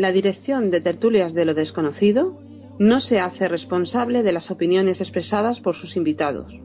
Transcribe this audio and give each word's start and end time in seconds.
La 0.00 0.12
dirección 0.12 0.70
de 0.70 0.80
tertulias 0.80 1.34
de 1.34 1.44
lo 1.44 1.52
desconocido 1.52 2.40
no 2.78 3.00
se 3.00 3.20
hace 3.20 3.48
responsable 3.48 4.22
de 4.22 4.32
las 4.32 4.50
opiniones 4.50 5.02
expresadas 5.02 5.60
por 5.60 5.74
sus 5.74 5.94
invitados. 5.98 6.58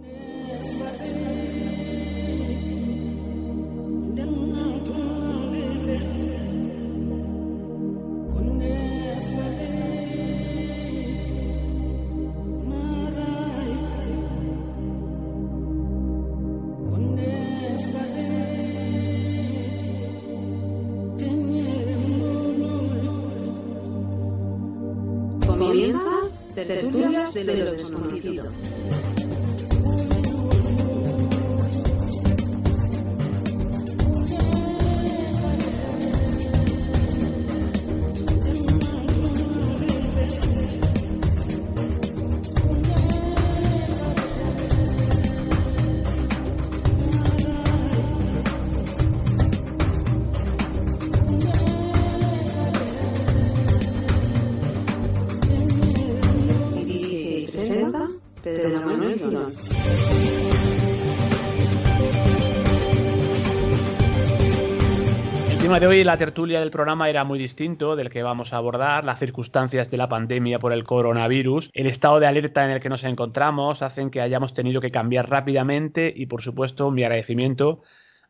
Hoy, 65.88 66.03
la 66.03 66.18
tertulia 66.18 66.59
del 66.59 66.72
programa 66.72 67.09
era 67.09 67.24
muy 67.24 67.38
distinto 67.38 67.96
del 67.96 68.09
que 68.09 68.24
vamos 68.24 68.53
a 68.53 68.58
abordar. 68.58 69.03
Las 69.03 69.19
circunstancias 69.19 69.91
de 69.91 69.97
la 69.97 70.09
pandemia 70.09 70.58
por 70.58 70.74
el 70.74 70.84
coronavirus, 70.84 71.69
el 71.74 71.88
estado 71.88 72.19
de 72.19 72.28
alerta 72.28 72.66
en 72.66 72.72
el 72.72 72.80
que 72.80 72.90
nos 72.90 73.03
encontramos 73.03 73.81
hacen 73.81 74.09
que 74.09 74.22
hayamos 74.22 74.53
tenido 74.53 74.81
que 74.81 74.91
cambiar 74.91 75.30
rápidamente 75.30 76.12
y, 76.16 76.25
por 76.25 76.41
supuesto, 76.41 76.90
mi 76.91 77.03
agradecimiento 77.03 77.81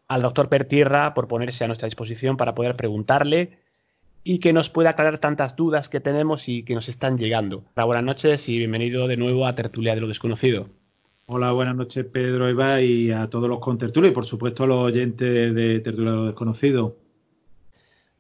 al 0.08 0.22
doctor 0.22 0.50
Pertierra 0.50 1.14
por 1.14 1.28
ponerse 1.28 1.64
a 1.64 1.68
nuestra 1.68 1.88
disposición 1.88 2.36
para 2.36 2.56
poder 2.56 2.76
preguntarle 2.76 3.60
y 4.24 4.40
que 4.40 4.54
nos 4.54 4.70
pueda 4.70 4.92
aclarar 4.92 5.20
tantas 5.20 5.56
dudas 5.56 5.88
que 5.88 6.00
tenemos 6.00 6.50
y 6.50 6.64
que 6.64 6.76
nos 6.76 6.90
están 6.90 7.18
llegando. 7.18 7.64
Buenas 7.76 8.04
noches 8.04 8.50
y 8.50 8.58
bienvenido 8.58 9.08
de 9.08 9.18
nuevo 9.18 9.46
a 9.46 9.56
Tertulia 9.56 9.96
de 9.96 10.02
lo 10.02 10.08
Desconocido. 10.08 10.68
Hola, 11.28 11.52
buenas 11.54 11.76
noches 11.76 12.06
Pedro, 12.06 12.48
Eva 12.48 12.82
y 12.82 13.12
a 13.12 13.30
todos 13.30 13.50
los 13.50 13.60
contertulios 13.60 14.12
y 14.12 14.16
por 14.16 14.26
supuesto 14.26 14.64
a 14.64 14.68
los 14.68 14.78
oyentes 14.78 15.56
de 15.56 15.80
Tertulia 15.80 16.12
de 16.12 16.18
lo 16.18 16.26
Desconocido. 16.26 17.05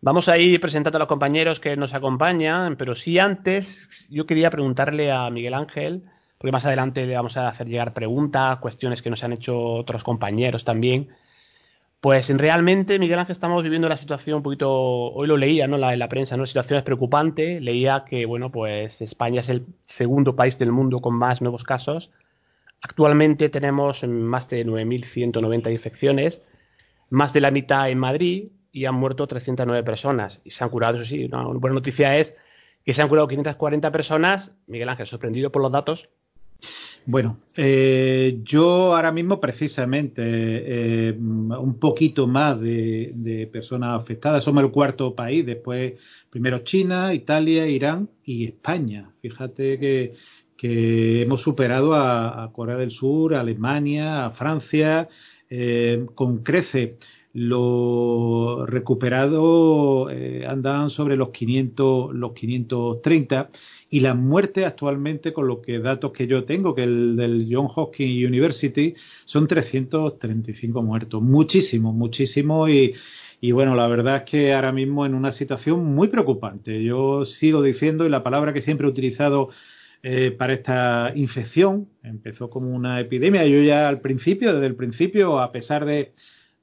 Vamos 0.05 0.29
a 0.29 0.37
ir 0.37 0.61
presentando 0.61 0.97
a 0.97 0.99
los 0.99 1.07
compañeros 1.07 1.59
que 1.59 1.75
nos 1.75 1.95
acompañan, 1.95 2.75
pero 2.75 2.93
sí 2.93 3.17
antes 3.17 3.89
yo 4.07 4.27
quería 4.27 4.51
preguntarle 4.51 5.11
a 5.11 5.27
Miguel 5.31 5.55
Ángel, 5.55 6.03
porque 6.37 6.51
más 6.51 6.63
adelante 6.63 7.07
le 7.07 7.15
vamos 7.15 7.37
a 7.37 7.47
hacer 7.47 7.65
llegar 7.67 7.95
preguntas, 7.95 8.59
cuestiones 8.59 9.01
que 9.01 9.09
nos 9.09 9.23
han 9.23 9.33
hecho 9.33 9.59
otros 9.59 10.03
compañeros 10.03 10.63
también. 10.63 11.09
Pues 12.01 12.29
realmente, 12.37 12.99
Miguel 12.99 13.17
Ángel, 13.17 13.33
estamos 13.33 13.63
viviendo 13.63 13.89
la 13.89 13.97
situación 13.97 14.37
un 14.37 14.43
poquito, 14.43 14.71
hoy 14.71 15.27
lo 15.27 15.37
leía 15.37 15.65
¿no? 15.65 15.79
la, 15.79 15.93
en 15.93 15.97
la 15.97 16.07
prensa, 16.07 16.37
¿no? 16.37 16.43
la 16.43 16.47
situación 16.49 16.77
es 16.77 16.83
preocupante. 16.83 17.59
Leía 17.59 18.05
que, 18.07 18.27
bueno, 18.27 18.51
pues 18.51 19.01
España 19.01 19.41
es 19.41 19.49
el 19.49 19.65
segundo 19.87 20.35
país 20.35 20.59
del 20.59 20.71
mundo 20.71 20.99
con 20.99 21.15
más 21.15 21.41
nuevos 21.41 21.63
casos. 21.63 22.11
Actualmente 22.79 23.49
tenemos 23.49 24.03
más 24.03 24.49
de 24.49 24.67
9.190 24.67 25.71
infecciones, 25.71 26.43
más 27.09 27.33
de 27.33 27.41
la 27.41 27.49
mitad 27.49 27.89
en 27.89 27.97
Madrid 27.97 28.49
y 28.75 28.85
han 28.85 28.95
muerto 28.95 29.25
309 29.25 29.85
personas. 29.85 30.41
Y 30.43 30.51
se 30.51 30.61
han 30.61 30.69
curado, 30.69 30.97
eso 30.97 31.05
sí, 31.05 31.23
una 31.23 31.43
buena 31.45 31.75
noticia 31.75 32.17
es 32.17 32.35
que 32.83 32.93
se 32.93 33.01
han 33.01 33.07
curado 33.07 33.25
540 33.25 33.89
personas. 33.89 34.51
Miguel 34.67 34.89
Ángel, 34.89 35.07
sorprendido 35.07 35.49
por 35.49 35.61
los 35.61 35.71
datos. 35.71 36.09
Bueno, 37.05 37.37
eh, 37.55 38.41
yo 38.43 38.93
ahora 38.93 39.13
mismo 39.13 39.39
precisamente 39.39 40.21
eh, 41.07 41.13
un 41.13 41.77
poquito 41.79 42.27
más 42.27 42.59
de, 42.59 43.49
personas 43.49 44.01
afectadas. 44.01 44.43
Somos 44.43 44.61
el 44.65 44.71
cuarto 44.71 45.15
país, 45.15 45.45
después 45.45 45.93
primero 46.29 46.59
China, 46.59 47.13
Italia, 47.13 47.65
Irán 47.67 48.09
y 48.25 48.43
España. 48.43 49.09
Fíjate 49.21 49.79
que, 49.79 50.13
que 50.57 51.21
hemos 51.21 51.41
superado 51.41 51.93
a, 51.93 52.43
a, 52.43 52.51
Corea 52.51 52.75
del 52.75 52.91
Sur, 52.91 53.35
a 53.35 53.39
Alemania, 53.39 54.25
a 54.25 54.31
Francia, 54.31 55.07
eh, 55.49 56.05
con 56.15 56.39
crece. 56.39 56.97
Los 57.37 58.65
recuperados 58.69 60.09
eh, 60.09 60.45
andan 60.47 60.89
sobre 60.89 61.17
los 61.17 61.31
500, 61.31 62.15
los 62.15 62.31
530 62.31 63.49
y 63.89 63.99
las 63.99 64.15
muertes 64.15 64.65
actualmente, 64.65 65.33
con 65.33 65.45
los 65.45 65.59
que 65.59 65.79
datos 65.79 66.13
que 66.13 66.27
yo 66.27 66.45
tengo, 66.45 66.73
que 66.73 66.83
el 66.83 67.17
del 67.17 67.49
John 67.51 67.67
Hopkins 67.75 68.25
University, 68.25 68.93
son 69.25 69.47
335 69.47 70.81
muertos. 70.81 71.21
Muchísimo, 71.21 71.91
muchísimo 71.91 72.69
y, 72.69 72.95
y 73.41 73.51
bueno, 73.51 73.75
la 73.75 73.89
verdad 73.89 74.15
es 74.15 74.23
que 74.23 74.53
ahora 74.53 74.71
mismo 74.71 75.05
en 75.05 75.13
una 75.13 75.33
situación 75.33 75.83
muy 75.83 76.07
preocupante. 76.07 76.85
Yo 76.85 77.25
sigo 77.25 77.61
diciendo, 77.61 78.05
y 78.05 78.09
la 78.09 78.23
palabra 78.23 78.53
que 78.53 78.61
siempre 78.61 78.87
he 78.87 78.89
utilizado 78.89 79.49
eh, 80.03 80.31
para 80.31 80.53
esta 80.53 81.11
infección, 81.15 81.89
empezó 82.01 82.49
como 82.49 82.73
una 82.73 83.01
epidemia. 83.01 83.45
Yo 83.45 83.61
ya 83.61 83.89
al 83.89 83.99
principio, 83.99 84.53
desde 84.53 84.67
el 84.67 84.75
principio, 84.75 85.39
a 85.39 85.51
pesar 85.51 85.83
de, 85.83 86.13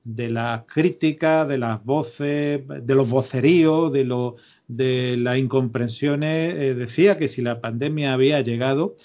de 0.05 0.31
las 0.31 0.65
críticas, 0.65 1.47
de 1.49 1.59
las 1.59 1.85
voces, 1.85 2.61
de 2.67 2.95
los 2.95 3.11
voceríos, 3.11 3.93
de, 3.93 4.05
lo, 4.05 4.37
de 4.69 5.17
las 5.17 5.39
incomprensiones, 5.39 6.55
eh, 6.55 6.75
decía 6.75 7.19
que 7.19 7.29
si 7.29 7.43
la 7.43 7.61
pandemia 7.61 8.13
había 8.13 8.41
llegado, 8.41 8.97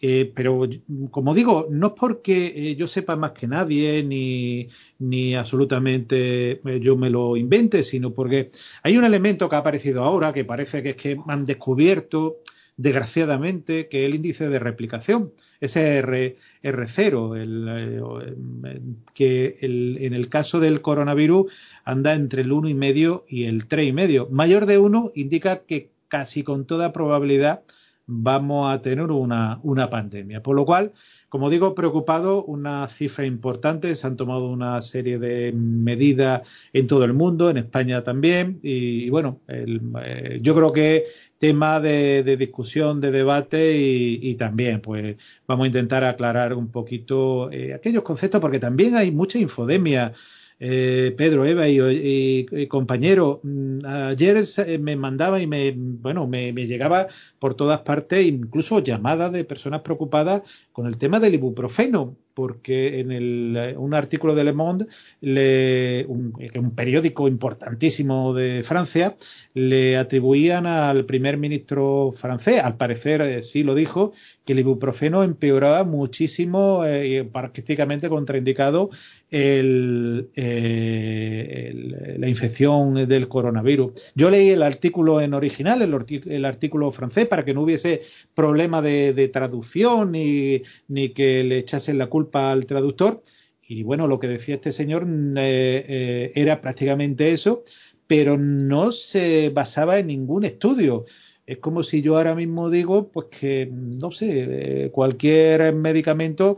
eh, 0.00 0.32
pero 0.34 0.68
como 1.10 1.32
digo, 1.32 1.68
no 1.70 1.88
es 1.88 1.92
porque 1.92 2.52
eh, 2.56 2.76
yo 2.76 2.88
sepa 2.88 3.14
más 3.14 3.32
que 3.32 3.46
nadie 3.46 4.02
ni, 4.02 4.66
ni 4.98 5.34
absolutamente 5.36 6.60
yo 6.80 6.96
me 6.96 7.08
lo 7.08 7.36
invente, 7.36 7.84
sino 7.84 8.12
porque 8.12 8.50
hay 8.82 8.96
un 8.96 9.04
elemento 9.04 9.48
que 9.48 9.56
ha 9.56 9.60
aparecido 9.60 10.02
ahora 10.02 10.32
que 10.32 10.44
parece 10.44 10.82
que 10.82 10.90
es 10.90 10.96
que 10.96 11.16
han 11.28 11.46
descubierto 11.46 12.38
desgraciadamente, 12.76 13.88
que 13.88 14.06
el 14.06 14.14
índice 14.14 14.48
de 14.48 14.58
replicación, 14.58 15.32
ese 15.60 15.98
R, 15.98 16.36
R0, 16.62 17.36
el, 17.40 17.68
el, 17.68 18.96
que 19.14 19.58
el, 19.60 19.98
en 20.00 20.14
el 20.14 20.28
caso 20.28 20.60
del 20.60 20.80
coronavirus 20.80 21.52
anda 21.84 22.14
entre 22.14 22.42
el 22.42 22.50
1,5 22.50 23.24
y 23.28 23.44
el 23.44 23.68
3,5. 23.68 24.28
Mayor 24.30 24.66
de 24.66 24.78
1 24.78 25.12
indica 25.14 25.58
que 25.64 25.90
casi 26.08 26.42
con 26.42 26.66
toda 26.66 26.92
probabilidad 26.92 27.62
vamos 28.06 28.72
a 28.72 28.82
tener 28.82 29.10
una, 29.10 29.60
una, 29.62 29.88
pandemia. 29.88 30.42
Por 30.42 30.56
lo 30.56 30.66
cual, 30.66 30.92
como 31.28 31.50
digo, 31.50 31.74
preocupado, 31.74 32.44
una 32.44 32.88
cifra 32.88 33.24
importante, 33.24 33.94
se 33.96 34.06
han 34.06 34.16
tomado 34.16 34.48
una 34.48 34.82
serie 34.82 35.18
de 35.18 35.52
medidas 35.52 36.46
en 36.72 36.86
todo 36.86 37.04
el 37.04 37.12
mundo, 37.12 37.48
en 37.48 37.58
España 37.58 38.02
también, 38.02 38.60
y, 38.62 39.04
y 39.04 39.10
bueno, 39.10 39.40
el, 39.48 39.80
eh, 40.04 40.38
yo 40.40 40.54
creo 40.54 40.72
que 40.72 41.04
tema 41.42 41.80
de, 41.80 42.36
discusión, 42.36 43.00
de 43.00 43.10
debate 43.10 43.76
y, 43.76 44.36
también, 44.36 44.80
pues 44.80 45.16
vamos 45.44 45.64
a 45.64 45.66
intentar 45.66 46.04
aclarar 46.04 46.54
un 46.54 46.70
poquito 46.70 47.50
eh, 47.50 47.74
aquellos 47.74 48.04
conceptos, 48.04 48.40
porque 48.40 48.60
también 48.60 48.94
hay 48.94 49.10
mucha 49.10 49.40
infodemia. 49.40 50.12
Eh, 50.60 51.12
Pedro, 51.18 51.44
Eva 51.44 51.66
y, 51.66 51.80
y, 51.80 52.46
y, 52.48 52.66
compañero, 52.68 53.40
ayer 53.84 54.44
me 54.78 54.94
mandaba 54.94 55.40
y 55.40 55.48
me, 55.48 55.74
bueno, 55.76 56.28
me, 56.28 56.52
llegaba 56.52 57.08
por 57.40 57.56
todas 57.56 57.80
partes, 57.80 58.24
incluso 58.24 58.78
llamadas 58.78 59.32
de 59.32 59.42
personas 59.42 59.80
preocupadas 59.80 60.42
con 60.70 60.86
el 60.86 60.96
tema 60.96 61.18
del 61.18 61.34
ibuprofeno, 61.34 62.16
porque 62.34 63.00
en 63.00 63.12
el, 63.12 63.74
un 63.76 63.94
artículo 63.94 64.34
de 64.34 64.44
Le 64.44 64.52
Monde, 64.52 64.86
le, 65.20 66.04
un, 66.08 66.32
periódico 66.74 67.28
importantísimo 67.28 68.34
de 68.34 68.62
Francia, 68.64 69.16
le 69.54 69.96
atribuían 69.96 70.66
al 70.66 71.04
primer 71.04 71.36
ministro 71.36 72.12
francés, 72.12 72.60
al 72.62 72.76
parecer 72.76 73.22
eh, 73.22 73.42
sí 73.42 73.62
lo 73.62 73.74
dijo, 73.74 74.12
que 74.44 74.52
el 74.52 74.60
ibuprofeno 74.60 75.22
empeoraba 75.22 75.84
muchísimo 75.84 76.84
eh, 76.84 77.28
prácticamente 77.30 78.08
contraindicado 78.08 78.90
el, 79.30 80.28
eh, 80.36 82.16
la 82.18 82.28
infección 82.28 83.08
del 83.08 83.28
coronavirus. 83.28 83.92
Yo 84.14 84.30
leí 84.30 84.50
el 84.50 84.62
artículo 84.62 85.20
en 85.20 85.32
original, 85.34 85.80
el, 85.80 86.44
artículo 86.44 86.90
francés, 86.90 87.26
para 87.26 87.44
que 87.44 87.54
no 87.54 87.62
hubiese 87.62 88.02
problema 88.34 88.82
de, 88.82 89.14
de 89.14 89.28
traducción 89.28 90.12
ni, 90.12 90.62
ni, 90.88 91.10
que 91.10 91.44
le 91.44 91.58
echasen 91.58 91.96
la 91.96 92.08
culpa 92.08 92.21
al 92.32 92.66
traductor. 92.66 93.22
Y 93.72 93.84
bueno, 93.84 94.06
lo 94.06 94.18
que 94.18 94.28
decía 94.28 94.56
este 94.56 94.72
señor 94.72 95.06
eh, 95.08 95.84
eh, 95.88 96.32
era 96.34 96.60
prácticamente 96.60 97.32
eso, 97.32 97.62
pero 98.06 98.36
no 98.36 98.92
se 98.92 99.50
basaba 99.50 99.98
en 99.98 100.08
ningún 100.08 100.44
estudio. 100.44 101.06
Es 101.46 101.58
como 101.58 101.82
si 101.82 102.02
yo 102.02 102.16
ahora 102.16 102.34
mismo 102.34 102.70
digo, 102.70 103.10
pues 103.10 103.28
que, 103.30 103.68
no 103.72 104.10
sé, 104.10 104.84
eh, 104.84 104.90
cualquier 104.90 105.74
medicamento 105.74 106.56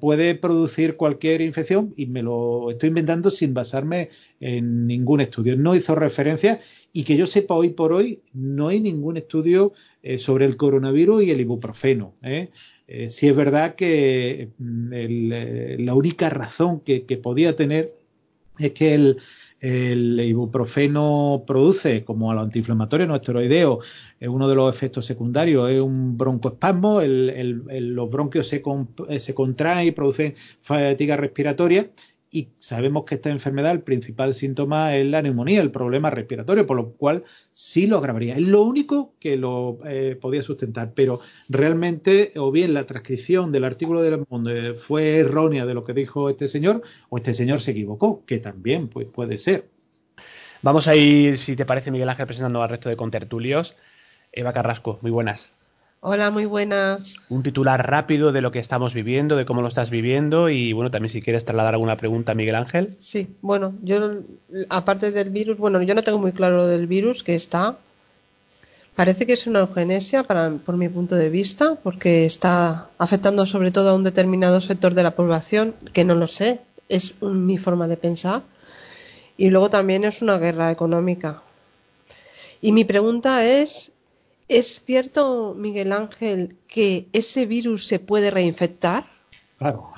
puede 0.00 0.34
producir 0.34 0.96
cualquier 0.96 1.40
infección 1.40 1.92
y 1.96 2.06
me 2.06 2.22
lo 2.22 2.70
estoy 2.70 2.88
inventando 2.88 3.30
sin 3.30 3.52
basarme 3.52 4.10
en 4.40 4.86
ningún 4.86 5.20
estudio. 5.20 5.56
No 5.56 5.74
hizo 5.74 5.94
referencia 5.94 6.60
y 6.92 7.04
que 7.04 7.16
yo 7.16 7.26
sepa 7.26 7.54
hoy 7.54 7.70
por 7.70 7.92
hoy, 7.92 8.22
no 8.32 8.68
hay 8.68 8.80
ningún 8.80 9.16
estudio 9.16 9.72
sobre 10.18 10.46
el 10.46 10.56
coronavirus 10.56 11.24
y 11.24 11.30
el 11.32 11.40
ibuprofeno. 11.40 12.14
Sí 13.08 13.28
es 13.28 13.36
verdad 13.36 13.74
que 13.74 14.50
mm, 14.58 15.82
la 15.84 15.94
única 15.94 16.30
razón 16.30 16.80
que 16.80 17.20
podía 17.22 17.56
tener 17.56 17.94
es 18.58 18.72
que 18.72 18.94
el, 18.94 19.18
el 19.64 20.20
ibuprofeno 20.20 21.44
produce, 21.46 22.04
como 22.04 22.30
a 22.30 22.34
los 22.34 22.44
antiinflamatorios 22.44 23.08
no 23.08 23.16
esteroideos, 23.16 23.86
uno 24.20 24.46
de 24.46 24.54
los 24.54 24.74
efectos 24.74 25.06
secundarios 25.06 25.70
es 25.70 25.80
un 25.80 26.18
broncoespasmo, 26.18 27.00
los 27.00 28.10
bronquios 28.10 28.46
se, 28.46 28.62
se 29.18 29.34
contraen 29.34 29.88
y 29.88 29.92
producen 29.92 30.34
fatiga 30.60 31.16
respiratoria 31.16 31.88
y 32.34 32.48
sabemos 32.58 33.04
que 33.04 33.14
esta 33.14 33.30
enfermedad, 33.30 33.70
el 33.70 33.82
principal 33.82 34.34
síntoma 34.34 34.96
es 34.96 35.06
la 35.06 35.22
neumonía, 35.22 35.60
el 35.60 35.70
problema 35.70 36.10
respiratorio, 36.10 36.66
por 36.66 36.76
lo 36.76 36.90
cual 36.94 37.22
sí 37.52 37.86
lo 37.86 37.98
agravaría. 37.98 38.34
Es 38.34 38.42
lo 38.42 38.62
único 38.62 39.14
que 39.20 39.36
lo 39.36 39.78
eh, 39.86 40.18
podía 40.20 40.42
sustentar, 40.42 40.94
pero 40.96 41.20
realmente 41.48 42.32
o 42.34 42.50
bien 42.50 42.74
la 42.74 42.86
transcripción 42.86 43.52
del 43.52 43.62
artículo 43.62 44.02
del 44.02 44.24
Mundo 44.28 44.50
fue 44.74 45.18
errónea 45.18 45.64
de 45.64 45.74
lo 45.74 45.84
que 45.84 45.92
dijo 45.92 46.28
este 46.28 46.48
señor, 46.48 46.82
o 47.08 47.18
este 47.18 47.34
señor 47.34 47.60
se 47.60 47.70
equivocó, 47.70 48.24
que 48.26 48.38
también 48.38 48.88
pues, 48.88 49.06
puede 49.06 49.38
ser. 49.38 49.68
Vamos 50.60 50.88
a 50.88 50.96
ir, 50.96 51.38
si 51.38 51.54
te 51.54 51.64
parece, 51.64 51.92
Miguel 51.92 52.08
Ángel, 52.08 52.26
presentando 52.26 52.64
al 52.64 52.68
resto 52.68 52.88
de 52.88 52.96
contertulios. 52.96 53.76
Eva 54.32 54.52
Carrasco, 54.52 54.98
muy 55.02 55.12
buenas. 55.12 55.52
Hola, 56.06 56.30
muy 56.30 56.44
buenas. 56.44 57.14
Un 57.30 57.42
titular 57.42 57.88
rápido 57.88 58.30
de 58.30 58.42
lo 58.42 58.52
que 58.52 58.58
estamos 58.58 58.92
viviendo, 58.92 59.36
de 59.36 59.46
cómo 59.46 59.62
lo 59.62 59.68
estás 59.68 59.88
viviendo 59.88 60.50
y 60.50 60.74
bueno, 60.74 60.90
también 60.90 61.10
si 61.10 61.22
quieres 61.22 61.46
trasladar 61.46 61.72
alguna 61.72 61.96
pregunta 61.96 62.32
a 62.32 62.34
Miguel 62.34 62.56
Ángel. 62.56 62.94
Sí, 62.98 63.34
bueno, 63.40 63.72
yo 63.82 64.16
aparte 64.68 65.12
del 65.12 65.30
virus, 65.30 65.56
bueno, 65.56 65.80
yo 65.80 65.94
no 65.94 66.02
tengo 66.02 66.18
muy 66.18 66.32
claro 66.32 66.58
lo 66.58 66.66
del 66.66 66.86
virus 66.88 67.22
que 67.22 67.34
está. 67.34 67.78
Parece 68.94 69.24
que 69.24 69.32
es 69.32 69.46
una 69.46 69.60
eugenesia 69.60 70.24
para, 70.24 70.50
por 70.50 70.76
mi 70.76 70.90
punto 70.90 71.14
de 71.14 71.30
vista, 71.30 71.76
porque 71.82 72.26
está 72.26 72.90
afectando 72.98 73.46
sobre 73.46 73.70
todo 73.70 73.88
a 73.88 73.94
un 73.94 74.04
determinado 74.04 74.60
sector 74.60 74.92
de 74.92 75.04
la 75.04 75.12
población, 75.12 75.74
que 75.94 76.04
no 76.04 76.14
lo 76.14 76.26
sé, 76.26 76.60
es 76.90 77.14
mi 77.22 77.56
forma 77.56 77.88
de 77.88 77.96
pensar. 77.96 78.42
Y 79.38 79.48
luego 79.48 79.70
también 79.70 80.04
es 80.04 80.20
una 80.20 80.36
guerra 80.36 80.70
económica. 80.70 81.40
Y 82.60 82.72
mi 82.72 82.84
pregunta 82.84 83.46
es, 83.46 83.93
¿Es 84.48 84.84
cierto, 84.84 85.54
Miguel 85.56 85.92
Ángel, 85.92 86.56
que 86.68 87.08
ese 87.12 87.46
virus 87.46 87.86
se 87.86 87.98
puede 87.98 88.30
reinfectar? 88.30 89.06
Claro, 89.56 89.92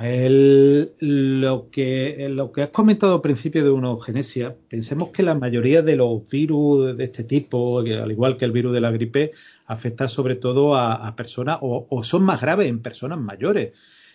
lo, 1.01 1.71
que, 1.71 2.29
lo 2.31 2.53
que 2.53 2.63
has 2.63 2.69
comentado 2.69 3.15
al 3.15 3.21
principio 3.23 3.65
de 3.65 3.71
una 3.71 3.89
eugenesia, 3.89 4.55
pensemos 4.69 5.09
que 5.09 5.23
la 5.23 5.35
mayoría 5.35 5.83
de 5.83 5.97
los 5.97 6.29
virus 6.31 6.97
de 6.97 7.05
este 7.05 7.25
tipo, 7.25 7.81
al 7.81 8.13
igual 8.13 8.37
que 8.37 8.45
el 8.45 8.53
virus 8.53 8.75
de 8.75 8.81
la 8.81 8.91
gripe, 8.91 9.33
afecta 9.67 10.09
sobre 10.09 10.37
todo 10.37 10.77
a, 10.77 11.17
personas 11.17 11.59
o, 11.63 12.05
son 12.05 12.23
más 12.25 12.41
graves 12.41 12.69
en 12.69 12.81
personas 12.81 13.19
mayores. 13.19 13.73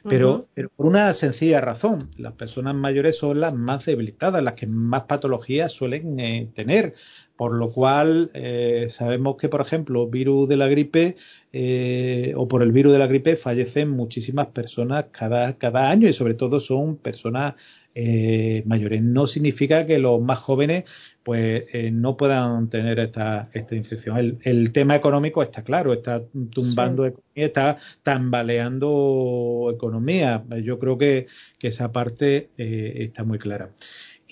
Pero, 0.08 0.48
por 0.76 0.86
una 0.88 1.14
sencilla 1.14 1.62
razón, 1.62 2.10
las 2.18 2.34
personas 2.34 2.74
mayores 2.74 3.18
son 3.18 3.40
las 3.40 3.54
más 3.54 3.86
debilitadas, 3.86 4.42
las 4.42 4.56
que 4.56 4.66
más 4.68 5.04
patologías 5.04 5.72
suelen 5.72 6.20
eh, 6.20 6.50
tener. 6.56 6.96
Por 7.42 7.54
lo 7.54 7.70
cual, 7.70 8.30
eh, 8.36 8.86
sabemos 8.90 9.36
que, 9.36 9.50
por 9.50 9.62
ejemplo, 9.62 10.08
virus 10.08 10.48
de 10.48 10.58
la 10.58 10.68
gripe 10.68 11.16
eh, 11.52 12.34
o 12.36 12.48
por 12.48 12.62
el 12.62 12.72
virus 12.72 12.94
de 12.94 13.00
la 13.00 13.08
gripe 13.08 13.36
fallecen 13.36 13.90
muchísimas 13.90 14.46
personas 14.46 15.06
cada, 15.12 15.58
cada 15.58 15.90
año 15.90 16.08
y 16.08 16.14
sobre 16.14 16.36
todo 16.36 16.60
son 16.60 16.98
personas 16.98 17.56
eh, 17.96 18.62
mayores. 18.68 19.02
No 19.02 19.26
significa 19.26 19.88
que 19.88 19.98
los 19.98 20.22
más 20.22 20.38
jóvenes 20.38 20.84
pues 21.24 21.64
no 21.92 22.16
puedan 22.16 22.70
tener 22.70 23.00
esta, 23.00 23.50
esta 23.54 23.76
infección. 23.76 24.40
El, 24.44 24.72
tema 24.72 24.96
económico 24.96 25.42
está 25.42 25.64
claro, 25.64 25.94
está 25.94 26.24
tumbando 26.52 27.08
economía, 27.08 27.46
está 27.48 27.78
tambaleando 28.04 29.72
economía. 29.74 30.44
Yo 30.64 30.78
creo 30.78 31.00
que, 31.00 31.26
que 31.58 31.70
esa 31.70 31.92
parte 31.92 32.52
está 32.58 33.24
muy 33.24 33.40
clara. 33.40 33.72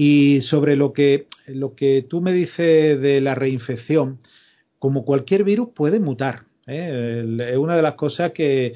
Y 0.02 0.40
sobre 0.44 0.78
lo 0.78 0.94
que, 0.94 1.28
lo 1.46 1.76
que 1.76 2.06
tú 2.08 2.22
me 2.22 2.32
dices 2.32 3.02
de 3.02 3.20
la 3.20 3.36
reinfección, 3.36 4.18
como 4.80 5.04
cualquier 5.04 5.44
virus 5.44 5.72
puede 5.76 6.00
mutar. 6.00 6.46
¿eh? 6.68 7.26
Es 7.50 7.58
una 7.58 7.76
de 7.76 7.82
las 7.82 7.96
cosas 7.96 8.32
que, 8.32 8.76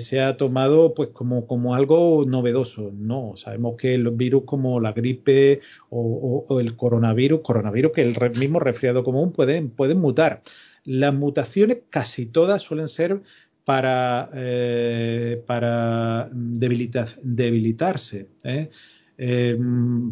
se 0.00 0.20
ha 0.20 0.36
tomado 0.36 0.92
pues 0.92 1.10
como, 1.10 1.46
como, 1.46 1.76
algo 1.76 2.24
novedoso. 2.26 2.90
No, 2.92 3.34
sabemos 3.36 3.76
que 3.76 3.98
los 3.98 4.16
virus 4.16 4.42
como 4.46 4.80
la 4.80 4.90
gripe 4.90 5.60
o, 5.90 6.58
el 6.58 6.74
coronavirus, 6.74 7.42
coronavirus 7.42 7.92
que 7.92 8.02
el 8.02 8.16
mismo 8.40 8.58
resfriado 8.58 9.04
común 9.04 9.30
pueden, 9.30 9.70
pueden 9.70 10.00
mutar. 10.00 10.42
Las 10.82 11.14
mutaciones 11.14 11.82
casi 11.88 12.26
todas 12.26 12.64
suelen 12.64 12.88
ser 12.88 13.22
para, 13.64 14.28
eh, 14.34 15.40
para 15.46 16.28
debilitarse. 16.32 18.26
¿eh? 18.42 18.70
Eh, 19.16 19.56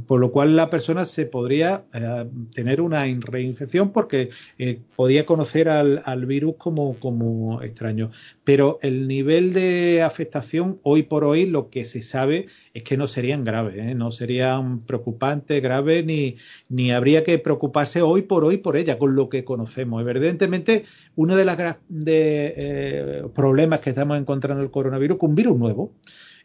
por 0.06 0.20
lo 0.20 0.30
cual 0.30 0.54
la 0.54 0.70
persona 0.70 1.04
se 1.04 1.26
podría 1.26 1.84
eh, 1.92 2.24
tener 2.54 2.80
una 2.80 3.04
reinfección 3.04 3.90
porque 3.90 4.30
eh, 4.58 4.78
podía 4.94 5.26
conocer 5.26 5.68
al, 5.68 6.26
virus 6.26 6.54
como, 6.56 6.94
como, 7.00 7.62
extraño. 7.62 8.10
Pero 8.44 8.78
el 8.82 9.08
nivel 9.08 9.52
de 9.52 10.02
afectación 10.02 10.78
hoy 10.84 11.02
por 11.02 11.24
hoy 11.24 11.46
lo 11.46 11.68
que 11.68 11.84
se 11.84 12.02
sabe 12.02 12.46
es 12.74 12.84
que 12.84 12.96
no 12.96 13.08
serían 13.08 13.44
graves, 13.44 13.96
no 13.96 14.12
serían 14.12 14.80
preocupantes, 14.80 15.60
graves, 15.60 16.04
ni, 16.04 16.36
ni 16.68 16.92
habría 16.92 17.24
que 17.24 17.38
preocuparse 17.38 18.02
hoy 18.02 18.22
por 18.22 18.44
hoy 18.44 18.58
por 18.58 18.76
ella, 18.76 18.98
con 18.98 19.16
lo 19.16 19.28
que 19.28 19.44
conocemos. 19.44 20.00
Evidentemente, 20.06 20.84
uno 21.16 21.34
de 21.34 21.44
los 21.44 21.56
de, 21.88 23.24
problemas 23.34 23.80
que 23.80 23.90
estamos 23.90 24.18
encontrando 24.18 24.62
el 24.62 24.70
coronavirus 24.70 25.16
es 25.16 25.22
un 25.22 25.34
virus 25.34 25.58
nuevo. 25.58 25.92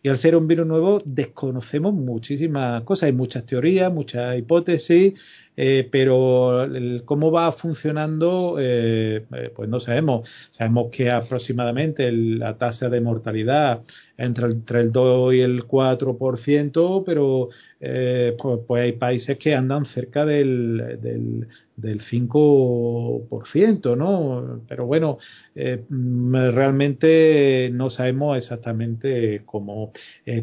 Al 0.07 0.17
ser 0.17 0.35
un 0.35 0.47
virus 0.47 0.67
nuevo 0.67 1.01
desconocemos 1.05 1.93
muchísimas 1.93 2.83
cosas, 2.83 3.07
hay 3.07 3.13
muchas 3.13 3.45
teorías, 3.45 3.91
muchas 3.91 4.37
hipótesis, 4.37 5.13
eh, 5.59 5.89
pero 5.91 6.67
cómo 7.03 7.31
va 7.31 7.51
funcionando, 7.51 8.57
eh, 8.59 9.25
eh, 9.33 9.51
pues 9.55 9.67
no 9.67 9.79
sabemos. 9.79 10.29
Sabemos 10.51 10.89
que 10.91 11.09
aproximadamente 11.09 12.11
la 12.11 12.59
tasa 12.59 12.89
de 12.89 13.01
mortalidad 13.01 13.81
entre, 14.17 14.45
entre 14.47 14.81
el 14.81 14.91
2 14.91 15.33
y 15.33 15.41
el 15.41 15.65
4%, 15.65 17.03
pero 17.03 17.49
pues, 17.79 18.59
pues, 18.67 18.83
hay 18.83 18.91
países 18.93 19.37
que 19.37 19.55
andan 19.55 19.85
cerca 19.87 20.25
del, 20.25 20.99
del, 21.01 21.47
del 21.75 22.01
5%, 22.01 23.97
¿no? 23.97 24.61
Pero 24.67 24.85
bueno, 24.85 25.17
realmente 25.55 27.71
no 27.73 27.89
sabemos 27.89 28.37
exactamente 28.37 29.41
cómo, 29.45 29.91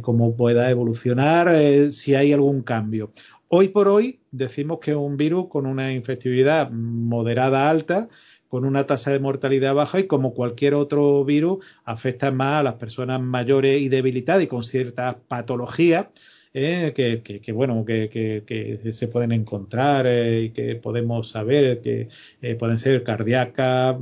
cómo 0.00 0.36
pueda 0.36 0.70
evolucionar, 0.70 1.50
si 1.92 2.16
hay 2.16 2.32
algún 2.32 2.62
cambio. 2.62 3.12
Hoy 3.48 3.68
por 3.68 3.88
hoy 3.88 4.20
decimos 4.30 4.78
que 4.80 4.92
es 4.92 4.96
un 4.96 5.16
virus 5.16 5.48
con 5.48 5.66
una 5.66 5.92
infectividad 5.92 6.70
moderada 6.70 7.70
alta, 7.70 8.08
con 8.48 8.64
una 8.64 8.86
tasa 8.86 9.10
de 9.10 9.18
mortalidad 9.18 9.74
baja 9.74 10.00
y 10.00 10.06
como 10.06 10.34
cualquier 10.34 10.74
otro 10.74 11.24
virus 11.24 11.64
afecta 11.84 12.30
más 12.30 12.60
a 12.60 12.62
las 12.62 12.74
personas 12.74 13.20
mayores 13.20 13.80
y 13.80 13.88
debilitadas 13.88 14.42
y 14.42 14.46
con 14.46 14.62
ciertas 14.62 15.16
patologías 15.28 16.08
eh, 16.52 16.92
que, 16.94 17.52
bueno 17.52 17.84
que, 17.84 18.90
se 18.92 19.08
pueden 19.08 19.32
encontrar 19.32 20.06
eh, 20.06 20.42
y 20.42 20.50
que 20.50 20.76
podemos 20.76 21.28
saber 21.30 21.80
que 21.80 22.06
eh, 22.42 22.54
pueden 22.54 22.78
ser 22.78 23.02
cardíacas, 23.02 23.96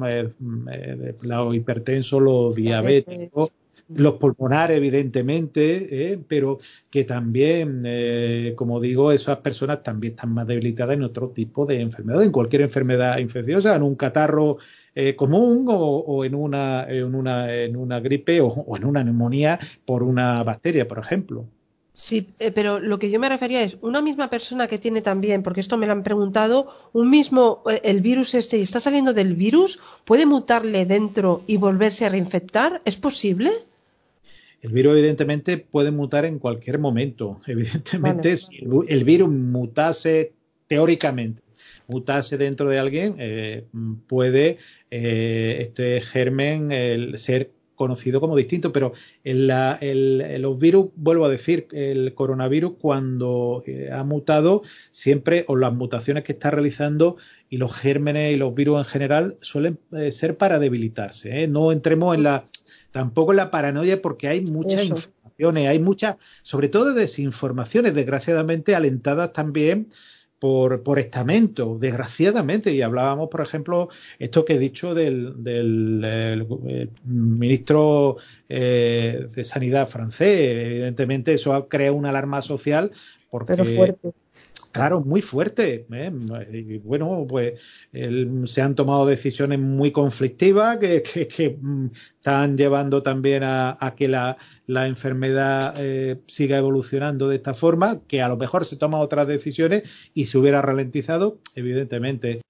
los 1.22 1.56
hipertensos, 1.56 2.20
los 2.20 2.54
diabéticos 2.54 3.52
los 3.96 4.14
pulmonares, 4.14 4.76
evidentemente, 4.76 6.12
¿eh? 6.12 6.20
pero 6.26 6.58
que 6.90 7.04
también, 7.04 7.82
eh, 7.84 8.54
como 8.56 8.80
digo, 8.80 9.12
esas 9.12 9.38
personas 9.38 9.82
también 9.82 10.14
están 10.14 10.32
más 10.32 10.46
debilitadas 10.46 10.94
en 10.94 11.02
otro 11.02 11.30
tipo 11.30 11.66
de 11.66 11.80
enfermedad, 11.80 12.22
en 12.22 12.32
cualquier 12.32 12.62
enfermedad 12.62 13.18
infecciosa, 13.18 13.74
en 13.74 13.82
un 13.82 13.94
catarro 13.94 14.58
eh, 14.94 15.16
común 15.16 15.66
o, 15.68 16.24
en, 16.24 16.34
una, 16.34 16.86
en, 16.88 17.14
una, 17.14 17.52
en 17.52 17.76
una 17.76 18.00
gripe 18.00 18.40
o, 18.40 18.76
en 18.76 18.84
una 18.84 19.04
neumonía 19.04 19.58
por 19.84 20.02
una 20.02 20.42
bacteria, 20.42 20.86
por 20.86 20.98
ejemplo. 20.98 21.46
Sí, 21.94 22.26
pero 22.54 22.80
lo 22.80 22.98
que 22.98 23.10
yo 23.10 23.20
me 23.20 23.28
refería 23.28 23.62
es 23.62 23.76
una 23.82 24.00
misma 24.00 24.30
persona 24.30 24.66
que 24.66 24.78
tiene 24.78 25.02
también, 25.02 25.42
porque 25.42 25.60
esto 25.60 25.76
me 25.76 25.86
lo 25.86 25.92
han 25.92 26.02
preguntado, 26.02 26.68
un 26.94 27.10
mismo, 27.10 27.62
el 27.82 28.00
virus 28.00 28.34
este 28.34 28.56
y 28.56 28.62
está 28.62 28.80
saliendo 28.80 29.12
del 29.12 29.34
virus, 29.34 29.78
¿puede 30.06 30.24
mutarle 30.24 30.86
dentro 30.86 31.42
y 31.46 31.58
volverse 31.58 32.06
a 32.06 32.08
reinfectar? 32.08 32.80
¿Es 32.86 32.96
posible? 32.96 33.52
El 34.62 34.72
virus 34.72 34.96
evidentemente 34.96 35.58
puede 35.58 35.90
mutar 35.90 36.24
en 36.24 36.38
cualquier 36.38 36.78
momento. 36.78 37.40
Evidentemente, 37.46 38.36
si 38.36 38.64
el 38.88 39.04
virus 39.04 39.28
mutase 39.28 40.32
teóricamente, 40.68 41.42
mutase 41.88 42.38
dentro 42.38 42.70
de 42.70 42.78
alguien, 42.78 43.16
eh, 43.18 43.64
puede 44.06 44.58
eh, 44.90 45.58
este 45.60 46.00
germen 46.00 46.70
el, 46.72 47.18
ser 47.18 47.50
conocido 47.74 48.20
como 48.20 48.36
distinto, 48.36 48.72
pero 48.72 48.92
en, 49.24 49.48
la, 49.48 49.76
el, 49.80 50.40
los 50.40 50.56
virus, 50.56 50.90
vuelvo 50.94 51.24
a 51.24 51.28
decir, 51.28 51.66
el 51.72 52.14
coronavirus 52.14 52.74
cuando 52.80 53.64
eh, 53.66 53.90
ha 53.92 54.04
mutado, 54.04 54.62
siempre, 54.92 55.44
o 55.48 55.56
las 55.56 55.72
mutaciones 55.72 56.22
que 56.22 56.32
está 56.32 56.52
realizando 56.52 57.16
y 57.50 57.56
los 57.56 57.76
gérmenes 57.76 58.36
y 58.36 58.38
los 58.38 58.54
virus 58.54 58.78
en 58.78 58.84
general 58.84 59.36
suelen 59.40 59.78
eh, 59.96 60.12
ser 60.12 60.36
para 60.36 60.60
debilitarse. 60.60 61.42
¿eh? 61.42 61.48
No 61.48 61.72
entremos 61.72 62.14
en 62.14 62.22
la, 62.22 62.44
tampoco 62.92 63.32
la 63.32 63.50
paranoia 63.50 64.00
porque 64.00 64.28
hay 64.28 64.42
muchas 64.42 64.84
informaciones, 64.84 65.68
hay 65.68 65.78
muchas, 65.80 66.16
sobre 66.42 66.68
todo 66.68 66.94
desinformaciones, 66.94 67.94
desgraciadamente 67.94 68.76
alentadas 68.76 69.32
también 69.32 69.88
por, 70.38 70.82
por, 70.82 70.98
estamento, 70.98 71.78
desgraciadamente. 71.78 72.72
Y 72.72 72.82
hablábamos, 72.82 73.28
por 73.28 73.40
ejemplo, 73.40 73.88
esto 74.18 74.44
que 74.44 74.54
he 74.54 74.58
dicho 74.58 74.94
del, 74.94 75.34
del 75.42 76.46
ministro 77.04 78.16
eh, 78.48 79.28
de 79.34 79.44
Sanidad 79.44 79.88
francés. 79.88 80.66
Evidentemente, 80.66 81.34
eso 81.34 81.54
ha 81.54 81.68
creado 81.68 81.94
una 81.94 82.10
alarma 82.10 82.42
social 82.42 82.90
porque. 83.30 83.54
Pero 83.54 83.64
fuerte. 83.64 84.12
Claro, 84.72 85.02
muy 85.02 85.20
fuerte. 85.20 85.86
¿eh? 85.92 86.12
Y 86.50 86.78
bueno, 86.78 87.26
pues 87.28 87.60
el, 87.92 88.48
se 88.48 88.62
han 88.62 88.74
tomado 88.74 89.04
decisiones 89.04 89.58
muy 89.58 89.92
conflictivas 89.92 90.78
que, 90.78 91.02
que, 91.02 91.58
mm, 91.60 91.90
están 92.16 92.56
llevando 92.56 93.02
también 93.02 93.42
a, 93.42 93.76
a 93.78 93.94
que 93.94 94.08
la, 94.08 94.38
la 94.66 94.86
enfermedad 94.86 95.74
eh, 95.76 96.22
siga 96.26 96.56
evolucionando 96.56 97.28
de 97.28 97.36
esta 97.36 97.52
forma, 97.52 98.00
que 98.08 98.22
a 98.22 98.28
lo 98.28 98.38
mejor 98.38 98.64
se 98.64 98.76
toman 98.76 99.02
otras 99.02 99.26
decisiones 99.26 100.10
y 100.14 100.26
se 100.26 100.38
hubiera 100.38 100.62
ralentizado, 100.62 101.38
evidentemente. 101.54 102.40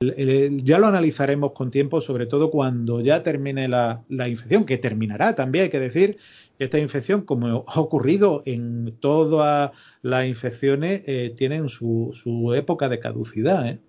El, 0.00 0.64
ya 0.64 0.78
lo 0.78 0.86
analizaremos 0.86 1.52
con 1.52 1.70
tiempo, 1.70 2.00
sobre 2.00 2.26
todo 2.26 2.50
cuando 2.50 3.00
ya 3.00 3.22
termine 3.22 3.68
la, 3.68 4.02
la 4.08 4.28
infección, 4.28 4.64
que 4.64 4.78
terminará 4.78 5.34
también, 5.34 5.64
hay 5.64 5.70
que 5.70 5.78
decir, 5.78 6.16
esta 6.60 6.78
infección, 6.78 7.22
como 7.22 7.64
ha 7.66 7.80
ocurrido 7.80 8.42
en 8.44 8.98
todas 9.00 9.72
las 10.02 10.26
infecciones, 10.26 11.02
eh, 11.06 11.34
tienen 11.36 11.70
su, 11.70 12.10
su, 12.12 12.52
época 12.54 12.90
de 12.90 13.00
caducidad. 13.00 13.66
¿eh? 13.66 13.80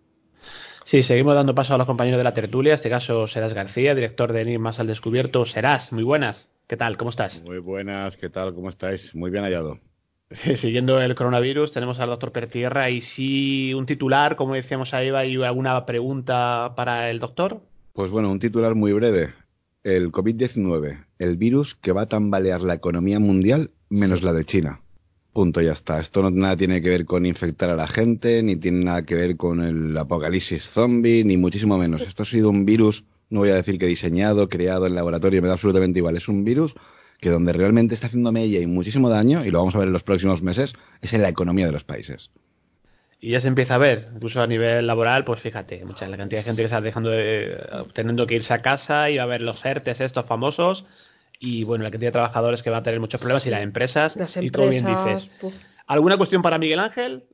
Sí, 0.85 1.03
seguimos 1.03 1.35
dando 1.35 1.53
paso 1.53 1.75
a 1.75 1.77
los 1.77 1.85
compañeros 1.85 2.17
de 2.17 2.23
la 2.23 2.33
tertulia. 2.33 2.71
En 2.71 2.75
este 2.75 2.89
caso, 2.89 3.27
Serás 3.27 3.53
García, 3.53 3.93
director 3.93 4.31
de 4.31 4.41
Enigmas 4.41 4.79
al 4.79 4.87
Descubierto. 4.87 5.45
Serás, 5.45 5.91
muy 5.91 6.03
buenas. 6.03 6.49
¿Qué 6.65 6.77
tal? 6.77 6.95
¿Cómo 6.95 7.09
estás? 7.09 7.43
Muy 7.43 7.59
buenas, 7.59 8.15
¿qué 8.15 8.29
tal? 8.29 8.55
¿Cómo 8.55 8.69
estáis? 8.69 9.13
Muy 9.13 9.31
bien 9.31 9.43
hallado. 9.43 9.77
Siguiendo 10.55 11.01
el 11.01 11.13
coronavirus, 11.13 11.73
tenemos 11.73 11.99
al 11.99 12.07
doctor 12.07 12.31
Pertierra 12.31 12.89
y 12.89 13.01
si 13.01 13.73
un 13.73 13.85
titular, 13.85 14.37
como 14.37 14.53
decíamos 14.53 14.93
a 14.93 15.03
Eva, 15.03 15.25
y 15.25 15.35
alguna 15.43 15.85
pregunta 15.85 16.71
para 16.77 17.09
el 17.09 17.19
doctor. 17.19 17.59
Pues 17.91 18.11
bueno, 18.11 18.31
un 18.31 18.39
titular 18.39 18.75
muy 18.75 18.93
breve 18.93 19.40
el 19.83 20.11
COVID-19, 20.11 21.05
el 21.17 21.37
virus 21.37 21.75
que 21.75 21.91
va 21.91 22.03
a 22.03 22.09
tambalear 22.09 22.61
la 22.61 22.75
economía 22.75 23.19
mundial 23.19 23.71
menos 23.89 24.21
la 24.21 24.33
de 24.33 24.45
China. 24.45 24.81
Punto, 25.33 25.61
ya 25.61 25.71
está. 25.71 25.99
Esto 25.99 26.21
no 26.21 26.29
nada 26.29 26.57
tiene 26.57 26.81
que 26.81 26.89
ver 26.89 27.05
con 27.05 27.25
infectar 27.25 27.69
a 27.69 27.75
la 27.75 27.87
gente, 27.87 28.43
ni 28.43 28.57
tiene 28.57 28.83
nada 28.83 29.05
que 29.05 29.15
ver 29.15 29.37
con 29.37 29.61
el 29.61 29.97
apocalipsis 29.97 30.63
zombie, 30.63 31.23
ni 31.23 31.37
muchísimo 31.37 31.77
menos. 31.77 32.01
Esto 32.01 32.23
ha 32.23 32.25
sido 32.25 32.49
un 32.49 32.65
virus, 32.65 33.05
no 33.29 33.39
voy 33.39 33.49
a 33.49 33.55
decir 33.55 33.79
que 33.79 33.87
diseñado, 33.87 34.49
creado 34.49 34.85
en 34.85 34.95
laboratorio, 34.95 35.41
me 35.41 35.47
da 35.47 35.53
absolutamente 35.53 35.99
igual. 35.99 36.17
Es 36.17 36.27
un 36.27 36.43
virus 36.43 36.75
que 37.19 37.29
donde 37.29 37.53
realmente 37.53 37.93
está 37.93 38.07
haciendo 38.07 38.31
mella 38.31 38.59
y 38.59 38.67
muchísimo 38.67 39.09
daño, 39.09 39.45
y 39.45 39.51
lo 39.51 39.59
vamos 39.59 39.75
a 39.75 39.79
ver 39.79 39.87
en 39.87 39.93
los 39.93 40.03
próximos 40.03 40.41
meses, 40.41 40.73
es 41.01 41.13
en 41.13 41.21
la 41.21 41.29
economía 41.29 41.65
de 41.65 41.71
los 41.71 41.83
países 41.83 42.29
y 43.23 43.29
ya 43.29 43.39
se 43.39 43.47
empieza 43.47 43.75
a 43.75 43.77
ver, 43.77 44.09
incluso 44.15 44.41
a 44.41 44.47
nivel 44.47 44.87
laboral, 44.87 45.23
pues 45.23 45.39
fíjate, 45.41 45.85
mucha 45.85 46.07
la 46.07 46.17
cantidad 46.17 46.39
de 46.39 46.45
gente 46.45 46.63
que 46.63 46.65
está 46.65 46.81
dejando 46.81 47.11
de, 47.11 47.55
teniendo 47.93 48.25
que 48.25 48.33
irse 48.33 48.51
a 48.51 48.63
casa 48.63 49.11
y 49.11 49.17
va 49.17 49.23
a 49.23 49.27
ver 49.27 49.43
los 49.43 49.63
ERTES 49.63 50.01
estos 50.01 50.25
famosos 50.25 50.87
y 51.39 51.63
bueno, 51.63 51.83
la 51.83 51.91
cantidad 51.91 52.07
de 52.09 52.13
trabajadores 52.13 52.63
que 52.63 52.71
va 52.71 52.77
a 52.77 52.83
tener 52.83 52.99
muchos 52.99 53.19
problemas 53.21 53.45
y 53.45 53.51
las 53.51 53.61
empresas, 53.61 54.15
Las 54.15 54.35
y 54.37 54.49
como 54.49 54.69
bien 54.69 54.85
dices. 54.87 55.29
puf. 55.39 55.53
¿Alguna 55.85 56.17
cuestión 56.17 56.41
para 56.41 56.57
Miguel 56.57 56.79
Ángel? 56.79 57.25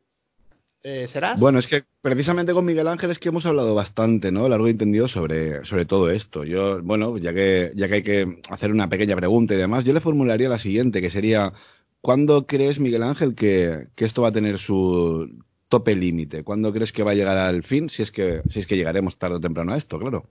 Eh, 0.84 1.08
¿Será? 1.08 1.36
Bueno, 1.38 1.58
es 1.58 1.67
que 1.67 1.86
precisamente 2.01 2.53
con 2.53 2.65
Miguel 2.65 2.88
Ángel 2.88 3.12
es 3.12 3.20
que 3.20 3.29
hemos 3.29 3.46
hablado 3.46 3.74
bastante, 3.74 4.32
¿no? 4.32 4.50
Largo 4.50 4.67
y 4.67 4.72
entendido 4.72 5.08
sobre, 5.08 5.63
sobre 5.63 5.86
todo 5.86 6.10
esto. 6.10 6.44
Yo, 6.44 6.82
bueno, 6.84 7.17
ya 7.17 7.34
que, 7.34 7.72
ya 7.75 7.88
que 7.88 7.94
hay 7.96 8.03
que 8.03 8.39
hacer 8.50 8.72
una 8.72 8.89
pequeña 8.89 9.15
pregunta 9.15 9.53
y 9.53 9.58
demás, 9.58 9.86
yo 9.86 9.94
le 9.94 10.01
formularía 10.01 10.50
la 10.50 10.58
siguiente, 10.58 11.01
que 11.01 11.10
sería, 11.10 11.53
¿cuándo 12.01 12.46
crees, 12.46 12.79
Miguel 12.79 13.03
Ángel, 13.03 13.36
que, 13.36 13.88
que 13.96 14.06
esto 14.06 14.22
va 14.22 14.29
a 14.29 14.34
tener 14.34 14.60
su 14.60 15.29
tope 15.69 15.95
límite? 15.95 16.43
¿Cuándo 16.43 16.71
crees 16.74 16.91
que 16.91 17.03
va 17.03 17.12
a 17.12 17.15
llegar 17.15 17.38
al 17.38 17.63
fin? 17.63 17.89
Si 17.89 18.03
es 18.03 18.12
que, 18.12 18.41
si 18.50 18.59
es 18.59 18.67
que 18.67 18.75
llegaremos 18.75 19.17
tarde 19.17 19.38
o 19.38 19.41
temprano 19.41 19.74
a 19.74 19.77
esto, 19.77 20.00
claro. 20.00 20.25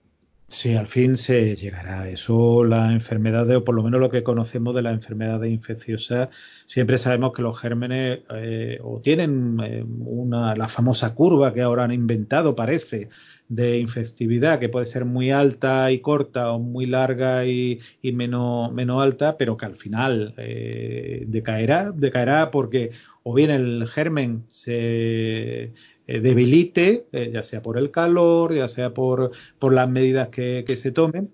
Sí, 0.49 0.75
al 0.75 0.87
fin 0.87 1.17
se 1.17 1.57
llegará 1.57 2.09
eso. 2.09 2.63
La 2.63 2.93
enfermedad, 2.93 3.49
o 3.53 3.65
por 3.65 3.75
lo 3.75 3.83
menos 3.83 3.99
lo 3.99 4.09
que 4.09 4.23
conocemos 4.23 4.73
de 4.73 4.81
la 4.81 4.91
enfermedad 4.91 5.43
infecciosa, 5.43 6.29
siempre 6.65 6.97
sabemos 6.97 7.33
que 7.33 7.41
los 7.41 7.59
gérmenes 7.59 8.19
eh, 8.33 8.79
o 8.81 9.01
tienen 9.01 9.59
eh, 9.61 9.83
una, 9.85 10.55
la 10.55 10.69
famosa 10.69 11.13
curva 11.13 11.53
que 11.53 11.61
ahora 11.61 11.83
han 11.83 11.91
inventado, 11.91 12.55
parece, 12.55 13.09
de 13.49 13.79
infectividad, 13.79 14.59
que 14.59 14.69
puede 14.69 14.85
ser 14.85 15.05
muy 15.05 15.31
alta 15.31 15.91
y 15.91 15.99
corta 15.99 16.51
o 16.51 16.59
muy 16.59 16.85
larga 16.85 17.45
y, 17.45 17.79
y 18.01 18.11
menos, 18.11 18.73
menos 18.73 19.01
alta, 19.01 19.37
pero 19.37 19.55
que 19.57 19.65
al 19.65 19.75
final 19.75 20.33
eh, 20.37 21.23
decaerá, 21.27 21.91
decaerá 21.91 22.51
porque 22.51 22.91
o 23.23 23.33
bien 23.33 23.51
el 23.51 23.87
germen 23.87 24.43
se 24.47 25.73
eh, 26.07 26.19
debilite, 26.21 27.07
eh, 27.11 27.31
ya 27.33 27.43
sea 27.43 27.61
por 27.61 27.77
el 27.77 27.91
calor, 27.91 28.53
ya 28.53 28.67
sea 28.67 28.93
por, 28.93 29.31
por 29.59 29.73
las 29.73 29.89
medidas 29.89 30.29
que, 30.29 30.63
que, 30.65 30.77
se 30.77 30.91
tomen, 30.91 31.33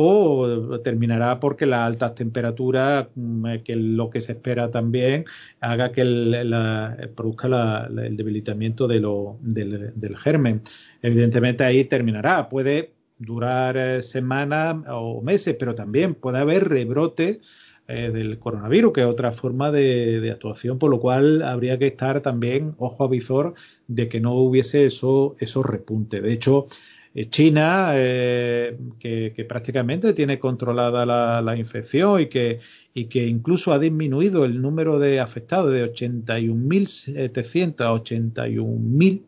o 0.00 0.80
terminará 0.80 1.40
porque 1.40 1.66
las 1.66 1.80
altas 1.80 2.14
temperaturas, 2.14 3.08
que 3.64 3.76
lo 3.76 4.10
que 4.10 4.20
se 4.20 4.32
espera 4.32 4.70
también, 4.70 5.24
haga 5.60 5.92
que 5.92 6.02
el, 6.02 6.50
la, 6.50 6.96
produzca 7.14 7.48
la, 7.48 7.88
el 7.88 8.16
debilitamiento 8.16 8.86
del, 8.86 10.16
germen. 10.16 10.62
Evidentemente 11.02 11.64
ahí 11.64 11.84
terminará. 11.84 12.48
Puede 12.48 12.92
durar 13.18 13.76
eh, 13.76 14.02
semanas 14.02 14.76
o 14.88 15.20
meses, 15.22 15.56
pero 15.58 15.74
también 15.74 16.14
puede 16.14 16.38
haber 16.38 16.68
rebrote 16.68 17.40
eh, 17.90 18.10
del 18.10 18.38
coronavirus, 18.38 18.92
que 18.92 19.00
es 19.00 19.06
otra 19.06 19.32
forma 19.32 19.72
de, 19.72 20.30
actuación, 20.30 20.78
por 20.78 20.90
lo 20.90 21.00
cual 21.00 21.40
habría 21.42 21.78
que 21.78 21.86
estar 21.86 22.20
también 22.20 22.74
ojo 22.76 23.04
a 23.04 23.08
visor 23.08 23.54
de 23.86 24.10
que 24.10 24.20
no 24.20 24.34
hubiese 24.34 24.84
eso, 24.84 25.36
esos 25.40 25.64
repuntes. 25.64 26.22
De 26.22 26.30
hecho, 26.30 26.66
eh, 26.66 26.97
China, 27.26 27.90
eh, 27.94 28.78
que, 28.98 29.44
prácticamente 29.48 30.12
tiene 30.12 30.38
controlada 30.38 31.04
la, 31.40 31.56
infección 31.56 32.20
y 32.20 32.26
que, 32.26 32.60
y 32.94 33.06
que 33.06 33.26
incluso 33.26 33.72
ha 33.72 33.78
disminuido 33.78 34.44
el 34.44 34.60
número 34.62 34.98
de 34.98 35.20
afectados 35.20 35.72
de 35.72 35.92
81.700 35.92 37.80
a 37.80 37.92
81.000. 37.92 39.22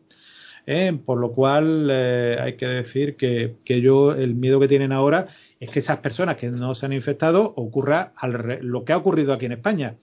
Eh, 0.67 0.97
por 1.03 1.17
lo 1.17 1.31
cual 1.31 1.89
eh, 1.91 2.37
hay 2.39 2.55
que 2.55 2.67
decir 2.67 3.15
que, 3.15 3.55
yo 3.65 4.13
el 4.13 4.35
miedo 4.35 4.59
que 4.59 4.67
tienen 4.67 4.91
ahora 4.91 5.27
es 5.59 5.71
que 5.71 5.79
esas 5.79 5.97
personas 5.97 6.37
que 6.37 6.49
no 6.51 6.75
se 6.75 6.85
han 6.85 6.93
infectado 6.93 7.53
ocurra 7.55 8.13
al, 8.15 8.59
lo 8.61 8.85
que 8.85 8.93
ha 8.93 8.97
ocurrido 8.97 9.33
aquí 9.33 9.47
en 9.47 9.53
España 9.53 9.95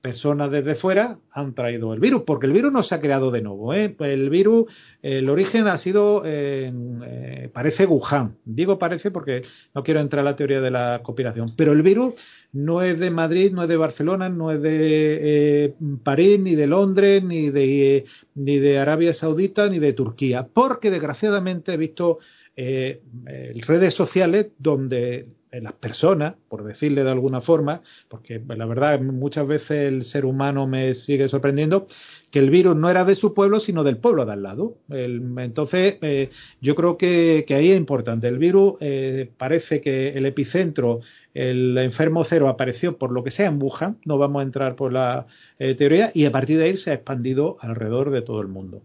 personas 0.00 0.50
desde 0.50 0.74
fuera 0.74 1.18
han 1.30 1.54
traído 1.54 1.92
el 1.92 2.00
virus, 2.00 2.22
porque 2.22 2.46
el 2.46 2.52
virus 2.52 2.72
no 2.72 2.82
se 2.82 2.94
ha 2.94 3.00
creado 3.00 3.30
de 3.30 3.42
nuevo. 3.42 3.74
¿eh? 3.74 3.94
El 4.00 4.30
virus, 4.30 4.72
el 5.02 5.28
origen 5.28 5.68
ha 5.68 5.76
sido, 5.76 6.22
eh, 6.24 7.50
parece 7.52 7.86
Wuhan. 7.86 8.36
Digo 8.44 8.78
parece 8.78 9.10
porque 9.10 9.42
no 9.74 9.82
quiero 9.82 10.00
entrar 10.00 10.20
a 10.20 10.30
la 10.30 10.36
teoría 10.36 10.60
de 10.60 10.70
la 10.70 11.00
conspiración, 11.02 11.52
pero 11.56 11.72
el 11.72 11.82
virus 11.82 12.14
no 12.52 12.82
es 12.82 12.98
de 12.98 13.10
Madrid, 13.10 13.52
no 13.52 13.62
es 13.62 13.68
de 13.68 13.76
Barcelona, 13.76 14.28
no 14.28 14.50
es 14.50 14.62
de 14.62 15.64
eh, 15.64 15.74
París, 16.02 16.40
ni 16.40 16.54
de 16.54 16.66
Londres, 16.66 17.22
ni 17.22 17.50
de, 17.50 18.06
ni 18.34 18.58
de 18.58 18.78
Arabia 18.78 19.12
Saudita, 19.12 19.68
ni 19.68 19.78
de 19.78 19.92
Turquía, 19.92 20.48
porque 20.52 20.90
desgraciadamente 20.90 21.74
he 21.74 21.76
visto 21.76 22.18
redes 22.56 23.94
sociales 23.94 24.50
donde 24.58 25.26
las 25.52 25.72
personas, 25.72 26.36
por 26.48 26.64
decirle 26.64 27.02
de 27.04 27.10
alguna 27.10 27.40
forma, 27.40 27.82
porque 28.08 28.40
la 28.46 28.66
verdad 28.66 29.00
muchas 29.00 29.46
veces 29.46 29.88
el 29.88 30.04
ser 30.04 30.24
humano 30.24 30.66
me 30.66 30.94
sigue 30.94 31.28
sorprendiendo, 31.28 31.86
que 32.30 32.38
el 32.38 32.50
virus 32.50 32.76
no 32.76 32.88
era 32.88 33.04
de 33.04 33.16
su 33.16 33.34
pueblo, 33.34 33.58
sino 33.58 33.82
del 33.82 33.96
pueblo 33.96 34.24
de 34.24 34.32
al 34.32 34.42
lado. 34.42 34.78
Entonces, 34.88 35.96
eh, 36.02 36.30
yo 36.60 36.74
creo 36.76 36.96
que, 36.96 37.44
que, 37.46 37.54
ahí 37.54 37.72
es 37.72 37.76
importante. 37.76 38.28
El 38.28 38.38
virus 38.38 38.74
eh, 38.80 39.30
parece 39.36 39.80
que 39.80 40.10
el 40.10 40.26
epicentro, 40.26 41.00
el 41.34 41.76
enfermo 41.78 42.22
cero, 42.24 42.48
apareció 42.48 42.98
por 42.98 43.10
lo 43.10 43.24
que 43.24 43.32
sea 43.32 43.48
en 43.48 43.60
Wuhan, 43.60 43.98
no 44.04 44.18
vamos 44.18 44.40
a 44.40 44.44
entrar 44.44 44.76
por 44.76 44.92
la 44.92 45.26
eh, 45.58 45.74
teoría, 45.74 46.12
y 46.14 46.26
a 46.26 46.32
partir 46.32 46.58
de 46.58 46.64
ahí 46.64 46.76
se 46.76 46.90
ha 46.92 46.94
expandido 46.94 47.56
alrededor 47.60 48.10
de 48.10 48.22
todo 48.22 48.40
el 48.40 48.48
mundo. 48.48 48.82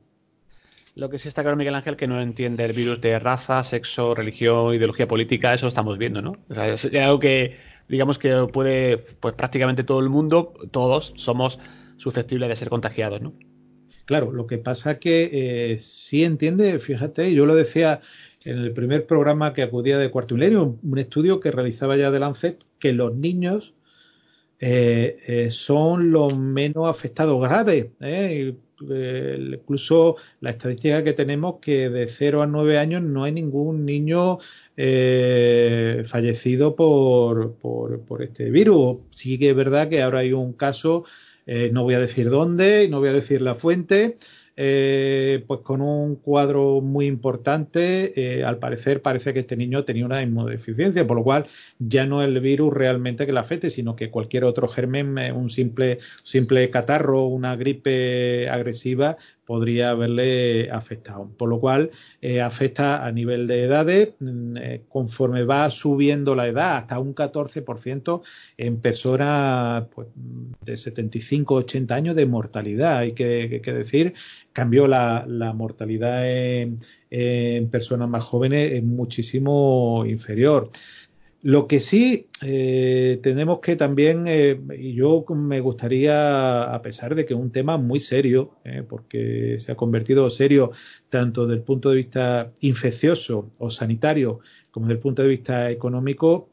Lo 0.95 1.09
que 1.09 1.19
sí 1.19 1.27
está 1.27 1.41
claro, 1.41 1.57
Miguel 1.57 1.75
Ángel, 1.75 1.97
que 1.97 2.07
no 2.07 2.21
entiende 2.21 2.63
el 2.63 2.71
virus 2.71 3.01
de 3.01 3.19
raza, 3.19 3.63
sexo, 3.65 4.15
religión, 4.15 4.73
ideología 4.73 5.09
política, 5.09 5.53
eso 5.53 5.67
estamos 5.67 5.97
viendo, 5.97 6.21
¿no? 6.21 6.37
O 6.49 6.53
sea, 6.53 6.73
es 6.73 6.85
algo 6.95 7.19
que, 7.19 7.57
digamos 7.89 8.17
que 8.17 8.47
puede, 8.51 8.97
pues 8.97 9.33
prácticamente 9.33 9.83
todo 9.83 9.99
el 9.99 10.07
mundo, 10.07 10.53
todos 10.71 11.13
somos 11.17 11.59
susceptibles 11.97 12.47
de 12.47 12.55
ser 12.55 12.69
contagiados, 12.69 13.21
¿no? 13.21 13.33
Claro, 14.05 14.31
lo 14.31 14.47
que 14.47 14.57
pasa 14.57 14.97
que 14.97 15.29
eh, 15.73 15.79
sí 15.79 16.23
entiende, 16.23 16.79
fíjate, 16.79 17.33
yo 17.33 17.45
lo 17.45 17.55
decía 17.55 17.99
en 18.45 18.59
el 18.59 18.71
primer 18.71 19.05
programa 19.05 19.53
que 19.53 19.63
acudía 19.63 19.97
de 19.97 20.09
cuarto 20.11 20.35
milenio, 20.35 20.79
un 20.81 20.97
estudio 20.97 21.41
que 21.41 21.51
realizaba 21.51 21.97
ya 21.97 22.09
de 22.09 22.19
Lancet, 22.19 22.63
que 22.79 22.93
los 22.93 23.13
niños 23.13 23.73
eh, 24.59 25.17
eh, 25.27 25.51
son 25.51 26.11
los 26.11 26.37
menos 26.37 26.87
afectados 26.87 27.41
graves. 27.41 27.87
¿eh? 27.99 28.55
Incluso 28.81 30.17
la 30.41 30.51
estadística 30.51 31.03
que 31.03 31.13
tenemos 31.13 31.55
que 31.61 31.89
de 31.89 32.07
0 32.07 32.41
a 32.41 32.47
9 32.47 32.77
años 32.77 33.01
no 33.01 33.23
hay 33.23 33.31
ningún 33.31 33.85
niño 33.85 34.37
fallecido 36.05 36.75
por, 36.75 37.55
por, 37.55 38.23
este 38.23 38.49
virus. 38.49 38.97
Sí 39.11 39.37
que 39.37 39.51
es 39.51 39.55
verdad 39.55 39.89
que 39.89 40.01
ahora 40.01 40.19
hay 40.19 40.33
un 40.33 40.53
caso, 40.53 41.05
no 41.45 41.83
voy 41.83 41.93
a 41.93 41.99
decir 41.99 42.29
dónde, 42.29 42.87
no 42.89 42.99
voy 42.99 43.09
a 43.09 43.13
decir 43.13 43.41
la 43.41 43.55
fuente, 43.55 44.17
eh, 44.57 45.43
pues 45.47 45.61
con 45.61 45.81
un 45.81 46.15
cuadro 46.15 46.81
muy 46.81 47.05
importante. 47.05 48.13
Eh, 48.15 48.43
al 48.43 48.57
parecer 48.57 49.01
parece 49.01 49.33
que 49.33 49.39
este 49.39 49.57
niño 49.57 49.83
tenía 49.83 50.05
una 50.05 50.21
inmunodeficiencia, 50.21 51.05
por 51.05 51.17
lo 51.17 51.23
cual 51.23 51.45
ya 51.79 52.05
no 52.05 52.21
es 52.21 52.27
el 52.29 52.39
virus 52.39 52.73
realmente 52.73 53.25
que 53.25 53.33
le 53.33 53.39
afecte, 53.39 53.69
sino 53.69 53.95
que 53.95 54.09
cualquier 54.09 54.45
otro 54.45 54.67
germen, 54.67 55.17
eh, 55.17 55.31
un 55.31 55.49
simple, 55.49 55.99
simple 56.23 56.69
catarro, 56.69 57.27
una 57.27 57.55
gripe 57.55 58.49
agresiva, 58.49 59.17
podría 59.45 59.91
haberle 59.91 60.69
afectado. 60.71 61.29
Por 61.37 61.49
lo 61.49 61.59
cual 61.59 61.91
eh, 62.21 62.41
afecta 62.41 63.05
a 63.05 63.11
nivel 63.11 63.47
de 63.47 63.63
edades, 63.63 64.13
mm, 64.19 64.57
eh, 64.57 64.81
conforme 64.89 65.43
va 65.43 65.69
subiendo 65.71 66.35
la 66.35 66.47
edad, 66.47 66.77
hasta 66.77 66.99
un 66.99 67.13
14% 67.13 68.21
en 68.57 68.81
personas 68.81 69.85
pues, 69.93 70.07
de 70.61 70.77
75, 70.77 71.55
80 71.55 71.95
años 71.95 72.15
de 72.15 72.25
mortalidad. 72.25 72.97
Hay 72.97 73.13
que, 73.13 73.61
decir, 73.63 74.13
cambió 74.51 74.87
la, 74.87 75.25
mortalidad 75.55 76.29
en, 76.29 76.77
en 77.09 77.69
personas 77.69 78.09
más 78.09 78.23
jóvenes 78.23 78.73
es 78.73 78.83
muchísimo 78.83 80.03
inferior. 80.05 80.71
Lo 81.45 81.67
que 81.67 81.79
sí 81.79 82.27
eh, 82.41 83.19
tenemos 83.21 83.59
que 83.59 83.75
también, 83.75 84.25
eh, 84.27 84.59
y 84.79 84.95
yo 84.95 85.23
me 85.29 85.59
gustaría, 85.59 86.63
a 86.63 86.81
pesar 86.81 87.13
de 87.13 87.23
que 87.23 87.35
es 87.35 87.39
un 87.39 87.51
tema 87.51 87.77
muy 87.77 87.99
serio, 87.99 88.55
eh, 88.63 88.81
porque 88.81 89.57
se 89.59 89.71
ha 89.71 89.75
convertido 89.75 90.27
serio 90.31 90.71
tanto 91.07 91.45
desde 91.45 91.59
el 91.59 91.63
punto 91.63 91.91
de 91.91 91.97
vista 91.97 92.51
infeccioso 92.61 93.51
o 93.59 93.69
sanitario 93.69 94.39
como 94.71 94.87
desde 94.87 94.95
el 94.95 95.01
punto 95.01 95.21
de 95.21 95.27
vista 95.27 95.69
económico, 95.69 96.49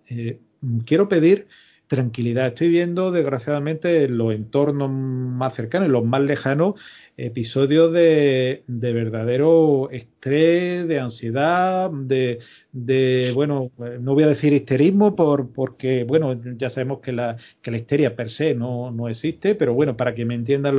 quiero 0.85 1.09
pedir 1.09 1.49
tranquilidad. 1.93 2.47
Estoy 2.47 2.71
viendo, 2.71 3.13
desgraciadamente, 3.13 4.05
en 4.05 4.17
los 4.17 4.33
entornos 4.33 4.91
más 4.91 5.53
cercanos, 5.53 5.89
en 5.89 5.93
los 5.93 6.07
más 6.07 6.23
lejanos, 6.23 6.81
episodios 7.19 7.93
de, 7.93 8.65
de 8.67 8.93
verdadero 8.95 9.91
estrés, 9.91 10.89
de 10.89 11.01
ansiedad, 11.01 11.91
de, 11.91 12.39
de, 12.73 13.33
bueno, 13.35 13.71
no 14.01 14.15
voy 14.15 14.25
a 14.25 14.29
decir 14.29 14.55
histerismo 14.55 15.15
por, 15.15 15.53
porque, 15.53 16.05
bueno, 16.05 16.41
ya 16.57 16.71
sabemos 16.71 17.01
que 17.01 17.13
la, 17.13 17.37
que 17.61 17.71
la 17.71 17.77
histeria 17.77 18.17
per 18.17 18.31
se 18.31 18.55
no, 18.55 18.91
no 18.91 19.11
existe, 19.11 19.55
pero 19.55 19.75
bueno, 19.75 19.95
para 19.95 20.15
que 20.15 20.25
me 20.25 20.35
entiendan 20.35 20.77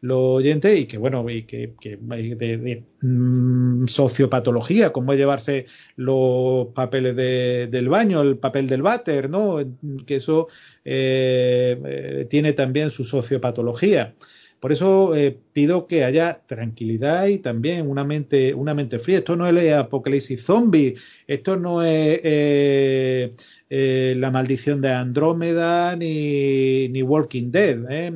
los 0.00 0.18
oyentes 0.18 0.78
y 0.78 0.86
que, 0.86 0.98
bueno, 0.98 1.28
y 1.28 1.44
que, 1.44 1.74
que 1.80 1.96
de, 1.96 2.36
de 2.58 2.84
mm, 3.00 3.86
sociopatología, 3.86 4.92
como 4.92 5.12
es 5.12 5.18
llevarse 5.18 5.66
los 5.96 6.68
papeles 6.68 7.16
de, 7.16 7.68
del 7.70 7.88
baño, 7.88 8.22
el 8.22 8.36
papel 8.36 8.68
del 8.68 8.82
váter, 8.82 9.28
¿no? 9.30 9.58
Que 10.06 10.16
eso 10.16 10.48
eh, 10.84 11.80
eh, 11.84 12.26
tiene 12.28 12.52
también 12.52 12.90
su 12.90 13.04
sociopatología. 13.04 14.14
Por 14.60 14.72
eso 14.72 15.14
eh, 15.14 15.38
pido 15.52 15.86
que 15.86 16.04
haya 16.04 16.42
tranquilidad 16.46 17.26
y 17.28 17.38
también 17.38 17.88
una 17.88 18.04
mente, 18.04 18.54
una 18.54 18.74
mente 18.74 18.98
fría. 18.98 19.18
Esto 19.18 19.36
no 19.36 19.46
es 19.46 19.72
apocalipsis 19.72 20.44
zombie, 20.44 20.94
esto 21.26 21.56
no 21.56 21.82
es 21.82 22.20
eh, 22.24 23.34
eh, 23.70 24.14
la 24.16 24.30
maldición 24.30 24.80
de 24.80 24.90
Andrómeda 24.90 25.94
ni, 25.94 26.88
ni 26.88 27.02
Walking 27.02 27.50
Dead. 27.52 28.12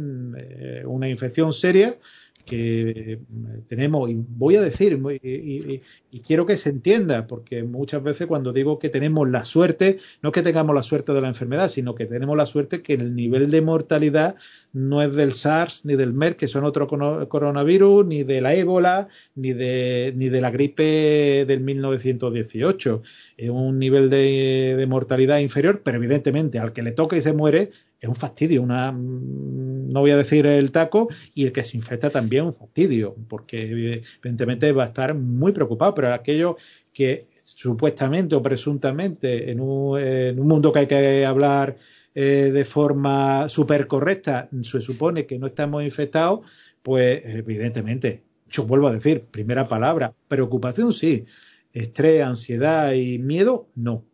Una 0.85 1.09
infección 1.09 1.53
seria 1.53 1.97
que 2.45 3.21
tenemos, 3.69 4.11
y 4.11 4.17
voy 4.17 4.57
a 4.57 4.63
decir, 4.63 5.01
y, 5.23 5.81
quiero 6.21 6.47
que 6.47 6.57
se 6.57 6.71
entienda, 6.71 7.27
porque 7.27 7.63
muchas 7.63 8.03
veces 8.03 8.27
cuando 8.27 8.53
digo 8.53 8.79
que 8.79 8.89
tenemos 8.89 9.29
la 9.29 9.45
suerte, 9.45 9.99
no 10.23 10.31
es 10.31 10.33
que 10.35 10.43
tengamos 10.43 10.75
la 10.75 10.83
suerte 10.83 11.13
de 11.13 11.21
la 11.21 11.29
enfermedad, 11.29 11.69
sino 11.69 11.95
que 11.95 12.07
tenemos 12.07 12.37
la 12.37 12.47
suerte 12.47 12.83
que 12.83 12.95
el 12.95 13.15
nivel 13.15 13.51
de 13.51 13.63
mortalidad 13.63 14.37
no 14.73 15.03
es 15.03 15.15
del 15.15 15.33
SARS 15.33 15.85
ni 15.85 15.95
del 15.95 16.13
MERS, 16.13 16.37
que 16.37 16.49
son 16.49 16.65
otro 16.65 16.89
coronavirus, 17.29 18.07
ni 18.07 18.25
de 18.25 18.41
la 18.41 18.55
ébola, 18.55 19.09
ni 19.35 19.53
de, 19.53 20.13
ni 20.17 20.29
de 20.29 20.41
la 20.41 20.51
gripe 20.51 21.45
del 21.47 21.61
1918. 21.61 23.03
Es 23.37 23.51
un 23.51 23.79
nivel 23.79 24.11
de, 24.11 24.75
de 24.77 24.87
mortalidad 24.87 25.39
inferior, 25.39 25.83
pero 25.85 25.99
evidentemente 25.99 26.59
al 26.59 26.73
que 26.73 26.83
le 26.83 26.93
toca 26.93 27.17
y 27.17 27.21
se 27.21 27.33
muere 27.33 27.71
es 28.03 28.09
un 28.09 28.17
fastidio, 28.17 28.63
una, 28.63 28.91
no 28.91 30.01
voy 30.01 30.11
a 30.11 30.17
decir 30.17 30.45
el 30.45 30.73
taco, 30.73 31.09
y 31.35 31.45
el 31.45 31.53
que 31.53 31.63
se 31.63 31.77
infecta 31.77 32.11
también 32.11 32.45
un 32.45 32.53
fastidio, 32.53 33.15
porque 33.29 33.63
evidentemente 33.63 34.73
va 34.73 34.83
a 34.83 34.87
estar 34.87 35.15
muy 35.15 35.53
preocupado, 35.53 35.95
pero 35.95 36.13
aquello 36.13 36.57
que 36.93 37.29
supuestamente 37.45 38.35
o 38.35 38.43
presuntamente 38.43 39.53
en 39.53 39.61
un, 39.61 40.37
mundo 40.47 40.73
que 40.73 40.81
hay 40.81 40.87
que 40.89 41.25
hablar 41.25 41.77
eh, 42.15 42.51
de 42.53 42.65
forma 42.65 43.49
súper 43.49 43.87
correcta, 43.87 44.49
se 44.63 44.81
supone 44.81 45.25
que 45.25 45.39
no 45.39 45.47
estamos 45.47 45.85
infectados, 45.85 46.41
pues 46.83 47.23
evidentemente, 47.25 48.25
yo 48.51 48.65
vuelvo 48.65 48.89
a 48.89 48.93
decir, 48.93 49.27
primera 49.31 49.69
palabra, 49.69 50.13
preocupación 50.27 50.93
sí, 50.93 51.25
estrés, 51.73 52.23
ansiedad 52.23 52.93
y 52.95 53.21
miedo 53.21 53.69
no. 53.77 54.05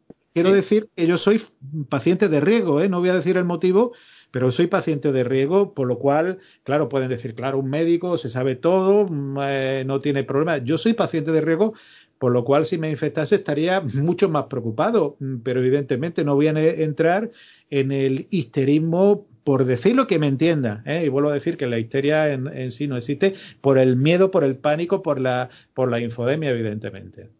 Quiero 0.42 0.54
decir 0.54 0.88
que 0.94 1.06
yo 1.06 1.18
soy 1.18 1.40
paciente 1.88 2.28
de 2.28 2.40
riesgo, 2.40 2.80
¿eh? 2.80 2.88
no 2.88 3.00
voy 3.00 3.08
a 3.08 3.14
decir 3.14 3.36
el 3.36 3.44
motivo, 3.44 3.92
pero 4.30 4.50
soy 4.50 4.68
paciente 4.68 5.10
de 5.10 5.24
riesgo, 5.24 5.74
por 5.74 5.88
lo 5.88 5.98
cual, 5.98 6.38
claro, 6.62 6.88
pueden 6.88 7.08
decir, 7.08 7.34
claro, 7.34 7.58
un 7.58 7.68
médico 7.70 8.18
se 8.18 8.30
sabe 8.30 8.54
todo, 8.54 9.08
mm, 9.08 9.38
eh, 9.42 9.82
no 9.84 9.98
tiene 9.98 10.22
problema. 10.22 10.58
Yo 10.58 10.78
soy 10.78 10.92
paciente 10.92 11.32
de 11.32 11.40
riesgo, 11.40 11.74
por 12.18 12.32
lo 12.32 12.44
cual 12.44 12.66
si 12.66 12.78
me 12.78 12.88
infectase 12.88 13.36
estaría 13.36 13.80
mucho 13.80 14.28
más 14.28 14.44
preocupado, 14.44 15.16
mm, 15.18 15.38
pero 15.38 15.60
evidentemente 15.60 16.24
no 16.24 16.36
voy 16.36 16.46
a 16.46 16.50
entrar 16.50 17.30
en 17.70 17.90
el 17.90 18.26
histerismo 18.30 19.26
por 19.42 19.64
decir 19.64 19.96
lo 19.96 20.06
que 20.06 20.20
me 20.20 20.28
entienda, 20.28 20.82
¿eh? 20.86 21.02
y 21.06 21.08
vuelvo 21.08 21.30
a 21.30 21.34
decir 21.34 21.56
que 21.56 21.66
la 21.66 21.78
histeria 21.80 22.32
en, 22.32 22.46
en, 22.48 22.70
sí 22.70 22.86
no 22.86 22.96
existe, 22.96 23.34
por 23.60 23.76
el 23.78 23.96
miedo, 23.96 24.30
por 24.30 24.44
el 24.44 24.56
pánico, 24.56 25.02
por 25.02 25.20
la, 25.20 25.48
por 25.74 25.90
la 25.90 26.00
infodemia, 26.00 26.50
evidentemente. 26.50 27.30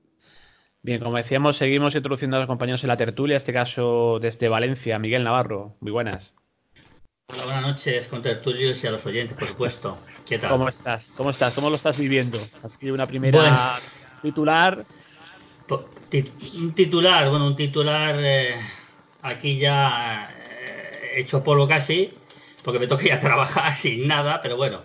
Bien, 0.89 1.03
como 1.03 1.19
decíamos, 1.19 1.59
seguimos 1.59 1.95
introduciendo 1.95 2.39
a 2.39 2.41
los 2.41 2.47
compañeros 2.47 2.83
en 2.83 2.89
la 2.89 2.97
tertulia, 2.97 3.35
en 3.35 3.37
este 3.37 3.53
caso 3.53 4.19
desde 4.23 4.49
Valencia, 4.49 4.99
Miguel 4.99 5.23
Navarro. 5.23 5.77
Muy 5.81 5.93
buenas. 5.93 6.33
Hola, 7.31 7.45
buenas 7.45 7.63
noches, 7.63 8.07
con 8.07 8.23
tertulios 8.23 8.83
y 8.83 8.87
a 8.87 8.93
los 8.93 9.05
oyentes, 9.05 9.37
por 9.37 9.49
supuesto. 9.49 9.99
¿Qué 10.27 10.39
tal? 10.39 10.49
¿Cómo 10.49 10.71
estás? 10.71 11.05
¿Cómo 11.15 11.29
estás? 11.29 11.53
¿Cómo 11.53 11.69
lo 11.69 11.77
estás 11.77 11.99
viviendo? 11.99 12.41
¿Ha 12.63 12.71
sido 12.71 12.95
una 12.95 13.07
primera 13.07 13.79
titular? 14.23 14.87
Un 15.71 16.73
titular, 16.73 17.29
bueno, 17.29 17.49
un 17.49 17.57
titular 17.57 18.17
eh, 18.19 18.55
aquí 19.21 19.59
ya 19.59 20.35
eh, 20.43 21.21
hecho 21.21 21.45
polvo 21.45 21.69
casi, 21.69 22.15
porque 22.65 22.79
me 22.79 22.87
toca 22.87 23.05
ir 23.05 23.13
a 23.13 23.21
trabajar 23.21 23.77
sin 23.77 24.09
nada, 24.09 24.41
pero 24.41 24.57
bueno. 24.57 24.85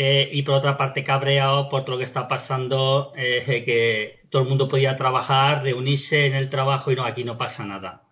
Eh, 0.00 0.30
y 0.32 0.42
por 0.42 0.54
otra 0.54 0.76
parte 0.76 1.02
cabreado 1.02 1.68
por 1.68 1.84
todo 1.84 1.96
lo 1.96 1.98
que 1.98 2.04
está 2.04 2.28
pasando, 2.28 3.10
que 3.16 4.20
todo 4.30 4.42
el 4.42 4.48
mundo 4.48 4.68
podía 4.68 4.94
trabajar, 4.94 5.64
reunirse 5.64 6.26
en 6.26 6.34
el 6.34 6.50
trabajo 6.50 6.92
y 6.92 6.94
no, 6.94 7.04
aquí 7.04 7.24
no 7.24 7.36
pasa 7.36 7.64
nada. 7.64 8.04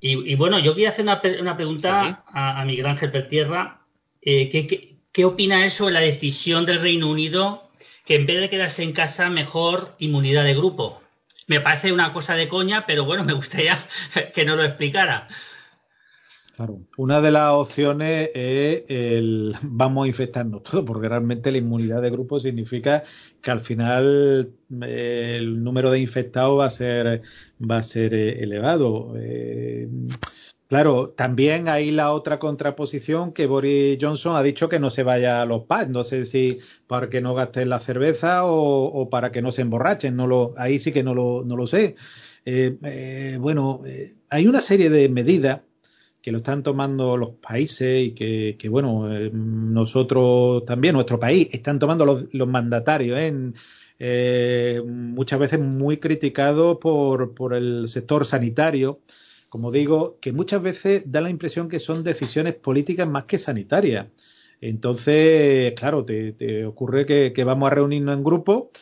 Y, 0.00 0.34
bueno, 0.36 0.58
yo 0.58 0.74
quería 0.74 0.90
hacer 0.90 1.04
una, 1.04 1.20
una 1.40 1.56
pregunta 1.56 2.24
a, 2.26 2.64
Miguel 2.64 2.86
Ángel 2.86 3.10
Pertierra. 3.10 3.80
Eh, 4.22 4.48
¿qué, 4.48 4.96
qué, 5.12 5.24
opina 5.26 5.66
eso 5.66 5.86
de 5.86 5.92
la 5.92 6.00
decisión 6.00 6.64
del 6.64 6.80
Reino 6.80 7.08
Unido 7.08 7.70
que 8.06 8.16
en 8.16 8.24
vez 8.24 8.40
de 8.40 8.48
quedarse 8.48 8.82
en 8.82 8.92
casa, 8.92 9.28
mejor 9.28 9.94
inmunidad 9.98 10.44
de 10.44 10.54
grupo? 10.54 11.02
Me 11.46 11.60
parece 11.60 11.92
una 11.92 12.14
cosa 12.14 12.34
de 12.34 12.48
coña, 12.48 12.86
pero 12.86 13.04
bueno, 13.04 13.24
me 13.24 13.34
gustaría 13.34 13.86
que 14.34 14.46
nos 14.46 14.56
lo 14.56 14.64
explicara. 14.64 15.28
Claro, 16.56 16.82
una 16.98 17.20
de 17.20 17.32
las 17.32 17.52
opciones 17.52 18.30
es 18.32 18.84
el 18.86 19.56
vamos 19.62 20.04
a 20.04 20.08
infectarnos 20.08 20.62
todos, 20.62 20.84
porque 20.84 21.08
realmente 21.08 21.50
la 21.50 21.58
inmunidad 21.58 22.00
de 22.00 22.10
grupo 22.10 22.38
significa 22.38 23.02
que 23.42 23.50
al 23.50 23.60
final 23.60 24.52
eh, 24.82 25.34
el 25.36 25.64
número 25.64 25.90
de 25.90 25.98
infectados 25.98 26.60
va 26.60 26.66
a 26.66 26.70
ser 26.70 27.22
va 27.60 27.78
a 27.78 27.82
ser 27.82 28.14
eh, 28.14 28.40
elevado. 28.44 29.14
Eh, 29.16 29.88
claro, 30.68 31.10
también 31.10 31.68
hay 31.68 31.90
la 31.90 32.12
otra 32.12 32.38
contraposición 32.38 33.32
que 33.32 33.46
Boris 33.46 33.98
Johnson 34.00 34.36
ha 34.36 34.42
dicho 34.44 34.68
que 34.68 34.78
no 34.78 34.90
se 34.90 35.02
vaya 35.02 35.42
a 35.42 35.46
los 35.46 35.64
pubs, 35.64 35.88
no 35.88 36.04
sé 36.04 36.24
si 36.24 36.60
para 36.86 37.08
que 37.08 37.20
no 37.20 37.34
gasten 37.34 37.68
la 37.68 37.80
cerveza 37.80 38.44
o, 38.46 38.84
o 38.84 39.10
para 39.10 39.32
que 39.32 39.42
no 39.42 39.50
se 39.50 39.62
emborrachen, 39.62 40.14
no 40.14 40.28
lo, 40.28 40.54
ahí 40.56 40.78
sí 40.78 40.92
que 40.92 41.02
no 41.02 41.14
lo, 41.14 41.42
no 41.44 41.56
lo 41.56 41.66
sé. 41.66 41.96
bueno, 43.40 43.80
hay 44.28 44.46
una 44.46 44.60
serie 44.60 44.88
de 44.90 45.08
medidas 45.08 45.62
que 46.24 46.32
lo 46.32 46.38
están 46.38 46.62
tomando 46.62 47.18
los 47.18 47.32
países 47.32 48.02
y 48.02 48.12
que, 48.12 48.68
bueno, 48.70 49.14
eh, 49.14 49.30
nosotros 49.30 50.64
también, 50.64 50.94
nuestro 50.94 51.20
país, 51.20 51.50
están 51.52 51.78
tomando 51.78 52.06
los, 52.06 52.48
mandatarios, 52.48 53.18
¿eh? 53.20 54.82
muchas 54.86 55.38
veces 55.38 55.60
muy 55.60 55.98
criticados 55.98 56.78
por, 56.78 57.34
por 57.34 57.52
el 57.52 57.88
sector 57.88 58.24
sanitario 58.24 59.00
como 59.50 59.70
digo, 59.70 60.18
que 60.20 60.32
muchas 60.32 60.60
veces 60.60 61.04
da 61.06 61.20
la 61.20 61.30
impresión 61.30 61.68
que 61.68 61.78
son 61.78 62.02
decisiones 62.02 62.54
políticas 62.54 63.06
más 63.06 63.26
que 63.26 63.38
sanitarias. 63.38 64.08
Entonces, 64.60 65.74
claro, 65.74 66.04
te, 66.04 66.66
ocurre 66.66 67.06
que, 67.06 67.44
vamos 67.44 67.70
a 67.70 67.74
reunirnos 67.74 68.16
en 68.16 68.24
grupo, 68.24 68.72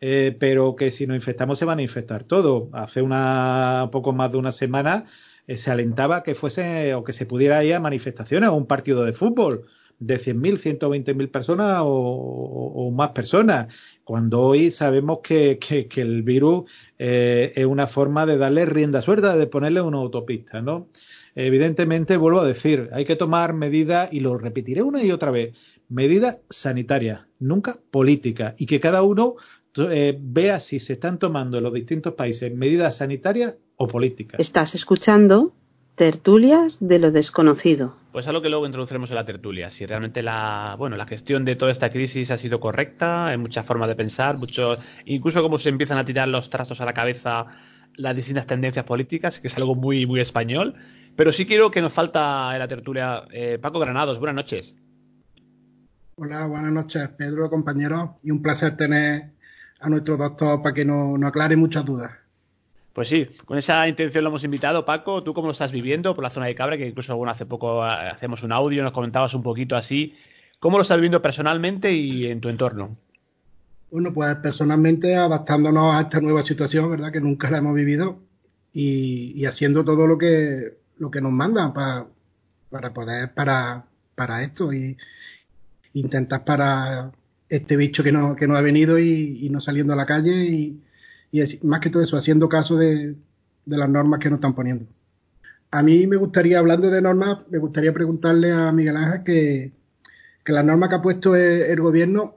eh, 0.00 0.34
pero 0.40 0.74
que 0.74 0.90
si 0.90 1.06
nos 1.06 1.16
infectamos 1.16 1.58
se 1.58 1.66
van 1.66 1.80
a 1.80 1.82
infectar 1.82 2.24
todos. 2.24 2.70
Hace 2.72 3.02
una 3.02 3.90
poco 3.92 4.14
más 4.14 4.32
de 4.32 4.38
una 4.38 4.52
semana 4.52 5.04
eh, 5.46 5.56
se 5.56 5.70
alentaba 5.70 6.22
que 6.22 6.34
fuese 6.34 6.94
o 6.94 7.04
que 7.04 7.12
se 7.12 7.26
pudiera 7.26 7.64
ir 7.64 7.74
a 7.74 7.80
manifestaciones 7.80 8.50
o 8.50 8.54
un 8.54 8.66
partido 8.66 9.04
de 9.04 9.12
fútbol 9.12 9.66
de 9.98 10.18
100.000, 10.18 10.58
120.000 10.58 11.30
personas 11.30 11.82
o, 11.84 12.90
más 12.92 13.10
personas, 13.10 13.72
cuando 14.04 14.40
hoy 14.42 14.70
sabemos 14.70 15.20
que, 15.22 15.58
el 15.96 16.22
virus 16.22 16.70
eh, 16.98 17.52
es 17.54 17.66
una 17.66 17.86
forma 17.86 18.26
de 18.26 18.36
darle 18.36 18.66
rienda 18.66 19.00
suelta, 19.00 19.36
de 19.36 19.46
ponerle 19.46 19.80
una 19.80 19.98
autopista, 19.98 20.60
¿no? 20.60 20.88
Evidentemente, 21.34 22.16
vuelvo 22.16 22.40
a 22.40 22.46
decir, 22.46 22.90
hay 22.92 23.04
que 23.04 23.16
tomar 23.16 23.54
medidas, 23.54 24.12
y 24.12 24.20
lo 24.20 24.36
repetiré 24.38 24.82
una 24.82 25.02
y 25.02 25.12
otra 25.12 25.30
vez, 25.30 25.56
medidas 25.88 26.38
sanitarias, 26.50 27.20
nunca 27.38 27.78
políticas, 27.90 28.54
y 28.58 28.66
que 28.66 28.80
cada 28.80 29.02
uno 29.02 29.36
eh, 29.76 30.16
vea 30.20 30.60
si 30.60 30.78
se 30.80 30.94
están 30.94 31.18
tomando 31.18 31.58
en 31.58 31.64
los 31.64 31.72
distintos 31.72 32.14
países 32.14 32.54
medidas 32.54 32.96
sanitarias 32.96 33.56
o 33.76 33.88
políticas. 33.88 34.40
Estás 34.40 34.74
escuchando 34.74 35.52
Tertulias 35.94 36.78
de 36.80 36.98
lo 36.98 37.10
desconocido. 37.10 37.94
Pues 38.12 38.26
a 38.26 38.32
lo 38.32 38.40
que 38.40 38.48
luego 38.48 38.64
introduciremos 38.64 39.10
en 39.10 39.16
la 39.16 39.26
tertulia. 39.26 39.70
Si 39.70 39.84
realmente 39.84 40.22
la, 40.22 40.74
bueno, 40.78 40.96
la 40.96 41.06
gestión 41.06 41.44
de 41.44 41.54
toda 41.54 41.70
esta 41.70 41.90
crisis 41.92 42.30
ha 42.30 42.38
sido 42.38 42.60
correcta, 42.60 43.26
hay 43.26 43.36
muchas 43.36 43.66
formas 43.66 43.88
de 43.88 43.94
pensar, 43.94 44.38
mucho, 44.38 44.78
incluso 45.04 45.42
cómo 45.42 45.58
se 45.58 45.68
empiezan 45.68 45.98
a 45.98 46.04
tirar 46.04 46.28
los 46.28 46.48
trazos 46.48 46.80
a 46.80 46.86
la 46.86 46.94
cabeza 46.94 47.46
las 47.94 48.16
distintas 48.16 48.46
tendencias 48.46 48.86
políticas, 48.86 49.38
que 49.38 49.48
es 49.48 49.56
algo 49.56 49.74
muy, 49.74 50.06
muy 50.06 50.20
español. 50.20 50.74
Pero 51.14 51.30
sí 51.30 51.44
quiero 51.44 51.70
que 51.70 51.82
nos 51.82 51.92
falta 51.92 52.50
en 52.54 52.58
la 52.58 52.68
tertulia 52.68 53.24
eh, 53.30 53.58
Paco 53.60 53.78
Granados. 53.78 54.18
Buenas 54.18 54.36
noches. 54.36 54.74
Hola, 56.16 56.46
buenas 56.46 56.72
noches, 56.72 57.06
Pedro, 57.18 57.50
compañero, 57.50 58.16
y 58.22 58.30
un 58.30 58.40
placer 58.40 58.76
tener 58.78 59.32
a 59.82 59.88
nuestro 59.88 60.16
doctor 60.16 60.62
para 60.62 60.74
que 60.74 60.84
nos 60.84 61.22
aclare 61.22 61.56
muchas 61.56 61.84
dudas. 61.84 62.12
Pues 62.92 63.08
sí, 63.08 63.26
con 63.46 63.56
esa 63.56 63.88
intención 63.88 64.22
lo 64.22 64.30
hemos 64.30 64.44
invitado. 64.44 64.84
Paco, 64.84 65.22
¿tú 65.22 65.32
cómo 65.32 65.48
lo 65.48 65.52
estás 65.52 65.72
viviendo 65.72 66.14
por 66.14 66.22
la 66.22 66.30
zona 66.30 66.46
de 66.46 66.54
Cabra? 66.54 66.76
Que 66.76 66.86
incluso 66.86 67.16
bueno, 67.16 67.32
hace 67.32 67.46
poco 67.46 67.84
eh, 67.86 67.90
hacemos 67.90 68.42
un 68.42 68.52
audio, 68.52 68.82
nos 68.82 68.92
comentabas 68.92 69.32
un 69.34 69.42
poquito 69.42 69.76
así. 69.76 70.14
¿Cómo 70.60 70.76
lo 70.76 70.82
estás 70.82 70.98
viviendo 70.98 71.22
personalmente 71.22 71.92
y 71.92 72.26
en 72.26 72.40
tu 72.40 72.48
entorno? 72.48 72.96
Bueno, 73.90 74.12
pues 74.12 74.34
personalmente 74.36 75.16
adaptándonos 75.16 75.94
a 75.94 76.02
esta 76.02 76.20
nueva 76.20 76.44
situación, 76.44 76.90
¿verdad? 76.90 77.10
Que 77.10 77.20
nunca 77.20 77.50
la 77.50 77.58
hemos 77.58 77.74
vivido 77.74 78.20
y, 78.72 79.44
haciendo 79.46 79.84
todo 79.84 80.06
lo 80.06 80.18
que, 80.18 80.78
lo 80.98 81.10
que 81.10 81.20
nos 81.20 81.32
mandan 81.32 81.72
para, 81.72 82.06
para 82.70 82.92
poder, 82.92 83.32
para, 83.34 83.84
para 84.14 84.42
esto 84.42 84.72
y 84.72 84.96
intentar 85.94 86.44
para 86.44 87.12
este 87.52 87.76
bicho 87.76 88.02
que 88.02 88.12
no, 88.12 88.34
que 88.34 88.46
no 88.46 88.56
ha 88.56 88.62
venido 88.62 88.98
y, 88.98 89.48
no 89.50 89.60
saliendo 89.60 89.92
a 89.92 89.96
la 89.96 90.06
calle 90.06 90.32
y, 90.32 90.80
más 91.62 91.80
que 91.80 91.90
todo 91.90 92.02
eso, 92.02 92.16
haciendo 92.16 92.48
caso 92.48 92.76
de, 92.76 93.14
las 93.66 93.88
normas 93.90 94.20
que 94.20 94.30
nos 94.30 94.38
están 94.38 94.54
poniendo. 94.54 94.86
A 95.70 95.82
mí 95.82 96.06
me 96.06 96.16
gustaría, 96.16 96.58
hablando 96.58 96.90
de 96.90 97.02
normas, 97.02 97.46
me 97.50 97.58
gustaría 97.58 97.92
preguntarle 97.92 98.52
a 98.52 98.72
Miguel 98.72 98.96
Ángel 98.96 99.22
que, 99.22 99.72
que 100.44 100.52
la 100.52 100.62
norma 100.62 100.88
que 100.88 100.94
ha 100.94 101.02
puesto 101.02 101.36
el, 101.36 101.80
gobierno, 101.80 102.36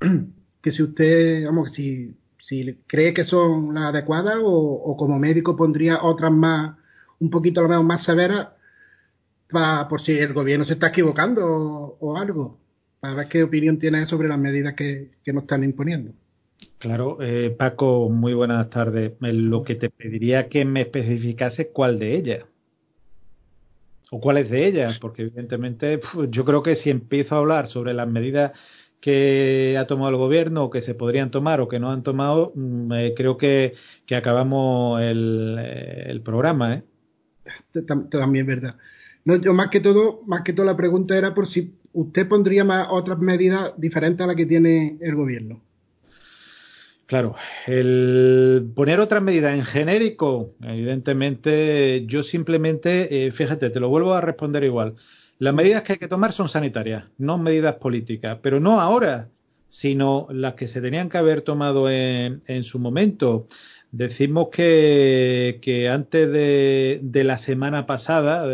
que 0.62 0.72
si 0.72 0.82
usted, 0.82 1.44
vamos, 1.44 1.72
si, 1.74 2.16
si 2.40 2.78
cree 2.86 3.12
que 3.12 3.24
son 3.24 3.74
las 3.74 3.84
adecuadas 3.84 4.38
o, 4.42 4.96
como 4.96 5.18
médico 5.18 5.56
pondría 5.56 6.02
otras 6.02 6.32
más, 6.32 6.74
un 7.20 7.28
poquito 7.30 7.60
a 7.60 7.64
lo 7.64 7.68
mejor 7.68 7.84
más 7.84 8.02
severas, 8.02 8.48
para, 9.50 9.88
por 9.88 10.00
si 10.00 10.18
el 10.18 10.32
gobierno 10.32 10.64
se 10.64 10.74
está 10.74 10.88
equivocando 10.88 11.96
o, 12.00 12.16
algo, 12.16 12.58
para 13.00 13.14
ver 13.14 13.28
qué 13.28 13.42
opinión 13.42 13.78
tiene 13.78 14.06
sobre 14.06 14.28
las 14.28 14.38
medidas 14.38 14.74
que, 14.74 15.10
que 15.24 15.32
nos 15.32 15.42
están 15.44 15.64
imponiendo. 15.64 16.12
Claro, 16.78 17.18
eh, 17.20 17.50
Paco, 17.50 18.08
muy 18.08 18.34
buenas 18.34 18.68
tardes. 18.70 19.12
Eh, 19.20 19.32
lo 19.32 19.62
que 19.62 19.74
te 19.74 19.90
pediría 19.90 20.48
que 20.48 20.64
me 20.64 20.82
especificase 20.82 21.70
cuál 21.70 21.98
de 21.98 22.16
ellas. 22.16 22.44
O 24.10 24.20
cuáles 24.20 24.48
de 24.48 24.66
ellas, 24.66 24.98
porque 24.98 25.22
evidentemente 25.22 26.00
yo 26.30 26.44
creo 26.44 26.62
que 26.62 26.74
si 26.74 26.88
empiezo 26.88 27.34
a 27.34 27.38
hablar 27.38 27.66
sobre 27.66 27.92
las 27.92 28.08
medidas 28.08 28.52
que 29.00 29.76
ha 29.78 29.86
tomado 29.86 30.10
el 30.10 30.16
gobierno 30.16 30.64
o 30.64 30.70
que 30.70 30.80
se 30.80 30.94
podrían 30.94 31.30
tomar 31.30 31.60
o 31.60 31.68
que 31.68 31.78
no 31.78 31.90
han 31.90 32.02
tomado, 32.02 32.52
mm, 32.54 32.92
eh, 32.94 33.14
creo 33.14 33.36
que, 33.36 33.74
acabamos 34.16 35.00
el, 35.02 36.20
programa. 36.24 36.74
¿eh? 36.76 36.82
También 38.10 38.46
verdad. 38.46 38.76
No, 39.24 39.36
yo 39.36 39.52
más 39.52 39.68
que 39.68 39.80
todo, 39.80 40.22
más 40.26 40.40
que 40.40 40.54
todo 40.54 40.64
la 40.64 40.76
pregunta 40.76 41.16
era 41.16 41.34
por 41.34 41.46
si 41.46 41.74
usted 41.92 42.28
pondría 42.28 42.64
más 42.64 42.88
otras 42.90 43.18
medidas 43.18 43.74
diferentes 43.76 44.24
a 44.24 44.28
las 44.28 44.36
que 44.36 44.46
tiene 44.46 44.98
el 45.00 45.14
gobierno. 45.14 45.60
Claro, 47.08 47.36
el 47.66 48.70
poner 48.74 49.00
otras 49.00 49.22
medidas 49.22 49.54
en 49.54 49.64
genérico, 49.64 50.54
evidentemente, 50.62 52.04
yo 52.06 52.22
simplemente, 52.22 53.26
eh, 53.26 53.32
fíjate, 53.32 53.70
te 53.70 53.80
lo 53.80 53.88
vuelvo 53.88 54.12
a 54.12 54.20
responder 54.20 54.62
igual. 54.64 54.96
Las 55.38 55.54
medidas 55.54 55.82
que 55.84 55.94
hay 55.94 55.98
que 55.98 56.08
tomar 56.08 56.34
son 56.34 56.50
sanitarias, 56.50 57.04
no 57.16 57.38
medidas 57.38 57.76
políticas, 57.76 58.40
pero 58.42 58.60
no 58.60 58.80
ahora, 58.80 59.30
sino 59.70 60.26
las 60.30 60.52
que 60.54 60.68
se 60.68 60.82
tenían 60.82 61.08
que 61.08 61.16
haber 61.16 61.40
tomado 61.40 61.88
en, 61.90 62.64
su 62.64 62.78
momento. 62.78 63.46
Decimos 63.90 64.48
que, 64.52 65.88
antes 65.90 66.30
de, 66.30 67.00
de, 67.02 67.24
la 67.24 67.38
semana 67.38 67.86
pasada, 67.86 68.46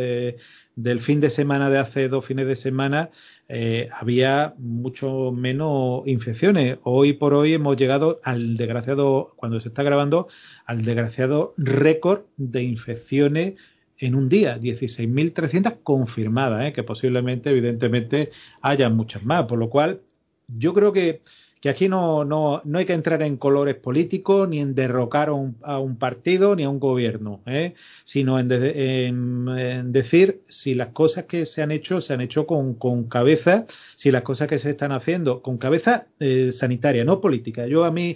del 0.76 1.00
fin 1.00 1.20
de 1.20 1.30
semana 1.30 1.70
de 1.70 1.78
hace 1.78 2.08
dos 2.08 2.24
fines 2.24 2.46
de 2.46 2.56
semana, 2.56 3.10
eh, 3.48 3.88
había 3.92 4.54
mucho 4.58 5.32
menos 5.32 6.02
infecciones. 6.06 6.78
Hoy 6.82 7.12
por 7.12 7.34
hoy 7.34 7.54
hemos 7.54 7.76
llegado 7.76 8.20
al 8.24 8.56
desgraciado, 8.56 9.34
cuando 9.36 9.60
se 9.60 9.68
está 9.68 9.82
grabando, 9.82 10.28
al 10.66 10.84
desgraciado 10.84 11.52
récord 11.56 12.24
de 12.36 12.62
infecciones 12.62 13.54
en 13.98 14.14
un 14.14 14.28
día, 14.28 14.58
16.300 14.58 15.78
confirmadas, 15.82 16.66
¿eh? 16.66 16.72
que 16.72 16.82
posiblemente, 16.82 17.50
evidentemente, 17.50 18.30
haya 18.60 18.88
muchas 18.88 19.24
más, 19.24 19.44
por 19.44 19.58
lo 19.58 19.70
cual 19.70 20.00
yo 20.48 20.74
creo 20.74 20.92
que 20.92 21.22
que 21.64 21.70
aquí 21.70 21.88
no, 21.88 22.26
no, 22.26 22.60
no 22.66 22.78
hay 22.78 22.84
que 22.84 22.92
entrar 22.92 23.22
en 23.22 23.38
colores 23.38 23.74
políticos, 23.74 24.46
ni 24.46 24.60
en 24.60 24.74
derrocar 24.74 25.30
a 25.30 25.78
un, 25.78 25.96
partido, 25.96 26.54
ni 26.54 26.64
a 26.64 26.68
un 26.68 26.78
gobierno, 26.78 27.40
¿eh? 27.46 27.72
sino 28.04 28.38
en, 28.38 29.90
decir 29.90 30.42
si 30.46 30.74
las 30.74 30.88
cosas 30.88 31.24
que 31.24 31.46
se 31.46 31.62
han 31.62 31.70
hecho 31.70 32.02
se 32.02 32.12
han 32.12 32.20
hecho 32.20 32.46
con, 32.46 33.04
cabeza, 33.04 33.64
si 33.96 34.10
las 34.10 34.20
cosas 34.20 34.46
que 34.46 34.58
se 34.58 34.68
están 34.68 34.92
haciendo 34.92 35.40
con 35.40 35.56
cabeza 35.56 36.06
eh, 36.20 36.52
sanitaria, 36.52 37.02
no 37.06 37.22
política. 37.22 37.66
Yo 37.66 37.86
a 37.86 37.90
mí 37.90 38.14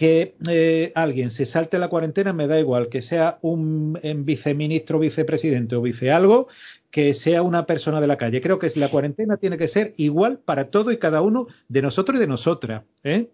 que 0.00 0.34
eh, 0.48 0.92
alguien 0.94 1.30
se 1.30 1.44
salte 1.44 1.78
la 1.78 1.88
cuarentena 1.88 2.32
me 2.32 2.46
da 2.46 2.58
igual, 2.58 2.88
que 2.88 3.02
sea 3.02 3.38
un 3.42 3.98
viceministro, 4.24 4.98
vicepresidente 4.98 5.76
o 5.76 5.82
vice 5.82 6.10
algo, 6.10 6.48
que 6.90 7.12
sea 7.12 7.42
una 7.42 7.66
persona 7.66 8.00
de 8.00 8.06
la 8.06 8.16
calle. 8.16 8.40
Creo 8.40 8.58
que 8.58 8.72
la 8.76 8.88
cuarentena 8.88 9.36
tiene 9.36 9.58
que 9.58 9.68
ser 9.68 9.92
igual 9.98 10.38
para 10.38 10.70
todo 10.70 10.90
y 10.90 10.96
cada 10.96 11.20
uno 11.20 11.48
de 11.68 11.82
nosotros 11.82 12.16
y 12.16 12.20
de 12.20 12.28
nosotras. 12.28 12.84
¿eh? 13.04 13.28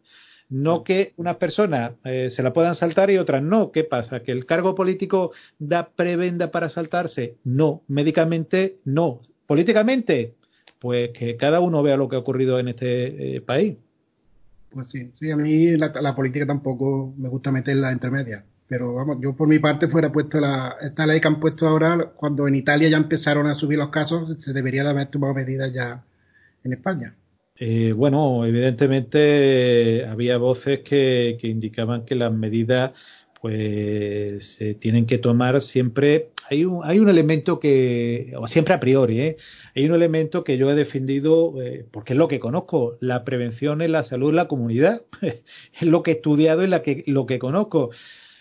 No 0.48 0.82
que 0.82 1.12
unas 1.14 1.36
personas 1.36 1.92
eh, 2.02 2.30
se 2.30 2.42
la 2.42 2.52
puedan 2.52 2.74
saltar 2.74 3.12
y 3.12 3.18
otras 3.18 3.44
no. 3.44 3.70
¿Qué 3.70 3.84
pasa? 3.84 4.24
¿Que 4.24 4.32
el 4.32 4.44
cargo 4.44 4.74
político 4.74 5.30
da 5.60 5.90
prebenda 5.90 6.50
para 6.50 6.68
saltarse? 6.68 7.36
No. 7.44 7.84
Médicamente, 7.86 8.80
no. 8.84 9.20
Políticamente, 9.46 10.34
pues 10.80 11.10
que 11.10 11.36
cada 11.36 11.60
uno 11.60 11.84
vea 11.84 11.96
lo 11.96 12.08
que 12.08 12.16
ha 12.16 12.18
ocurrido 12.18 12.58
en 12.58 12.66
este 12.66 13.40
país. 13.42 13.76
Pues 14.70 14.88
sí, 14.90 15.12
sí, 15.14 15.30
a 15.30 15.36
mí 15.36 15.76
la, 15.76 16.14
política 16.14 16.46
tampoco 16.46 17.14
me 17.16 17.28
gusta 17.28 17.50
meterla 17.52 17.90
entre 17.90 18.10
medias. 18.10 18.44
Pero 18.68 18.94
vamos, 18.94 19.18
yo 19.20 19.34
por 19.36 19.48
mi 19.48 19.58
parte 19.58 19.86
fuera 19.86 20.10
puesto 20.10 20.40
la, 20.40 20.76
esta 20.80 21.06
ley 21.06 21.20
que 21.20 21.28
han 21.28 21.38
puesto 21.38 21.68
ahora, 21.68 22.12
cuando 22.16 22.48
en 22.48 22.56
Italia 22.56 22.88
ya 22.88 22.96
empezaron 22.96 23.46
a 23.46 23.54
subir 23.54 23.78
los 23.78 23.90
casos, 23.90 24.42
se 24.42 24.52
debería 24.52 24.82
de 24.82 24.90
haber 24.90 25.06
tomado 25.06 25.34
medidas 25.34 25.72
ya 25.72 26.04
en 26.64 26.72
España. 26.72 27.14
Eh, 27.58 27.92
bueno, 27.92 28.44
evidentemente 28.44 30.04
había 30.06 30.36
voces 30.36 30.80
que, 30.80 31.38
que 31.40 31.46
indicaban 31.46 32.04
que 32.04 32.16
las 32.16 32.32
medidas 32.32 32.92
pues 33.40 34.46
se 34.46 34.74
tienen 34.74 35.06
que 35.06 35.18
tomar 35.18 35.60
siempre. 35.60 36.30
Hay 36.48 36.64
un, 36.64 36.84
hay 36.84 36.98
un 36.98 37.08
elemento 37.08 37.60
que, 37.60 38.32
o 38.36 38.46
siempre 38.48 38.74
a 38.74 38.80
priori, 38.80 39.20
¿eh? 39.20 39.36
hay 39.74 39.86
un 39.86 39.94
elemento 39.94 40.44
que 40.44 40.56
yo 40.56 40.70
he 40.70 40.74
defendido 40.74 41.60
eh, 41.60 41.86
porque 41.90 42.14
es 42.14 42.18
lo 42.18 42.28
que 42.28 42.40
conozco. 42.40 42.96
La 43.00 43.24
prevención 43.24 43.82
es 43.82 43.90
la 43.90 44.02
salud 44.02 44.30
en 44.30 44.36
la 44.36 44.48
comunidad, 44.48 45.02
es 45.22 45.82
lo 45.82 46.02
que 46.02 46.12
he 46.12 46.14
estudiado 46.14 46.64
y 46.64 46.68
la 46.68 46.82
que, 46.82 47.04
lo 47.06 47.26
que 47.26 47.38
conozco. 47.38 47.90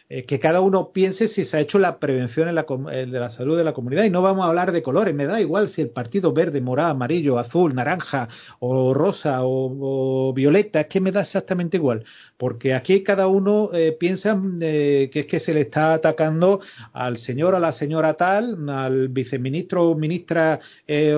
Eh, 0.07 0.23
que 0.25 0.39
cada 0.39 0.61
uno 0.61 0.91
piense 0.91 1.27
si 1.27 1.43
se 1.43 1.57
ha 1.57 1.59
hecho 1.59 1.79
la 1.79 1.99
prevención 1.99 2.47
en 2.47 2.53
la, 2.53 2.63
de 2.63 3.19
la 3.19 3.31
salud 3.31 3.57
de 3.57 3.63
la 3.63 3.73
comunidad. 3.73 4.03
Y 4.03 4.11
no 4.11 4.21
vamos 4.21 4.45
a 4.45 4.49
hablar 4.49 4.71
de 4.71 4.83
colores, 4.83 5.15
me 5.15 5.25
da 5.25 5.41
igual 5.41 5.67
si 5.67 5.81
el 5.81 5.89
partido 5.89 6.31
verde, 6.31 6.61
morado, 6.61 6.91
amarillo, 6.91 7.39
azul, 7.39 7.73
naranja 7.73 8.29
o 8.59 8.93
rosa 8.93 9.39
o, 9.41 10.31
violeta, 10.35 10.81
es 10.81 10.87
que 10.87 11.01
me 11.01 11.11
da 11.11 11.21
exactamente 11.21 11.77
igual, 11.77 12.03
porque 12.37 12.75
aquí 12.75 13.01
cada 13.01 13.27
uno 13.27 13.71
eh, 13.73 13.93
piensa 13.99 14.39
eh, 14.61 15.09
que 15.11 15.21
es 15.21 15.25
que 15.25 15.39
se 15.39 15.55
le 15.55 15.61
está 15.61 15.95
atacando 15.95 16.59
al 16.93 17.17
señor 17.17 17.55
a 17.55 17.59
la 17.59 17.71
señora 17.71 18.13
tal, 18.13 18.69
al 18.69 19.07
viceministro 19.09 19.89
o 19.89 19.95
ministra 19.95 20.59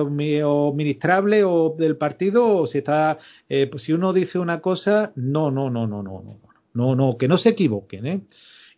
o 0.00 0.72
ministrable 0.74 1.44
o 1.44 1.74
del 1.76 1.96
partido, 1.96 2.58
o 2.60 2.66
si 2.66 2.78
está, 2.78 3.18
pues 3.48 3.82
si 3.82 3.92
uno 3.92 4.14
dice 4.14 4.38
una 4.38 4.60
cosa, 4.60 5.12
no, 5.14 5.50
no, 5.50 5.68
no, 5.68 5.86
no, 5.86 6.02
no, 6.02 6.22
no, 6.22 6.40
no, 6.72 6.94
no, 6.94 7.18
que 7.18 7.28
no 7.28 7.36
se 7.36 7.50
equivoquen, 7.50 8.06
¿eh? 8.06 8.20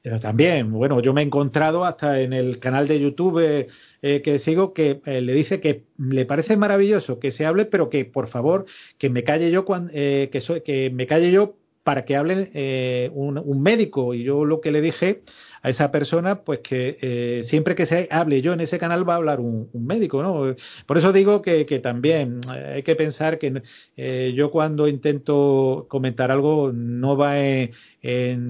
Pero 0.03 0.19
también, 0.19 0.73
bueno, 0.73 1.01
yo 1.01 1.13
me 1.13 1.21
he 1.21 1.25
encontrado 1.25 1.85
hasta 1.85 2.21
en 2.21 2.33
el 2.33 2.59
canal 2.59 2.89
de 2.89 3.01
YouTube 3.01 3.69
eh, 4.03 4.23
que 4.23 4.39
sigo 4.39 4.73
que 4.73 5.03
eh, 5.05 5.21
le 5.21 5.35
dice 5.35 5.61
que 5.61 5.85
le 5.99 6.25
parece 6.25 6.57
maravilloso 6.57 7.19
que 7.21 7.33
se 7.33 7.45
hable, 7.45 7.67
pero 7.67 7.91
que 7.91 8.07
por 8.07 8.27
favor 8.27 8.65
que 8.97 9.11
me 9.11 9.25
calle 9.25 9.51
yo 9.51 9.67
cuando, 9.67 9.93
eh, 9.95 10.31
que, 10.33 10.41
soy, 10.41 10.63
que 10.63 10.91
me 10.91 11.07
calle 11.07 11.31
yo 11.31 11.60
para 11.83 12.05
que 12.05 12.17
hable 12.17 13.11
un, 13.15 13.39
un, 13.39 13.63
médico. 13.63 14.15
Y 14.15 14.23
yo 14.23 14.45
lo 14.45 14.61
que 14.61 14.71
le 14.71 14.81
dije 14.81 15.23
a 15.63 15.71
esa 15.71 15.93
persona, 15.93 16.43
pues 16.43 16.61
que 16.61 16.99
eh, 17.01 17.43
siempre 17.45 17.75
que 17.75 17.87
se 17.87 18.09
hable 18.11 18.41
yo 18.41 18.53
en 18.53 18.61
ese 18.61 18.79
canal 18.79 19.09
va 19.09 19.15
a 19.15 19.17
hablar 19.17 19.41
un, 19.41 19.69
médico, 19.73 20.23
¿no? 20.23 20.55
Por 20.87 20.99
eso 20.99 21.13
digo 21.13 21.43
que, 21.43 21.65
también 21.83 22.41
eh, 22.55 22.73
hay 22.77 22.83
que 22.83 22.97
pensar 22.97 23.39
que 23.39 23.63
eh, 23.97 24.33
yo 24.35 24.51
cuando 24.51 24.89
intento 24.89 25.87
comentar 25.89 26.31
algo 26.31 26.73
no 26.73 27.17
va 27.17 27.39
en, 27.39 27.71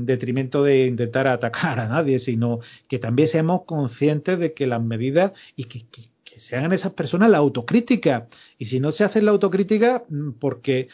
detrimento 0.07 0.63
de 0.63 0.87
intentar 0.87 1.27
atacar 1.27 1.81
a 1.81 1.89
nadie, 1.89 2.19
sino 2.19 2.61
que 2.89 2.99
también 2.99 3.29
seamos 3.29 3.63
conscientes 3.65 4.39
de 4.39 4.55
que 4.55 4.67
las 4.67 4.83
medidas 4.83 5.33
y 5.57 5.65
que, 5.65 5.85
se 6.39 6.57
hagan 6.57 6.73
esas 6.73 6.93
personas 6.93 7.31
la 7.31 7.39
autocrítica. 7.39 8.29
Y 8.59 8.67
si 8.67 8.81
no 8.81 8.93
se 8.93 9.05
hace 9.05 9.23
la 9.23 9.31
autocrítica, 9.31 10.05
mm, 10.09 10.33
porque 10.33 10.89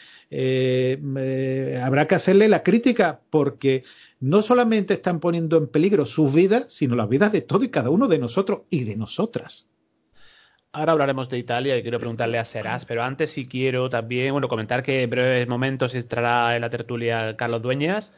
habrá 1.83 2.07
que 2.07 2.15
hacerle 2.15 2.47
la 2.47 2.63
crítica, 2.63 3.19
porque 3.29 3.83
no 4.19 4.41
solamente 4.41 4.93
están 4.93 5.19
poniendo 5.19 5.57
en 5.57 5.67
peligro 5.67 6.05
sus 6.05 6.33
vidas, 6.33 6.65
sino 6.69 6.95
las 6.95 7.09
vidas 7.09 7.31
de 7.31 7.41
todo 7.41 7.63
y 7.63 7.69
cada 7.69 7.89
uno 7.89 8.07
de 8.07 8.19
nosotros 8.19 8.61
y 8.69 8.83
de 8.83 8.95
nosotras. 8.95 9.67
Ahora 10.77 10.91
hablaremos 10.91 11.29
de 11.29 11.39
Italia 11.39 11.77
y 11.77 11.81
quiero 11.81 11.99
preguntarle 11.99 12.37
a 12.37 12.45
Serás, 12.45 12.85
pero 12.85 13.01
antes 13.01 13.31
sí 13.31 13.47
quiero 13.47 13.89
también, 13.89 14.31
bueno, 14.31 14.47
comentar 14.47 14.83
que 14.83 15.01
en 15.01 15.09
breves 15.09 15.47
momentos 15.47 15.95
entrará 15.95 16.55
en 16.55 16.61
la 16.61 16.69
tertulia 16.69 17.35
Carlos 17.35 17.61
Dueñas, 17.61 18.13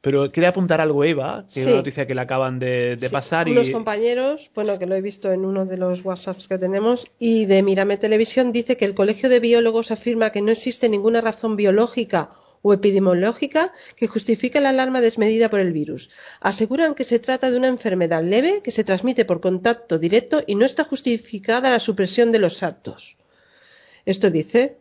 pero 0.00 0.32
quería 0.32 0.48
apuntar 0.48 0.80
algo, 0.80 1.04
Eva, 1.04 1.44
que 1.52 1.60
es 1.60 1.66
una 1.66 1.76
noticia 1.76 2.06
que 2.06 2.14
le 2.14 2.22
acaban 2.22 2.58
de, 2.58 2.96
pasar. 3.10 3.48
Unos 3.48 3.70
compañeros, 3.70 4.50
bueno, 4.54 4.78
que 4.78 4.86
lo 4.86 4.94
he 4.94 5.02
visto 5.02 5.30
en 5.30 5.44
uno 5.44 5.66
de 5.66 5.76
los 5.76 6.04
WhatsApps 6.04 6.48
que 6.48 6.58
tenemos, 6.58 7.10
y 7.18 7.44
de 7.44 7.62
Mirame 7.62 7.98
Televisión 7.98 8.50
dice 8.52 8.76
que 8.76 8.86
el 8.86 8.94
Colegio 8.94 9.28
de 9.28 9.40
Biólogos 9.40 9.90
afirma 9.90 10.30
que 10.30 10.40
no 10.40 10.52
existe 10.52 10.88
ninguna 10.88 11.20
razón 11.20 11.56
biológica 11.56 12.30
o 12.62 12.72
epidemiológica 12.72 13.72
que 13.96 14.06
justifique 14.06 14.60
la 14.60 14.70
alarma 14.70 15.00
desmedida 15.00 15.48
por 15.50 15.60
el 15.60 15.72
virus. 15.72 16.10
Aseguran 16.40 16.94
que 16.94 17.04
se 17.04 17.18
trata 17.18 17.50
de 17.50 17.56
una 17.56 17.68
enfermedad 17.68 18.22
leve 18.22 18.62
que 18.62 18.70
se 18.70 18.84
transmite 18.84 19.24
por 19.24 19.40
contacto 19.40 19.98
directo 19.98 20.42
y 20.46 20.54
no 20.54 20.64
está 20.64 20.84
justificada 20.84 21.70
la 21.70 21.78
supresión 21.78 22.32
de 22.32 22.38
los 22.38 22.62
actos. 22.62 23.16
Esto 24.06 24.30
dice. 24.30 24.79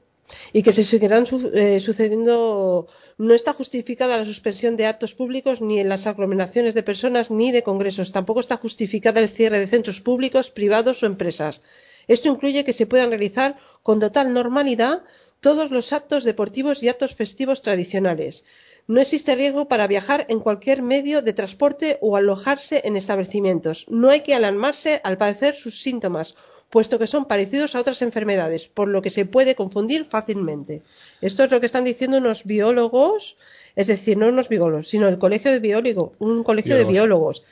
Y 0.54 0.64
que 0.64 0.74
se 0.74 0.84
seguirán 0.84 1.26
eh, 1.54 1.80
sucediendo. 1.80 2.88
No 3.18 3.34
está 3.34 3.54
justificada 3.54 4.18
la 4.18 4.26
suspensión 4.26 4.78
de 4.78 4.86
actos 4.86 5.14
públicos 5.14 5.62
ni 5.62 5.80
en 5.80 5.90
las 5.90 6.08
aglomeraciones 6.08 6.74
de 6.74 6.84
personas 6.84 7.32
ni 7.32 7.52
de 7.52 7.64
congresos. 7.64 8.12
Tampoco 8.12 8.40
está 8.40 8.58
justificada 8.58 9.20
el 9.20 9.30
cierre 9.30 9.60
de 9.60 9.68
centros 9.68 10.02
públicos, 10.02 10.52
privados 10.52 11.04
o 11.04 11.06
empresas. 11.06 11.62
Esto 12.08 12.30
incluye 12.30 12.64
que 12.64 12.74
se 12.74 12.88
puedan 12.88 13.10
realizar 13.10 13.58
con 13.84 14.00
total 14.00 14.34
normalidad 14.34 15.04
todos 15.42 15.72
los 15.72 15.94
actos 15.94 16.24
deportivos 16.24 16.82
y 16.82 16.90
actos 16.90 17.16
festivos 17.16 17.62
tradicionales. 17.62 18.44
No 18.88 19.00
existe 19.00 19.36
riesgo 19.36 19.68
para 19.68 19.86
viajar 19.86 20.26
en 20.30 20.40
cualquier 20.40 20.82
medio 20.82 21.22
de 21.22 21.34
transporte 21.34 22.00
o 22.02 22.18
alojarse 22.18 22.82
en 22.86 22.98
establecimientos. 22.98 23.86
No 23.88 24.10
hay 24.10 24.22
que 24.22 24.34
alarmarse 24.34 25.00
al 25.04 25.20
padecer 25.20 25.56
sus 25.56 25.84
síntomas, 25.84 26.34
puesto 26.70 27.00
que 27.00 27.08
son 27.08 27.26
parecidos 27.26 27.76
a 27.76 27.80
otras 27.80 28.02
enfermedades, 28.02 28.68
por 28.68 28.88
lo 28.88 29.02
que 29.02 29.10
se 29.10 29.26
puede 29.26 29.56
confundir 29.56 30.06
fácilmente. 30.06 30.82
Esto 31.22 31.44
es 31.44 31.52
lo 31.52 31.60
que 31.60 31.66
están 31.66 31.84
diciendo 31.84 32.18
unos 32.18 32.44
biólogos, 32.44 33.38
es 33.76 33.88
decir, 33.88 34.18
no 34.18 34.28
unos 34.28 34.50
biólogos, 34.50 34.88
sino 34.88 35.08
el 35.08 35.18
colegio 35.18 35.52
de 35.52 35.60
biólogos, 35.60 36.12
un 36.20 36.44
colegio 36.44 36.76
de 36.76 36.86
biólogos. 36.86 37.44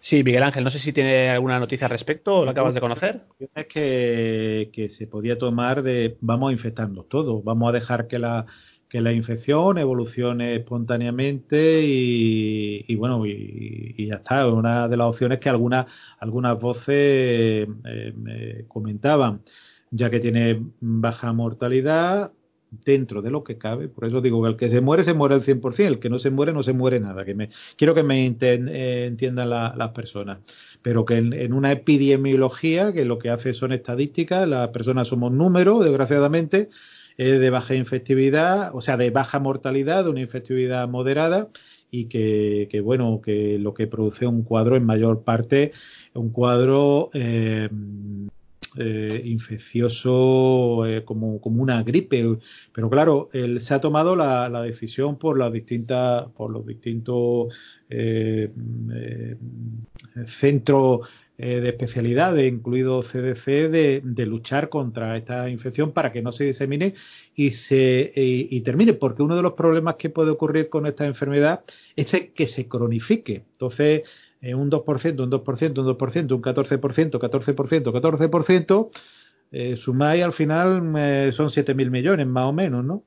Sí, 0.00 0.22
Miguel 0.22 0.44
Ángel, 0.44 0.64
no 0.64 0.70
sé 0.70 0.78
si 0.78 0.92
tiene 0.92 1.28
alguna 1.28 1.58
noticia 1.58 1.86
al 1.86 1.90
respecto 1.90 2.36
o 2.36 2.44
lo 2.44 2.52
acabas 2.52 2.72
de 2.72 2.80
conocer. 2.80 3.22
Es 3.54 3.66
que, 3.66 4.70
que 4.72 4.88
se 4.88 5.06
podía 5.06 5.36
tomar 5.36 5.82
de 5.82 6.16
vamos 6.20 6.50
a 6.50 6.52
infectarnos 6.52 7.08
todos, 7.08 7.42
vamos 7.44 7.68
a 7.68 7.72
dejar 7.72 8.06
que 8.06 8.18
la, 8.18 8.46
que 8.88 9.00
la 9.00 9.12
infección 9.12 9.78
evolucione 9.78 10.56
espontáneamente 10.56 11.82
y, 11.84 12.94
bueno, 12.96 13.24
y, 13.26 14.06
ya 14.06 14.16
está. 14.16 14.46
Una 14.48 14.88
de 14.88 14.96
las 14.96 15.08
opciones 15.08 15.38
que 15.38 15.48
algunas, 15.48 15.86
algunas 16.18 16.60
voces 16.60 17.68
eh, 17.84 18.64
comentaban, 18.68 19.42
ya 19.90 20.10
que 20.10 20.20
tiene 20.20 20.62
baja 20.80 21.32
mortalidad, 21.32 22.32
dentro 22.70 23.22
de 23.22 23.30
lo 23.30 23.44
que 23.44 23.58
cabe. 23.58 23.88
Por 23.88 24.04
eso 24.04 24.20
digo 24.20 24.42
que 24.42 24.48
el 24.48 24.56
que 24.56 24.70
se 24.70 24.80
muere, 24.80 25.04
se 25.04 25.14
muere 25.14 25.34
al 25.34 25.42
100%, 25.42 25.86
el 25.86 25.98
que 25.98 26.10
no 26.10 26.18
se 26.18 26.30
muere, 26.30 26.52
no 26.52 26.62
se 26.62 26.72
muere 26.72 27.00
nada. 27.00 27.24
Que 27.24 27.34
me, 27.34 27.48
quiero 27.76 27.94
que 27.94 28.02
me 28.02 28.26
eh, 28.26 29.06
entiendan 29.06 29.50
las 29.50 29.88
personas. 29.90 30.40
Pero 30.82 31.04
que 31.04 31.16
en, 31.16 31.52
una 31.52 31.72
epidemiología, 31.72 32.92
que 32.92 33.04
lo 33.04 33.18
que 33.18 33.30
hace 33.30 33.54
son 33.54 33.72
estadísticas, 33.72 34.46
las 34.46 34.68
personas 34.68 35.08
somos 35.08 35.32
números, 35.32 35.84
desgraciadamente, 35.84 36.68
de 37.24 37.50
baja 37.50 37.74
infectividad, 37.74 38.70
o 38.74 38.80
sea, 38.80 38.96
de 38.96 39.10
baja 39.10 39.40
mortalidad, 39.40 40.04
de 40.04 40.10
una 40.10 40.20
infectividad 40.20 40.88
moderada 40.88 41.48
y 41.90 42.04
que, 42.04 42.80
bueno, 42.82 43.20
que 43.22 43.58
lo 43.58 43.74
que 43.74 43.86
produce 43.86 44.26
un 44.26 44.42
cuadro 44.42 44.76
en 44.76 44.84
mayor 44.84 45.24
parte, 45.24 45.72
un 46.14 46.30
cuadro 46.30 47.10
eh, 47.14 47.68
eh, 48.76 49.22
infeccioso 49.24 50.86
eh, 50.86 51.04
como, 51.04 51.40
como, 51.40 51.62
una 51.62 51.82
gripe. 51.82 52.38
Pero 52.72 52.90
claro, 52.90 53.30
él 53.32 53.60
se 53.60 53.74
ha 53.74 53.80
tomado 53.80 54.14
la, 54.14 54.62
decisión 54.62 55.16
por 55.18 55.38
las 55.38 55.52
distintas, 55.52 56.26
por 56.32 56.50
los 56.50 56.66
distintos 56.66 57.54
eh, 61.38 61.60
de 61.60 61.68
especialidades, 61.68 62.52
incluido 62.52 63.02
CDC, 63.02 63.70
de, 63.70 64.26
luchar 64.26 64.68
contra 64.68 65.16
esta 65.16 65.48
infección 65.48 65.92
para 65.92 66.12
que 66.12 66.20
no 66.20 66.32
se 66.32 66.44
disemine 66.44 66.94
y 67.34 67.52
se 67.52 68.12
y 68.14 68.60
termine, 68.60 68.92
porque 68.92 69.22
uno 69.22 69.36
de 69.36 69.42
los 69.42 69.54
problemas 69.54 69.94
que 69.94 70.10
puede 70.10 70.30
ocurrir 70.30 70.68
con 70.68 70.86
esta 70.86 71.06
enfermedad 71.06 71.64
es 71.96 72.12
que 72.34 72.46
se 72.46 72.68
cronifique. 72.68 73.44
Entonces, 73.52 74.02
eh, 74.40 74.54
un 74.54 74.70
2%, 74.70 75.24
un 75.24 75.30
2%, 75.30 75.78
un 75.80 75.86
2%, 75.86 76.32
un 76.34 76.42
14%, 76.42 77.18
14%, 77.18 77.92
14%, 77.92 78.90
eh, 79.50 79.76
sumáis 79.76 80.22
al 80.22 80.32
final 80.32 80.92
eh, 80.96 81.30
son 81.32 81.48
7.000 81.48 81.90
millones 81.90 82.26
más 82.26 82.44
o 82.44 82.52
menos, 82.52 82.84
¿no? 82.84 83.04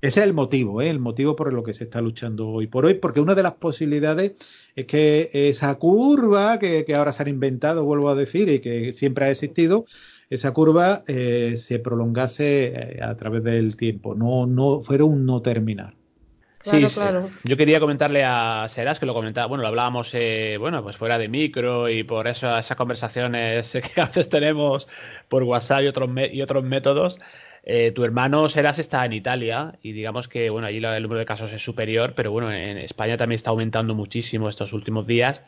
Ese 0.00 0.20
es 0.20 0.26
el 0.26 0.32
motivo, 0.32 0.80
¿eh? 0.80 0.88
el 0.88 0.98
motivo 0.98 1.36
por 1.36 1.52
el 1.52 1.62
que 1.62 1.74
se 1.74 1.84
está 1.84 2.00
luchando 2.00 2.48
hoy 2.48 2.66
por 2.66 2.86
hoy, 2.86 2.94
porque 2.94 3.20
una 3.20 3.34
de 3.34 3.42
las 3.42 3.52
posibilidades 3.52 4.32
es 4.74 4.86
que 4.86 5.30
esa 5.32 5.74
curva 5.74 6.58
que, 6.58 6.84
que 6.84 6.94
ahora 6.94 7.12
se 7.12 7.22
han 7.22 7.28
inventado, 7.28 7.84
vuelvo 7.84 8.08
a 8.08 8.14
decir, 8.14 8.48
y 8.48 8.60
que 8.60 8.94
siempre 8.94 9.26
ha 9.26 9.30
existido, 9.30 9.84
esa 10.30 10.52
curva 10.52 11.02
eh, 11.06 11.54
se 11.56 11.78
prolongase 11.78 12.98
a 13.02 13.14
través 13.16 13.44
del 13.44 13.76
tiempo, 13.76 14.14
no, 14.14 14.46
no 14.46 14.80
fuera 14.80 15.04
un 15.04 15.26
no 15.26 15.42
terminar 15.42 15.94
sí, 16.64 16.84
claro. 16.94 17.30
Yo 17.44 17.56
quería 17.56 17.80
comentarle 17.80 18.24
a 18.24 18.66
Seras 18.68 18.98
que 18.98 19.06
lo 19.06 19.14
comentaba, 19.14 19.46
bueno, 19.46 19.62
lo 19.62 19.68
hablábamos, 19.68 20.10
eh, 20.14 20.56
bueno, 20.58 20.82
pues 20.82 20.96
fuera 20.96 21.18
de 21.18 21.28
micro 21.28 21.88
y 21.88 22.04
por 22.04 22.28
eso 22.28 22.56
esas 22.56 22.76
conversaciones 22.76 23.72
que 23.94 24.00
a 24.00 24.06
veces 24.06 24.28
tenemos 24.28 24.88
por 25.28 25.42
WhatsApp 25.42 25.82
y 25.82 25.86
otros, 25.86 26.10
y 26.32 26.42
otros 26.42 26.64
métodos. 26.64 27.18
Eh, 27.62 27.92
tu 27.92 28.04
hermano 28.04 28.48
Seras 28.48 28.78
está 28.78 29.04
en 29.04 29.12
Italia 29.12 29.78
y 29.82 29.92
digamos 29.92 30.28
que, 30.28 30.50
bueno, 30.50 30.66
allí 30.66 30.78
el 30.78 31.02
número 31.02 31.18
de 31.18 31.26
casos 31.26 31.52
es 31.52 31.62
superior, 31.62 32.14
pero 32.16 32.32
bueno, 32.32 32.50
en 32.50 32.78
España 32.78 33.16
también 33.16 33.36
está 33.36 33.50
aumentando 33.50 33.94
muchísimo 33.94 34.48
estos 34.48 34.72
últimos 34.72 35.06
días. 35.06 35.42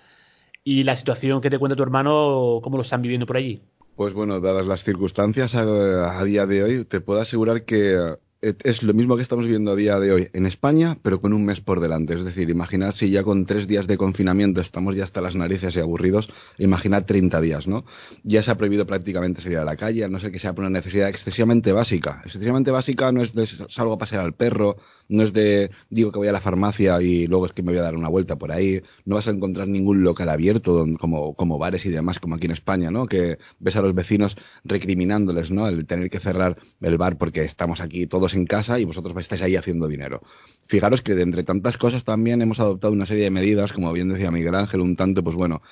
¿Y 0.65 0.85
la 0.85 0.97
situación 0.97 1.41
que 1.41 1.51
te 1.51 1.59
cuenta 1.59 1.77
tu 1.77 1.83
hermano, 1.83 2.61
cómo 2.63 2.77
lo 2.77 2.83
están 2.83 3.03
viviendo 3.03 3.27
por 3.27 3.37
allí? 3.37 3.63
Pues 3.97 4.15
bueno, 4.15 4.41
dadas 4.41 4.67
las 4.67 4.85
circunstancias 4.85 5.55
a, 5.55 6.21
a 6.21 6.25
día 6.25 6.47
de 6.47 6.63
hoy, 6.63 6.85
te 6.85 7.01
puedo 7.01 7.21
asegurar 7.21 7.65
que 7.65 7.95
eh, 7.95 8.17
es 8.43 8.83
lo 8.83 8.93
mismo 8.93 9.15
que 9.15 9.23
estamos 9.23 9.45
viviendo 9.45 9.71
a 9.71 9.77
día 9.77 10.01
de 10.01 10.11
hoy 10.11 10.29
en 10.33 10.47
España, 10.47 10.97
pero 11.03 11.21
con 11.21 11.33
un 11.33 11.45
mes 11.45 11.61
por 11.61 11.79
delante. 11.79 12.15
Es 12.15 12.25
decir, 12.25 12.51
imaginad 12.51 12.91
si 12.91 13.09
ya 13.09 13.23
con 13.23 13.47
tres 13.47 13.69
días 13.69 13.87
de 13.87 13.97
confinamiento 13.97 14.61
estamos 14.61 14.97
ya 14.97 15.05
hasta 15.05 15.21
las 15.21 15.37
narices 15.37 15.77
y 15.77 15.79
aburridos, 15.79 16.29
imaginad 16.59 17.05
30 17.05 17.41
días, 17.41 17.69
¿no? 17.69 17.85
Ya 18.25 18.43
se 18.43 18.51
ha 18.51 18.57
prohibido 18.57 18.85
prácticamente 18.85 19.41
salir 19.41 19.59
a 19.59 19.65
la 19.65 19.77
calle, 19.77 20.03
a 20.03 20.09
no 20.09 20.19
ser 20.19 20.33
que 20.33 20.41
sea 20.41 20.55
por 20.55 20.65
una 20.65 20.71
necesidad 20.71 21.09
excesivamente 21.09 21.71
básica. 21.71 22.21
Excesivamente 22.25 22.73
básica 22.73 23.13
no 23.13 23.23
es 23.23 23.33
de 23.33 23.47
salgo 23.47 23.93
a 23.93 23.99
pasear 23.99 24.25
al 24.25 24.35
perro, 24.35 24.77
no 25.09 25.23
es 25.23 25.33
de 25.33 25.71
digo 25.89 26.11
que 26.11 26.19
voy 26.19 26.29
a 26.29 26.33
la 26.33 26.41
farmacia 26.41 27.01
y 27.01 27.29
luego 27.29 27.47
es 27.47 27.53
que 27.53 27.63
me 27.63 27.71
voy 27.71 27.79
a 27.79 27.83
dar 27.83 27.95
una 27.95 28.09
vuelta 28.09 28.37
por 28.37 28.51
ahí. 28.51 28.83
No 29.05 29.15
vas 29.15 29.29
a 29.29 29.31
encontrar 29.31 29.69
ningún 29.69 30.03
local 30.03 30.29
abierto 30.29 30.85
como, 30.99 31.35
como 31.35 31.59
bares 31.59 31.87
y 31.87 31.91
demás, 31.91 32.19
como 32.19 32.35
aquí 32.35 32.47
en 32.47 32.53
España, 32.53 32.91
¿no? 32.91 33.07
Que 33.07 33.39
ves 33.61 33.77
a 33.77 33.83
los 33.83 33.95
vecinos 33.95 34.37
recriminándoles, 34.65 35.53
¿no? 35.53 35.69
El 35.69 35.87
tener 35.87 36.11
que 36.11 36.19
cerrar 36.19 36.59
el 36.81 36.99
bar 36.99 37.19
porque 37.19 37.45
estamos 37.45 37.81
aquí 37.81 38.09
todos 38.09 38.32
en 38.35 38.47
casa 38.47 38.79
y 38.79 38.85
vosotros 38.85 39.15
estáis 39.19 39.43
ahí 39.43 39.57
haciendo 39.57 39.89
dinero. 39.89 40.21
Fijaros 40.67 41.03
que 41.03 41.15
de 41.15 41.23
entre 41.23 41.43
tantas 41.43 41.77
cosas 41.77 42.05
también 42.05 42.43
hemos 42.43 42.61
adoptado 42.61 42.93
una 42.93 43.07
serie 43.07 43.25
de 43.25 43.31
medidas, 43.31 43.73
como 43.73 43.93
bien 43.93 44.09
decía 44.09 44.31
Miguel 44.31 44.55
Ángel, 44.55 44.81
un 44.81 44.97
tanto, 44.97 45.23
pues 45.23 45.37
bueno, 45.37 45.63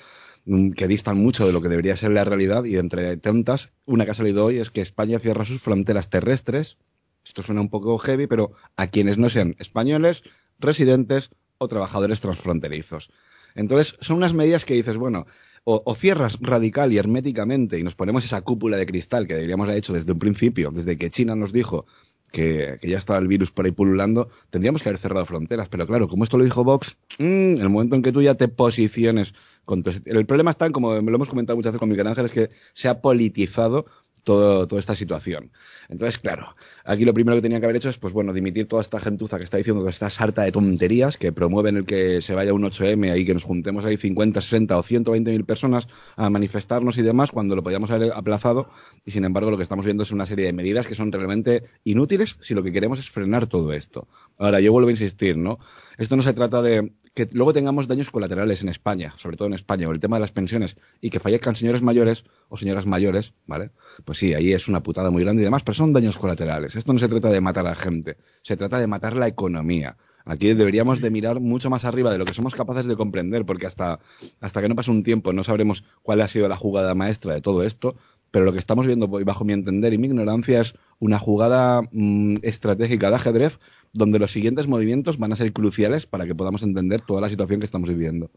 mm, 0.44 0.70
que 0.70 0.88
distan 0.88 1.18
mucho 1.18 1.46
de 1.46 1.52
lo 1.52 1.60
que 1.62 1.68
debería 1.68 1.96
ser 1.96 2.12
la 2.12 2.24
realidad 2.24 2.64
y 2.64 2.76
entre 2.76 3.16
tantas, 3.16 3.72
una 3.86 4.04
que 4.04 4.12
ha 4.12 4.14
salido 4.14 4.44
hoy 4.44 4.58
es 4.58 4.70
que 4.70 4.80
España 4.80 5.18
cierra 5.18 5.44
sus 5.44 5.62
fronteras 5.62 6.10
terrestres. 6.10 6.78
Esto 7.24 7.42
suena 7.42 7.60
un 7.60 7.68
poco 7.68 7.98
heavy, 7.98 8.26
pero 8.26 8.52
a 8.76 8.86
quienes 8.86 9.18
no 9.18 9.28
sean 9.28 9.56
españoles, 9.58 10.22
residentes 10.58 11.30
o 11.58 11.68
trabajadores 11.68 12.20
transfronterizos. 12.20 13.10
Entonces, 13.54 13.96
son 14.00 14.18
unas 14.18 14.32
medidas 14.32 14.64
que 14.64 14.74
dices, 14.74 14.96
bueno, 14.96 15.26
o, 15.64 15.94
cierras 15.94 16.38
radical 16.40 16.92
y 16.92 16.98
herméticamente 16.98 17.78
y 17.78 17.82
nos 17.82 17.94
ponemos 17.94 18.24
esa 18.24 18.40
cúpula 18.40 18.76
de 18.76 18.86
cristal 18.86 19.26
que 19.26 19.34
deberíamos 19.34 19.64
haber 19.64 19.78
hecho 19.78 19.92
desde 19.92 20.12
un 20.12 20.18
principio, 20.18 20.70
desde 20.70 20.96
que 20.96 21.10
China 21.10 21.36
nos 21.36 21.52
dijo 21.52 21.86
que, 22.30 22.78
ya 22.82 22.98
estaba 22.98 23.18
el 23.18 23.28
virus 23.28 23.50
por 23.50 23.64
ahí 23.64 23.72
pululando, 23.72 24.28
tendríamos 24.50 24.82
que 24.82 24.88
haber 24.88 25.00
cerrado 25.00 25.26
fronteras. 25.26 25.68
Pero 25.68 25.86
claro, 25.86 26.08
como 26.08 26.24
esto 26.24 26.38
lo 26.38 26.44
dijo 26.44 26.64
Vox, 26.64 26.96
mm, 27.18 27.60
el 27.60 27.68
momento 27.68 27.96
en 27.96 28.02
que 28.02 28.12
tú 28.12 28.22
ya 28.22 28.34
te 28.34 28.48
posiciones 28.48 29.34
con 29.64 29.82
El 30.04 30.26
problema 30.26 30.50
está 30.50 30.70
como 30.70 30.94
lo 30.94 31.14
hemos 31.14 31.28
comentado 31.28 31.56
muchas 31.56 31.72
veces 31.72 31.80
con 31.80 31.88
Miguel 31.88 32.06
Ángel, 32.06 32.24
es 32.24 32.32
que 32.32 32.50
se 32.72 32.88
ha 32.88 33.00
politizado 33.00 33.86
todo, 34.22 34.66
toda 34.66 34.80
esta 34.80 34.94
situación. 34.94 35.50
Entonces, 35.88 36.18
claro, 36.18 36.54
aquí 36.84 37.04
lo 37.04 37.14
primero 37.14 37.36
que 37.36 37.42
tenía 37.42 37.60
que 37.60 37.66
haber 37.66 37.76
hecho 37.76 37.90
es, 37.90 37.98
pues 37.98 38.12
bueno, 38.12 38.32
dimitir 38.32 38.68
toda 38.68 38.82
esta 38.82 39.00
gentuza 39.00 39.38
que 39.38 39.44
está 39.44 39.56
diciendo 39.56 39.82
que 39.82 39.90
está 39.90 40.10
sarta 40.10 40.42
de 40.42 40.52
tonterías, 40.52 41.16
que 41.16 41.32
promueven 41.32 41.76
el 41.76 41.84
que 41.84 42.22
se 42.22 42.34
vaya 42.34 42.52
un 42.52 42.62
8M 42.62 43.10
ahí, 43.10 43.24
que 43.24 43.34
nos 43.34 43.44
juntemos 43.44 43.84
ahí 43.84 43.96
50, 43.96 44.40
60 44.40 44.78
o 44.78 44.82
120 44.82 45.30
mil 45.30 45.44
personas 45.44 45.88
a 46.16 46.30
manifestarnos 46.30 46.98
y 46.98 47.02
demás, 47.02 47.30
cuando 47.30 47.56
lo 47.56 47.62
podíamos 47.62 47.90
haber 47.90 48.12
aplazado. 48.12 48.68
Y 49.04 49.10
sin 49.10 49.24
embargo, 49.24 49.50
lo 49.50 49.56
que 49.56 49.62
estamos 49.62 49.84
viendo 49.84 50.02
es 50.02 50.10
una 50.10 50.26
serie 50.26 50.46
de 50.46 50.52
medidas 50.52 50.86
que 50.86 50.94
son 50.94 51.12
realmente 51.12 51.64
inútiles 51.84 52.36
si 52.40 52.54
lo 52.54 52.62
que 52.62 52.72
queremos 52.72 52.98
es 52.98 53.10
frenar 53.10 53.46
todo 53.46 53.72
esto. 53.72 54.08
Ahora, 54.38 54.60
yo 54.60 54.72
vuelvo 54.72 54.88
a 54.88 54.92
insistir, 54.92 55.36
¿no? 55.36 55.58
Esto 55.98 56.16
no 56.16 56.22
se 56.22 56.32
trata 56.32 56.62
de 56.62 56.92
que 57.14 57.28
luego 57.32 57.52
tengamos 57.52 57.88
daños 57.88 58.10
colaterales 58.10 58.62
en 58.62 58.68
España, 58.68 59.14
sobre 59.18 59.36
todo 59.36 59.48
en 59.48 59.54
España, 59.54 59.88
o 59.88 59.92
el 59.92 60.00
tema 60.00 60.16
de 60.16 60.20
las 60.20 60.32
pensiones, 60.32 60.76
y 61.00 61.10
que 61.10 61.20
fallezcan 61.20 61.56
señores 61.56 61.82
mayores 61.82 62.24
o 62.48 62.56
señoras 62.56 62.86
mayores, 62.86 63.34
¿vale? 63.46 63.70
Pues 64.04 64.18
sí, 64.18 64.34
ahí 64.34 64.52
es 64.52 64.68
una 64.68 64.82
putada 64.82 65.10
muy 65.10 65.22
grande 65.22 65.42
y 65.42 65.44
demás, 65.44 65.62
pero 65.62 65.74
son 65.74 65.92
daños 65.92 66.18
colaterales. 66.18 66.76
Esto 66.76 66.92
no 66.92 66.98
se 66.98 67.08
trata 67.08 67.30
de 67.30 67.40
matar 67.40 67.66
a 67.66 67.70
la 67.70 67.76
gente, 67.76 68.16
se 68.42 68.56
trata 68.56 68.78
de 68.78 68.86
matar 68.86 69.16
la 69.16 69.26
economía. 69.26 69.96
Aquí 70.24 70.52
deberíamos 70.54 71.00
de 71.00 71.10
mirar 71.10 71.40
mucho 71.40 71.70
más 71.70 71.84
arriba 71.84 72.12
de 72.12 72.18
lo 72.18 72.24
que 72.24 72.34
somos 72.34 72.54
capaces 72.54 72.86
de 72.86 72.96
comprender, 72.96 73.44
porque 73.44 73.66
hasta, 73.66 74.00
hasta 74.40 74.62
que 74.62 74.68
no 74.68 74.76
pase 74.76 74.90
un 74.90 75.02
tiempo 75.02 75.32
no 75.32 75.42
sabremos 75.42 75.84
cuál 76.02 76.20
ha 76.20 76.28
sido 76.28 76.48
la 76.48 76.56
jugada 76.56 76.94
maestra 76.94 77.34
de 77.34 77.40
todo 77.40 77.62
esto, 77.64 77.96
pero 78.30 78.44
lo 78.44 78.52
que 78.52 78.58
estamos 78.58 78.86
viendo, 78.86 79.08
bajo 79.08 79.44
mi 79.44 79.52
entender 79.52 79.92
y 79.92 79.98
mi 79.98 80.06
ignorancia, 80.06 80.60
es 80.60 80.74
una 80.98 81.18
jugada 81.18 81.82
mm, 81.92 82.36
estratégica 82.42 83.10
de 83.10 83.16
ajedrez 83.16 83.58
donde 83.92 84.18
los 84.18 84.30
siguientes 84.30 84.66
movimientos 84.66 85.18
van 85.18 85.32
a 85.32 85.36
ser 85.36 85.52
cruciales 85.52 86.06
para 86.06 86.26
que 86.26 86.34
podamos 86.34 86.62
entender 86.62 87.00
toda 87.00 87.20
la 87.20 87.28
situación 87.28 87.60
que 87.60 87.66
estamos 87.66 87.88
viviendo. 87.88 88.30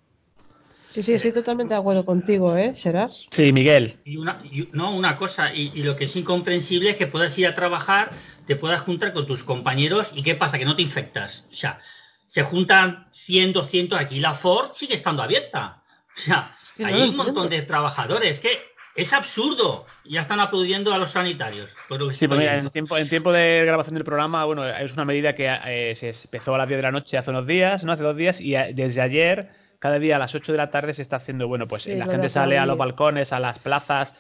Sí, 0.90 1.02
sí, 1.02 1.14
estoy 1.14 1.32
totalmente 1.32 1.74
de 1.74 1.80
acuerdo 1.80 2.06
contigo, 2.06 2.56
¿eh, 2.56 2.76
Serás? 2.76 3.28
Sí, 3.32 3.52
Miguel. 3.52 3.98
Y 4.06 4.18
una, 4.18 4.40
no, 4.74 4.96
una 4.96 5.18
cosa, 5.18 5.52
y, 5.52 5.72
lo 5.82 5.96
que 5.96 6.06
es 6.06 6.16
incomprensible 6.16 6.92
es 6.92 6.98
que 6.98 7.08
puedas 7.08 7.36
ir 7.40 7.48
a 7.48 7.56
trabajar, 7.56 8.12
te 8.46 8.56
puedas 8.56 8.84
juntar 8.84 9.12
con 9.12 9.26
tus 9.26 9.42
compañeros 9.44 10.12
y 10.14 10.22
¿qué 10.22 10.36
pasa? 10.36 10.60
Que 10.60 10.66
no 10.66 10.76
te 10.76 10.84
infectas. 10.84 11.46
O 11.52 11.56
sea, 11.56 11.80
se 12.28 12.44
juntan 12.44 13.08
100, 13.12 13.54
200 13.54 14.00
aquí, 14.00 14.20
la 14.20 14.36
Ford 14.36 14.72
sigue 14.76 14.94
estando 14.94 15.24
abierta. 15.24 15.82
O 16.16 16.20
sea, 16.20 16.56
hay 16.84 17.10
un 17.10 17.16
montón 17.16 17.50
de 17.50 17.64
trabajadores 17.64 18.40
que 18.40 18.60
es 18.96 19.14
absurdo. 19.14 19.86
Ya 20.06 20.22
están 20.22 20.40
aplaudiendo 20.40 20.94
a 20.94 20.98
los 20.98 21.12
sanitarios. 21.12 21.70
sí, 22.14 22.28
pues 22.28 22.40
mira, 22.40 22.58
en 22.58 22.70
tiempo, 22.70 22.98
en 22.98 23.10
tiempo 23.10 23.32
de 23.32 23.64
grabación 23.66 23.96
del 23.96 24.04
programa, 24.04 24.46
bueno, 24.46 24.66
es 24.66 24.94
una 24.94 25.06
medida 25.06 25.36
que 25.36 25.48
eh, 25.66 25.96
se 25.96 26.10
empezó 26.26 26.56
a 26.56 26.58
las 26.58 26.68
10 26.68 26.78
de 26.78 26.84
la 26.84 26.92
noche 26.92 27.18
hace 27.18 27.30
unos 27.30 27.48
días, 27.48 27.84
¿no? 27.84 27.92
Hace 27.92 28.04
dos 28.04 28.16
días, 28.16 28.40
y 28.40 28.56
eh, 28.56 28.72
desde 28.74 29.02
ayer, 29.02 29.50
cada 29.80 30.00
día 30.00 30.18
a 30.18 30.20
las 30.20 30.36
8 30.36 30.52
de 30.52 30.58
la 30.58 30.70
tarde 30.70 30.94
se 30.94 31.02
está 31.02 31.18
haciendo, 31.18 31.48
bueno, 31.48 31.66
pues 31.68 31.88
la 31.88 32.06
gente 32.06 32.30
sale 32.30 32.58
a 32.58 32.66
los 32.66 32.78
balcones, 32.78 33.34
a 33.34 33.40
las 33.40 33.60
plazas, 33.60 34.14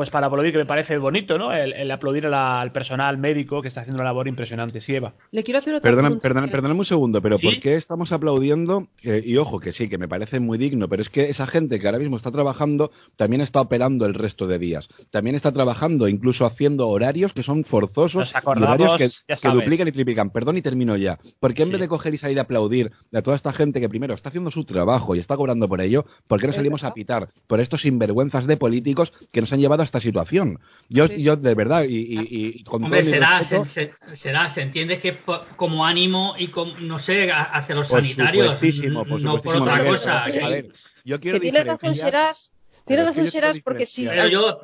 pues 0.00 0.08
para 0.08 0.28
aplaudir, 0.28 0.52
que 0.52 0.56
me 0.56 0.64
parece 0.64 0.96
bonito, 0.96 1.36
¿no? 1.36 1.52
El, 1.52 1.90
aplaudir 1.90 2.24
al 2.24 2.72
personal 2.72 3.18
médico 3.18 3.60
que 3.60 3.68
está 3.68 3.82
haciendo 3.82 4.00
una 4.00 4.08
labor 4.08 4.28
impresionante. 4.28 4.80
Sí, 4.80 4.94
Eva. 4.94 5.12
Le 5.30 5.44
quiero 5.44 5.58
hacer 5.58 5.74
otra 5.74 5.90
Perdona, 5.90 6.48
perdona, 6.48 6.74
un 6.74 6.86
segundo, 6.86 7.20
pero 7.20 7.38
¿por 7.38 7.60
qué 7.60 7.74
estamos 7.74 8.10
aplaudiendo? 8.10 8.88
y 9.02 9.36
ojo, 9.36 9.60
que 9.60 9.72
sí, 9.72 9.90
que 9.90 9.98
me 9.98 10.08
parece 10.08 10.40
muy 10.40 10.56
digno, 10.56 10.88
pero 10.88 11.02
es 11.02 11.10
que 11.10 11.28
esa 11.28 11.46
gente 11.46 11.78
que 11.78 11.86
ahora 11.86 11.98
mismo 11.98 12.16
está 12.16 12.30
trabajando 12.30 12.90
también 13.16 13.42
está 13.42 13.60
operando 13.60 14.06
el 14.06 14.14
resto 14.14 14.46
de 14.46 14.58
días. 14.58 14.88
También 15.10 15.36
está 15.36 15.52
trabajando, 15.52 16.08
incluso 16.08 16.46
haciendo 16.46 16.88
horarios 16.88 17.34
que 17.34 17.42
son 17.42 17.64
forzosos 17.64 18.32
y 18.32 18.48
horarios 18.48 18.94
que, 18.96 19.48
duplican 19.50 19.86
y 19.86 19.92
triplican. 19.92 20.30
Perdón 20.30 20.56
y 20.56 20.62
termino 20.62 20.96
ya. 20.96 21.18
¿Por 21.40 21.52
qué 21.52 21.64
en 21.64 21.72
vez 21.72 21.80
de 21.82 21.88
coger 21.88 22.14
y 22.14 22.16
salir 22.16 22.38
a 22.38 22.44
aplaudir 22.44 22.90
a 23.12 23.20
toda 23.20 23.36
esta 23.36 23.52
gente 23.52 23.80
que 23.82 23.90
primero 23.90 24.14
está 24.14 24.30
haciendo 24.30 24.50
su 24.50 24.64
trabajo 24.64 25.14
y 25.14 25.18
está 25.18 25.36
cobrando 25.36 25.68
por 25.68 25.82
ello, 25.82 26.06
¿por 26.26 26.40
qué 26.40 26.46
no 26.46 26.54
salimos 26.54 26.84
a 26.84 26.94
pitar 26.94 27.28
por 27.46 27.60
estos 27.60 27.82
sinvergüenzas 27.82 28.46
de 28.46 28.56
políticos 28.56 29.12
que 29.30 29.42
nos 29.42 29.52
han 29.52 29.60
llevado 29.60 29.82
a 29.82 29.89
esta 29.90 30.00
situación. 30.00 30.60
Yo, 30.88 31.06
yo 31.06 31.36
de 31.36 31.54
verdad, 31.54 31.84
y, 31.88 32.62
con 32.64 32.84
Hombre, 32.84 33.04
será, 33.04 33.42
se, 33.42 33.92
será, 34.14 34.48
se 34.48 34.62
entiende 34.62 35.00
que 35.00 35.18
como 35.56 35.84
ánimo 35.84 36.34
y 36.38 36.48
como, 36.48 36.78
no 36.78 36.98
sé, 36.98 37.30
hacia 37.32 37.74
los 37.74 37.88
sanitarios, 37.88 38.56
no 38.84 39.04
por 39.04 39.56
otra 39.56 39.84
cosa. 39.84 40.24
A 40.24 40.28
ver, 40.30 40.68
yo 41.04 41.20
quiero 41.20 41.40
tienes 41.40 41.66
razón, 41.66 41.94
serás, 41.94 42.50
tienes 42.86 43.06
razón, 43.06 43.30
serás, 43.30 43.60
porque 43.60 43.86
si... 43.86 44.06
Pero 44.06 44.28
yo, 44.28 44.60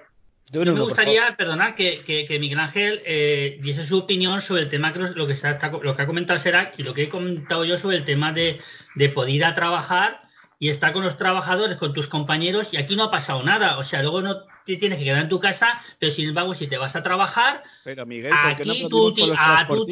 yo 0.53 0.65
me 0.65 0.81
gustaría, 0.81 1.37
perdonar, 1.37 1.75
que, 1.75 2.05
que, 2.05 2.39
Miguel 2.39 2.61
Ángel 2.61 3.03
eh, 3.05 3.59
diese 3.63 3.85
su 3.85 3.99
opinión 3.99 4.41
sobre 4.43 4.63
el 4.63 4.69
tema, 4.69 4.93
que 4.93 5.01
lo, 5.01 5.27
que 5.27 5.33
está, 5.33 5.59
lo 5.83 5.97
que 5.97 6.03
ha 6.03 6.07
comentado 6.07 6.39
será 6.39 6.73
y 6.77 6.85
lo 6.85 6.95
que 6.95 7.05
he 7.05 7.09
comentado 7.09 7.65
yo 7.65 7.79
sobre 7.79 7.97
el 7.97 8.05
tema 8.05 8.33
de, 8.33 8.61
de 8.95 9.09
poder 9.09 9.31
ir 9.35 9.45
a 9.45 9.55
trabajar 9.55 10.21
y 10.61 10.69
estar 10.69 10.93
con 10.93 11.03
los 11.03 11.19
trabajadores, 11.19 11.77
con 11.77 11.93
tus 11.93 12.07
compañeros, 12.07 12.69
y 12.73 12.77
aquí 12.77 12.95
no 12.95 13.05
ha 13.05 13.11
pasado 13.11 13.43
nada. 13.43 13.77
O 13.79 13.85
sea, 13.85 14.03
luego 14.03 14.23
no 14.23 14.37
te 14.67 14.77
tienes 14.77 14.99
que 14.99 15.05
quedar 15.05 15.23
en 15.23 15.29
tu 15.29 15.39
casa, 15.39 15.81
pero 15.99 16.13
sin 16.13 16.29
embargo, 16.29 16.55
si 16.55 16.67
te 16.67 16.77
vas 16.77 16.97
a 16.97 17.03
trabajar, 17.03 17.63
pero 17.85 18.05
Miguel, 18.05 18.35
¿por 18.43 18.57
qué 18.57 18.65
no 18.65 18.89
tú, 18.89 19.15
a 19.39 19.67
tu 19.67 19.87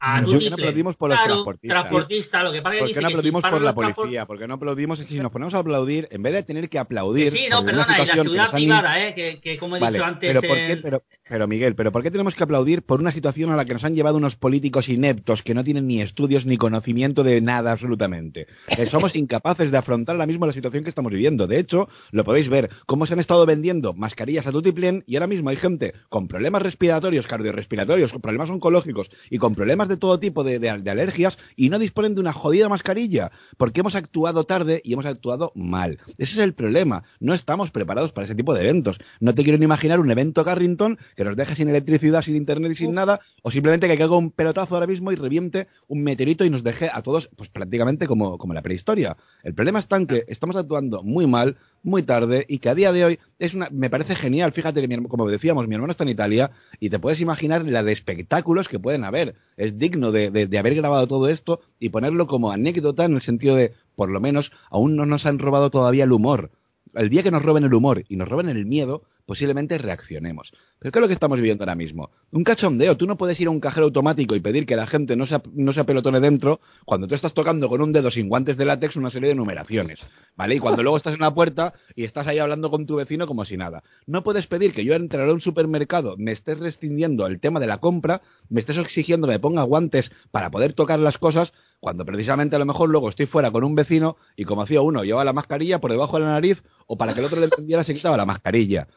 ¿Por 0.00 0.38
qué 0.38 0.50
no 0.50 0.56
aplaudimos 0.56 0.96
por 0.96 1.10
los 1.10 1.22
transportistas? 1.22 1.80
transportista, 1.80 2.42
lo 2.42 2.52
que 2.52 2.62
pasa 2.62 2.78
¿Por 2.78 2.92
qué 2.92 3.00
no 3.00 3.08
aplaudimos 3.08 3.42
por 3.42 3.62
la 3.62 3.74
policía? 3.74 4.26
¿Por 4.26 4.38
qué 4.38 4.46
no 4.46 4.54
aplaudimos? 4.54 5.00
Es 5.00 5.06
que 5.06 5.14
si 5.14 5.20
nos 5.20 5.30
ponemos 5.30 5.54
a 5.54 5.58
aplaudir, 5.58 6.08
en 6.10 6.22
vez 6.22 6.32
de 6.34 6.42
tener 6.42 6.68
que 6.68 6.78
aplaudir. 6.78 7.32
Sí, 7.32 7.46
no, 7.50 7.64
perdona, 7.64 8.02
y 8.02 8.06
la 8.06 8.22
ciudad 8.22 8.52
privada, 8.52 9.08
¿eh? 9.08 9.14
Que, 9.14 9.40
que, 9.40 9.56
como 9.56 9.76
he 9.76 9.80
dicho 9.80 10.04
antes. 10.04 10.28
Pero, 10.28 10.40
¿por 10.42 10.56
qué, 10.56 10.76
pero, 10.76 11.02
pero, 11.26 11.48
Miguel, 11.48 11.74
¿pero 11.74 11.90
por 11.90 12.02
qué 12.02 12.10
tenemos 12.10 12.34
que 12.34 12.42
aplaudir 12.42 12.82
por 12.82 13.00
una 13.00 13.10
situación 13.10 13.50
a 13.50 13.56
la 13.56 13.64
que 13.64 13.72
nos 13.72 13.84
han 13.84 13.94
llevado 13.94 14.16
unos 14.18 14.36
políticos 14.36 14.88
ineptos 14.88 15.42
que 15.42 15.54
no 15.54 15.64
tienen 15.64 15.86
ni 15.86 16.02
estudios 16.02 16.44
ni 16.44 16.58
conocimiento 16.58 17.22
de 17.22 17.40
nada 17.40 17.72
absolutamente? 17.72 18.46
Eh, 18.76 18.86
somos 18.86 19.16
incapaces 19.16 19.70
de 19.70 19.78
afrontar 19.78 20.16
ahora 20.16 20.26
mismo 20.26 20.46
la 20.46 20.52
situación 20.52 20.84
que 20.84 20.90
estamos 20.90 21.12
viviendo. 21.12 21.46
De 21.46 21.58
hecho, 21.58 21.88
lo 22.10 22.24
podéis 22.24 22.48
ver, 22.48 22.70
cómo 22.86 23.06
se 23.06 23.14
han 23.14 23.20
estado 23.20 23.46
vendiendo 23.46 23.94
mascarillas 23.94 24.46
a 24.46 24.52
tutiplén 24.52 25.02
y 25.06 25.16
ahora 25.16 25.28
mismo 25.28 25.50
hay 25.50 25.56
gente 25.56 25.94
con 26.08 26.28
problemas 26.28 26.62
respiratorios, 26.62 27.26
cardiorrespiratorios, 27.26 28.12
con 28.12 28.20
problemas 28.20 28.50
oncológicos 28.50 29.10
y 29.30 29.38
con 29.38 29.54
problemas 29.54 29.88
de 29.88 29.93
todo 29.96 30.18
tipo 30.18 30.44
de 30.44 30.54
de, 30.58 30.90
alergias 30.90 31.38
y 31.56 31.68
no 31.68 31.78
disponen 31.78 32.14
de 32.14 32.20
una 32.20 32.32
jodida 32.32 32.68
mascarilla, 32.68 33.30
porque 33.56 33.80
hemos 33.80 33.94
actuado 33.94 34.44
tarde 34.44 34.80
y 34.84 34.92
hemos 34.92 35.06
actuado 35.06 35.52
mal. 35.54 35.98
Ese 36.18 36.32
es 36.32 36.38
el 36.38 36.54
problema. 36.54 37.04
No 37.20 37.34
estamos 37.34 37.70
preparados 37.70 38.12
para 38.12 38.24
ese 38.24 38.34
tipo 38.34 38.54
de 38.54 38.62
eventos. 38.62 38.98
No 39.20 39.34
te 39.34 39.42
quiero 39.42 39.58
ni 39.58 39.64
imaginar 39.64 40.00
un 40.00 40.10
evento 40.10 40.44
Carrington 40.44 40.98
que 41.16 41.24
nos 41.24 41.36
deje 41.36 41.54
sin 41.54 41.68
electricidad, 41.68 42.22
sin 42.22 42.36
internet 42.36 42.72
y 42.72 42.76
sin 42.76 42.92
nada, 42.92 43.20
o 43.42 43.50
simplemente 43.50 43.88
que 43.88 43.96
caiga 43.96 44.16
un 44.16 44.30
pelotazo 44.30 44.74
ahora 44.74 44.86
mismo 44.86 45.12
y 45.12 45.16
reviente 45.16 45.66
un 45.88 46.02
meteorito 46.02 46.44
y 46.44 46.50
nos 46.50 46.64
deje 46.64 46.90
a 46.92 47.02
todos 47.02 47.30
pues 47.36 47.48
prácticamente 47.48 48.06
como, 48.06 48.38
como 48.38 48.54
la 48.54 48.62
prehistoria. 48.62 49.16
El 49.42 49.54
problema 49.54 49.78
está 49.78 49.96
en 49.96 50.06
que 50.06 50.24
estamos 50.28 50.56
actuando 50.56 51.02
muy 51.02 51.26
mal, 51.26 51.56
muy 51.82 52.02
tarde 52.02 52.46
y 52.48 52.58
que 52.58 52.68
a 52.68 52.74
día 52.74 52.92
de 52.92 53.04
hoy 53.04 53.18
es 53.38 53.54
una, 53.54 53.68
me 53.70 53.90
parece 53.90 54.14
genial. 54.14 54.52
Fíjate, 54.52 54.86
como 55.08 55.28
decíamos, 55.28 55.66
mi 55.68 55.74
hermano 55.74 55.90
está 55.90 56.04
en 56.04 56.10
Italia 56.10 56.50
y 56.80 56.90
te 56.90 56.98
puedes 56.98 57.20
imaginar 57.20 57.64
la 57.64 57.82
de 57.82 57.92
espectáculos 57.92 58.68
que 58.68 58.78
pueden 58.78 59.04
haber. 59.04 59.34
Es 59.56 59.73
digno 59.78 60.12
de, 60.12 60.30
de, 60.30 60.58
haber 60.58 60.74
grabado 60.74 61.06
todo 61.06 61.28
esto 61.28 61.60
y 61.78 61.90
ponerlo 61.90 62.26
como 62.26 62.50
anécdota 62.50 63.04
en 63.04 63.14
el 63.14 63.22
sentido 63.22 63.56
de, 63.56 63.72
por 63.96 64.10
lo 64.10 64.20
menos, 64.20 64.52
aún 64.70 64.96
no 64.96 65.06
nos 65.06 65.26
han 65.26 65.38
robado 65.38 65.70
todavía 65.70 66.04
el 66.04 66.12
humor. 66.12 66.50
El 66.94 67.10
día 67.10 67.22
que 67.22 67.30
nos 67.30 67.42
roben 67.42 67.64
el 67.64 67.74
humor 67.74 68.04
y 68.08 68.16
nos 68.16 68.28
roben 68.28 68.48
el 68.48 68.66
miedo, 68.66 69.02
posiblemente 69.26 69.78
reaccionemos. 69.78 70.52
Pero 70.78 70.92
¿qué 70.92 70.98
es 70.98 71.00
lo 71.00 71.06
que 71.06 71.14
estamos 71.14 71.38
viviendo 71.38 71.64
ahora 71.64 71.74
mismo? 71.74 72.10
Un 72.30 72.44
cachondeo. 72.44 72.96
Tú 72.96 73.06
no 73.06 73.16
puedes 73.16 73.38
ir 73.40 73.48
a 73.48 73.50
un 73.50 73.60
cajero 73.60 73.86
automático 73.86 74.34
y 74.34 74.40
pedir 74.40 74.66
que 74.66 74.76
la 74.76 74.86
gente 74.86 75.16
no 75.16 75.26
se, 75.26 75.40
no 75.54 75.72
apelotone 75.76 76.20
dentro 76.20 76.60
cuando 76.84 77.06
tú 77.06 77.14
estás 77.14 77.34
tocando 77.34 77.68
con 77.68 77.80
un 77.80 77.92
dedo 77.92 78.10
sin 78.10 78.28
guantes 78.28 78.56
de 78.56 78.64
látex 78.64 78.96
una 78.96 79.10
serie 79.10 79.28
de 79.28 79.34
numeraciones, 79.34 80.06
¿vale? 80.36 80.56
Y 80.56 80.58
cuando 80.58 80.82
luego 80.82 80.96
estás 80.96 81.14
en 81.14 81.20
la 81.20 81.34
puerta 81.34 81.74
y 81.94 82.04
estás 82.04 82.26
ahí 82.26 82.38
hablando 82.38 82.70
con 82.70 82.86
tu 82.86 82.96
vecino 82.96 83.26
como 83.26 83.44
si 83.44 83.56
nada. 83.56 83.82
No 84.06 84.22
puedes 84.22 84.46
pedir 84.46 84.72
que 84.72 84.84
yo 84.84 84.94
entraré 84.94 85.30
a 85.30 85.34
un 85.34 85.40
supermercado, 85.40 86.16
me 86.18 86.32
estés 86.32 86.58
restringiendo 86.58 87.26
el 87.26 87.40
tema 87.40 87.60
de 87.60 87.66
la 87.66 87.78
compra, 87.78 88.22
me 88.48 88.60
estés 88.60 88.78
exigiendo 88.78 89.26
que 89.26 89.34
me 89.34 89.38
ponga 89.38 89.62
guantes 89.62 90.12
para 90.30 90.50
poder 90.50 90.72
tocar 90.72 90.98
las 90.98 91.18
cosas, 91.18 91.52
cuando 91.80 92.04
precisamente 92.04 92.56
a 92.56 92.58
lo 92.58 92.64
mejor 92.64 92.88
luego 92.88 93.08
estoy 93.08 93.26
fuera 93.26 93.50
con 93.50 93.64
un 93.64 93.74
vecino 93.74 94.16
y 94.36 94.44
como 94.44 94.62
hacía 94.62 94.80
uno, 94.80 95.04
llevaba 95.04 95.24
la 95.24 95.32
mascarilla 95.32 95.80
por 95.80 95.90
debajo 95.90 96.18
de 96.18 96.24
la 96.24 96.32
nariz 96.32 96.62
o 96.86 96.96
para 96.96 97.12
que 97.12 97.20
el 97.20 97.26
otro 97.26 97.38
le 97.38 97.46
entendiera 97.46 97.84
se 97.84 97.94
quitaba 97.94 98.16
la 98.16 98.24
mascarilla. 98.24 98.88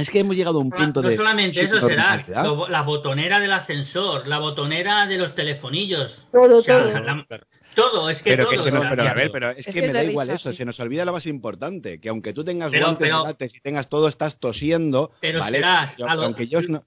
Es 0.00 0.10
que 0.10 0.20
hemos 0.20 0.36
llegado 0.36 0.58
a 0.58 0.62
un 0.62 0.70
punto 0.70 1.02
no 1.02 1.08
de. 1.08 1.16
solamente 1.16 1.60
eso 1.62 1.86
será, 1.88 2.24
lo- 2.42 2.68
la 2.68 2.82
botonera 2.82 3.38
del 3.40 3.52
ascensor, 3.52 4.26
la 4.26 4.38
botonera 4.38 5.06
de 5.06 5.18
los 5.18 5.34
telefonillos. 5.34 6.26
Todo, 6.32 6.58
O 6.58 6.62
sea, 6.62 6.78
todo. 6.80 7.00
la- 7.00 7.26
todo, 7.74 8.10
es 8.10 8.22
que 8.22 8.30
Pero 8.30 8.44
todo. 8.44 8.50
que 8.52 8.58
se 8.58 8.70
nos, 8.72 8.84
pero 8.86 9.02
a 9.02 9.14
ver, 9.14 9.30
pero 9.30 9.50
es, 9.50 9.58
Es 9.58 9.66
que 9.66 9.80
que 9.80 9.86
me 9.86 9.92
da 9.92 10.02
igual 10.04 10.26
risa, 10.28 10.34
eso, 10.36 10.50
sí. 10.50 10.56
se 10.56 10.64
nos 10.64 10.78
olvida 10.80 11.04
lo 11.04 11.12
más 11.12 11.26
importante, 11.26 12.00
que 12.00 12.08
aunque 12.08 12.32
tú 12.32 12.42
tengas 12.44 12.70
Pero- 12.70 12.86
guantes 12.86 13.08
pero- 13.38 13.50
y 13.54 13.60
tengas 13.60 13.88
todo, 13.88 14.08
estás 14.08 14.38
tosiendo, 14.40 15.12
Pero 15.20 15.38
¿vale? 15.40 15.58
serás, 15.58 15.96
Yo- 15.96 16.06
lo- 16.06 16.22
aunque 16.22 16.46
yo 16.48 16.60
no- 16.62 16.84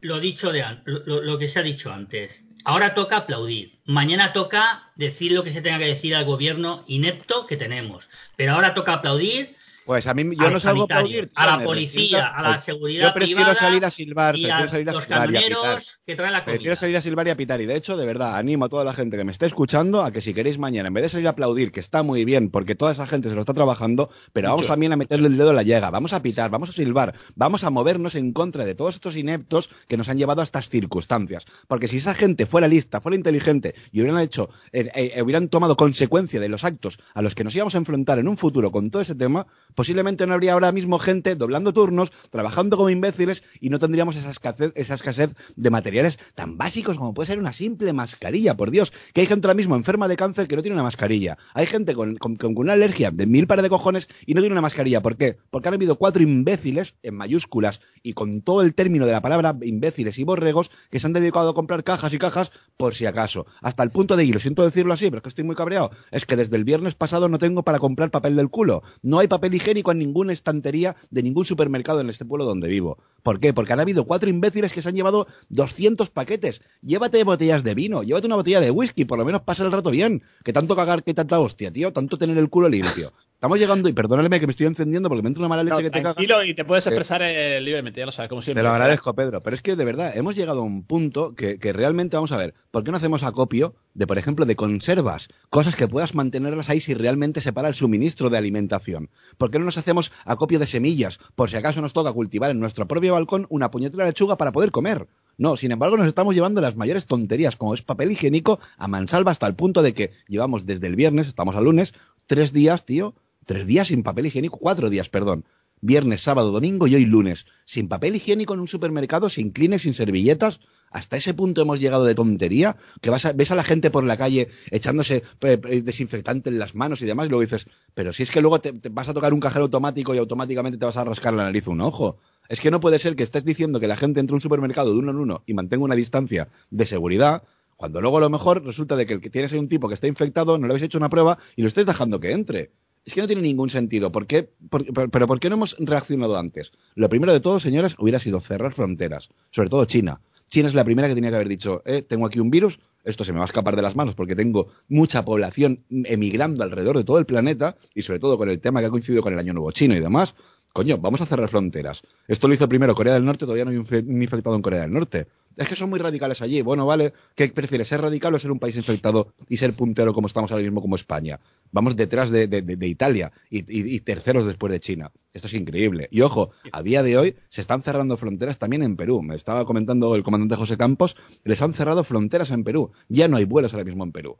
Lo 0.00 0.20
dicho 0.20 0.52
de 0.52 0.64
lo 0.84 1.38
que 1.38 1.48
se 1.48 1.58
ha 1.58 1.62
dicho 1.62 1.92
antes. 1.92 2.44
Ahora 2.64 2.94
toca 2.94 3.16
aplaudir. 3.16 3.80
Mañana 3.84 4.32
toca 4.32 4.90
decir 4.94 5.32
lo 5.32 5.42
que 5.42 5.52
se 5.52 5.60
tenga 5.60 5.78
que 5.78 5.86
decir 5.86 6.14
al 6.14 6.24
gobierno 6.24 6.84
inepto 6.86 7.46
que 7.46 7.56
tenemos. 7.56 8.08
Pero 8.36 8.52
ahora 8.52 8.74
toca 8.74 8.94
aplaudir 8.94 9.56
Pues 9.88 10.06
a 10.06 10.12
mí 10.12 10.22
yo 10.38 10.48
al 10.48 10.52
no 10.52 10.60
salgo 10.60 10.82
a 10.82 10.84
aplaudir. 10.84 11.30
a 11.34 11.46
la 11.46 11.64
policía, 11.64 12.26
a 12.26 12.42
la 12.42 12.48
Pues 12.50 12.64
seguridad 12.64 13.06
Yo 13.06 13.14
prefiero 13.14 13.40
privada 13.40 13.58
salir 13.58 13.84
a 13.86 13.90
silbar, 13.90 14.36
y 14.36 14.42
prefiero 14.42 14.66
a 14.66 14.68
salir 14.68 14.90
a 14.90 14.92
los 14.92 15.04
silbar 15.04 15.32
y 15.32 15.36
a 15.36 15.40
pitar. 15.40 15.50
camioneros 15.50 16.00
que 16.04 16.14
traen 16.14 16.32
la 16.34 16.44
comida. 16.44 16.52
Prefiero 16.52 16.76
salir 16.76 16.96
a 16.98 17.00
silbar 17.00 17.26
y 17.26 17.30
a 17.30 17.36
pitar. 17.38 17.60
Y 17.62 17.64
de 17.64 17.74
hecho, 17.74 17.96
de 17.96 18.04
verdad, 18.04 18.36
animo 18.36 18.66
a 18.66 18.68
toda 18.68 18.84
la 18.84 18.92
gente 18.92 19.16
que 19.16 19.24
me 19.24 19.32
esté 19.32 19.46
escuchando 19.46 20.02
a 20.02 20.10
que 20.10 20.20
si 20.20 20.34
queréis 20.34 20.58
mañana, 20.58 20.88
en 20.88 20.92
vez 20.92 21.04
de 21.04 21.08
salir 21.08 21.26
a 21.26 21.30
aplaudir, 21.30 21.72
que 21.72 21.80
está 21.80 22.02
muy 22.02 22.26
bien, 22.26 22.50
porque 22.50 22.74
toda 22.74 22.92
esa 22.92 23.06
gente 23.06 23.30
se 23.30 23.34
lo 23.34 23.40
está 23.40 23.54
trabajando, 23.54 24.10
pero 24.34 24.50
vamos 24.50 24.66
también 24.66 24.92
a 24.92 24.96
meterle 24.96 25.28
el 25.28 25.38
dedo 25.38 25.48
en 25.48 25.56
la 25.56 25.62
llaga, 25.62 25.88
vamos 25.88 26.12
a 26.12 26.20
pitar, 26.20 26.50
vamos 26.50 26.68
a 26.68 26.72
silbar, 26.72 27.14
vamos 27.34 27.64
a 27.64 27.70
movernos 27.70 28.14
en 28.14 28.34
contra 28.34 28.66
de 28.66 28.74
todos 28.74 28.96
estos 28.96 29.16
ineptos 29.16 29.70
que 29.88 29.96
nos 29.96 30.10
han 30.10 30.18
llevado 30.18 30.42
a 30.42 30.44
estas 30.44 30.68
circunstancias. 30.68 31.46
Porque 31.66 31.88
si 31.88 31.96
esa 31.96 32.12
gente 32.12 32.44
fuera 32.44 32.68
lista, 32.68 33.00
fuera 33.00 33.16
inteligente 33.16 33.74
y 33.90 34.02
hubieran 34.02 34.20
hecho, 34.20 34.50
eh, 34.70 34.90
eh, 34.94 35.22
hubieran 35.22 35.48
tomado 35.48 35.78
consecuencia 35.78 36.40
de 36.40 36.50
los 36.50 36.64
actos 36.64 36.98
a 37.14 37.22
los 37.22 37.34
que 37.34 37.42
nos 37.42 37.56
íbamos 37.56 37.74
a 37.74 37.78
enfrentar 37.78 38.18
en 38.18 38.28
un 38.28 38.36
futuro 38.36 38.70
con 38.70 38.90
todo 38.90 39.00
ese 39.00 39.14
tema, 39.14 39.46
posiblemente 39.78 40.26
no 40.26 40.34
habría 40.34 40.54
ahora 40.54 40.72
mismo 40.72 40.98
gente 40.98 41.36
doblando 41.36 41.72
turnos, 41.72 42.10
trabajando 42.30 42.76
como 42.76 42.90
imbéciles 42.90 43.44
y 43.60 43.70
no 43.70 43.78
tendríamos 43.78 44.16
esa 44.16 44.32
escasez, 44.32 44.72
esa 44.74 44.94
escasez 44.94 45.36
de 45.54 45.70
materiales 45.70 46.18
tan 46.34 46.58
básicos 46.58 46.98
como 46.98 47.14
puede 47.14 47.28
ser 47.28 47.38
una 47.38 47.52
simple 47.52 47.92
mascarilla, 47.92 48.56
por 48.56 48.72
Dios, 48.72 48.92
que 49.14 49.20
hay 49.20 49.28
gente 49.28 49.46
ahora 49.46 49.54
mismo 49.54 49.76
enferma 49.76 50.08
de 50.08 50.16
cáncer 50.16 50.48
que 50.48 50.56
no 50.56 50.62
tiene 50.62 50.74
una 50.74 50.82
mascarilla, 50.82 51.38
hay 51.54 51.66
gente 51.66 51.94
con, 51.94 52.18
una 52.56 52.72
alergia 52.72 53.12
de 53.12 53.26
mil 53.26 53.46
pares 53.46 53.62
de 53.62 53.68
cojones 53.68 54.08
y 54.26 54.34
no 54.34 54.40
tiene 54.40 54.54
una 54.54 54.62
mascarilla, 54.62 55.00
¿por 55.00 55.16
qué? 55.16 55.36
Porque 55.48 55.68
han 55.68 55.74
habido 55.74 55.94
cuatro 55.94 56.24
imbéciles 56.24 56.96
en 57.04 57.14
mayúsculas 57.14 57.80
y 58.02 58.14
con 58.14 58.42
todo 58.42 58.62
el 58.62 58.74
término 58.74 59.06
de 59.06 59.12
la 59.12 59.22
palabra 59.22 59.56
imbéciles 59.62 60.18
y 60.18 60.24
borregos 60.24 60.72
que 60.90 60.98
se 60.98 61.06
han 61.06 61.12
dedicado 61.12 61.50
a 61.50 61.54
comprar 61.54 61.84
cajas 61.84 62.12
y 62.12 62.18
cajas 62.18 62.50
por 62.76 62.96
si 62.96 63.06
acaso, 63.06 63.46
hasta 63.62 63.84
el 63.84 63.92
punto 63.92 64.16
de, 64.16 64.24
y 64.24 64.32
lo 64.32 64.40
siento 64.40 64.64
decirlo 64.64 64.92
así, 64.92 65.04
pero 65.04 65.18
es 65.18 65.22
que 65.22 65.28
estoy 65.28 65.44
muy 65.44 65.54
cabreado, 65.54 65.92
es 66.10 66.26
que 66.26 66.34
desde 66.34 66.56
el 66.56 66.64
viernes 66.64 66.96
pasado 66.96 67.28
no 67.28 67.38
tengo 67.38 67.62
para 67.62 67.78
comprar 67.78 68.10
papel 68.10 68.34
del 68.34 68.50
culo, 68.50 68.82
no 69.02 69.20
hay 69.20 69.28
papel 69.28 69.54
higiénico 69.54 69.67
en 69.68 69.98
ninguna 69.98 70.32
estantería 70.32 70.96
de 71.10 71.22
ningún 71.22 71.44
supermercado 71.44 72.00
en 72.00 72.08
este 72.08 72.24
pueblo 72.24 72.44
donde 72.44 72.68
vivo. 72.68 72.98
¿Por 73.22 73.40
qué? 73.40 73.52
Porque 73.52 73.72
han 73.72 73.80
habido 73.80 74.04
cuatro 74.04 74.30
imbéciles 74.30 74.72
que 74.72 74.80
se 74.80 74.88
han 74.88 74.94
llevado 74.96 75.26
200 75.50 76.10
paquetes. 76.10 76.62
Llévate 76.82 77.22
botellas 77.24 77.64
de 77.64 77.74
vino, 77.74 78.02
llévate 78.02 78.26
una 78.26 78.36
botella 78.36 78.60
de 78.60 78.70
whisky, 78.70 79.04
por 79.04 79.18
lo 79.18 79.24
menos 79.24 79.42
pasa 79.42 79.64
el 79.64 79.72
rato 79.72 79.90
bien. 79.90 80.22
Que 80.44 80.52
tanto 80.52 80.74
cagar, 80.76 81.02
que 81.02 81.14
tanta 81.14 81.38
hostia, 81.38 81.70
tío, 81.70 81.92
tanto 81.92 82.16
tener 82.16 82.38
el 82.38 82.48
culo 82.48 82.68
limpio. 82.68 83.12
Estamos 83.34 83.60
llegando, 83.60 83.88
y 83.88 83.92
perdóname 83.92 84.40
que 84.40 84.48
me 84.48 84.50
estoy 84.50 84.66
encendiendo 84.66 85.08
porque 85.08 85.22
me 85.22 85.28
entra 85.28 85.42
una 85.42 85.48
mala 85.48 85.62
leche 85.62 85.76
No, 85.76 85.78
que 85.82 85.90
te 85.90 86.02
caga. 86.02 86.14
tranquilo 86.14 86.42
y 86.42 86.56
te 86.56 86.64
puedes 86.64 86.84
expresar 86.88 87.22
eh, 87.22 87.60
libremente, 87.60 88.00
ya 88.00 88.06
lo 88.06 88.10
sabes, 88.10 88.28
como 88.28 88.42
siempre. 88.42 88.62
Te 88.62 88.64
lo 88.64 88.70
agradezco, 88.74 89.14
Pedro. 89.14 89.40
Pero 89.40 89.54
es 89.54 89.62
que 89.62 89.76
de 89.76 89.84
verdad, 89.84 90.16
hemos 90.16 90.34
llegado 90.34 90.60
a 90.60 90.64
un 90.64 90.82
punto 90.82 91.36
que, 91.36 91.60
que 91.60 91.72
realmente 91.72 92.16
vamos 92.16 92.32
a 92.32 92.36
ver. 92.36 92.54
¿Por 92.72 92.82
qué 92.82 92.90
no 92.90 92.96
hacemos 92.96 93.22
acopio 93.22 93.76
de, 93.94 94.08
por 94.08 94.18
ejemplo, 94.18 94.44
de 94.44 94.56
conservas? 94.56 95.28
Cosas 95.50 95.76
que 95.76 95.86
puedas 95.86 96.16
mantenerlas 96.16 96.68
ahí 96.68 96.80
si 96.80 96.94
realmente 96.94 97.40
se 97.40 97.52
para 97.52 97.68
el 97.68 97.74
suministro 97.74 98.28
de 98.28 98.38
alimentación. 98.38 99.08
¿Por 99.36 99.52
qué 99.52 99.57
no 99.58 99.64
nos 99.64 99.78
hacemos 99.78 100.12
acopio 100.24 100.58
de 100.58 100.66
semillas? 100.66 101.18
Por 101.34 101.50
si 101.50 101.56
acaso 101.56 101.80
nos 101.80 101.92
toca 101.92 102.12
cultivar 102.12 102.50
en 102.50 102.60
nuestro 102.60 102.86
propio 102.86 103.14
balcón 103.14 103.46
una 103.50 103.70
puñetera 103.70 104.06
lechuga 104.06 104.36
para 104.36 104.52
poder 104.52 104.70
comer. 104.70 105.06
No, 105.36 105.56
sin 105.56 105.70
embargo, 105.70 105.96
nos 105.96 106.08
estamos 106.08 106.34
llevando 106.34 106.60
las 106.60 106.76
mayores 106.76 107.06
tonterías, 107.06 107.56
como 107.56 107.74
es 107.74 107.82
papel 107.82 108.10
higiénico, 108.10 108.58
a 108.76 108.88
mansalva 108.88 109.30
hasta 109.30 109.46
el 109.46 109.54
punto 109.54 109.82
de 109.82 109.94
que 109.94 110.12
llevamos 110.26 110.66
desde 110.66 110.88
el 110.88 110.96
viernes, 110.96 111.28
estamos 111.28 111.54
al 111.54 111.64
lunes, 111.64 111.94
tres 112.26 112.52
días, 112.52 112.84
tío, 112.84 113.14
tres 113.46 113.66
días 113.66 113.88
sin 113.88 114.02
papel 114.02 114.26
higiénico, 114.26 114.58
cuatro 114.58 114.90
días, 114.90 115.08
perdón. 115.08 115.44
Viernes, 115.80 116.22
sábado, 116.22 116.52
domingo 116.52 116.86
y 116.86 116.94
hoy 116.94 117.04
lunes. 117.04 117.46
Sin 117.64 117.88
papel 117.88 118.16
higiénico 118.16 118.54
en 118.54 118.60
un 118.60 118.68
supermercado, 118.68 119.28
sin 119.30 119.50
clines, 119.50 119.82
sin 119.82 119.94
servilletas. 119.94 120.60
Hasta 120.90 121.16
ese 121.18 121.34
punto 121.34 121.60
hemos 121.60 121.80
llegado 121.80 122.04
de 122.04 122.14
tontería 122.14 122.76
que 123.02 123.10
vas 123.10 123.24
a- 123.26 123.32
ves 123.32 123.50
a 123.50 123.54
la 123.54 123.62
gente 123.64 123.90
por 123.90 124.04
la 124.04 124.16
calle 124.16 124.48
echándose 124.70 125.22
eh, 125.42 125.60
eh, 125.68 125.82
desinfectante 125.82 126.48
en 126.48 126.58
las 126.58 126.74
manos 126.74 127.02
y 127.02 127.06
demás 127.06 127.26
y 127.26 127.28
luego 127.28 127.42
dices, 127.42 127.66
pero 127.94 128.12
si 128.12 128.22
es 128.22 128.30
que 128.30 128.40
luego 128.40 128.60
te, 128.60 128.72
vas 128.90 129.08
a 129.08 129.14
tocar 129.14 129.34
un 129.34 129.40
cajero 129.40 129.64
automático 129.64 130.14
y 130.14 130.18
automáticamente 130.18 130.78
te 130.78 130.86
vas 130.86 130.96
a 130.96 131.04
rascar 131.04 131.34
la 131.34 131.44
nariz 131.44 131.68
un 131.68 131.80
ojo. 131.82 132.18
Es 132.48 132.60
que 132.60 132.70
no 132.70 132.80
puede 132.80 132.98
ser 132.98 133.16
que 133.16 133.22
estés 133.22 133.44
diciendo 133.44 133.80
que 133.80 133.86
la 133.88 133.96
gente 133.98 134.20
entre 134.20 134.32
a 134.34 134.36
un 134.36 134.40
supermercado 134.40 134.92
de 134.92 134.98
uno 134.98 135.10
en 135.10 135.18
uno 135.18 135.42
y 135.46 135.52
mantenga 135.54 135.84
una 135.84 135.94
distancia 135.94 136.48
de 136.70 136.86
seguridad 136.86 137.42
cuando 137.76 138.00
luego 138.00 138.16
a 138.18 138.20
lo 138.22 138.30
mejor 138.30 138.64
resulta 138.64 138.96
de 138.96 139.06
que 139.06 139.12
el 139.14 139.20
que 139.20 139.30
tienes 139.30 139.52
ahí 139.52 139.58
un 139.58 139.68
tipo 139.68 139.88
que 139.88 139.94
está 139.94 140.08
infectado, 140.08 140.58
no 140.58 140.66
le 140.66 140.72
habéis 140.72 140.84
hecho 140.86 140.98
una 140.98 141.10
prueba 141.10 141.38
y 141.54 141.62
lo 141.62 141.68
estáis 141.68 141.86
dejando 141.86 142.18
que 142.18 142.32
entre. 142.32 142.72
Es 143.08 143.14
que 143.14 143.22
no 143.22 143.26
tiene 143.26 143.40
ningún 143.40 143.70
sentido. 143.70 144.12
¿Por 144.12 144.26
qué? 144.26 144.50
Por- 144.68 144.84
pero, 145.10 145.26
¿por 145.26 145.40
qué 145.40 145.48
no 145.48 145.54
hemos 145.56 145.74
reaccionado 145.78 146.36
antes? 146.36 146.72
Lo 146.94 147.08
primero 147.08 147.32
de 147.32 147.40
todo, 147.40 147.58
señores, 147.58 147.96
hubiera 147.98 148.18
sido 148.18 148.38
cerrar 148.40 148.74
fronteras, 148.74 149.30
sobre 149.50 149.70
todo 149.70 149.86
China. 149.86 150.20
China 150.50 150.68
es 150.68 150.74
la 150.74 150.84
primera 150.84 151.08
que 151.08 151.14
tenía 151.14 151.30
que 151.30 151.36
haber 151.36 151.48
dicho, 151.48 151.82
eh, 151.86 152.02
tengo 152.02 152.26
aquí 152.26 152.38
un 152.38 152.50
virus, 152.50 152.80
esto 153.04 153.24
se 153.24 153.32
me 153.32 153.38
va 153.38 153.44
a 153.44 153.46
escapar 153.46 153.76
de 153.76 153.82
las 153.82 153.96
manos 153.96 154.14
porque 154.14 154.36
tengo 154.36 154.68
mucha 154.88 155.24
población 155.24 155.84
emigrando 155.90 156.62
alrededor 156.64 156.98
de 156.98 157.04
todo 157.04 157.18
el 157.18 157.24
planeta 157.24 157.76
y 157.94 158.02
sobre 158.02 158.18
todo 158.18 158.36
con 158.36 158.50
el 158.50 158.60
tema 158.60 158.80
que 158.80 158.86
ha 158.86 158.90
coincidido 158.90 159.22
con 159.22 159.32
el 159.32 159.38
Año 159.38 159.54
Nuevo 159.54 159.72
Chino 159.72 159.94
y 159.96 160.00
demás. 160.00 160.34
Coño, 160.72 160.98
vamos 160.98 161.20
a 161.20 161.26
cerrar 161.26 161.48
fronteras. 161.48 162.02
Esto 162.28 162.46
lo 162.46 162.54
hizo 162.54 162.68
primero 162.68 162.94
Corea 162.94 163.14
del 163.14 163.24
Norte, 163.24 163.46
todavía 163.46 163.64
no 163.64 163.70
hay 163.72 163.78
un, 163.78 163.86
fe- 163.86 164.04
un 164.06 164.22
infectado 164.22 164.54
en 164.54 164.62
Corea 164.62 164.82
del 164.82 164.92
Norte. 164.92 165.26
Es 165.56 165.66
que 165.68 165.74
son 165.74 165.90
muy 165.90 165.98
radicales 165.98 166.40
allí. 166.40 166.62
Bueno, 166.62 166.86
vale, 166.86 167.12
¿qué 167.34 167.48
prefieres, 167.48 167.88
ser 167.88 168.00
radical 168.00 168.32
o 168.34 168.38
ser 168.38 168.52
un 168.52 168.60
país 168.60 168.76
infectado 168.76 169.32
y 169.48 169.56
ser 169.56 169.72
puntero 169.72 170.14
como 170.14 170.28
estamos 170.28 170.52
ahora 170.52 170.62
mismo 170.62 170.80
como 170.80 170.94
España? 170.94 171.40
Vamos 171.72 171.96
detrás 171.96 172.30
de, 172.30 172.46
de- 172.46 172.62
de- 172.62 172.76
de 172.76 172.86
Italia 172.86 173.32
y, 173.50 173.58
y- 173.60 173.96
y 173.96 174.00
terceros 174.00 174.46
después 174.46 174.70
de 174.72 174.78
China. 174.78 175.10
Esto 175.32 175.48
es 175.48 175.54
increíble. 175.54 176.06
Y 176.12 176.20
ojo, 176.20 176.52
a 176.70 176.80
día 176.82 177.02
de 177.02 177.16
hoy 177.18 177.36
se 177.48 177.60
están 177.60 177.82
cerrando 177.82 178.16
fronteras 178.16 178.58
también 178.58 178.84
en 178.84 178.94
Perú. 178.96 179.20
Me 179.22 179.34
estaba 179.34 179.64
comentando 179.64 180.14
el 180.14 180.22
comandante 180.22 180.54
José 180.54 180.76
Campos, 180.76 181.16
les 181.42 181.60
han 181.60 181.72
cerrado 181.72 182.04
fronteras 182.04 182.50
en 182.52 182.62
Perú. 182.62 182.92
Ya 183.08 183.26
no 183.26 183.36
hay 183.38 183.44
vuelos 183.46 183.72
ahora 183.72 183.84
mismo 183.84 184.04
en 184.04 184.12
Perú. 184.12 184.36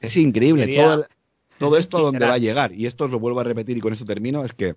Es 0.00 0.16
increíble 0.16 0.66
Quería- 0.66 1.08
todo, 1.58 1.76
esto 1.78 1.98
a 1.98 2.00
dónde 2.02 2.18
Quisiera- 2.18 2.28
va 2.30 2.34
a 2.34 2.38
llegar. 2.38 2.72
Y 2.74 2.86
esto 2.86 3.06
os 3.06 3.10
lo 3.10 3.18
vuelvo 3.18 3.40
a 3.40 3.44
repetir 3.44 3.76
y 3.76 3.80
con 3.80 3.92
esto 3.92 4.04
termino, 4.04 4.44
es 4.44 4.52
que 4.52 4.76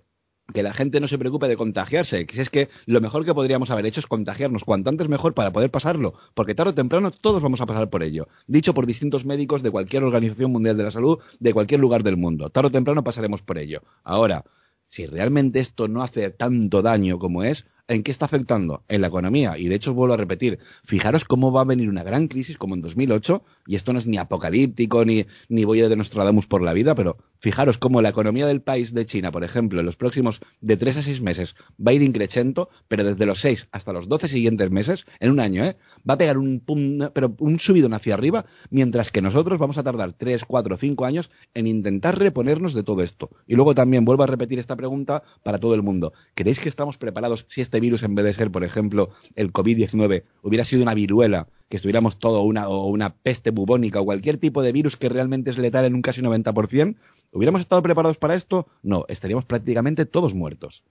que 0.52 0.64
la 0.64 0.74
gente 0.74 1.00
no 1.00 1.08
se 1.08 1.18
preocupe 1.18 1.48
de 1.48 1.56
contagiarse, 1.56 2.26
que 2.26 2.36
si 2.36 2.41
es 2.41 2.50
que 2.50 2.70
lo 2.86 3.00
mejor 3.00 3.24
que 3.24 3.34
podríamos 3.34 3.70
haber 3.72 3.86
hecho 3.86 4.02
es 4.02 4.08
contagiarnos 4.08 4.66
cuanto 4.66 4.89
antes 4.89 5.08
mejor 5.08 5.34
para 5.34 5.54
poder 5.54 5.72
pasarlo, 5.72 6.14
porque 6.34 6.56
tarde 6.56 6.72
o 6.72 6.76
temprano 6.76 7.12
todos 7.12 7.41
vamos 7.41 7.62
a 7.62 7.66
pasar 7.66 7.89
por 7.89 8.04
ello. 8.04 8.28
Dicho 8.48 8.74
por 8.74 8.86
distintos 8.86 9.26
médicos 9.26 9.64
de 9.64 9.72
cualquier 9.72 10.04
organización 10.04 10.52
mundial 10.52 10.76
de 10.76 10.84
la 10.84 10.91
salud, 10.91 11.20
de 11.39 11.54
cualquier 11.54 11.80
lugar 11.80 12.04
del 12.04 12.18
mundo. 12.18 12.50
Tarde 12.50 12.68
o 12.68 12.72
temprano 12.72 13.04
pasaremos 13.04 13.41
por 13.41 13.58
ello. 13.58 13.82
Ahora, 14.04 14.44
si 14.88 15.06
realmente 15.06 15.60
esto 15.60 15.88
no 15.88 16.04
hace 16.04 16.30
tanto 16.30 16.82
daño 16.82 17.20
como 17.20 17.44
es, 17.44 17.66
¿en 17.88 18.04
qué 18.04 18.12
está 18.12 18.26
afectando? 18.26 18.84
En 18.88 19.02
la 19.02 19.08
economía. 19.08 19.58
Y 19.58 19.68
de 19.68 19.76
hecho 19.76 19.94
vuelvo 19.94 20.14
a 20.14 20.18
repetir, 20.18 20.60
fijaros 20.84 21.26
cómo 21.26 21.52
va 21.52 21.62
a 21.62 21.66
venir 21.66 21.90
una 21.90 22.04
gran 22.04 22.28
crisis 22.28 22.58
como 22.58 22.76
en 22.76 22.82
2008, 22.82 23.44
y 23.68 23.76
esto 23.76 23.94
no 23.94 24.00
es 24.00 24.08
ni 24.08 24.18
apocalíptico, 24.18 25.06
ni, 25.06 25.26
ni 25.50 25.66
voy 25.66 25.82
de 25.82 25.96
Nostradamus 25.96 26.48
por 26.48 26.62
la 26.62 26.74
vida, 26.74 26.96
pero 26.96 27.18
fijaros 27.40 27.78
cómo 27.78 28.02
la 28.02 28.10
economía 28.10 28.48
del 28.48 28.62
país 28.62 28.94
de 28.94 29.06
China, 29.06 29.32
por 29.32 29.44
ejemplo, 29.44 29.80
en 29.80 29.86
los 29.86 29.98
próximos 29.98 30.40
de 30.62 30.78
3 30.78 30.98
a 30.98 31.02
6 31.02 31.22
meses 31.22 31.56
va 31.86 31.92
a 31.92 31.94
ir 31.94 32.02
increciendo, 32.04 32.70
pero 32.88 33.04
desde 33.04 33.26
los 33.26 33.40
6 33.42 33.68
hasta 33.72 33.92
los 33.92 34.08
12 34.08 34.28
siguientes 34.30 34.72
meses, 34.72 35.06
en 35.20 35.32
un 35.32 35.40
año, 35.42 35.66
¿eh? 35.66 35.76
va 36.10 36.14
a 36.14 36.18
pegar 36.18 36.38
un, 36.38 36.62
pum- 36.62 37.12
pero 37.14 37.36
un 37.40 37.60
subidón 37.60 37.94
hacia 37.94 38.14
arriba, 38.14 38.46
mientras 38.70 39.12
que 39.12 39.22
nosotros 39.22 39.60
vamos 39.60 39.78
a 39.78 39.84
tardar 39.84 40.14
3, 40.14 40.46
4, 40.46 40.78
5 40.78 41.06
años 41.06 41.32
en 41.54 41.68
intentar 41.68 42.18
reponernos 42.18 42.74
de 42.74 42.84
todo 42.84 43.04
esto. 43.04 43.30
Y 43.48 43.56
luego 43.56 43.76
también 43.76 44.06
vuelvo 44.06 44.24
a 44.24 44.28
repetir 44.28 44.60
esta 44.60 44.76
pregunta 44.78 45.24
para 45.44 45.60
todo 45.60 45.76
el 45.76 45.82
mundo. 45.84 46.14
¿Creéis 46.36 46.60
que 46.60 46.70
estamos 46.70 46.98
preparados 46.98 47.46
si 47.50 47.62
virus, 47.80 48.04
en 48.04 48.16
vez 48.16 48.26
de 48.26 48.34
ser, 48.34 48.52
por 48.52 48.64
ejemplo, 48.64 49.10
el 49.36 49.52
COVID-19, 49.52 50.24
hubiera 50.42 50.66
sido 50.66 50.84
una 50.84 50.94
viruela, 50.94 51.48
que 51.70 51.78
estuviéramos 51.78 52.20
todo 52.20 52.42
una, 52.42 52.68
o 52.68 52.88
una 52.88 53.16
peste 53.16 53.50
bubónica 53.50 54.00
o 54.00 54.06
cualquier 54.06 54.38
tipo 54.38 54.62
de 54.62 54.72
virus 54.72 54.96
que 54.96 55.10
realmente 55.10 55.50
es 55.50 55.58
letal 55.58 55.86
en 55.86 55.96
un 55.96 56.02
casi 56.02 56.22
90%? 56.22 56.96
¿Hubiéramos 57.32 57.62
estado 57.62 57.82
preparados 57.82 58.18
para 58.18 58.36
esto? 58.36 58.68
No, 58.84 59.06
estaríamos 59.08 59.46
prácticamente 59.46 60.06
todos 60.06 60.34
muertos. 60.34 60.84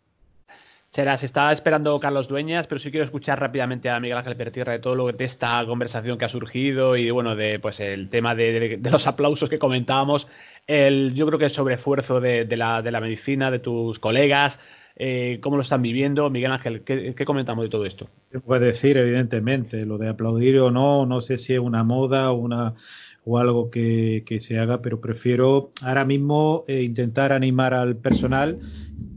Será, 0.90 1.16
se 1.16 1.24
está 1.24 1.50
esperando 1.52 1.98
Carlos 2.00 2.28
Dueñas, 2.28 2.66
pero 2.66 2.78
sí 2.78 2.90
quiero 2.90 3.06
escuchar 3.06 3.40
rápidamente 3.40 3.88
a 3.88 3.98
Miguel 3.98 4.18
Ángel 4.18 4.36
Pertierra 4.36 4.72
de 4.72 4.78
todo 4.78 4.94
lo 4.94 5.10
de 5.10 5.24
esta 5.24 5.64
conversación 5.64 6.18
que 6.18 6.26
ha 6.26 6.28
surgido 6.28 6.98
y 6.98 7.10
bueno, 7.10 7.34
de 7.34 7.58
pues 7.58 7.80
el 7.80 8.10
tema 8.10 8.34
de, 8.34 8.78
los 8.82 9.06
aplausos 9.06 9.48
que 9.48 9.58
comentábamos, 9.58 10.28
el, 10.66 11.14
yo 11.14 11.26
creo 11.26 11.38
que 11.38 11.46
el 11.46 11.50
sobreesfuerzo 11.50 12.20
de, 12.20 12.44
la, 12.56 12.82
de 12.82 12.90
la 12.90 13.00
medicina, 13.00 13.50
de 13.50 13.58
tus 13.58 13.98
colegas, 14.00 14.60
eh, 14.96 15.38
cómo 15.42 15.56
lo 15.56 15.62
están 15.62 15.82
viviendo. 15.82 16.28
Miguel 16.30 16.52
Ángel, 16.52 16.82
¿qué, 16.82 17.14
comentamos 17.24 17.64
de 17.64 17.68
todo 17.70 17.86
esto? 17.86 18.08
Puede 18.44 18.66
decir, 18.66 18.96
evidentemente, 18.96 19.86
lo 19.86 19.98
de 19.98 20.08
aplaudir 20.08 20.58
o 20.60 20.70
no, 20.70 21.06
no 21.06 21.20
sé 21.20 21.38
si 21.38 21.54
es 21.54 21.58
una 21.58 21.84
moda 21.84 22.32
o, 22.32 22.48
algo 23.38 23.70
que, 23.70 24.38
se 24.40 24.58
haga, 24.58 24.82
pero 24.82 25.00
prefiero 25.00 25.70
ahora 25.82 26.04
mismo 26.04 26.64
eh, 26.66 26.82
intentar 26.82 27.32
animar 27.32 27.74
al 27.74 27.96
personal 27.96 28.58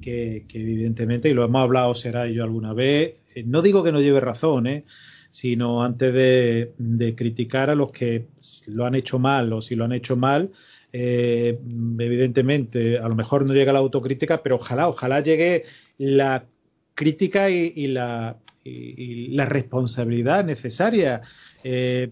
que, 0.02 0.46
evidentemente, 0.54 1.30
y 1.30 1.34
lo 1.34 1.44
hemos 1.44 1.62
hablado, 1.62 1.96
será 1.96 2.28
yo 2.28 2.44
alguna 2.44 2.74
vez, 2.74 3.16
eh, 3.34 3.44
no 3.46 3.62
digo 3.62 3.84
que 3.84 3.92
no 3.92 4.02
lleve 4.02 4.20
razón, 4.20 4.68
¿eh? 4.68 4.86
sino 5.32 5.84
antes 5.84 6.14
de, 6.14 7.14
criticar 7.18 7.70
a 7.70 7.76
los 7.76 7.92
que 7.92 8.28
lo 8.68 8.86
han 8.86 8.96
hecho 8.96 9.20
mal 9.20 9.52
o 9.52 9.62
si 9.62 9.76
lo 9.76 9.84
han 9.84 9.92
hecho 9.92 10.16
mal, 10.16 10.52
eh, 10.98 11.60
evidentemente, 12.00 12.98
a 12.98 13.10
lo 13.10 13.16
mejor 13.16 13.46
no 13.46 13.54
llega 13.54 13.74
la 13.74 13.80
autocrítica, 13.80 14.42
pero 14.42 14.56
ojalá, 14.56 14.88
ojalá 14.88 15.20
llegue 15.20 15.66
la 15.98 16.46
crítica 16.94 17.50
y, 17.50 17.88
la, 17.88 18.38
la, 18.64 19.46
responsabilidad 19.46 20.46
necesaria. 20.46 21.22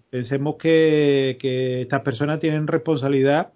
pensemos 0.10 0.56
que, 0.58 1.38
estas 1.82 2.02
personas 2.02 2.40
tienen 2.40 2.68
responsabilidad 2.68 3.54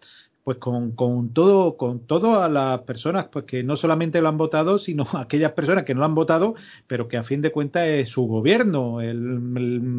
pues 0.47 0.59
con, 0.59 0.91
con 0.91 1.33
todo, 1.33 1.75
con 1.75 2.07
todas 2.07 2.49
las 2.49 2.79
personas 2.83 3.27
pues 3.29 3.43
que 3.43 3.65
no 3.65 3.75
solamente 3.75 4.21
lo 4.21 4.29
han 4.29 4.37
votado, 4.37 4.79
sino 4.79 5.05
aquellas 5.17 5.51
personas 5.51 5.83
que 5.83 5.93
no 5.93 5.99
lo 5.99 6.05
han 6.05 6.15
votado, 6.15 6.55
pero 6.87 7.09
que 7.09 7.17
a 7.17 7.23
fin 7.23 7.41
de 7.41 7.51
cuentas 7.51 7.85
es 7.85 8.07
su 8.07 8.27
gobierno, 8.27 8.99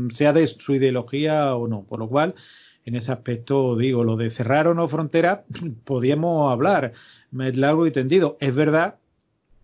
sea 0.09 0.33
de 0.33 0.47
su 0.47 0.75
ideología 0.75 1.55
o 1.55 1.69
no. 1.69 1.83
Por 1.83 1.99
lo 1.99 2.09
cual, 2.09 2.35
en 2.89 2.97
ese 2.97 3.13
aspecto 3.13 3.77
digo, 3.77 4.03
lo 4.03 4.17
de 4.17 4.31
cerrar 4.31 4.67
o 4.67 4.75
no 4.75 4.89
frontera, 4.89 5.45
podíamos 5.85 6.51
hablar 6.51 6.93
largo 7.31 7.87
y 7.87 7.91
tendido. 7.91 8.37
Es 8.41 8.55
verdad 8.55 8.97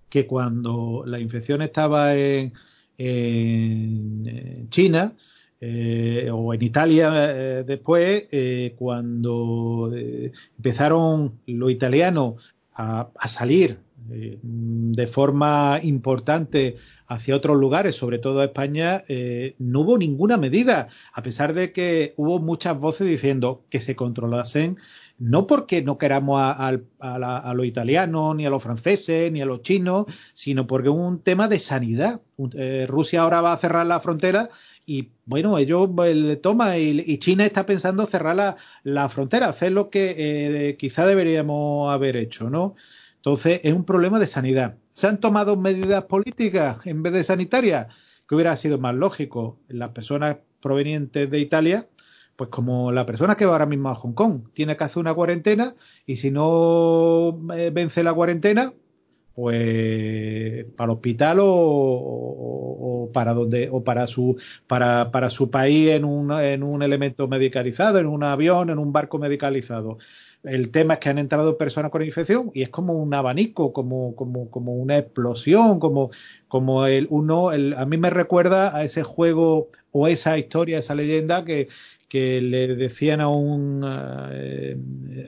que 0.09 0.27
cuando 0.27 1.03
la 1.07 1.19
infección 1.19 1.63
estaba 1.63 2.15
en, 2.15 2.53
en 2.99 4.69
China, 4.69 5.15
eh, 5.61 6.29
o 6.31 6.53
en 6.53 6.63
Italia 6.63 7.11
eh, 7.15 7.65
después, 7.67 8.25
eh, 8.31 8.75
cuando 8.77 9.91
empezaron 10.59 11.41
los 11.47 11.71
italianos 11.71 12.55
a, 12.75 13.09
salir 13.27 13.79
de 14.07 15.07
forma 15.07 15.81
importante 15.83 16.77
hacia 17.07 17.37
otros 17.37 17.57
lugares, 17.57 17.95
sobre 17.95 18.19
todo 18.19 18.41
a 18.41 18.45
España, 18.45 19.03
no 19.59 19.81
hubo 19.81 19.99
ninguna 19.99 20.37
medida, 20.37 20.89
a 21.13 21.23
pesar 21.23 21.55
de 21.55 21.73
que 21.73 22.15
hubo 22.17 22.39
muchas 22.39 22.79
voces 22.79 23.07
diciendo 23.07 23.65
que 23.71 23.81
se 23.81 23.97
controlasen, 23.97 24.79
no 25.19 25.47
porque 25.47 25.83
no 25.83 25.97
queramos 25.97 26.41
a, 26.41 26.79
a 26.99 27.55
los 27.55 27.67
italianos, 27.67 28.37
ni 28.37 28.47
a 28.47 28.51
los 28.51 28.63
franceses, 28.63 29.31
ni 29.33 29.41
a 29.41 29.47
los 29.47 29.63
chinos, 29.63 30.07
sino 30.35 30.67
porque 30.67 30.89
es 30.89 30.95
un 30.95 31.21
tema 31.21 31.49
de 31.49 31.59
sanidad. 31.59 32.21
Rusia 32.89 33.23
ahora 33.23 33.41
va 33.41 33.53
a 33.53 33.59
cerrar 33.59 33.87
la 33.87 34.01
frontera 34.01 34.51
y 34.87 35.13
bueno, 35.25 35.57
ellos 35.59 35.89
le 35.97 36.37
toma 36.37 36.77
y, 36.79 37.19
China 37.19 37.47
está 37.47 37.65
pensando 37.65 38.05
cerrar 38.07 38.37
la, 38.37 38.57
la 38.83 39.09
frontera, 39.09 39.49
hacer 39.49 39.73
lo 39.73 39.89
que 39.89 40.15
eh, 40.17 40.77
quizá 40.77 41.07
deberíamos 41.07 41.93
haber 41.93 42.17
hecho, 42.17 42.51
¿no? 42.51 42.75
Entonces 43.25 43.63
es 43.65 43.73
un 43.73 43.85
problema 43.85 44.19
de 44.19 44.27
sanidad. 44.27 44.77
¿Se 44.93 45.07
han 45.07 45.19
tomado 45.19 45.57
medidas 45.57 46.05
políticas 46.05 46.87
en 46.87 47.03
vez 47.03 47.15
de 47.15 47.25
sanitarias? 47.25 47.87
Que 48.29 48.35
hubiera 48.35 48.55
sido 48.55 48.79
más 48.79 48.95
lógico. 48.95 49.59
Las 49.67 49.93
personas 49.93 50.37
provenientes 50.61 51.31
de 51.31 51.39
Italia, 51.39 51.89
pues 52.37 52.51
como 52.51 52.93
la 52.93 53.07
persona 53.07 53.35
que 53.35 53.47
va 53.47 53.53
ahora 53.53 53.65
mismo 53.65 53.89
a 53.89 53.95
Hong 53.95 54.13
Kong, 54.13 54.51
tiene 54.53 54.77
que 54.77 54.85
hacer 54.85 54.99
una 55.01 55.15
cuarentena 55.15 55.75
y 56.05 56.17
si 56.17 56.31
no 56.31 57.41
eh, 57.57 57.71
vence 57.73 58.03
la 58.03 58.13
cuarentena, 58.13 58.75
pues 59.35 60.67
para 60.77 60.93
el 60.93 60.97
hospital 60.99 61.39
o, 61.41 63.11
para 63.15 63.33
donde 63.33 63.71
o 63.73 63.83
para 63.83 64.07
su 64.07 64.37
para, 64.67 65.11
para 65.11 65.31
su 65.31 65.51
país 65.51 65.91
en 65.91 66.05
un, 66.05 66.31
en 66.31 66.63
un 66.63 66.83
elemento 66.83 67.27
medicalizado 67.27 67.99
en 67.99 68.07
un 68.07 68.23
avión 68.23 68.71
en 68.71 68.79
un 68.79 68.93
barco 68.93 69.19
medicalizado 69.19 69.99
el 70.45 70.71
tema 70.71 70.95
es 70.95 71.01
que 71.01 71.09
han 71.09 71.19
entrado 71.19 71.59
personas 71.59 71.91
con 71.91 72.03
infección 72.03 72.51
y 72.55 72.63
es 72.63 72.69
como 72.69 72.95
un 72.95 73.15
abanico 73.15 73.73
como 73.73 74.15
como 74.15 74.51
como 74.51 74.75
una 74.75 74.99
explosión 74.99 75.81
como 75.81 76.11
como 76.49 76.87
el 76.87 77.07
uno 77.11 77.53
el, 77.53 77.75
a 77.75 77.87
mí 77.87 77.97
me 77.97 78.11
recuerda 78.11 78.77
a 78.77 78.85
ese 78.85 79.03
juego 79.03 79.71
o 79.91 80.07
esa 80.07 80.39
historia 80.39 80.79
esa 80.79 80.95
leyenda 80.95 81.45
que 81.45 81.69
que 82.15 82.41
le 82.41 82.77
decían 82.77 83.21
a 83.21 83.27
un, 83.27 83.85
eh, 84.33 84.77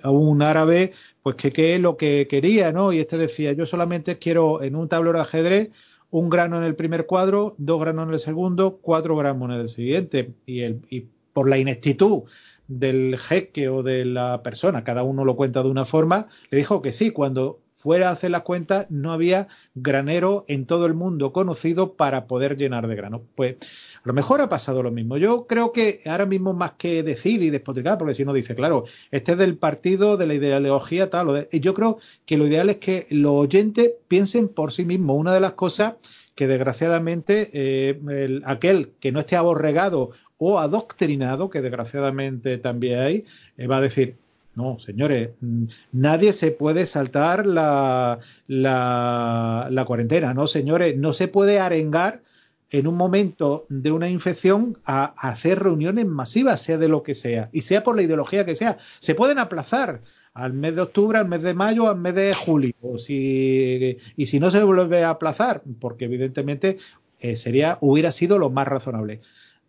a 0.04 0.10
un 0.12 0.40
árabe 0.40 0.92
pues 1.20 1.34
que 1.34 1.50
qué 1.50 1.74
es 1.74 1.80
lo 1.80 1.96
que 1.96 2.28
quería, 2.30 2.70
¿no? 2.70 2.92
Y 2.92 3.00
este 3.00 3.18
decía, 3.18 3.52
yo 3.54 3.66
solamente 3.66 4.18
quiero 4.18 4.62
en 4.62 4.76
un 4.76 4.88
tablero 4.88 5.18
de 5.18 5.24
ajedrez 5.24 5.70
un 6.10 6.30
grano 6.30 6.58
en 6.58 6.62
el 6.62 6.76
primer 6.76 7.06
cuadro, 7.06 7.56
dos 7.58 7.80
granos 7.80 8.06
en 8.06 8.14
el 8.14 8.20
segundo, 8.20 8.78
cuatro 8.80 9.16
gramos 9.16 9.50
en 9.50 9.56
el 9.56 9.68
siguiente. 9.68 10.32
Y, 10.46 10.60
el, 10.60 10.80
y 10.88 11.08
por 11.32 11.48
la 11.50 11.58
ineptitud 11.58 12.22
del 12.68 13.18
jeque 13.18 13.68
o 13.68 13.82
de 13.82 14.04
la 14.04 14.42
persona, 14.42 14.84
cada 14.84 15.02
uno 15.02 15.24
lo 15.24 15.36
cuenta 15.36 15.62
de 15.62 15.68
una 15.68 15.84
forma, 15.84 16.28
le 16.50 16.58
dijo 16.58 16.82
que 16.82 16.92
sí, 16.92 17.10
cuando 17.10 17.60
fuera 17.86 18.08
a 18.08 18.12
hacer 18.12 18.32
las 18.32 18.42
cuentas, 18.42 18.86
no 18.90 19.12
había 19.12 19.46
granero 19.76 20.44
en 20.48 20.66
todo 20.66 20.86
el 20.86 20.94
mundo 20.94 21.32
conocido 21.32 21.92
para 21.92 22.26
poder 22.26 22.56
llenar 22.56 22.88
de 22.88 22.96
grano. 22.96 23.22
Pues 23.36 23.58
a 23.96 24.00
lo 24.02 24.12
mejor 24.12 24.40
ha 24.40 24.48
pasado 24.48 24.82
lo 24.82 24.90
mismo. 24.90 25.18
Yo 25.18 25.46
creo 25.46 25.70
que 25.70 26.00
ahora 26.04 26.26
mismo 26.26 26.52
más 26.52 26.72
que 26.72 27.04
decir 27.04 27.44
y 27.44 27.50
despotricar, 27.50 27.96
porque 27.96 28.14
si 28.14 28.24
uno 28.24 28.32
dice, 28.32 28.56
claro, 28.56 28.86
este 29.12 29.32
es 29.32 29.38
del 29.38 29.56
partido, 29.56 30.16
de 30.16 30.26
la 30.26 30.34
ideología, 30.34 31.10
tal, 31.10 31.48
yo 31.52 31.74
creo 31.74 31.98
que 32.24 32.36
lo 32.36 32.48
ideal 32.48 32.70
es 32.70 32.78
que 32.78 33.06
los 33.10 33.34
oyentes 33.34 33.92
piensen 34.08 34.48
por 34.48 34.72
sí 34.72 34.84
mismos. 34.84 35.16
Una 35.16 35.32
de 35.32 35.40
las 35.40 35.52
cosas 35.52 35.94
que 36.34 36.46
desgraciadamente 36.46 37.50
eh, 37.52 38.40
aquel 38.44 38.94
que 39.00 39.12
no 39.12 39.20
esté 39.20 39.36
aborregado 39.36 40.10
o 40.38 40.58
adoctrinado, 40.58 41.50
que 41.50 41.62
desgraciadamente 41.62 42.58
también 42.58 43.00
hay, 43.00 43.24
eh, 43.56 43.66
va 43.66 43.78
a 43.78 43.80
decir, 43.80 44.16
no, 44.54 44.78
señores, 44.78 45.30
mm, 45.40 45.64
nadie 45.92 46.32
se 46.32 46.50
puede 46.50 46.86
saltar 46.86 47.46
la, 47.46 48.18
la, 48.48 49.84
cuarentena, 49.86 50.34
no, 50.34 50.46
señores, 50.46 50.96
no 50.96 51.12
se 51.12 51.28
puede 51.28 51.60
arengar 51.60 52.22
en 52.70 52.86
un 52.86 52.96
momento 52.96 53.66
de 53.68 53.92
una 53.92 54.08
infección 54.08 54.78
a, 54.84 55.04
hacer 55.28 55.60
reuniones 55.60 56.06
masivas, 56.06 56.60
sea 56.60 56.78
de 56.78 56.88
lo 56.88 57.02
que 57.02 57.14
sea, 57.14 57.48
y 57.52 57.60
sea 57.60 57.84
por 57.84 57.96
la 57.96 58.02
ideología 58.02 58.44
que 58.44 58.56
sea. 58.56 58.78
Se 59.00 59.14
pueden 59.14 59.38
aplazar 59.38 60.00
al 60.34 60.52
mes 60.52 60.74
de 60.74 60.82
octubre, 60.82 61.18
al 61.18 61.28
mes 61.28 61.42
de 61.42 61.54
mayo, 61.54 61.88
al 61.88 61.96
mes 61.96 62.14
de 62.14 62.34
julio, 62.34 62.74
y 63.08 64.26
si 64.26 64.40
no 64.40 64.50
se 64.50 64.62
vuelve 64.62 65.04
a 65.04 65.10
aplazar, 65.10 65.62
porque 65.80 66.06
evidentemente 66.06 66.78
eh, 67.20 67.36
sería, 67.36 67.78
hubiera 67.80 68.10
sido 68.12 68.38
lo 68.38 68.50
más 68.50 68.68
razonable 68.68 69.20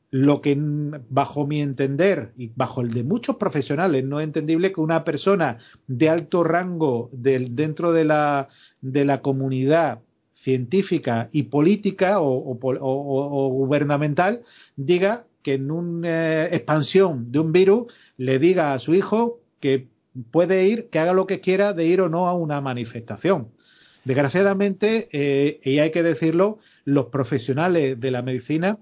lo 0.10 0.41
que 0.41 0.58
bajo 1.10 1.45
mi 1.45 1.62
entender 1.62 2.34
y 2.38 2.51
bajo 2.55 2.82
el 2.82 2.91
de 2.93 3.03
muchos 3.03 3.36
profesionales 3.36 4.05
no 4.05 4.20
es 4.20 4.26
entendible 4.26 4.72
que 4.72 4.80
una 4.80 5.03
persona 5.03 5.58
de 5.88 6.10
alto 6.10 6.43
rango 6.43 7.10
dentro 7.12 7.91
de 7.91 8.05
la, 8.05 8.47
de 8.82 9.03
la 9.03 9.22
comunidad 9.22 10.01
científica 10.34 11.30
y 11.32 11.43
política 11.43 12.22
o, 12.22 12.30
gubernamental 13.49 14.43
diga 14.78 15.28
que 15.41 15.55
en 15.55 15.72
una 15.72 16.45
eh, 16.45 16.55
expansión 16.55 17.32
de 17.32 17.39
un 17.39 17.51
virus 17.51 17.93
le 18.18 18.39
diga 18.39 18.74
a 18.74 18.80
su 18.80 18.95
hijo 18.95 19.41
que 19.60 19.89
puede 20.32 20.66
ir, 20.68 20.89
que 20.89 20.99
haga 20.99 21.14
lo 21.14 21.28
que 21.28 21.41
quiera 21.41 21.74
de 21.74 21.86
ir 21.86 22.01
o 22.01 22.10
no 22.10 22.28
a 22.28 22.34
una 22.34 22.62
manifestación. 22.62 23.49
Desgraciadamente, 24.05 25.10
eh, 25.12 25.60
y 25.64 25.80
hay 25.80 25.91
que 25.91 26.01
decirlo, 26.01 26.60
los 26.86 27.08
profesionales 27.08 27.99
de 27.99 28.12
la 28.12 28.22
medicina 28.22 28.80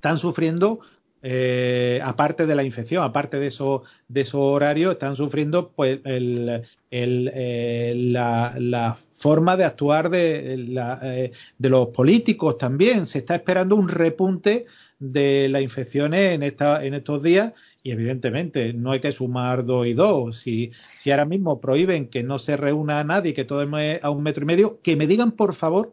están 0.00 0.18
sufriendo 0.18 0.80
eh, 1.22 2.00
aparte 2.02 2.46
de 2.46 2.54
la 2.54 2.64
infección, 2.64 3.04
aparte 3.04 3.38
de 3.38 3.48
esos 3.48 3.82
de 4.08 4.22
esos 4.22 4.40
horarios, 4.40 4.92
están 4.92 5.14
sufriendo 5.14 5.70
pues 5.76 6.00
el, 6.04 6.62
eh, 6.90 7.92
la, 7.96 8.96
forma 9.12 9.58
de 9.58 9.64
actuar 9.64 10.08
de, 10.08 10.54
eh, 11.02 11.32
de, 11.58 11.68
los 11.68 11.88
políticos 11.88 12.56
también. 12.56 13.04
Se 13.04 13.18
está 13.18 13.34
esperando 13.34 13.76
un 13.76 13.90
repunte 13.90 14.64
de 14.98 15.50
las 15.50 15.60
infecciones 15.60 16.32
en 16.32 16.42
esta, 16.42 16.82
en 16.82 16.94
estos 16.94 17.22
días 17.22 17.52
y 17.82 17.90
evidentemente 17.90 18.72
no 18.72 18.92
hay 18.92 19.00
que 19.00 19.12
sumar 19.12 19.66
dos 19.66 19.86
y 19.86 19.92
dos. 19.92 20.38
Si, 20.38 20.72
si 20.96 21.10
ahora 21.10 21.26
mismo 21.26 21.60
prohíben 21.60 22.08
que 22.08 22.22
no 22.22 22.38
se 22.38 22.56
reúna 22.56 23.04
nadie, 23.04 23.34
que 23.34 23.44
todo 23.44 23.62
es 23.78 24.02
a 24.02 24.08
un 24.08 24.22
metro 24.22 24.44
y 24.44 24.46
medio, 24.46 24.80
que 24.80 24.96
me 24.96 25.06
digan 25.06 25.32
por 25.32 25.52
favor 25.54 25.92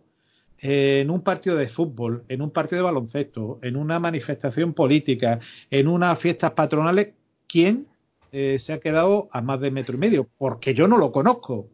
en 0.59 1.09
un 1.09 1.21
partido 1.21 1.55
de 1.55 1.67
fútbol, 1.67 2.23
en 2.27 2.41
un 2.41 2.51
partido 2.51 2.81
de 2.81 2.85
baloncesto, 2.85 3.59
en 3.61 3.75
una 3.75 3.99
manifestación 3.99 4.73
política, 4.73 5.39
en 5.69 5.87
unas 5.87 6.17
fiestas 6.17 6.51
patronales, 6.51 7.13
¿quién 7.47 7.87
eh, 8.31 8.57
se 8.59 8.73
ha 8.73 8.79
quedado 8.79 9.29
a 9.31 9.41
más 9.41 9.59
de 9.59 9.71
metro 9.71 9.95
y 9.95 9.99
medio? 9.99 10.27
Porque 10.37 10.73
yo 10.73 10.87
no 10.87 10.97
lo 10.97 11.11
conozco. 11.11 11.69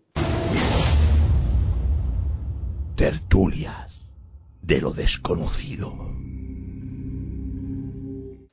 Tertulias. 2.96 4.02
de 4.62 4.80
lo 4.80 4.92
desconocido. 4.92 5.94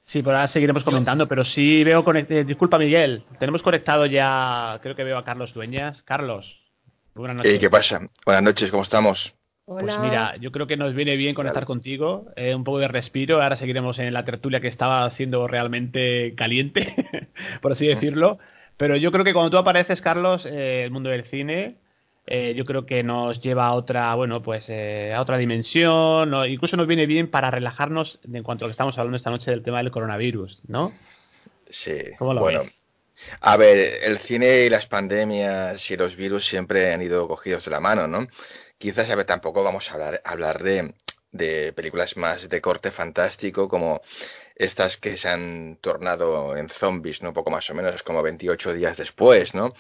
Sí, 0.05 0.25
por 0.25 0.35
ahora 0.35 0.49
seguiremos 0.49 0.83
comentando, 0.83 1.29
pero 1.29 1.45
sí 1.45 1.85
veo 1.85 2.03
conectado. 2.03 2.43
Disculpa, 2.43 2.79
Miguel, 2.79 3.25
tenemos 3.39 3.63
conectado 3.63 4.07
ya, 4.07 4.81
creo 4.83 4.97
que 4.97 5.05
veo 5.05 5.19
a 5.19 5.25
Carlos 5.25 5.55
Dueñas. 5.55 6.03
Carlos, 6.03 6.65
buenas 7.15 7.37
noches. 7.37 7.55
¿Y 7.55 7.61
qué 7.61 7.71
pasa? 7.71 8.01
Buenas 8.27 8.43
noches, 8.43 8.73
¿cómo 8.73 8.83
estamos? 8.83 9.40
Pues 9.71 10.01
mira, 10.01 10.35
yo 10.39 10.51
creo 10.51 10.67
que 10.67 10.77
nos 10.77 10.97
viene 10.97 11.15
bien 11.15 11.33
conectar 11.33 11.65
contigo, 11.65 12.27
eh, 12.35 12.57
un 12.57 12.65
poco 12.65 12.81
de 12.81 12.89
respiro. 12.89 13.41
Ahora 13.41 13.57
seguiremos 13.57 14.01
en 14.01 14.13
la 14.13 14.25
tertulia 14.25 14.61
que 14.61 14.67
estaba 14.67 15.09
siendo 15.11 15.47
realmente 15.47 16.35
caliente, 16.37 16.93
por 17.63 17.71
así 17.71 17.87
decirlo. 17.87 18.41
Pero 18.77 18.97
yo 18.97 19.13
creo 19.13 19.25
que 19.25 19.33
cuando 19.33 19.51
tú 19.53 19.59
apareces, 19.59 20.03
Carlos, 20.03 20.45
eh, 20.45 20.83
el 20.83 20.91
mundo 20.91 21.09
del 21.11 21.23
cine, 21.23 21.77
eh, 22.27 22.53
yo 22.57 22.65
creo 22.65 22.85
que 22.85 23.05
nos 23.05 23.41
lleva 23.43 23.69
a 23.69 23.75
otra, 23.75 24.13
bueno, 24.17 24.43
pues 24.43 24.69
a 24.71 25.21
otra 25.21 25.39
dimensión. 25.39 26.35
Incluso 26.49 26.77
nos 26.77 26.89
viene 26.89 27.07
bien 27.07 27.31
para 27.31 27.53
relajarnos 27.53 28.19
en 28.25 28.43
cuanto 28.43 28.65
a 28.65 28.67
lo 28.67 28.71
que 28.71 28.75
estamos 28.75 28.99
hablando 28.99 29.19
esta 29.19 29.31
noche 29.31 29.53
del 29.53 29.63
tema 29.63 29.79
del 29.79 29.93
coronavirus, 29.93 30.63
¿no? 30.67 30.93
Sí. 31.69 31.97
bueno, 32.19 32.63
A 33.41 33.57
ver, 33.57 34.01
el 34.03 34.19
cine 34.19 34.65
y 34.65 34.69
las 34.69 34.89
pandemias 34.89 35.89
y 35.93 35.97
los 35.97 36.17
virus 36.17 36.45
siempre 36.45 36.93
han 36.93 37.03
ido 37.03 37.29
cogidos 37.29 37.65
de 37.67 37.71
la 37.71 37.79
mano, 37.79 38.09
¿no? 38.09 38.27
Quizás, 38.81 39.09
a 39.11 39.15
ver, 39.15 39.27
tampoco 39.27 39.63
vamos 39.63 39.91
a 39.91 39.95
hablar, 39.95 40.23
hablar 40.25 40.63
de, 40.63 40.95
de 41.33 41.73
películas 41.75 42.17
más 42.17 42.49
de 42.49 42.61
corte 42.63 42.91
fantástico 42.91 43.69
como 43.69 44.01
estas 44.57 44.97
que 44.97 45.19
se 45.19 45.29
han 45.29 45.77
tornado 45.83 46.57
en 46.57 46.69
zombies, 46.69 47.23
¿no? 47.23 47.29
Un 47.29 47.35
poco 47.35 47.51
más 47.51 47.69
o 47.71 47.75
menos 47.75 48.03
como 48.03 48.23
28 48.23 48.73
días 48.73 48.97
después, 48.97 49.55
¿no? 49.55 49.75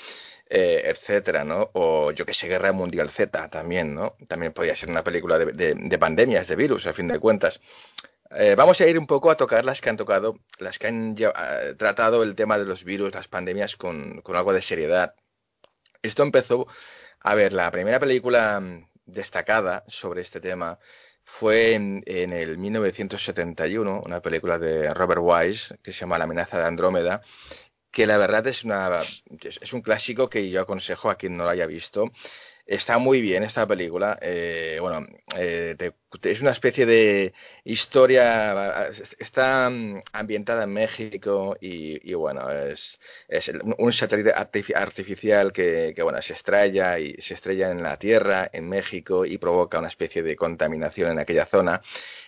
Eh, 0.50 0.82
etcétera, 0.84 1.44
¿no? 1.44 1.70
O 1.72 2.10
yo 2.12 2.26
que 2.26 2.34
sé, 2.34 2.48
Guerra 2.48 2.72
Mundial 2.72 3.08
Z 3.10 3.48
también, 3.48 3.94
¿no? 3.94 4.16
También 4.28 4.52
podría 4.52 4.76
ser 4.76 4.90
una 4.90 5.04
película 5.04 5.38
de, 5.38 5.74
de, 5.74 5.98
pandemias, 5.98 6.46
de 6.46 6.56
virus, 6.56 6.86
a 6.86 6.92
fin 6.92 7.08
de 7.08 7.18
cuentas. 7.18 7.60
Eh, 8.32 8.54
vamos 8.54 8.80
a 8.80 8.86
ir 8.86 8.98
un 8.98 9.06
poco 9.06 9.30
a 9.30 9.36
tocar 9.36 9.64
las 9.64 9.80
que 9.80 9.88
han 9.90 9.96
tocado, 9.96 10.38
las 10.58 10.78
que 10.78 10.88
han 10.88 11.16
eh, 11.18 11.74
tratado 11.78 12.22
el 12.22 12.34
tema 12.34 12.58
de 12.58 12.66
los 12.66 12.84
virus, 12.84 13.14
las 13.14 13.28
pandemias 13.28 13.76
con, 13.76 14.20
con 14.22 14.36
algo 14.36 14.52
de 14.52 14.62
seriedad. 14.62 15.14
Esto 16.02 16.22
empezó, 16.22 16.66
a 17.20 17.34
ver, 17.34 17.52
la 17.54 17.70
primera 17.70 18.00
película 18.00 18.62
destacada 19.12 19.84
sobre 19.88 20.22
este 20.22 20.40
tema 20.40 20.78
fue 21.24 21.74
en, 21.74 22.02
el 22.06 22.58
1971, 22.58 24.02
una 24.04 24.20
película 24.20 24.58
de 24.58 24.92
Robert 24.92 25.20
Wise 25.22 25.76
que 25.82 25.92
se 25.92 26.00
llama 26.00 26.18
La 26.18 26.24
amenaza 26.24 26.58
de 26.58 26.64
Andrómeda, 26.64 27.22
que 27.90 28.06
la 28.06 28.18
verdad 28.18 28.46
es, 28.46 28.64
una, 28.64 28.98
es 29.40 29.72
un 29.72 29.82
clásico 29.82 30.28
que 30.28 30.50
yo 30.50 30.60
aconsejo 30.62 31.10
a 31.10 31.16
quien 31.16 31.36
no 31.36 31.44
lo 31.44 31.50
haya 31.50 31.66
visto. 31.66 32.10
Está 32.70 32.98
muy 32.98 33.20
bien 33.20 33.42
esta 33.42 33.66
película. 33.66 34.16
Eh, 34.22 34.78
bueno, 34.80 35.04
eh, 35.36 35.76
es 36.22 36.40
una 36.40 36.52
especie 36.52 36.86
de 36.86 37.34
historia. 37.64 38.88
Está 39.18 39.68
mm, 39.68 40.02
ambientada 40.12 40.62
en 40.62 40.72
México 40.72 41.56
y, 41.60 42.14
bueno, 42.14 42.48
es, 42.48 43.00
un 43.76 43.92
satélite 43.92 44.32
artificial 44.32 45.52
que, 45.52 45.92
bueno, 46.00 46.22
se 46.22 46.34
estrella 46.34 46.96
y 47.00 47.20
se 47.20 47.34
estrella 47.34 47.72
en 47.72 47.82
la 47.82 47.96
Tierra, 47.96 48.48
en 48.52 48.68
México, 48.68 49.26
y 49.26 49.38
provoca 49.38 49.80
una 49.80 49.88
especie 49.88 50.22
de 50.22 50.36
contaminación 50.36 51.10
en 51.10 51.18
aquella 51.18 51.46
zona. 51.46 51.82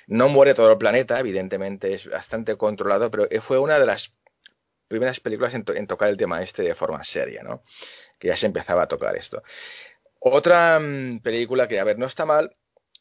No 0.09 0.29
muere 0.29 0.55
todo 0.55 0.73
el 0.73 0.79
planeta, 0.79 1.21
evidentemente 1.21 1.95
es 1.95 2.09
bastante 2.09 2.57
controlado, 2.57 3.13
pero 3.13 3.29
fue 3.43 3.61
una 3.61 3.79
de 3.79 3.87
las 3.87 4.13
primeras 4.89 5.21
películas 5.21 5.55
en, 5.55 5.65
en 5.77 5.87
tocar 5.87 6.09
el 6.09 6.17
tema 6.17 6.43
este 6.43 6.63
de 6.65 6.75
forma 6.75 7.05
seria, 7.05 7.45
¿no? 7.45 7.63
Que 8.19 8.29
ya 8.29 8.37
se 8.37 8.47
empezaba 8.47 8.83
a 8.83 8.89
tocar 8.89 9.17
esto. 9.17 9.43
Otra 10.25 10.79
mm, 10.79 11.21
película 11.21 11.67
que, 11.67 11.81
a 11.81 11.85
ver, 11.85 11.99
no 11.99 12.07
está 12.07 12.25
mal, 12.25 12.55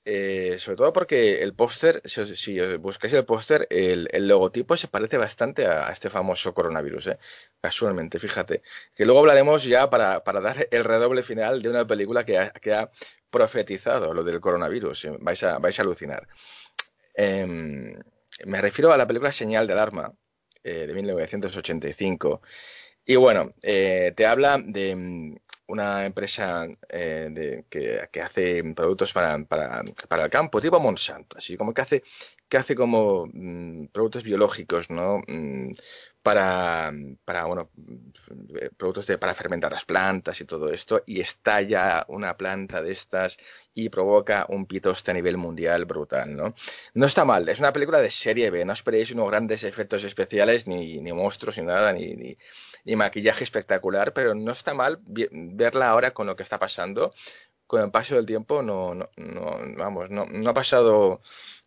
eh, 0.03 0.55
sobre 0.57 0.77
todo 0.77 0.91
porque 0.91 1.43
el 1.43 1.53
póster, 1.53 2.01
si, 2.05 2.59
buscáis 2.77 3.13
el 3.13 3.25
póster, 3.25 3.67
el, 3.69 4.09
logotipo 4.27 4.75
se 4.75 4.87
parece 4.87 5.17
bastante 5.17 5.67
a, 5.67 5.91
este 5.91 6.09
famoso 6.09 6.55
coronavirus, 6.55 7.07
¿eh? 7.07 7.19
casualmente, 7.61 8.19
fíjate. 8.19 8.63
Que 8.95 9.05
luego 9.05 9.19
hablaremos 9.19 9.63
ya 9.63 9.87
para, 9.91 10.19
dar 10.41 10.67
el 10.71 10.83
redoble 10.83 11.21
final 11.21 11.61
de 11.61 11.69
una 11.69 11.85
película 11.85 12.25
que 12.25 12.39
ha, 12.39 12.91
profetizado 13.29 14.13
lo 14.13 14.23
del 14.23 14.41
coronavirus. 14.41 15.05
¿eh? 15.05 15.17
Vais, 15.19 15.43
a, 15.43 15.59
vais 15.59 15.77
a 15.79 15.83
alucinar. 15.83 16.27
Em, 17.13 17.99
me 18.45 18.61
refiero 18.61 18.91
a 18.91 18.97
la 18.97 19.07
película 19.07 19.31
Señal 19.31 19.67
de 19.67 19.73
Alarma 19.73 20.13
de 20.63 20.93
1985. 20.93 22.41
Y 23.05 23.15
bueno, 23.15 23.53
te 23.61 24.25
habla 24.25 24.59
de, 24.63 25.37
una 25.67 26.05
empresa 26.05 26.67
eh, 26.89 27.63
que, 27.69 28.21
hace 28.21 28.63
productos 28.75 29.13
para, 29.13 29.35
el 29.35 30.29
campo, 30.29 30.61
tipo 30.61 30.79
Monsanto, 30.79 31.37
así 31.37 31.57
como 31.57 31.73
que 31.73 31.81
hace, 31.81 32.03
que 32.49 32.57
hace 32.57 32.75
como 32.75 33.27
mm, 33.31 33.87
productos 33.87 34.23
biológicos, 34.23 34.89
¿no? 34.89 35.19
Mm, 35.27 35.71
para, 36.21 36.93
para 37.25 37.45
bueno, 37.45 37.71
productos 38.77 39.07
de, 39.07 39.17
para 39.17 39.33
fermentar 39.33 39.71
las 39.71 39.85
plantas 39.85 40.39
y 40.41 40.45
todo 40.45 40.71
esto, 40.71 41.03
y 41.05 41.19
estalla 41.19 42.05
una 42.09 42.37
planta 42.37 42.81
de 42.81 42.91
estas 42.91 43.37
y 43.73 43.89
provoca 43.89 44.45
un 44.49 44.65
pitoste 44.65 45.11
a 45.11 45.13
nivel 45.13 45.37
mundial 45.37 45.85
brutal, 45.85 46.35
¿no? 46.35 46.53
No 46.93 47.05
está 47.05 47.25
mal, 47.25 47.47
es 47.49 47.59
una 47.59 47.73
película 47.73 48.01
de 48.01 48.11
serie 48.11 48.51
B, 48.51 48.65
no 48.65 48.73
esperéis 48.73 49.11
unos 49.11 49.29
grandes 49.31 49.63
efectos 49.63 50.03
especiales, 50.03 50.67
ni, 50.67 50.99
ni 50.99 51.13
monstruos, 51.13 51.57
ni 51.57 51.65
nada, 51.65 51.93
ni 51.93 52.37
y 52.85 52.95
maquillaje 52.95 53.43
espectacular, 53.43 54.13
pero 54.13 54.35
no 54.35 54.51
está 54.51 54.73
mal 54.73 54.99
verla 55.05 55.89
ahora 55.89 56.11
con 56.11 56.27
lo 56.27 56.35
que 56.35 56.43
está 56.43 56.59
pasando. 56.59 57.13
Con 57.67 57.81
el 57.81 57.91
paso 57.91 58.15
del 58.15 58.25
tiempo 58.25 58.61
no, 58.61 58.93
no, 58.93 59.09
no 59.15 59.59
vamos, 59.77 60.09
no, 60.09 60.25
no 60.25 60.49
ha 60.49 60.53
pasado 60.53 61.21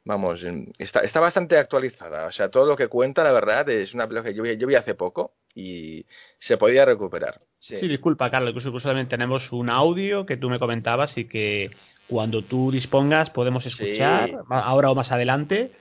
vamos, 0.05 0.45
está, 0.79 1.01
está, 1.01 1.21
bastante 1.21 1.57
actualizada. 1.57 2.27
O 2.27 2.31
sea, 2.31 2.51
todo 2.51 2.67
lo 2.67 2.77
que 2.77 2.89
cuenta, 2.89 3.25
la 3.25 3.33
verdad, 3.33 3.69
es 3.71 3.95
una 3.95 4.07
película 4.07 4.31
que 4.31 4.37
yo 4.37 4.43
vi, 4.43 4.57
yo 4.57 4.67
vi 4.67 4.75
hace 4.75 4.95
poco 4.95 5.33
y 5.55 6.07
se 6.39 6.57
podía 6.57 6.85
recuperar. 6.85 7.41
Sí, 7.59 7.89
disculpa, 7.89 8.31
Carlos, 8.31 8.55
incluso 8.55 8.87
también 8.87 9.09
tenemos 9.09 9.53
un 9.53 9.71
audio 9.71 10.27
que 10.27 10.37
tú 10.37 10.51
me 10.51 10.59
comentabas 10.59 11.17
y 11.17 11.25
que 11.25 11.71
cuando 12.07 12.43
tú 12.43 12.71
dispongas 12.71 13.31
podemos 13.31 13.65
escuchar, 13.65 14.43
ahora 14.51 14.91
o 14.91 14.95
más 14.95 15.11
adelante, 15.11 15.73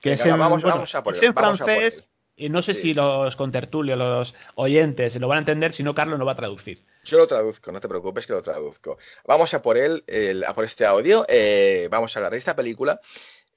que 0.00 0.14
es 0.14 0.24
en, 0.24 0.38
vamos, 0.38 0.62
vamos 0.62 0.94
a 0.94 1.04
por 1.04 1.14
francés 1.14 2.08
y 2.36 2.48
no 2.48 2.62
sé 2.62 2.74
si 2.74 2.94
los 2.94 3.34
contertulios, 3.34 3.98
los 3.98 4.34
oyentes, 4.54 5.16
lo 5.16 5.28
van 5.28 5.36
a 5.36 5.40
entender, 5.40 5.72
si 5.72 5.82
no, 5.82 5.94
Carlos 5.94 6.18
lo 6.18 6.26
va 6.26 6.32
a 6.32 6.36
traducir. 6.36 6.84
Yo 7.04 7.18
lo 7.18 7.26
traduzco, 7.26 7.70
no 7.72 7.80
te 7.80 7.88
preocupes 7.88 8.26
que 8.26 8.32
lo 8.32 8.42
traduzco. 8.42 8.98
Vamos 9.24 9.54
a 9.54 9.62
por 9.62 9.78
él, 9.78 10.04
a 10.46 10.54
por 10.54 10.64
este 10.64 10.84
audio. 10.84 11.24
Eh, 11.28 11.88
vamos 11.90 12.14
a 12.14 12.18
hablar 12.18 12.32
de 12.32 12.38
esta 12.38 12.56
película. 12.56 13.00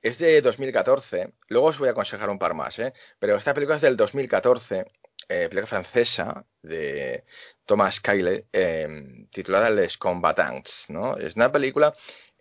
Es 0.02 0.18
de 0.20 0.42
2014. 0.42 1.34
Luego 1.48 1.68
os 1.68 1.80
voy 1.80 1.90
a 1.90 1.92
aconsejar 1.92 2.30
un 2.30 2.40
par 2.40 2.54
más, 2.54 2.78
¿eh? 2.80 2.94
Pero 3.18 3.36
esta 3.36 3.54
película 3.54 3.78
es 3.78 3.82
del 3.82 3.98
2014, 3.98 4.86
eh, 5.28 5.50
película 5.50 5.66
francesa 5.66 6.46
de 6.62 7.26
Thomas 7.66 8.00
Kyle, 8.00 8.46
eh, 8.54 8.88
titulada 9.32 9.72
Les 9.72 9.98
Combatants, 9.98 10.90
¿no? 10.90 11.18
Es 11.18 11.36
una 11.36 11.52
película 11.52 11.94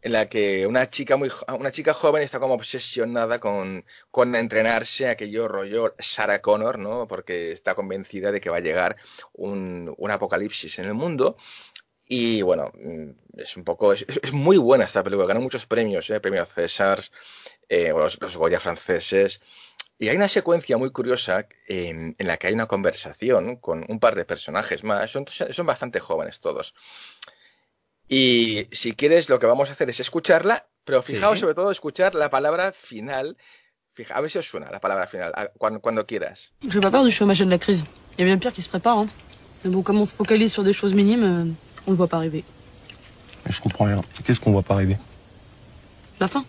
en 0.03 0.13
la 0.13 0.29
que 0.29 0.67
una 0.67 0.91
chica 0.91 1.17
muy 1.17 1.31
una 1.59 1.73
chica 1.73 1.95
joven 1.95 2.23
está 2.23 2.39
como 2.39 2.55
obsesionada 2.55 3.41
con, 3.41 3.85
con 4.11 4.35
entrenarse 4.35 5.09
aquello 5.09 5.49
rollo 5.49 5.95
Sarah 5.99 6.41
Connor, 6.41 6.79
¿no? 6.79 7.07
Porque 7.09 7.53
está 7.53 7.75
convencida 7.75 8.31
de 8.33 8.41
que 8.41 8.51
va 8.51 8.59
a 8.59 8.61
llegar 8.61 8.97
un, 9.33 9.93
un 9.97 10.11
apocalipsis 10.11 10.79
en 10.79 10.87
el 10.87 10.95
mundo. 10.95 11.37
Y 12.09 12.43
bueno, 12.43 12.73
mm, 12.75 13.11
es 13.41 13.57
un 13.57 13.65
poco, 13.65 13.93
es, 13.93 14.07
muy 14.33 14.57
buena 14.57 14.85
esta 14.85 15.03
película, 15.03 15.27
ganó 15.29 15.41
muchos 15.41 15.67
premios, 15.67 16.09
¿eh? 16.11 16.21
premios 16.21 16.49
César, 16.49 17.05
eh, 17.69 17.91
los, 17.91 18.19
Goya 18.37 18.61
franceses. 18.61 19.41
Y 19.99 20.09
hay 20.09 20.17
una 20.17 20.29
secuencia 20.29 20.79
muy 20.79 20.91
curiosa 20.91 21.49
en, 21.67 22.15
en, 22.19 22.27
la 22.27 22.37
que 22.39 22.47
hay 22.47 22.55
una 22.55 22.67
conversación 22.67 23.57
con 23.57 23.85
un 23.89 24.01
par 24.01 24.15
de 24.15 24.25
personajes 24.25 24.85
más, 24.85 25.11
son, 25.11 25.27
son 25.27 25.67
bastante 25.67 26.01
jóvenes 26.01 26.41
todos. 26.41 26.75
Y 28.09 28.69
si 28.73 28.93
quieres, 28.93 29.29
lo 29.29 29.39
que 29.39 29.47
vamos 29.47 29.69
a 29.69 29.73
hacer 29.73 29.91
es 29.91 30.01
escucharla, 30.01 30.67
pero 30.85 31.03
fijaos 31.03 31.39
sobre 31.39 31.55
todo 31.55 31.71
escuchar 31.71 32.15
la 32.15 32.31
palabra 32.31 32.73
final. 32.73 33.37
Fija, 33.95 34.15
a 34.15 34.21
ver 34.21 34.31
si 34.31 34.39
os 34.39 34.47
suena 34.47 34.71
la 34.71 34.81
palabra 34.81 35.07
final, 35.07 35.33
cuando, 35.59 35.81
cuando 35.81 36.07
quieras. 36.07 36.53
J'ai 36.63 36.81
pas 36.81 36.91
peur 36.91 37.05
du 37.05 37.11
chômage 37.11 37.43
et 37.43 37.45
de 37.45 37.51
la 37.51 37.59
crise. 37.59 37.85
Il 38.17 38.21
y 38.21 38.23
a 38.23 38.27
bien 38.27 38.39
pire 38.39 38.53
qui 38.53 38.63
se 38.63 38.69
prépare. 38.69 38.99
Hein. 38.99 39.09
Mais 39.65 39.71
bon, 39.71 39.83
comme 39.83 39.99
on 40.01 40.07
se 40.07 40.15
focalise 40.15 40.53
sur 40.53 40.63
des 40.63 40.73
choses 40.73 40.95
minimes, 40.95 41.25
euh, 41.25 41.45
on 41.87 41.91
le 41.91 41.97
voit 41.97 42.07
pas 42.09 42.17
arriver. 42.17 42.45
Je 43.47 43.61
comprends 43.61 43.87
rien. 43.87 44.03
Qu'est-ce 44.25 44.41
qu'on 44.41 44.53
voit 44.53 44.63
pas 44.63 44.75
arriver? 44.75 44.97
La 46.21 46.29
fin. 46.29 46.45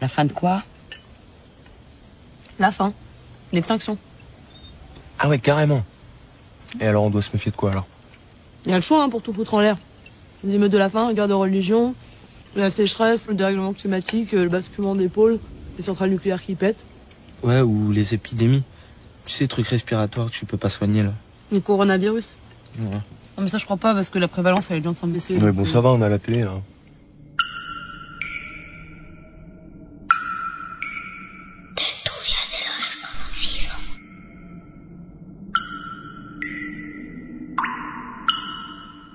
La 0.00 0.08
fin 0.08 0.24
de 0.24 0.32
quoi? 0.32 0.62
La 2.58 2.72
fin. 2.72 2.92
L'extinction. 3.52 3.96
Ah 5.18 5.28
ouais, 5.28 5.38
carrément. 5.38 5.84
Et 6.80 6.86
alors 6.86 7.04
on 7.04 7.10
doit 7.10 7.22
se 7.22 7.30
méfier 7.32 7.52
de 7.52 7.56
quoi 7.56 7.70
alors? 7.70 7.86
Il 8.64 8.70
y 8.72 8.74
a 8.74 8.76
le 8.76 8.82
choix 8.82 9.02
hein, 9.02 9.08
pour 9.08 9.22
tout 9.22 9.32
foutre 9.32 9.54
en 9.54 9.60
l'air 9.60 9.76
les 10.44 10.54
émeutes 10.54 10.72
de 10.72 10.78
la 10.78 10.88
faim, 10.88 11.08
la 11.08 11.14
guerre 11.14 11.28
de 11.28 11.34
religion, 11.34 11.94
la 12.54 12.70
sécheresse, 12.70 13.28
le 13.28 13.34
dérèglement 13.34 13.72
climatique, 13.72 14.34
euh, 14.34 14.44
le 14.44 14.48
basculement 14.48 14.94
des 14.94 15.08
pôles, 15.08 15.38
les 15.76 15.84
centrales 15.84 16.10
nucléaires 16.10 16.42
qui 16.42 16.54
pètent. 16.54 16.84
Ouais, 17.42 17.60
ou 17.60 17.92
les 17.92 18.14
épidémies. 18.14 18.64
Tu 19.26 19.34
sais, 19.34 19.48
trucs 19.48 19.68
respiratoires 19.68 20.30
que 20.30 20.36
tu 20.36 20.46
peux 20.46 20.56
pas 20.56 20.68
soigner 20.68 21.02
là. 21.02 21.12
Le 21.50 21.60
coronavirus 21.60 22.34
Ouais. 22.78 22.84
Non, 23.36 23.42
mais 23.42 23.48
ça, 23.48 23.58
je 23.58 23.64
crois 23.64 23.76
pas 23.76 23.94
parce 23.94 24.10
que 24.10 24.18
la 24.18 24.28
prévalence 24.28 24.70
elle 24.70 24.78
est 24.78 24.80
bien 24.80 24.90
en 24.90 24.94
train 24.94 25.06
de 25.06 25.12
baisser. 25.12 25.38
Mais 25.38 25.52
bon, 25.52 25.64
ça 25.64 25.80
va, 25.80 25.90
on 25.90 26.02
a 26.02 26.08
la 26.08 26.18
télé 26.18 26.42
là. 26.42 26.62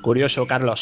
Curioso, 0.03 0.45
Carlos. 0.45 0.75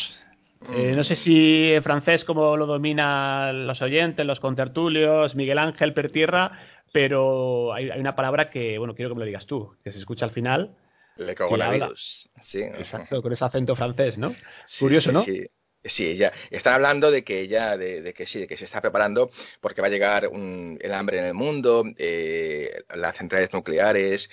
Eh, 0.76 0.94
no 0.96 1.04
sé 1.04 1.16
si 1.16 1.74
en 1.74 1.84
francés 1.84 2.26
como 2.26 2.56
lo 2.56 2.66
dominan 2.66 3.66
los 3.66 3.82
oyentes, 3.82 4.26
los 4.26 4.40
contertulios, 4.40 5.36
Miguel 5.36 5.58
Ángel 5.58 5.94
Pertierra, 5.94 6.60
pero 6.92 7.74
hay, 7.74 7.90
una 7.90 8.16
palabra 8.16 8.50
que, 8.50 8.78
bueno, 8.78 8.96
quiero 8.96 9.10
que 9.10 9.16
me 9.16 9.20
lo 9.22 9.26
digas 9.26 9.46
tú, 9.46 9.76
que 9.84 9.92
se 9.92 10.00
escucha 10.00 10.26
al 10.26 10.32
final. 10.32 10.76
Le 11.18 11.36
coronavirus, 11.36 12.30
sí. 12.40 12.62
Exacto, 12.62 13.22
con 13.22 13.34
ese 13.34 13.46
acento 13.46 13.76
francés, 13.76 14.18
¿no? 14.18 14.34
Curioso, 14.80 15.12
¿no? 15.12 15.22
Sí. 15.22 15.46
Sí, 15.82 16.18
ya 16.18 16.34
están 16.50 16.74
hablando 16.74 17.10
de 17.10 17.24
que 17.24 17.40
ella, 17.40 17.78
de, 17.78 18.14
que 18.14 18.28
sí, 18.28 18.40
de 18.40 18.48
que 18.48 18.58
se 18.58 18.66
está 18.66 18.82
preparando 18.82 19.32
porque 19.62 19.80
va 19.80 19.88
a 19.88 19.90
llegar 19.90 20.26
el 20.26 20.94
hambre 20.94 21.20
en 21.20 21.24
el 21.24 21.34
mundo, 21.34 21.86
eh, 21.98 22.84
las 22.94 23.16
centrales 23.16 23.54
nucleares, 23.54 24.30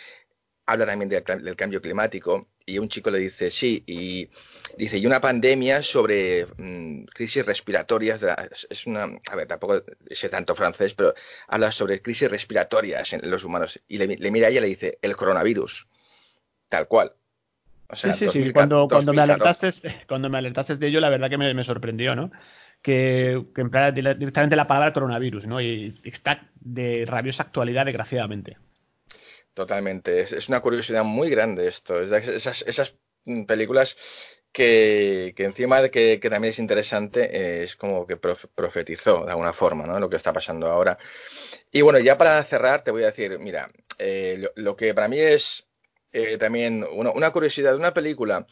habla 0.67 0.85
también 0.85 1.09
del, 1.09 1.57
cambio 1.57 1.81
climático 1.81 2.49
y 2.67 2.79
un 2.79 2.89
chico 2.89 3.11
le 3.11 3.19
dice 3.19 3.51
sí 3.51 3.83
y 3.87 4.29
dice 4.77 4.99
y 4.99 5.07
una 5.07 5.21
pandemia 5.21 5.83
sobre 5.83 6.47
mm, 6.57 7.05
crisis 7.05 7.47
respiratorias 7.47 8.21
es 8.69 8.87
una 8.87 9.09
a 9.31 9.37
ver 9.37 9.47
tampoco 9.47 9.83
sé 10.11 10.29
tanto 10.29 10.55
francés 10.57 10.95
pero 10.95 11.15
habla 11.47 11.71
sobre 11.71 12.03
crisis 12.03 12.31
respiratorias 12.31 13.13
en 13.13 13.31
los 13.31 13.45
humanos 13.45 13.81
y 13.87 13.99
le, 13.99 14.31
mira 14.31 14.49
a 14.49 14.51
ella 14.51 14.59
y 14.59 14.63
le 14.63 14.69
dice 14.69 14.99
el 15.03 15.17
coronavirus 15.17 15.87
tal 16.69 16.89
cual 16.89 17.13
sí, 17.93 18.13
sí, 18.13 18.29
sí. 18.29 18.53
Cuando, 18.53 18.89
cuando, 18.89 19.13
me 19.13 19.23
alertaste, 19.23 19.73
cuando 20.09 20.29
me 20.29 20.39
alertaste 20.39 20.75
de 20.77 20.89
ello, 20.89 20.99
la 20.99 21.09
verdad 21.09 21.31
que 21.31 21.39
me, 21.39 21.63
sorprendió, 21.63 22.17
¿no? 22.17 22.33
Que, 22.83 23.45
que 23.55 23.61
empleara 23.61 23.93
directamente 23.93 24.57
la 24.57 24.67
palabra 24.67 24.93
coronavirus, 24.93 25.47
¿no? 25.47 25.61
Y 25.61 25.95
está 26.03 26.49
de 26.57 27.05
rabiosa 27.07 27.45
actualidad, 27.45 27.85
desgraciadamente. 27.85 28.57
Totalmente. 29.57 30.21
Es, 30.21 30.49
una 30.51 30.61
curiosidad 30.61 31.03
muy 31.03 31.31
grande 31.31 31.67
esto. 31.67 32.03
esas, 32.03 32.61
esas 32.61 32.95
películas 33.47 33.97
que, 34.53 35.33
encima 35.39 35.81
de 35.81 35.91
que, 35.91 36.19
también 36.29 36.53
es 36.53 36.59
interesante, 36.59 37.63
es 37.63 37.75
como 37.75 38.07
que 38.07 38.19
profetizó 38.19 39.25
de 39.25 39.31
alguna 39.31 39.55
forma, 39.55 39.87
¿no? 39.87 39.99
Lo 39.99 40.11
que 40.11 40.17
está 40.17 40.31
pasando 40.35 40.67
ahora. 40.67 40.99
Y 41.73 41.81
bueno, 41.81 41.99
ya 42.01 42.19
para 42.19 42.45
cerrar, 42.45 42.85
te 42.85 42.91
voy 42.91 43.05
a 43.05 43.07
decir, 43.07 43.39
mira, 43.39 43.71
eh, 43.99 44.47
lo, 44.57 44.77
que 44.77 44.93
para 44.93 45.09
mí 45.09 45.19
es 45.19 45.71
eh, 46.13 46.37
también 46.37 46.87
una, 46.93 47.31
curiosidad 47.31 47.71
de 47.71 47.79
una 47.79 47.95
película 47.95 48.47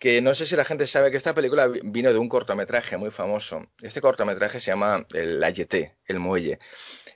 que 0.00 0.22
no 0.22 0.34
sé 0.34 0.46
si 0.46 0.56
la 0.56 0.64
gente 0.64 0.86
sabe 0.86 1.10
que 1.10 1.18
esta 1.18 1.34
película 1.34 1.68
vino 1.68 2.10
de 2.10 2.18
un 2.18 2.30
cortometraje 2.30 2.96
muy 2.96 3.10
famoso. 3.10 3.66
Este 3.82 4.00
cortometraje 4.00 4.58
se 4.58 4.70
llama 4.70 5.06
El 5.12 5.44
Yeté, 5.52 5.98
El 6.06 6.18
Muelle. 6.18 6.58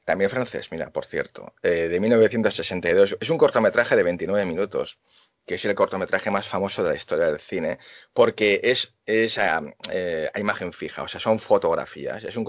También 0.05 0.29
francés, 0.31 0.71
mira, 0.71 0.91
por 0.91 1.07
cierto, 1.07 1.55
eh, 1.63 1.89
de 1.89 1.99
1962. 1.99 3.17
Es 3.21 3.31
un 3.31 3.39
cortometraje 3.39 3.97
de 3.97 4.03
29 4.03 4.45
minutos, 4.45 5.01
que 5.47 5.55
es 5.55 5.65
el 5.65 5.75
cortometraje 5.75 6.31
más 6.31 6.47
famoso 6.47 6.85
de 6.85 6.91
la 6.91 6.97
historia 6.97 7.27
del 7.27 7.41
cine, 7.41 7.79
porque 8.13 8.61
es, 8.63 8.95
es 9.07 9.39
a, 9.39 9.63
eh, 9.91 10.31
imagen 10.37 10.75
fija, 10.75 11.03
o 11.03 11.09
sea, 11.09 11.21
son 11.21 11.39
fotografías. 11.39 12.23
Es, 12.23 12.37
un 12.37 12.47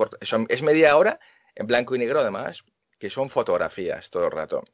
es 0.49 0.61
media 0.63 0.97
hora, 0.97 1.17
en 1.55 1.65
blanco 1.65 1.95
y 1.95 1.99
negro 1.99 2.19
además, 2.19 2.65
que 2.99 3.09
son 3.09 3.29
fotografías 3.29 4.09
todo 4.09 4.25
el 4.25 4.31
rato 4.31 4.65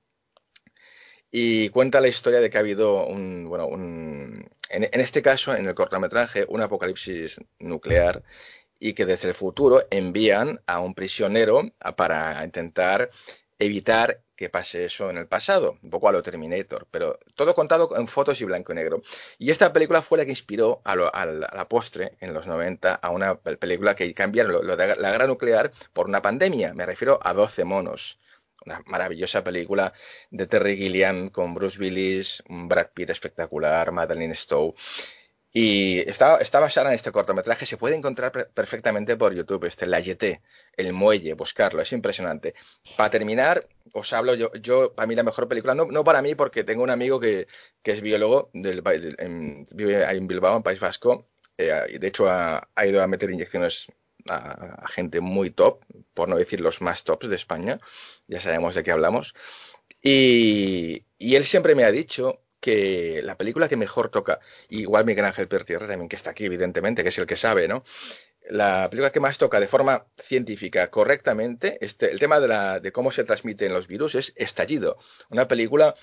y 1.32 1.70
cuenta 1.70 2.02
la 2.02 2.10
historia 2.10 2.42
de 2.42 2.50
que 2.50 2.58
ha 2.58 2.62
habido 2.62 3.06
un, 3.08 3.46
bueno, 3.48 3.68
un, 3.68 4.50
en, 4.70 5.02
este 5.02 5.22
caso, 5.22 5.56
en 5.56 5.68
el 5.68 5.76
cortometraje, 5.76 6.46
un 6.48 6.62
apocalipsis 6.62 7.40
nuclear 7.60 8.24
y 8.80 8.94
que 8.94 9.06
desde 9.06 9.30
el 9.30 9.36
futuro 9.36 9.84
envían 9.92 10.60
a 10.66 10.80
un 10.80 10.94
prisionero 10.94 11.72
para 11.96 12.44
intentar 12.44 13.12
evitar 13.60 14.22
que 14.36 14.50
pase 14.50 14.86
eso 14.86 15.12
en 15.12 15.18
el 15.18 15.28
pasado, 15.28 15.78
un 15.84 15.92
poco 15.92 16.10
a 16.10 16.12
lo 16.12 16.24
Terminator, 16.24 16.88
pero 16.90 17.20
todo 17.36 17.54
contado 17.54 17.96
en 17.96 18.08
fotos 18.08 18.42
y 18.42 18.46
blanco 18.46 18.72
y 18.72 18.76
negro. 18.76 19.04
Y 19.38 19.52
esta 19.52 19.72
película 19.72 20.02
fue 20.02 20.18
la 20.18 20.26
que 20.26 20.32
inspiró 20.32 20.82
a, 20.84 20.96
la 20.96 21.70
postre, 21.70 22.18
en 22.22 22.34
los 22.34 22.48
90, 22.48 22.96
a 22.96 23.10
una 23.12 23.36
película 23.36 23.96
que 23.96 24.12
cambiaron 24.16 24.66
lo, 24.66 24.76
de 24.76 24.96
la 24.96 25.12
guerra 25.12 25.28
nuclear 25.28 25.72
por 25.94 26.08
una 26.08 26.24
pandemia. 26.24 26.74
Me 26.74 26.88
refiero 26.88 27.20
a 27.22 27.34
12 27.34 27.64
monos 27.66 28.18
una 28.66 28.82
maravillosa 28.86 29.44
película 29.44 29.94
de 30.30 30.48
Terry 30.48 30.78
Gilliam 30.78 31.30
con 31.30 31.54
Bruce 31.54 31.80
Willis, 31.80 32.44
un 32.50 32.68
Brad 32.68 32.90
Pitt 32.94 33.10
espectacular, 33.10 33.92
Madeline 33.92 34.36
Stowe. 34.36 34.76
Y 35.54 36.00
está, 36.10 36.38
basada 36.62 36.90
en 36.90 36.96
este 36.96 37.12
cortometraje, 37.12 37.66
se 37.66 37.76
puede 37.76 37.96
encontrar 37.96 38.32
perfectamente 38.54 39.18
por 39.18 39.34
YouTube, 39.34 39.66
este 39.66 39.86
La 39.86 40.00
Yeté, 40.00 40.42
El 40.78 40.94
Muelle, 40.94 41.34
buscarlo, 41.34 41.82
es 41.82 41.92
impresionante. 41.92 42.56
Para 42.96 43.10
terminar, 43.10 43.68
os 43.92 44.14
hablo 44.14 44.34
yo, 44.36 44.54
yo 44.54 44.94
para 44.94 45.08
mí 45.08 45.16
la 45.16 45.24
mejor 45.24 45.50
película, 45.50 45.76
no, 45.76 45.86
no 45.88 46.06
para 46.06 46.22
mí 46.22 46.36
porque 46.36 46.64
tengo 46.64 46.84
un 46.84 46.90
amigo 46.90 47.20
que, 47.20 47.48
que 47.84 47.92
es 47.92 48.02
biólogo, 48.02 48.50
del, 48.54 48.82
vive 49.74 50.06
ahí 50.06 50.18
en 50.18 50.28
Bilbao, 50.28 50.56
en 50.56 50.64
País 50.64 50.80
Vasco, 50.80 51.28
eh, 51.58 51.98
de 52.00 52.08
hecho 52.08 52.30
ha, 52.30 52.70
ha, 52.74 52.86
ido 52.86 53.02
a 53.04 53.08
meter 53.08 53.30
inyecciones 53.30 53.92
a, 54.28 54.88
gente 54.88 55.22
muy 55.22 55.52
top, 55.52 55.84
por 56.14 56.30
no 56.30 56.36
decir 56.36 56.62
los 56.62 56.82
más 56.82 57.04
tops 57.04 57.30
de 57.30 57.36
España, 57.36 57.80
ya 58.28 58.42
sabemos 58.42 58.76
de 58.76 58.84
qué 58.84 58.92
hablamos. 58.92 59.34
Y, 60.02 61.06
él 61.20 61.46
siempre 61.46 61.76
me 61.76 61.84
ha 61.84 61.92
dicho 61.92 62.42
que 62.60 63.22
la 63.24 63.38
película 63.38 63.70
que 63.70 63.78
mejor 63.78 64.10
toca, 64.10 64.40
igual 64.70 65.06
Miguel 65.06 65.26
Ángel 65.26 65.48
Pertierra 65.48 65.88
también, 65.88 66.10
que 66.10 66.16
está 66.16 66.32
aquí 66.32 66.46
evidentemente, 66.46 67.04
que 67.04 67.10
es 67.10 67.18
el 67.18 67.26
que 67.26 67.36
sabe, 67.36 67.68
¿no? 67.68 67.84
La 68.50 68.90
película 68.90 69.12
que 69.12 69.20
más 69.20 69.38
toca 69.38 69.60
de 69.60 69.68
forma 69.68 70.06
científica 70.18 70.90
correctamente, 70.90 71.78
este, 71.82 72.12
el 72.12 72.20
tema 72.20 72.40
de, 72.40 72.48
la, 72.48 72.80
de 72.80 72.92
cómo 72.92 73.12
se 73.12 73.24
transmiten 73.24 73.74
los 73.74 73.88
virus 73.88 74.16
es 74.16 74.34
Estallido, 74.36 74.98
una 75.30 75.48
película 75.48 75.96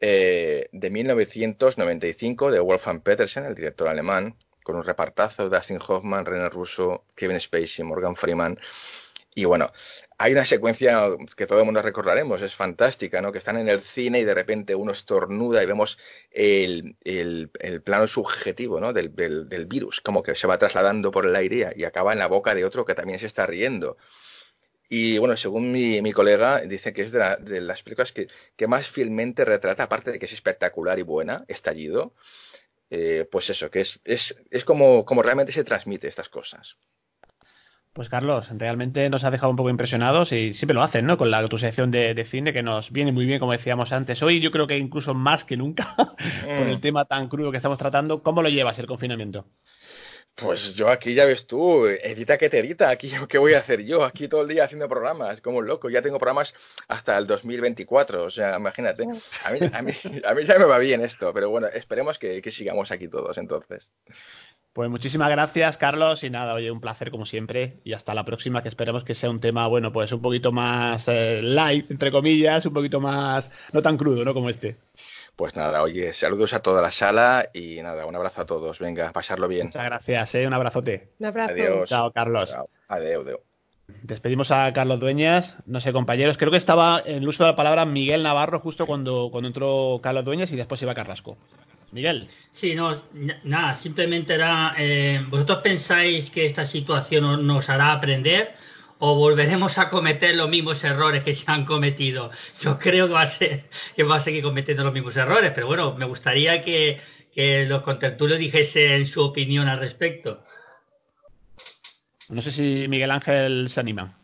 eh, 0.00 0.68
de 0.72 0.90
1995 0.90 2.50
de 2.50 2.60
Wolfgang 2.60 3.02
Petersen, 3.02 3.44
el 3.44 3.54
director 3.54 3.86
alemán, 3.88 4.36
con 4.62 4.76
un 4.76 4.84
repartazo, 4.84 5.48
Dustin 5.48 5.78
Hoffman, 5.86 6.26
René 6.26 6.48
Russo, 6.48 7.04
Kevin 7.14 7.40
Spacey, 7.40 7.84
Morgan 7.84 8.16
Freeman. 8.16 8.58
Y 9.34 9.44
bueno, 9.44 9.72
hay 10.18 10.32
una 10.32 10.44
secuencia 10.44 11.08
que 11.36 11.46
todo 11.46 11.60
el 11.60 11.64
mundo 11.64 11.82
recordaremos, 11.82 12.42
es 12.42 12.54
fantástica, 12.54 13.22
¿no? 13.22 13.32
Que 13.32 13.38
están 13.38 13.58
en 13.58 13.68
el 13.68 13.80
cine 13.80 14.20
y 14.20 14.24
de 14.24 14.34
repente 14.34 14.74
uno 14.74 14.92
estornuda 14.92 15.62
y 15.62 15.66
vemos 15.66 15.98
el, 16.30 16.96
plano 17.84 18.06
subjetivo, 18.06 18.80
¿no? 18.80 18.92
Del, 18.92 19.08
virus, 19.66 20.00
como 20.00 20.22
que 20.22 20.34
se 20.34 20.46
va 20.46 20.58
trasladando 20.58 21.10
por 21.10 21.26
el 21.26 21.36
aire 21.36 21.72
y 21.76 21.84
acaba 21.84 22.12
en 22.12 22.18
la 22.18 22.26
boca 22.26 22.54
de 22.54 22.64
otro 22.64 22.84
que 22.84 22.94
también 22.94 23.18
se 23.18 23.26
está 23.26 23.46
riendo. 23.46 23.96
Y 24.88 25.18
bueno, 25.18 25.36
según 25.36 25.70
mi, 25.70 26.12
colega, 26.12 26.60
dice 26.62 26.92
que 26.92 27.02
es 27.02 27.12
de, 27.12 27.60
las 27.60 27.82
películas 27.82 28.12
que, 28.12 28.26
que, 28.56 28.66
más 28.66 28.90
fielmente 28.90 29.44
retrata, 29.44 29.84
aparte 29.84 30.10
de 30.10 30.18
que 30.18 30.26
es 30.26 30.32
espectacular 30.32 30.98
y 30.98 31.02
buena, 31.02 31.44
estallido, 31.46 32.12
eh, 32.90 33.26
pues 33.30 33.48
eso, 33.50 33.70
que 33.70 33.80
es, 33.80 34.00
es, 34.04 34.36
es 34.50 34.64
como, 34.64 35.04
como 35.04 35.22
realmente 35.22 35.52
se 35.52 35.64
transmite 35.64 36.08
estas 36.08 36.28
cosas. 36.28 36.76
Pues 37.92 38.08
Carlos, 38.08 38.46
realmente 38.50 39.10
nos 39.10 39.24
ha 39.24 39.32
dejado 39.32 39.50
un 39.50 39.56
poco 39.56 39.68
impresionados 39.68 40.30
y 40.30 40.54
siempre 40.54 40.74
lo 40.74 40.82
hacen, 40.82 41.06
¿no? 41.06 41.18
Con 41.18 41.30
la 41.30 41.46
tu 41.48 41.58
sección 41.58 41.90
de, 41.90 42.24
cine 42.24 42.52
que 42.52 42.62
nos 42.62 42.92
viene 42.92 43.10
muy 43.10 43.26
bien, 43.26 43.40
como 43.40 43.50
decíamos 43.50 43.92
antes. 43.92 44.22
Hoy 44.22 44.40
yo 44.40 44.52
creo 44.52 44.68
que 44.68 44.78
incluso 44.78 45.12
más 45.12 45.42
que 45.42 45.56
nunca, 45.56 45.96
por 45.96 46.68
el 46.68 46.78
mm. 46.78 46.80
tema 46.80 47.04
tan 47.04 47.28
crudo 47.28 47.50
que 47.50 47.56
estamos 47.56 47.78
tratando. 47.78 48.22
¿Cómo 48.22 48.42
lo 48.42 48.48
llevas 48.48 48.78
el 48.78 48.86
confinamiento? 48.86 49.46
Pues 50.34 50.74
yo 50.74 50.88
aquí 50.88 51.12
ya 51.12 51.26
ves 51.26 51.46
tú, 51.46 51.86
edita 51.86 52.38
que 52.38 52.48
te 52.48 52.60
edita, 52.60 52.88
aquí 52.88 53.12
qué 53.28 53.36
voy 53.36 53.54
a 53.54 53.58
hacer 53.58 53.84
yo, 53.84 54.04
aquí 54.04 54.26
todo 54.26 54.42
el 54.42 54.48
día 54.48 54.64
haciendo 54.64 54.88
programas, 54.88 55.40
como 55.42 55.58
un 55.58 55.66
loco, 55.66 55.90
ya 55.90 56.00
tengo 56.00 56.18
programas 56.18 56.54
hasta 56.88 57.18
el 57.18 57.26
2024, 57.26 58.24
o 58.24 58.30
sea, 58.30 58.56
imagínate, 58.56 59.04
a 59.44 59.50
mí, 59.50 59.58
a 59.72 59.82
mí, 59.82 59.92
a 60.24 60.34
mí 60.34 60.44
ya 60.44 60.58
me 60.58 60.64
va 60.64 60.78
bien 60.78 61.02
esto, 61.02 61.34
pero 61.34 61.50
bueno, 61.50 61.66
esperemos 61.66 62.18
que, 62.18 62.42
sigamos 62.50 62.90
aquí 62.90 63.06
todos 63.06 63.36
entonces. 63.36 63.92
Pues 64.72 64.88
muchísimas 64.88 65.30
gracias, 65.30 65.76
Carlos, 65.76 66.24
y 66.24 66.30
nada, 66.30 66.54
oye, 66.54 66.70
un 66.70 66.80
placer 66.80 67.10
como 67.10 67.26
siempre, 67.26 67.80
y 67.84 67.92
hasta 67.92 68.14
la 68.14 68.24
próxima, 68.24 68.62
que 68.62 68.68
esperemos 68.68 69.04
que 69.04 69.14
sea 69.14 69.28
un 69.28 69.40
tema, 69.40 69.66
bueno, 69.66 69.92
pues 69.92 70.10
un 70.12 70.22
poquito 70.22 70.52
más 70.52 71.06
eh, 71.08 71.42
light, 71.42 71.90
entre 71.90 72.10
comillas, 72.10 72.64
un 72.64 72.72
poquito 72.72 73.00
más, 73.00 73.50
no 73.72 73.82
tan 73.82 73.98
crudo, 73.98 74.24
¿no? 74.24 74.32
Como 74.32 74.48
este. 74.48 74.76
Pues 75.40 75.56
nada, 75.56 75.82
oye, 75.82 76.12
saludos 76.12 76.52
a 76.52 76.60
toda 76.60 76.82
la 76.82 76.90
sala 76.90 77.48
y 77.54 77.80
nada, 77.80 78.04
un 78.04 78.14
abrazo 78.14 78.42
a 78.42 78.44
todos. 78.44 78.78
Venga, 78.78 79.10
pasarlo 79.10 79.48
bien. 79.48 79.68
Muchas 79.68 79.86
gracias, 79.86 80.34
¿eh? 80.34 80.46
un 80.46 80.52
abrazote. 80.52 81.12
Un 81.18 81.26
abrazo. 81.28 81.54
Adiós. 81.54 81.88
Chao, 81.88 82.12
Carlos. 82.12 82.50
Chao. 82.50 82.68
Adiós, 82.88 83.24
Despedimos 84.02 84.50
a 84.50 84.70
Carlos 84.74 85.00
Dueñas. 85.00 85.56
No 85.64 85.80
sé, 85.80 85.94
compañeros, 85.94 86.36
creo 86.36 86.50
que 86.50 86.58
estaba 86.58 87.02
en 87.06 87.22
el 87.22 87.28
uso 87.28 87.44
de 87.44 87.52
la 87.52 87.56
palabra 87.56 87.86
Miguel 87.86 88.22
Navarro 88.22 88.60
justo 88.60 88.84
cuando, 88.84 89.30
cuando 89.32 89.48
entró 89.48 89.98
Carlos 90.02 90.26
Dueñas 90.26 90.52
y 90.52 90.56
después 90.56 90.82
iba 90.82 90.94
Carrasco. 90.94 91.38
Miguel. 91.90 92.28
Sí, 92.52 92.74
no, 92.74 93.00
nada, 93.44 93.76
simplemente 93.76 94.34
era, 94.34 94.74
eh, 94.76 95.24
¿vosotros 95.30 95.60
pensáis 95.62 96.30
que 96.30 96.44
esta 96.44 96.66
situación 96.66 97.46
nos 97.46 97.66
hará 97.70 97.92
aprender? 97.92 98.50
O 99.00 99.16
volveremos 99.16 99.78
a 99.78 99.88
cometer 99.88 100.36
los 100.36 100.48
mismos 100.48 100.84
errores 100.84 101.24
que 101.24 101.34
se 101.34 101.50
han 101.50 101.64
cometido. 101.64 102.30
Yo 102.60 102.78
creo 102.78 103.08
que 103.08 103.14
va 103.14 103.22
a 103.22 103.26
ser 103.26 103.64
que 103.96 104.04
va 104.04 104.16
a 104.16 104.20
seguir 104.20 104.42
cometiendo 104.42 104.84
los 104.84 104.92
mismos 104.92 105.16
errores, 105.16 105.52
pero 105.54 105.66
bueno, 105.66 105.94
me 105.94 106.04
gustaría 106.04 106.62
que, 106.62 107.00
los 107.66 107.82
contertulios 107.82 108.38
dijesen 108.38 109.06
su 109.06 109.22
opinión 109.22 109.66
al 109.66 109.78
respecto. 109.78 110.42
No 112.28 112.42
sé 112.42 112.52
si 112.52 112.86
Miguel 112.88 113.10
Ángel 113.10 113.70
se 113.70 113.80
anima. 113.80 114.18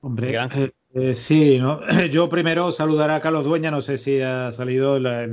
Hombre, 0.00 0.26
Miguel 0.26 0.40
Ángel. 0.40 0.74
Eh, 0.94 1.14
sí, 1.16 1.58
¿no? 1.58 1.80
yo 2.10 2.28
primero 2.30 2.70
saludar 2.70 3.10
a 3.10 3.20
Carlos 3.20 3.44
Dueña, 3.44 3.72
no 3.72 3.82
sé 3.82 3.98
si 3.98 4.20
ha 4.20 4.52
salido, 4.52 5.00
la, 5.00 5.26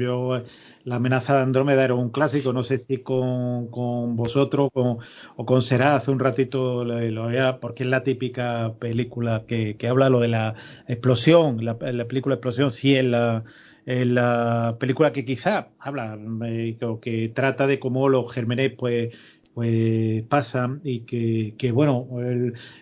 la 0.87 0.95
amenaza 0.95 1.35
de 1.35 1.41
Andrómeda 1.41 1.83
era 1.83 1.95
un 1.95 2.11
clásico, 2.11 2.53
no 2.53 2.63
sé 2.63 2.77
si 2.77 2.99
con, 2.99 3.67
con 3.67 4.15
vosotros 4.15 4.69
o 4.73 5.45
con 5.45 5.61
Será 5.61 5.95
hace 5.97 6.11
un 6.11 6.19
ratito 6.19 6.85
lo, 6.85 7.27
veía, 7.27 7.59
porque 7.59 7.83
es 7.83 7.89
la 7.89 8.03
típica 8.03 8.73
película 8.79 9.43
que, 9.45 9.75
que 9.75 9.89
habla 9.89 10.07
lo 10.09 10.21
de 10.21 10.29
la 10.29 10.55
explosión, 10.87 11.65
la, 11.65 11.77
película 11.77 12.35
Explosión, 12.35 12.71
sí 12.71 12.95
es 12.95 13.03
la, 13.03 13.43
la 13.85 14.77
película 14.79 15.11
que 15.11 15.25
quizá 15.25 15.71
habla, 15.77 16.17
eh, 16.45 16.77
que 17.01 17.31
trata 17.35 17.67
de 17.67 17.79
cómo 17.79 18.07
los 18.07 18.31
gérmenes 18.31 18.71
pues 18.77 19.13
pues 19.53 20.21
pasa 20.29 20.79
y 20.83 20.99
que, 20.99 21.55
que 21.57 21.71
bueno, 21.71 22.07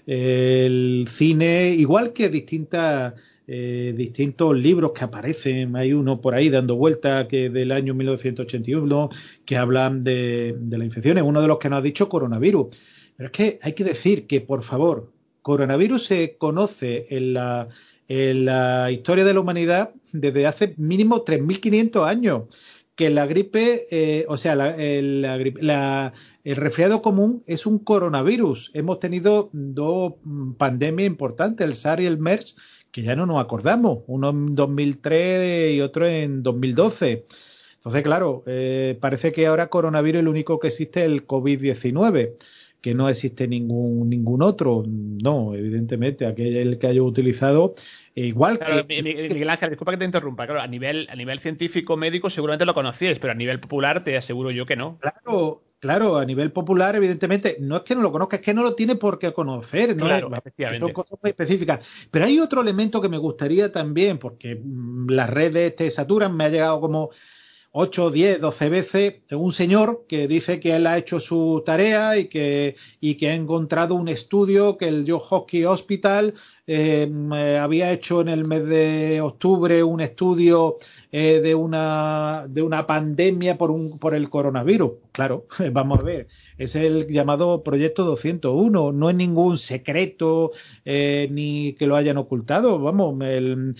el, 0.05 1.07
cine, 1.07 1.69
igual 1.69 2.11
que 2.13 2.27
distintas 2.29 3.13
eh, 3.47 3.93
distintos 3.95 4.57
libros 4.57 4.91
que 4.91 5.03
aparecen. 5.03 5.75
Hay 5.75 5.93
uno 5.93 6.19
por 6.19 6.33
ahí 6.35 6.49
dando 6.49 6.75
vuelta 6.75 7.27
que 7.27 7.49
del 7.49 7.71
año 7.71 7.93
1981 7.93 9.09
que 9.45 9.57
hablan 9.57 10.03
de, 10.03 10.55
de 10.57 10.77
las 10.77 10.85
infecciones. 10.85 11.23
Uno 11.23 11.41
de 11.41 11.47
los 11.47 11.59
que 11.59 11.69
nos 11.69 11.79
ha 11.79 11.81
dicho 11.81 12.09
coronavirus. 12.09 12.75
Pero 13.15 13.27
es 13.27 13.31
que 13.31 13.59
hay 13.61 13.73
que 13.73 13.83
decir 13.83 14.27
que, 14.27 14.41
por 14.41 14.63
favor, 14.63 15.11
coronavirus 15.41 16.05
se 16.05 16.37
conoce 16.37 17.05
en 17.09 17.33
la, 17.33 17.69
en 18.07 18.45
la 18.45 18.91
historia 18.91 19.23
de 19.23 19.33
la 19.33 19.39
humanidad 19.39 19.91
desde 20.11 20.47
hace 20.47 20.73
mínimo 20.77 21.23
3.500 21.23 22.07
años. 22.07 22.43
Que 22.95 23.09
la 23.09 23.25
gripe, 23.25 23.87
eh, 23.91 24.25
o 24.29 24.37
sea, 24.37 24.55
la, 24.55 24.73
el, 24.77 25.21
la, 25.21 26.13
el 26.45 26.55
resfriado 26.55 27.01
común 27.01 27.43
es 27.45 27.65
un 27.65 27.79
coronavirus. 27.79 28.71
Hemos 28.73 28.99
tenido 28.99 29.49
dos 29.51 30.13
pandemias 30.57 31.07
importantes, 31.07 31.67
el 31.67 31.75
SARS 31.75 32.03
y 32.03 32.05
el 32.05 32.17
MERS, 32.17 32.55
que 32.95 33.01
ya 33.01 33.13
no 33.13 33.25
nos 33.25 33.43
acordamos, 33.43 34.03
uno 34.07 34.29
en 34.29 34.55
2003 34.55 35.75
y 35.75 35.81
otro 35.81 36.07
en 36.07 36.41
2012. 36.41 37.25
Entonces, 37.75 38.03
claro, 38.03 38.41
eh, 38.47 38.97
parece 39.01 39.33
que 39.33 39.47
ahora 39.47 39.67
coronavirus 39.67 40.19
es 40.19 40.21
el 40.21 40.27
único 40.29 40.61
que 40.61 40.69
existe 40.69 41.03
el 41.03 41.27
COVID-19, 41.27 42.35
que 42.79 42.93
no 42.93 43.09
existe 43.09 43.49
ningún, 43.49 44.09
ningún 44.09 44.41
otro. 44.41 44.85
No, 44.87 45.53
evidentemente, 45.53 46.25
aquel 46.25 46.55
el 46.55 46.79
que 46.79 46.87
haya 46.87 47.03
utilizado. 47.03 47.75
E 48.15 48.27
igual 48.27 48.59
que. 48.59 48.85
Miguel 48.87 49.49
Ángel, 49.49 49.71
disculpa 49.71 49.91
que 49.91 49.97
te 49.97 50.05
interrumpa. 50.05 50.45
Claro, 50.45 50.61
a 50.61 50.67
nivel, 50.67 51.05
a 51.11 51.17
nivel 51.17 51.41
científico 51.41 51.97
médico 51.97 52.29
seguramente 52.29 52.65
lo 52.65 52.73
conocíais, 52.73 53.19
pero 53.19 53.33
a 53.33 53.35
nivel 53.35 53.59
popular 53.59 54.05
te 54.05 54.15
aseguro 54.15 54.51
yo 54.51 54.65
que 54.65 54.77
no. 54.77 54.99
Claro, 54.99 55.63
Claro, 55.85 56.17
a 56.17 56.25
nivel 56.25 56.51
popular, 56.51 56.95
evidentemente, 56.95 57.57
no 57.59 57.75
es 57.75 57.83
que 57.83 57.93
no 57.93 58.01
lo 58.01 58.11
conozca, 58.11 58.37
es 58.37 58.41
que 58.41 58.55
no 58.55 58.63
lo 58.63 58.73
tiene 58.73 58.95
por 58.95 59.19
qué 59.19 59.31
conocer, 59.31 59.95
¿no? 59.95 60.05
Claro, 60.05 60.31
son 60.79 60.91
cosas 60.91 61.19
muy 61.21 61.29
específicas. 61.29 61.85
Pero 62.09 62.25
hay 62.25 62.39
otro 62.39 62.61
elemento 62.61 62.99
que 62.99 63.07
me 63.07 63.19
gustaría 63.19 63.71
también, 63.71 64.17
porque 64.17 64.55
mm, 64.55 65.11
las 65.11 65.29
redes 65.29 65.75
te 65.75 65.91
saturan, 65.91 66.35
me 66.35 66.45
ha 66.45 66.49
llegado 66.49 66.81
como 66.81 67.11
8, 67.69 68.09
10, 68.09 68.41
12 68.41 68.69
veces 68.69 69.13
un 69.31 69.51
señor 69.51 70.05
que 70.07 70.27
dice 70.27 70.59
que 70.59 70.75
él 70.75 70.87
ha 70.87 70.97
hecho 70.97 71.19
su 71.19 71.61
tarea 71.63 72.17
y 72.17 72.29
que, 72.29 72.77
y 72.99 73.15
que 73.15 73.29
ha 73.29 73.35
encontrado 73.35 73.93
un 73.93 74.07
estudio 74.07 74.77
que 74.77 74.87
el 74.87 75.05
John 75.07 75.21
Hopkins 75.29 75.67
Hospital 75.67 76.33
eh, 76.67 77.07
eh, 77.35 77.57
había 77.61 77.91
hecho 77.91 78.21
en 78.21 78.29
el 78.29 78.45
mes 78.45 78.65
de 78.65 79.21
octubre 79.21 79.83
un 79.83 80.01
estudio 80.01 80.77
eh, 81.11 81.39
de, 81.39 81.53
una, 81.53 82.45
de 82.49 82.63
una 82.63 82.87
pandemia 82.87 83.57
por, 83.57 83.69
un, 83.69 83.99
por 83.99 84.15
el 84.15 84.29
coronavirus. 84.29 84.93
Claro, 85.11 85.45
vamos 85.71 85.99
a 85.99 86.03
ver, 86.03 86.27
es 86.57 86.75
el 86.75 87.07
llamado 87.07 87.63
Proyecto 87.63 88.03
201, 88.03 88.91
no 88.91 89.09
es 89.09 89.15
ningún 89.15 89.57
secreto 89.57 90.51
eh, 90.85 91.27
ni 91.31 91.73
que 91.73 91.85
lo 91.85 91.95
hayan 91.95 92.17
ocultado. 92.17 92.79
Vamos, 92.79 93.15
el, 93.21 93.75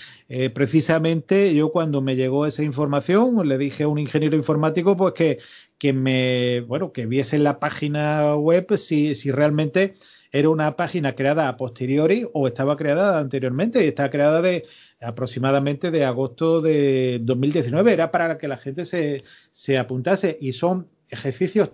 precisamente 0.53 1.55
yo 1.55 1.71
cuando 1.71 2.01
me 2.01 2.15
llegó 2.15 2.45
esa 2.45 2.63
información 2.63 3.47
le 3.47 3.57
dije 3.57 3.83
a 3.83 3.88
un 3.88 3.97
ingeniero 3.97 4.36
informático 4.36 4.95
pues 4.95 5.13
que, 5.13 5.39
que 5.77 5.91
me, 5.91 6.61
bueno, 6.61 6.91
que 6.91 7.05
viese 7.05 7.36
en 7.36 7.43
la 7.43 7.59
página 7.59 8.36
web 8.36 8.77
si, 8.77 9.15
si 9.15 9.31
realmente 9.31 9.93
era 10.36 10.49
una 10.49 10.75
página 10.75 11.15
creada 11.15 11.47
a 11.47 11.55
posteriori 11.55 12.27
o 12.33 12.45
estaba 12.45 12.75
creada 12.75 13.19
anteriormente 13.19 13.81
y 13.81 13.88
está 13.88 14.09
creada 14.09 14.41
de 14.41 14.65
aproximadamente 14.99 15.91
de 15.91 16.03
agosto 16.03 16.59
de 16.59 17.19
2019. 17.21 17.93
Era 17.93 18.11
para 18.11 18.38
que 18.38 18.49
la 18.49 18.57
gente 18.57 18.83
se, 18.83 19.23
se 19.51 19.77
apuntase 19.77 20.38
y 20.41 20.51
son 20.51 20.88
ejercicios 21.07 21.71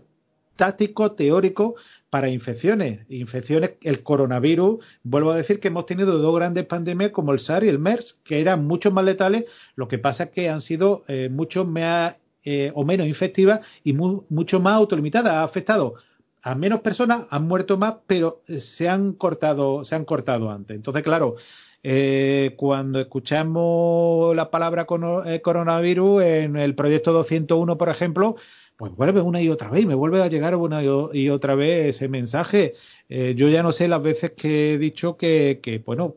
tácticos, 0.57 1.15
teóricos 1.15 1.81
para 2.11 2.29
infecciones. 2.29 2.99
Infecciones, 3.09 3.71
el 3.81 4.03
coronavirus, 4.03 4.85
vuelvo 5.01 5.31
a 5.31 5.37
decir 5.37 5.59
que 5.59 5.69
hemos 5.69 5.87
tenido 5.87 6.19
dos 6.19 6.35
grandes 6.35 6.67
pandemias 6.67 7.09
como 7.09 7.31
el 7.31 7.39
SARS 7.39 7.65
y 7.65 7.69
el 7.69 7.79
MERS, 7.79 8.19
que 8.23 8.41
eran 8.41 8.67
mucho 8.67 8.91
más 8.91 9.03
letales, 9.05 9.45
lo 9.75 9.87
que 9.87 9.97
pasa 9.97 10.25
es 10.25 10.29
que 10.29 10.49
han 10.51 10.61
sido 10.61 11.03
eh, 11.07 11.29
mucho 11.31 11.65
más 11.65 12.15
eh, 12.43 12.71
o 12.75 12.85
menos 12.85 13.07
infectivas 13.07 13.61
y 13.83 13.93
mucho 13.93 14.59
más 14.59 14.73
autolimitadas. 14.73 15.33
Ha 15.33 15.43
afectado 15.43 15.95
a 16.41 16.55
menos 16.55 16.81
personas, 16.81 17.27
han 17.29 17.47
muerto 17.47 17.77
más, 17.77 17.95
pero 18.07 18.41
se 18.57 18.89
han 18.89 19.13
cortado, 19.13 19.83
se 19.83 19.95
han 19.95 20.05
cortado 20.05 20.49
antes. 20.49 20.75
Entonces, 20.75 21.03
claro, 21.03 21.35
eh, 21.83 22.53
cuando 22.57 22.99
escuchamos 22.99 24.35
la 24.35 24.51
palabra 24.51 24.85
eh, 25.25 25.41
coronavirus 25.41 26.23
en 26.23 26.55
el 26.57 26.75
proyecto 26.75 27.11
201, 27.13 27.77
por 27.77 27.89
ejemplo, 27.89 28.35
pues 28.75 28.95
vuelve 28.95 29.21
una 29.21 29.41
y 29.41 29.49
otra 29.49 29.69
vez, 29.69 29.85
me 29.85 29.93
vuelve 29.93 30.21
a 30.23 30.27
llegar 30.27 30.55
una 30.55 30.81
y 30.83 31.29
otra 31.29 31.55
vez 31.55 31.95
ese 31.95 32.07
mensaje. 32.07 32.73
Eh, 33.09 33.35
yo 33.35 33.47
ya 33.47 33.61
no 33.61 33.71
sé 33.71 33.87
las 33.87 34.01
veces 34.01 34.31
que 34.31 34.73
he 34.73 34.77
dicho 34.77 35.17
que, 35.17 35.59
que, 35.61 35.79
bueno, 35.79 36.15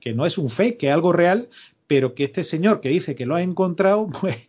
que 0.00 0.12
no 0.12 0.26
es 0.26 0.36
un 0.38 0.48
fake, 0.48 0.78
que 0.78 0.88
es 0.88 0.92
algo 0.92 1.12
real, 1.12 1.48
pero 1.90 2.14
que 2.14 2.22
este 2.22 2.44
señor 2.44 2.80
que 2.80 2.88
dice 2.88 3.16
que 3.16 3.26
lo 3.26 3.34
ha 3.34 3.42
encontrado, 3.42 4.08
pues 4.20 4.46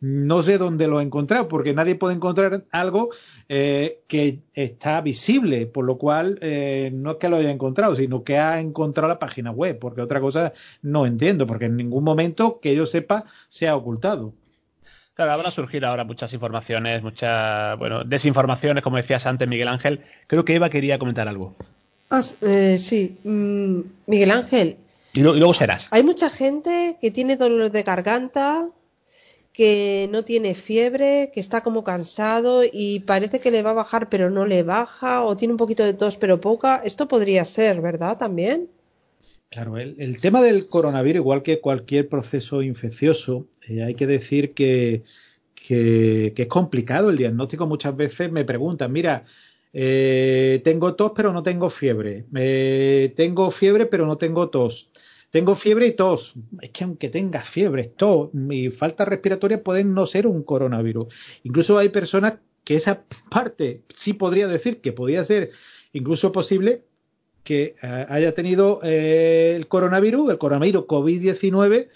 no 0.00 0.42
sé 0.42 0.56
dónde 0.56 0.86
lo 0.86 0.96
ha 0.96 1.02
encontrado, 1.02 1.46
porque 1.46 1.74
nadie 1.74 1.96
puede 1.96 2.14
encontrar 2.14 2.64
algo 2.70 3.10
eh, 3.50 4.00
que 4.08 4.38
está 4.54 5.02
visible, 5.02 5.66
por 5.66 5.84
lo 5.84 5.98
cual 5.98 6.38
eh, 6.40 6.90
no 6.90 7.10
es 7.10 7.16
que 7.18 7.28
lo 7.28 7.36
haya 7.36 7.50
encontrado, 7.50 7.94
sino 7.94 8.24
que 8.24 8.38
ha 8.38 8.58
encontrado 8.58 9.08
la 9.08 9.18
página 9.18 9.50
web, 9.50 9.78
porque 9.78 10.00
otra 10.00 10.18
cosa 10.18 10.54
no 10.80 11.04
entiendo, 11.04 11.46
porque 11.46 11.66
en 11.66 11.76
ningún 11.76 12.04
momento 12.04 12.58
que 12.58 12.74
yo 12.74 12.86
sepa 12.86 13.26
se 13.50 13.68
ha 13.68 13.76
ocultado. 13.76 14.32
Claro, 15.12 15.36
van 15.36 15.44
a 15.44 15.50
surgir 15.50 15.84
ahora 15.84 16.04
muchas 16.04 16.32
informaciones, 16.32 17.02
muchas, 17.02 17.78
bueno, 17.78 18.02
desinformaciones, 18.02 18.82
como 18.82 18.96
decías 18.96 19.26
antes, 19.26 19.46
Miguel 19.46 19.68
Ángel. 19.68 20.00
Creo 20.26 20.46
que 20.46 20.54
Eva 20.54 20.70
quería 20.70 20.98
comentar 20.98 21.28
algo. 21.28 21.54
Ah, 22.08 22.22
eh, 22.40 22.78
sí, 22.78 23.18
mm, 23.24 23.80
Miguel 24.06 24.30
Ángel, 24.30 24.78
y, 25.12 25.20
luego 25.20 25.54
serás. 25.54 25.86
Hay 25.90 26.02
mucha 26.02 26.30
gente 26.30 26.98
que 27.00 27.10
tiene 27.10 27.36
dolor 27.36 27.70
de 27.70 27.82
garganta, 27.82 28.70
que 29.52 30.08
no 30.10 30.24
tiene 30.24 30.54
fiebre, 30.54 31.30
que 31.32 31.40
está 31.40 31.62
como 31.62 31.84
cansado 31.84 32.62
y 32.64 33.00
parece 33.00 33.40
que 33.40 33.50
le 33.50 33.62
va 33.62 33.70
a 33.70 33.74
bajar 33.74 34.08
pero 34.08 34.30
no 34.30 34.46
le 34.46 34.62
baja, 34.62 35.22
o 35.22 35.36
tiene 35.36 35.52
un 35.52 35.58
poquito 35.58 35.84
de 35.84 35.94
tos 35.94 36.16
pero 36.16 36.40
poca. 36.40 36.82
Esto 36.84 37.08
podría 37.08 37.44
ser, 37.44 37.80
¿verdad? 37.80 38.16
También. 38.16 38.68
Claro, 39.50 39.76
el, 39.76 40.16
tema 40.16 40.40
del 40.40 40.66
coronavirus, 40.66 41.20
igual 41.20 41.42
que 41.42 41.60
cualquier 41.60 42.08
proceso 42.08 42.62
infeccioso, 42.62 43.48
eh, 43.68 43.82
hay 43.82 43.94
que 43.94 44.06
decir 44.06 44.54
que, 44.54 45.02
que, 45.54 46.32
es 46.34 46.46
complicado 46.46 47.10
el 47.10 47.18
diagnóstico. 47.18 47.66
Muchas 47.66 47.94
veces 47.94 48.32
me 48.32 48.46
preguntan, 48.46 48.90
mira, 48.90 49.24
eh, 49.74 50.62
tengo 50.64 50.94
tos 50.94 51.12
pero 51.14 51.34
no 51.34 51.42
tengo 51.42 51.68
fiebre, 51.68 52.24
eh, 52.34 53.12
tengo 53.14 53.50
fiebre 53.50 53.84
pero 53.84 54.06
no 54.06 54.16
tengo 54.16 54.48
tos. 54.48 54.90
Tengo 55.32 55.54
fiebre 55.54 55.86
y 55.86 55.92
tos. 55.92 56.34
Es 56.60 56.70
que 56.72 56.84
aunque 56.84 57.08
tengas 57.08 57.48
fiebre, 57.48 57.84
tos 57.84 58.28
y 58.50 58.68
falta 58.68 59.06
respiratoria 59.06 59.64
pueden 59.64 59.94
no 59.94 60.04
ser 60.04 60.26
un 60.26 60.42
coronavirus. 60.42 61.06
Incluso 61.42 61.78
hay 61.78 61.88
personas 61.88 62.34
que 62.64 62.74
esa 62.74 63.04
parte 63.30 63.82
sí 63.88 64.12
podría 64.12 64.46
decir 64.46 64.82
que 64.82 64.92
podría 64.92 65.24
ser 65.24 65.50
incluso 65.94 66.32
posible 66.32 66.84
que 67.44 67.76
eh, 67.82 68.06
haya 68.10 68.34
tenido 68.34 68.80
eh, 68.82 69.54
el 69.56 69.68
coronavirus, 69.68 70.32
el 70.32 70.38
coronavirus 70.38 70.84
COVID-19 70.84 71.88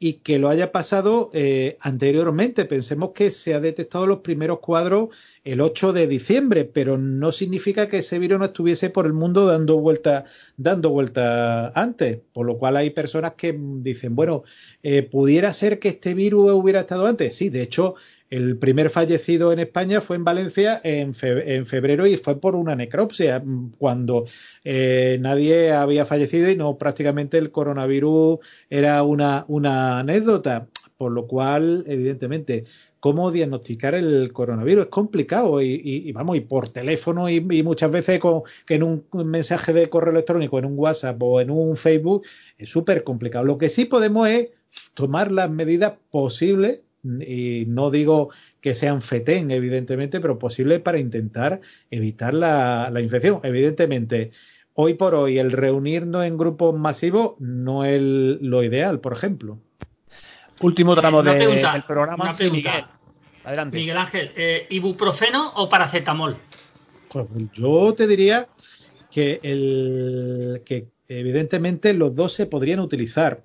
y 0.00 0.14
que 0.14 0.40
lo 0.40 0.48
haya 0.48 0.72
pasado 0.72 1.30
eh, 1.32 1.76
anteriormente. 1.78 2.64
Pensemos 2.64 3.12
que 3.14 3.30
se 3.30 3.54
ha 3.54 3.60
detectado 3.60 4.08
los 4.08 4.18
primeros 4.18 4.58
cuadros 4.58 5.10
el 5.44 5.60
8 5.60 5.92
de 5.92 6.06
diciembre, 6.06 6.64
pero 6.64 6.98
no 6.98 7.32
significa 7.32 7.88
que 7.88 7.98
ese 7.98 8.18
virus 8.18 8.38
no 8.38 8.44
estuviese 8.46 8.90
por 8.90 9.06
el 9.06 9.12
mundo 9.12 9.46
dando 9.46 9.78
vuelta, 9.78 10.26
dando 10.56 10.90
vuelta 10.90 11.68
antes. 11.70 12.18
Por 12.32 12.46
lo 12.46 12.58
cual 12.58 12.76
hay 12.76 12.90
personas 12.90 13.34
que 13.34 13.56
dicen, 13.58 14.14
bueno, 14.14 14.44
eh, 14.82 15.02
pudiera 15.02 15.52
ser 15.54 15.78
que 15.78 15.88
este 15.88 16.14
virus 16.14 16.52
hubiera 16.52 16.80
estado 16.80 17.06
antes. 17.06 17.36
Sí, 17.36 17.48
de 17.48 17.62
hecho, 17.62 17.94
el 18.30 18.58
primer 18.58 18.90
fallecido 18.90 19.52
en 19.52 19.58
España 19.58 20.00
fue 20.00 20.16
en 20.16 20.24
Valencia 20.24 20.80
en, 20.84 21.14
febrero 21.14 22.06
y 22.06 22.16
fue 22.16 22.40
por 22.40 22.54
una 22.54 22.76
necropsia, 22.76 23.42
cuando 23.76 24.24
eh, 24.62 25.18
nadie 25.20 25.72
había 25.72 26.06
fallecido 26.06 26.48
y 26.48 26.54
no 26.54 26.78
prácticamente 26.78 27.38
el 27.38 27.50
coronavirus 27.50 28.38
era 28.68 29.02
una, 29.02 29.44
una 29.48 29.98
anécdota. 29.98 30.68
Por 31.00 31.12
lo 31.12 31.26
cual, 31.26 31.82
evidentemente, 31.86 32.64
cómo 33.00 33.30
diagnosticar 33.30 33.94
el 33.94 34.34
coronavirus 34.34 34.84
es 34.84 34.90
complicado 34.90 35.62
y, 35.62 36.12
vamos, 36.12 36.36
y 36.36 36.40
por 36.40 36.68
teléfono 36.68 37.30
y, 37.30 37.40
muchas 37.62 37.90
veces 37.90 38.20
con, 38.20 38.42
que 38.66 38.74
en 38.74 38.82
un, 38.82 39.06
mensaje 39.24 39.72
de 39.72 39.88
correo 39.88 40.12
electrónico, 40.12 40.58
en 40.58 40.66
un 40.66 40.78
WhatsApp 40.78 41.16
o 41.22 41.40
en 41.40 41.48
un 41.48 41.74
Facebook, 41.78 42.26
es 42.58 42.68
súper 42.68 43.02
complicado. 43.02 43.46
Lo 43.46 43.56
que 43.56 43.70
sí 43.70 43.86
podemos 43.86 44.28
es 44.28 44.50
tomar 44.92 45.32
las 45.32 45.50
medidas 45.50 45.94
posibles 46.10 46.82
y 47.02 47.64
no 47.66 47.90
digo 47.90 48.28
que 48.60 48.74
sean 48.74 49.00
FETEN, 49.00 49.52
evidentemente, 49.52 50.20
pero 50.20 50.38
posible 50.38 50.80
para 50.80 50.98
intentar 50.98 51.62
evitar 51.90 52.34
la, 52.34 52.92
infección. 53.00 53.40
Evidentemente, 53.42 54.32
hoy 54.74 54.92
por 54.92 55.14
hoy 55.14 55.38
el 55.38 55.50
reunirnos 55.50 56.26
en 56.26 56.36
grupos 56.36 56.78
masivos 56.78 57.40
no 57.40 57.86
es 57.86 58.02
lo 58.02 58.62
ideal, 58.62 59.00
por 59.00 59.14
ejemplo. 59.14 59.60
Último 60.60 60.94
tramo 60.94 61.22
del 61.22 61.84
programa. 61.86 62.24
Una 62.24 62.36
pregunta. 62.36 62.90
Adelante. 63.44 63.76
Miguel 63.76 63.96
Ángel, 63.96 64.32
eh, 64.36 64.66
¿ibuprofeno 64.68 65.52
o 65.56 65.68
paracetamol? 65.68 66.36
Pues 67.10 67.26
yo 67.54 67.94
te 67.94 68.06
diría 68.06 68.48
que, 69.10 69.40
el, 69.42 70.62
que 70.64 70.88
evidentemente 71.08 71.94
los 71.94 72.14
dos 72.14 72.34
se 72.34 72.46
podrían 72.46 72.80
utilizar. 72.80 73.42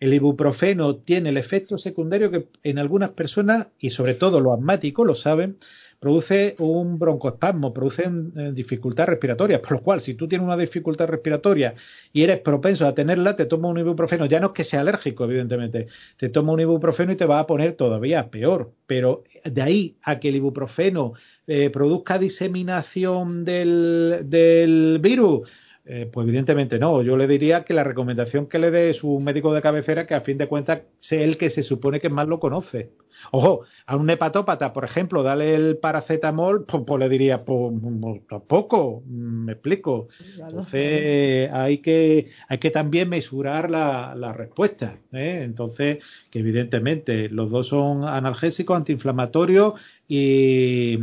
El 0.00 0.12
ibuprofeno 0.12 0.96
tiene 0.96 1.30
el 1.30 1.36
efecto 1.38 1.78
secundario 1.78 2.30
que 2.30 2.48
en 2.64 2.78
algunas 2.78 3.10
personas, 3.10 3.68
y 3.78 3.90
sobre 3.90 4.14
todo 4.14 4.40
los 4.40 4.54
asmáticos 4.54 5.06
lo 5.06 5.14
saben, 5.14 5.58
produce 5.98 6.54
un 6.58 6.98
broncoespasmo, 6.98 7.72
produce 7.72 8.04
eh, 8.04 8.52
dificultad 8.52 9.06
respiratoria, 9.06 9.60
por 9.60 9.72
lo 9.72 9.82
cual 9.82 10.00
si 10.00 10.14
tú 10.14 10.28
tienes 10.28 10.46
una 10.46 10.56
dificultad 10.56 11.08
respiratoria 11.08 11.74
y 12.12 12.22
eres 12.22 12.40
propenso 12.40 12.86
a 12.86 12.94
tenerla, 12.94 13.36
te 13.36 13.46
toma 13.46 13.68
un 13.68 13.78
ibuprofeno, 13.78 14.26
ya 14.26 14.40
no 14.40 14.48
es 14.48 14.52
que 14.52 14.64
sea 14.64 14.80
alérgico, 14.80 15.24
evidentemente, 15.24 15.86
te 16.16 16.28
toma 16.28 16.52
un 16.52 16.60
ibuprofeno 16.60 17.12
y 17.12 17.16
te 17.16 17.26
va 17.26 17.40
a 17.40 17.46
poner 17.46 17.72
todavía 17.72 18.30
peor, 18.30 18.72
pero 18.86 19.24
de 19.44 19.62
ahí 19.62 19.96
a 20.02 20.20
que 20.20 20.28
el 20.28 20.36
ibuprofeno 20.36 21.14
eh, 21.46 21.70
produzca 21.70 22.18
diseminación 22.18 23.44
del, 23.44 24.20
del 24.24 24.98
virus, 25.00 25.48
eh, 25.88 26.10
pues 26.12 26.26
evidentemente 26.26 26.80
no. 26.80 27.00
Yo 27.02 27.16
le 27.16 27.28
diría 27.28 27.64
que 27.64 27.72
la 27.72 27.84
recomendación 27.84 28.46
que 28.46 28.58
le 28.58 28.72
dé 28.72 28.92
su 28.92 29.20
médico 29.20 29.54
de 29.54 29.62
cabecera, 29.62 30.04
que 30.04 30.14
a 30.14 30.20
fin 30.20 30.36
de 30.36 30.48
cuentas 30.48 30.82
sea 30.98 31.22
el 31.22 31.36
que 31.36 31.48
se 31.48 31.62
supone 31.62 32.00
que 32.00 32.08
más 32.08 32.26
lo 32.26 32.40
conoce. 32.40 32.90
Ojo, 33.30 33.62
a 33.86 33.96
un 33.96 34.10
hepatópata, 34.10 34.72
por 34.72 34.84
ejemplo, 34.84 35.22
dale 35.22 35.54
el 35.54 35.78
paracetamol, 35.78 36.64
pues, 36.64 36.82
pues 36.84 37.00
le 37.00 37.08
diría, 37.08 37.44
pues, 37.44 37.72
pues, 38.00 38.26
tampoco, 38.28 39.04
me 39.06 39.52
explico. 39.52 40.08
Entonces 40.38 41.50
hay 41.52 41.78
que, 41.78 42.30
hay 42.48 42.58
que 42.58 42.70
también 42.70 43.08
mesurar 43.08 43.70
la, 43.70 44.14
la 44.16 44.32
respuesta. 44.32 44.98
¿eh? 45.12 45.42
Entonces, 45.44 46.04
que 46.30 46.40
evidentemente 46.40 47.28
los 47.28 47.52
dos 47.52 47.68
son 47.68 48.04
analgésicos, 48.04 48.76
antiinflamatorios 48.76 49.74
y 50.08 50.98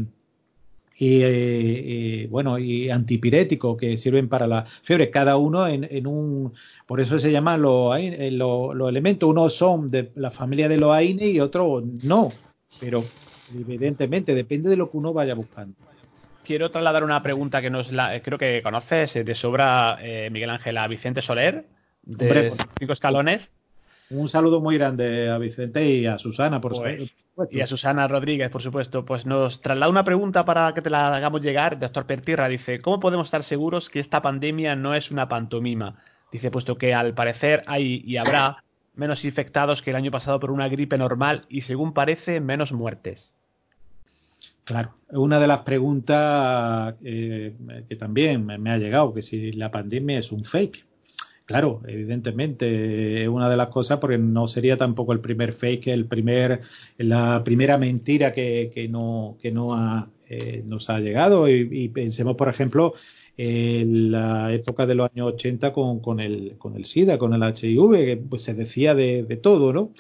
y, 0.98 2.28
bueno 2.28 2.60
y 2.60 2.90
antipirético 2.90 3.76
que 3.76 3.98
sirven 3.98 4.30
para 4.30 4.48
la 4.48 4.66
fiebre. 4.66 5.10
Cada 5.10 5.38
uno 5.38 5.68
en, 5.68 6.08
un 6.08 6.54
por 6.86 7.00
eso 7.00 7.20
se 7.20 7.32
llaman 7.32 7.62
los, 7.62 7.96
los, 8.32 8.90
elementos 8.90 9.30
unos 9.30 9.56
son 9.56 9.88
de 9.88 10.12
la 10.16 10.32
familia 10.32 10.70
de 10.70 10.78
los 10.78 10.92
AINE 10.92 11.28
y 11.28 11.40
otros 11.40 11.84
no 12.04 12.30
pero 12.80 13.04
evidentemente 13.54 14.34
depende 14.36 14.70
de 14.70 14.78
lo 14.78 14.90
que 14.90 14.98
uno 14.98 15.14
vaya 15.14 15.36
buscando. 15.36 15.76
Quiero 16.44 16.72
trasladar 16.72 17.04
una 17.04 17.24
pregunta 17.24 17.62
que 17.62 17.70
nos 17.70 17.92
la, 17.92 18.20
creo 18.22 18.38
que 18.38 18.62
conoces 18.62 19.14
de 19.14 19.36
sobra 19.36 19.98
eh, 20.02 20.30
Miguel 20.30 20.50
Ángel 20.50 20.78
a 20.78 20.88
Vicente 20.88 21.22
Soler 21.22 21.66
de 22.02 22.52
cinco 22.78 22.94
escalones 22.94 23.52
un 24.14 24.28
saludo 24.28 24.62
muy 24.62 24.78
grande 24.78 25.30
a 25.30 25.38
Vicente 25.38 25.86
y 25.90 26.06
a 26.06 26.18
Susana, 26.18 26.62
por 26.62 26.74
pues, 26.74 27.10
supuesto. 27.36 27.56
Y 27.56 27.62
a 27.62 27.68
Susana 27.68 28.08
Rodríguez, 28.08 28.50
por 28.50 28.62
supuesto. 28.62 29.06
Pues 29.06 29.26
nos 29.26 29.62
traslada 29.62 29.90
una 29.90 30.04
pregunta 30.04 30.46
para 30.46 30.74
que 30.74 30.82
te 30.82 30.90
la 30.90 31.14
hagamos 31.16 31.42
llegar. 31.42 31.80
Doctor 31.80 32.06
Pertirra 32.06 32.48
dice, 32.48 32.82
¿cómo 32.82 33.00
podemos 33.00 33.28
estar 33.28 33.44
seguros 33.44 33.90
que 33.90 34.00
esta 34.00 34.22
pandemia 34.22 34.76
no 34.76 34.94
es 34.94 35.12
una 35.12 35.28
pantomima? 35.28 35.96
Dice, 36.32 36.52
puesto 36.52 36.78
que 36.78 36.94
al 36.94 37.14
parecer 37.14 37.64
hay 37.68 38.04
y 38.06 38.18
habrá 38.18 38.64
menos 38.96 39.26
infectados 39.26 39.82
que 39.82 39.90
el 39.90 39.96
año 39.96 40.12
pasado 40.12 40.40
por 40.40 40.52
una 40.52 40.68
gripe 40.68 40.98
normal 40.98 41.44
y 41.50 41.62
según 41.62 41.94
parece 41.94 42.40
menos 42.40 42.72
muertes. 42.72 43.34
Claro, 44.64 44.94
una 45.10 45.40
de 45.40 45.48
las 45.48 45.60
preguntas 45.60 46.96
eh, 47.04 47.54
que 47.90 47.96
también 47.96 48.46
me 48.46 48.72
ha 48.72 48.78
llegado, 48.78 49.14
que 49.14 49.22
si 49.22 49.52
la 49.52 49.72
pandemia 49.72 50.20
es 50.20 50.32
un 50.32 50.44
fake. 50.44 50.86
Claro, 51.46 51.82
evidentemente 51.88 53.24
es 53.24 53.28
una 53.28 53.50
de 53.50 53.58
las 53.58 53.68
cosas 53.68 54.00
porque 54.00 54.18
no 54.18 54.48
sería 54.48 54.78
tampoco 54.78 55.12
el 55.12 55.20
primer 55.20 55.52
fake, 55.52 55.88
el 55.88 56.06
primer, 56.06 56.62
la 56.98 57.44
primera 57.44 57.78
mentira 57.78 58.34
que, 58.34 58.72
que 58.74 58.88
no, 58.88 59.38
que 59.42 59.52
no 59.52 59.74
ha, 59.74 60.10
eh, 60.30 60.64
nos 60.66 60.90
ha 60.90 61.00
llegado. 61.00 61.50
Y, 61.50 61.90
pensemos, 61.90 62.36
por 62.38 62.48
ejemplo, 62.48 62.94
en 63.36 64.12
la 64.12 64.54
época 64.54 64.86
de 64.86 64.96
los 64.96 65.12
años 65.12 65.34
80 65.34 65.74
con, 65.74 66.00
con, 66.00 66.22
el, 66.22 66.56
con 66.58 66.76
el 66.78 66.86
SIDA, 66.86 67.18
con 67.18 67.34
el 67.34 67.44
HIV, 67.44 67.92
que 68.06 68.18
pues 68.18 68.42
se 68.44 68.54
decía 68.54 68.96
de, 68.96 69.24
de 69.24 69.38
todo, 69.38 69.74
¿no? 69.74 69.92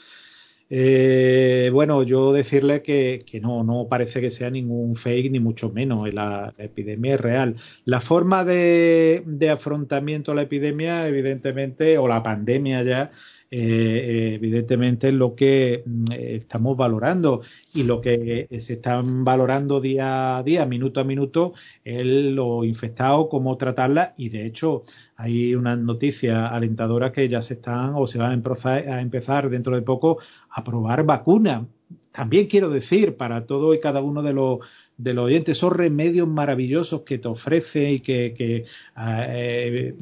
Eh, 0.76 1.70
bueno, 1.72 2.02
yo 2.02 2.34
decirle 2.34 2.82
que, 2.82 3.24
no, 3.44 3.64
no 3.64 3.88
parece 3.88 4.22
que 4.22 4.32
sea 4.32 4.50
ningún 4.50 4.96
fake, 4.96 5.30
ni 5.32 5.40
mucho 5.40 5.72
menos. 5.72 6.12
La, 6.12 6.52
epidemia 6.58 7.14
es 7.14 7.22
real. 7.22 7.56
La 7.86 8.02
forma 8.02 8.44
de, 8.44 9.22
de, 9.24 9.52
afrontamiento 9.52 10.32
a 10.32 10.36
la 10.36 10.42
epidemia, 10.42 11.08
evidentemente, 11.08 12.00
o 12.00 12.08
la 12.08 12.24
pandemia 12.24 12.82
ya, 12.82 13.12
eh, 13.52 14.34
evidentemente 14.34 15.10
es 15.10 15.14
lo 15.14 15.36
que 15.36 15.84
mm, 15.86 16.12
estamos 16.12 16.76
valorando 16.76 17.42
y 17.76 17.84
lo 17.84 18.02
que 18.02 18.48
se 18.60 18.74
están 18.74 19.24
valorando 19.24 19.80
día 19.80 20.38
a 20.38 20.44
día, 20.44 20.66
minuto 20.66 21.02
a 21.02 21.04
minuto, 21.04 21.54
es 21.86 22.04
lo 22.04 22.64
infectado, 22.64 23.30
cómo 23.30 23.56
tratarla 23.58 24.16
y 24.18 24.30
de 24.30 24.48
hecho 24.48 24.82
hay 25.16 25.56
unas 25.56 25.78
noticias 25.78 26.52
alentadoras 26.52 27.12
que 27.12 27.30
ya 27.30 27.42
se 27.42 27.56
están 27.56 27.94
o 27.96 28.08
se 28.08 28.18
van 28.18 28.32
a 28.32 29.02
empezar, 29.02 29.50
dentro 29.50 29.76
de 29.76 29.82
poco 29.82 30.20
a 30.50 30.64
probar 30.64 31.04
vacunas. 31.04 31.64
También 32.12 32.48
quiero 32.48 32.70
decir 32.70 33.18
para 33.18 33.46
todo 33.46 33.74
y 33.74 33.80
cada 33.80 34.02
uno 34.02 34.22
de 34.22 34.34
los 34.34 34.60
de 34.98 35.14
los 35.14 35.26
oyentes, 35.26 35.58
esos 35.58 35.74
remedios 35.74 36.28
maravillosos 36.28 37.02
que 37.02 37.18
te 37.18 37.28
ofrece 37.28 37.94
y 37.94 38.00
que, 38.00 38.66
eh, 38.98 39.96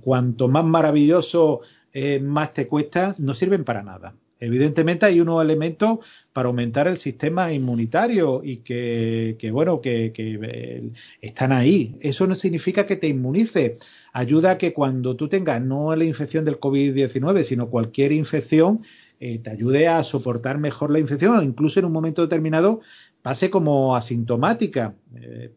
cuanto 0.00 0.46
más 0.48 0.64
maravilloso 0.64 1.60
eh, 1.92 2.20
más 2.20 2.54
te 2.54 2.68
cuesta, 2.68 3.14
no 3.18 3.34
sirven 3.34 3.64
para 3.64 3.82
nada. 3.82 4.14
Evidentemente 4.40 5.06
hay 5.06 5.20
unos 5.20 5.42
elementos 5.42 5.98
para 6.32 6.48
aumentar 6.48 6.86
el 6.86 6.96
sistema 6.96 7.52
inmunitario 7.52 8.42
y 8.44 8.58
que, 8.58 9.50
bueno, 9.52 9.80
que, 9.80 10.12
eh, 10.16 10.90
están 11.20 11.52
ahí. 11.52 11.96
Eso 12.00 12.26
no 12.26 12.34
significa 12.34 12.86
que 12.86 12.96
te 12.96 13.08
inmunice. 13.08 13.76
Ayuda 14.12 14.52
a 14.52 14.58
que 14.58 14.72
cuando 14.72 15.16
tú 15.16 15.28
tengas 15.28 15.60
no 15.60 15.94
la 15.96 16.04
infección 16.04 16.44
del 16.44 16.60
COVID-19, 16.60 17.42
sino 17.42 17.68
cualquier 17.68 18.12
infección, 18.12 18.82
eh, 19.20 19.38
te 19.38 19.50
ayude 19.50 19.88
a 19.88 20.02
soportar 20.02 20.58
mejor 20.58 20.90
la 20.90 20.98
infección, 20.98 21.44
incluso 21.44 21.80
en 21.80 21.86
un 21.86 21.92
momento 21.92 22.22
determinado 22.22 22.80
pase 23.22 23.50
como 23.50 23.96
asintomática. 23.96 24.94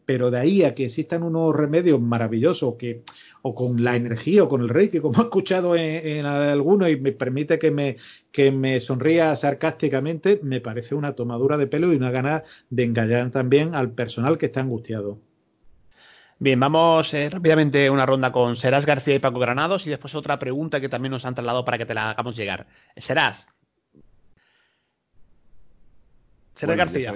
pero 0.04 0.30
de 0.30 0.38
ahí 0.38 0.64
a 0.64 0.74
que 0.74 0.86
existan 0.86 1.22
unos 1.22 1.54
remedios 1.54 2.00
maravillosos 2.00 2.74
que 2.74 3.02
o 3.42 3.54
con 3.54 3.82
la 3.82 3.96
energía 3.96 4.44
o 4.44 4.48
con 4.48 4.62
el 4.62 4.90
que 4.90 5.02
como 5.02 5.20
he 5.20 5.24
escuchado 5.24 5.76
en, 5.76 6.24
alguno 6.24 6.88
y 6.88 6.98
me 7.00 7.12
permite 7.12 7.58
que 7.58 7.70
me, 7.70 7.96
que 8.30 8.50
me 8.52 8.80
sonría 8.80 9.34
sarcásticamente, 9.36 10.40
me 10.42 10.60
parece 10.60 10.94
una 10.94 11.14
tomadura 11.14 11.56
de 11.58 11.66
pelo 11.66 11.92
y 11.92 11.96
una 11.96 12.10
gana 12.10 12.44
de 12.70 12.84
engañar 12.84 13.30
también 13.30 13.74
al 13.74 13.90
personal 13.92 14.38
que 14.38 14.46
está 14.46 14.60
angustiado. 14.60 15.18
Bien, 16.38 16.58
vamos 16.58 17.14
eh, 17.14 17.30
rápidamente 17.30 17.88
una 17.88 18.06
ronda 18.06 18.32
con 18.32 18.56
Serás 18.56 18.84
García 18.84 19.14
y 19.14 19.18
Paco 19.18 19.38
Granados 19.38 19.86
y 19.86 19.90
después 19.90 20.14
otra 20.14 20.38
pregunta 20.38 20.80
que 20.80 20.88
también 20.88 21.12
nos 21.12 21.24
han 21.24 21.34
trasladado 21.34 21.64
para 21.64 21.78
que 21.78 21.86
te 21.86 21.94
la 21.94 22.10
hagamos 22.10 22.36
llegar. 22.36 22.66
Serás. 22.96 23.46
Serás 26.56 26.76
García. 26.76 27.14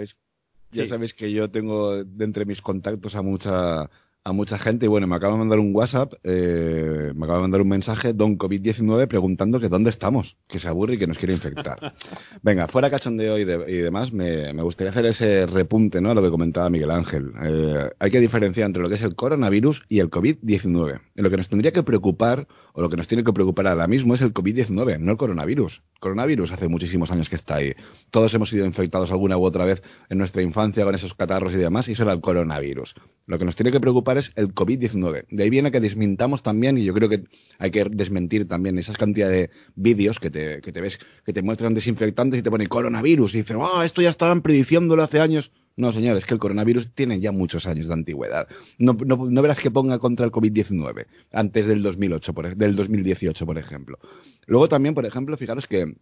Ya 0.73 0.87
sabéis, 0.87 1.15
que 1.15 1.33
yo 1.33 1.51
tengo 1.51 2.05
de 2.05 2.25
entre 2.25 2.45
mis 2.45 2.61
contactos 2.61 3.15
a 3.15 3.23
mucha 3.23 3.89
a 4.27 4.33
mucha 4.33 4.59
gente 4.59 4.87
y 4.87 4.89
bueno, 4.89 5.07
me 5.07 5.15
acaba 5.15 5.35
de 5.35 5.39
mandar 5.39 5.61
un 5.61 5.71
WhatsApp, 5.73 6.15
eh, 6.25 7.13
me 7.15 7.25
acaba 7.27 7.39
de 7.39 7.43
mandar 7.43 7.61
un 7.61 7.69
mensaje, 7.69 8.13
Don 8.13 8.37
COVID-19, 8.37 9.07
preguntando 9.07 9.61
que 9.61 9.69
dónde 9.69 9.91
estamos, 9.91 10.37
que 10.49 10.59
se 10.59 10.67
aburre 10.67 10.95
y 10.95 10.99
que 10.99 11.07
nos 11.07 11.17
quiere 11.17 11.33
infectar. 11.33 11.95
Venga, 12.43 12.67
fuera 12.67 12.91
cachondeo 12.91 13.39
y, 13.39 13.43
y 13.43 13.77
demás, 13.77 14.13
me, 14.13 14.51
gustaría 14.63 14.91
hacer 14.91 15.07
ese 15.07 15.47
repunte 15.47 16.01
¿no? 16.01 16.11
a 16.11 16.15
lo 16.15 16.23
que 16.23 16.31
comentaba 16.31 16.69
Miguel 16.71 16.91
Ángel. 16.91 17.35
Eh, 17.41 17.89
hay 18.01 18.11
que 18.11 18.19
diferenciar 18.19 18.67
entre 18.67 18.83
lo 18.83 18.89
que 18.89 18.97
es 18.97 19.03
el 19.03 19.15
coronavirus 19.15 19.85
y 19.89 20.01
el 20.01 20.11
COVID-19. 20.11 21.01
En 21.15 21.23
lo 21.23 21.31
que 21.31 21.37
nos 21.37 21.49
tendría 21.49 21.73
que 21.73 21.85
preocupar, 21.85 22.49
o 22.73 22.83
lo 22.83 22.91
que 22.91 22.97
nos 22.97 23.07
tiene 23.07 23.23
que 23.23 23.33
preocupar 23.33 23.69
ahora 23.69 23.87
mismo, 23.87 24.17
es 24.17 24.23
el 24.23 24.35
COVID-19, 24.35 24.99
no 24.99 25.13
el 25.13 25.19
coronavirus. 25.19 25.83
El 25.95 26.01
coronavirus 26.01 26.51
hace 26.51 26.67
muchísimos 26.67 27.13
años 27.13 27.29
que 27.29 27.37
está 27.37 27.55
ahí. 27.57 27.75
Todos 28.11 28.35
hemos 28.35 28.51
sido 28.51 28.67
infectados 28.67 29.13
alguna 29.13 29.37
u 29.39 29.45
otra 29.45 29.65
vez 29.65 29.85
en 30.11 30.19
nuestra 30.19 30.43
infancia 30.43 30.85
con 30.85 30.97
esos 30.97 31.15
catarros 31.15 31.53
y 31.53 31.59
demás, 31.59 31.89
y 31.89 31.93
eso 31.93 32.03
era 32.03 32.13
el 32.13 32.21
coronavirus. 32.21 32.97
Lo 33.27 33.39
que 33.39 33.45
nos 33.45 33.55
tiene 33.55 33.71
que 33.71 33.79
preocupar 33.79 34.16
es 34.19 34.33
el 34.37 34.55
COVID-19. 34.55 35.27
De 35.31 35.43
ahí 35.43 35.51
viene 35.51 35.71
que 35.71 35.81
desmintamos 35.81 36.43
también, 36.43 36.79
y 36.79 36.85
yo 36.85 36.95
creo 36.95 37.09
que 37.09 37.25
hay 37.59 37.71
que 37.71 37.85
desmentir 37.85 38.47
también 38.49 38.79
esas 38.79 38.97
cantidad 38.97 39.29
de 39.29 39.51
vídeos 39.75 40.19
que 40.19 40.31
te, 40.31 40.61
que 40.61 40.73
te 40.73 40.81
ves, 40.81 40.99
que 41.25 41.33
te 41.33 41.43
muestran 41.43 41.75
desinfectantes 41.75 42.41
y 42.41 42.43
te 42.43 42.51
ponen 42.51 42.69
coronavirus 42.69 43.35
y 43.35 43.39
dicen, 43.39 43.59
ah, 43.61 43.85
esto 43.85 44.03
ya 44.03 44.11
estaban 44.11 44.43
prediciéndolo 44.43 45.03
hace 45.03 45.21
años. 45.21 45.51
No, 45.77 45.93
señores, 45.93 46.25
que 46.25 46.33
el 46.33 46.41
coronavirus 46.41 46.93
tiene 46.95 47.21
ya 47.21 47.33
muchos 47.33 47.67
años 47.67 47.87
de 47.87 47.93
antigüedad. 47.93 48.49
No, 48.79 48.95
no, 48.95 49.43
verás 49.43 49.61
que 49.61 49.71
ponga 49.71 49.99
contra 49.99 50.25
el 50.25 50.33
COVID-19 50.33 51.07
antes 51.33 51.67
del 51.67 51.83
2008, 51.83 52.33
por, 52.33 52.57
del 52.57 52.75
2018, 52.75 53.45
por 53.45 53.59
ejemplo. 53.59 53.99
Luego 54.47 54.69
también, 54.69 54.95
por 54.95 55.05
ejemplo, 55.05 55.37
fijaros 55.37 55.67
que 55.67 55.97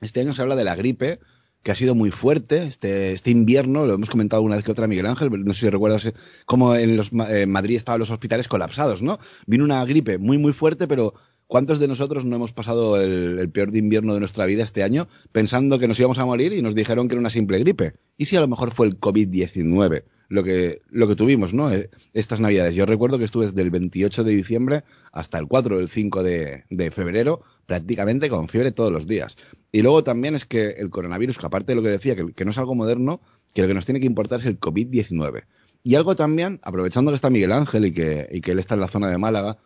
este 0.00 0.20
año 0.20 0.34
se 0.34 0.42
habla 0.42 0.56
de 0.56 0.64
la 0.64 0.74
gripe 0.74 1.20
que 1.62 1.72
ha 1.72 1.74
sido 1.74 1.94
muy 1.94 2.10
fuerte 2.10 2.62
este, 2.64 3.12
este 3.12 3.30
invierno, 3.30 3.86
lo 3.86 3.94
hemos 3.94 4.10
comentado 4.10 4.42
una 4.42 4.56
vez 4.56 4.64
que 4.64 4.72
otra 4.72 4.86
Miguel 4.86 5.06
Ángel, 5.06 5.30
no 5.44 5.52
sé 5.52 5.60
si 5.60 5.70
recuerdas 5.70 6.06
eh, 6.06 6.14
cómo 6.46 6.74
en 6.74 6.96
los, 6.96 7.10
eh, 7.28 7.46
Madrid 7.46 7.76
estaban 7.76 7.98
los 7.98 8.10
hospitales 8.10 8.48
colapsados, 8.48 9.02
¿no? 9.02 9.18
Vino 9.46 9.64
una 9.64 9.84
gripe 9.84 10.18
muy, 10.18 10.38
muy 10.38 10.52
fuerte, 10.52 10.88
pero 10.88 11.14
¿cuántos 11.46 11.78
de 11.78 11.88
nosotros 11.88 12.24
no 12.24 12.36
hemos 12.36 12.52
pasado 12.52 13.00
el, 13.00 13.50
peor 13.50 13.72
de 13.72 13.78
invierno 13.78 14.14
de 14.14 14.20
nuestra 14.20 14.46
vida 14.46 14.64
este 14.64 14.82
año 14.82 15.08
pensando 15.32 15.78
que 15.78 15.88
nos 15.88 15.98
íbamos 15.98 16.18
a 16.18 16.24
morir 16.24 16.52
y 16.52 16.62
nos 16.62 16.74
dijeron 16.74 17.08
que 17.08 17.14
era 17.14 17.20
una 17.20 17.30
simple 17.30 17.58
gripe? 17.58 17.94
¿Y 18.16 18.26
si 18.26 18.36
a 18.36 18.40
lo 18.40 18.48
mejor 18.48 18.70
fue 18.70 18.86
el 18.86 18.98
COVID-19? 18.98 20.04
lo 20.30 20.44
que, 20.44 20.80
lo 20.90 21.08
que 21.08 21.16
tuvimos, 21.16 21.52
¿no? 21.52 21.72
Eh, 21.72 21.90
estas 22.14 22.40
navidades. 22.40 22.76
Yo 22.76 22.86
recuerdo 22.86 23.18
que 23.18 23.24
estuve 23.24 23.46
desde 23.46 23.62
el 23.62 23.70
28 23.70 24.24
de 24.24 24.32
diciembre 24.32 24.84
hasta 25.12 25.38
el 25.38 25.48
4 25.48 25.76
o 25.76 25.80
el 25.80 25.88
5 25.88 26.22
de, 26.22 26.90
febrero 26.92 27.42
prácticamente 27.70 28.28
con 28.28 28.48
fiebre 28.48 28.72
todos 28.72 28.90
los 28.90 29.06
días. 29.06 29.36
Y 29.70 29.82
luego 29.82 30.02
también 30.02 30.34
es 30.34 30.44
que 30.44 30.70
el 30.70 30.90
coronavirus, 30.90 31.38
que 31.38 31.46
aparte 31.46 31.70
de 31.70 31.76
lo 31.76 31.84
que 31.84 31.90
decía, 31.90 32.16
que, 32.16 32.44
no 32.44 32.50
es 32.50 32.58
algo 32.58 32.74
moderno, 32.74 33.20
que 33.54 33.62
lo 33.62 33.68
que 33.68 33.74
nos 33.74 33.84
tiene 33.84 34.00
que 34.00 34.06
importar 34.06 34.40
es 34.40 34.46
el 34.46 34.58
COVID-19. 34.58 35.44
Y 35.84 35.94
algo 35.94 36.16
también, 36.16 36.58
aprovechando 36.64 37.12
que 37.12 37.14
está 37.14 37.30
Miguel 37.30 37.52
Ángel 37.52 37.86
y 37.86 37.92
que, 37.92 38.28
y 38.32 38.40
que 38.40 38.50
él 38.50 38.58
está 38.58 38.74
en 38.74 38.80
la 38.80 38.88
zona 38.88 39.08
de 39.08 39.18
Málaga, 39.18 39.58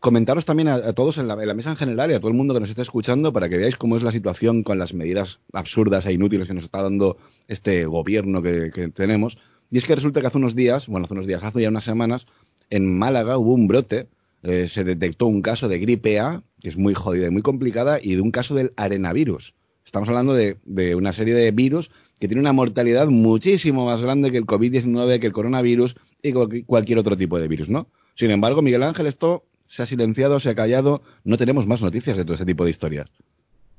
comentaros 0.00 0.44
también 0.44 0.66
a, 0.66 0.92
todos 0.92 1.18
en 1.18 1.28
la, 1.28 1.36
mesa 1.54 1.70
en 1.70 1.76
general 1.76 2.10
y 2.10 2.14
a 2.14 2.18
todo 2.18 2.30
el 2.30 2.36
mundo 2.36 2.52
que 2.52 2.58
nos 2.58 2.70
está 2.70 2.82
escuchando 2.82 3.32
para 3.32 3.48
que 3.48 3.58
veáis 3.58 3.76
cómo 3.76 3.96
es 3.96 4.02
la 4.02 4.10
situación 4.10 4.64
con 4.64 4.80
las 4.80 4.92
medidas 4.92 5.38
absurdas 5.52 6.04
e 6.06 6.14
inútiles 6.14 6.48
que 6.48 6.54
nos 6.54 6.64
está 6.64 6.82
dando 6.82 7.16
este 7.46 7.86
gobierno 7.86 8.42
que 8.42 8.90
tenemos 8.92 9.38
y 9.70 9.78
es 9.78 9.84
que 9.84 9.96
resulta 9.96 10.20
que 10.20 10.26
hace 10.26 10.38
unos 10.38 10.54
días, 10.54 10.86
bueno, 10.86 11.04
hace 11.04 11.14
unos 11.14 11.26
días, 11.26 11.42
hace 11.42 11.62
ya 11.62 11.68
unas 11.68 11.84
semanas, 11.84 12.26
en 12.70 12.96
Málaga 12.96 13.38
hubo 13.38 13.54
un 13.54 13.66
brote, 13.66 14.08
eh, 14.46 14.68
se 14.68 14.84
detectó 14.84 15.26
un 15.26 15.42
caso 15.42 15.66
de 15.66 15.80
gripe 15.80 16.20
A, 16.20 16.44
que 16.60 16.68
es 16.68 16.76
muy 16.76 16.94
jodida 16.94 17.26
y 17.26 17.30
muy 17.30 17.42
complicada, 17.42 17.98
y 18.00 18.14
de 18.14 18.20
un 18.20 18.30
caso 18.30 18.54
del 18.54 18.72
arenavirus. 18.76 19.54
Estamos 19.84 20.08
hablando 20.08 20.34
de, 20.34 20.56
una 20.94 21.12
serie 21.12 21.34
de 21.34 21.50
virus 21.50 21.90
que 22.20 22.28
tiene 22.28 22.40
una 22.40 22.52
mortalidad 22.52 23.08
muchísimo 23.08 23.86
más 23.86 24.02
grande 24.02 24.30
que 24.30 24.38
el 24.38 24.46
COVID-19, 24.46 25.18
que 25.18 25.26
el 25.26 25.32
coronavirus 25.32 25.96
y 26.22 26.32
cualquier 26.62 26.98
otro 26.98 27.16
tipo 27.16 27.40
de 27.40 27.48
virus, 27.48 27.70
¿no? 27.70 27.88
Sin 28.14 28.30
embargo, 28.30 28.62
Miguel 28.62 28.84
Ángel, 28.84 29.06
esto 29.06 29.44
se 29.66 29.82
ha 29.82 29.86
silenciado, 29.86 30.38
se 30.38 30.50
ha 30.50 30.54
callado, 30.54 31.02
no 31.24 31.36
tenemos 31.36 31.66
más 31.66 31.82
noticias 31.82 32.16
de 32.16 32.24
todo 32.24 32.34
ese 32.34 32.46
tipo 32.46 32.64
de 32.64 32.70
historias. 32.70 33.12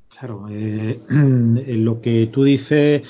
Claro, 0.10 0.48
eh, 0.52 1.00
lo 1.10 2.02
que 2.02 2.28
tú 2.28 2.44
dices 2.44 3.04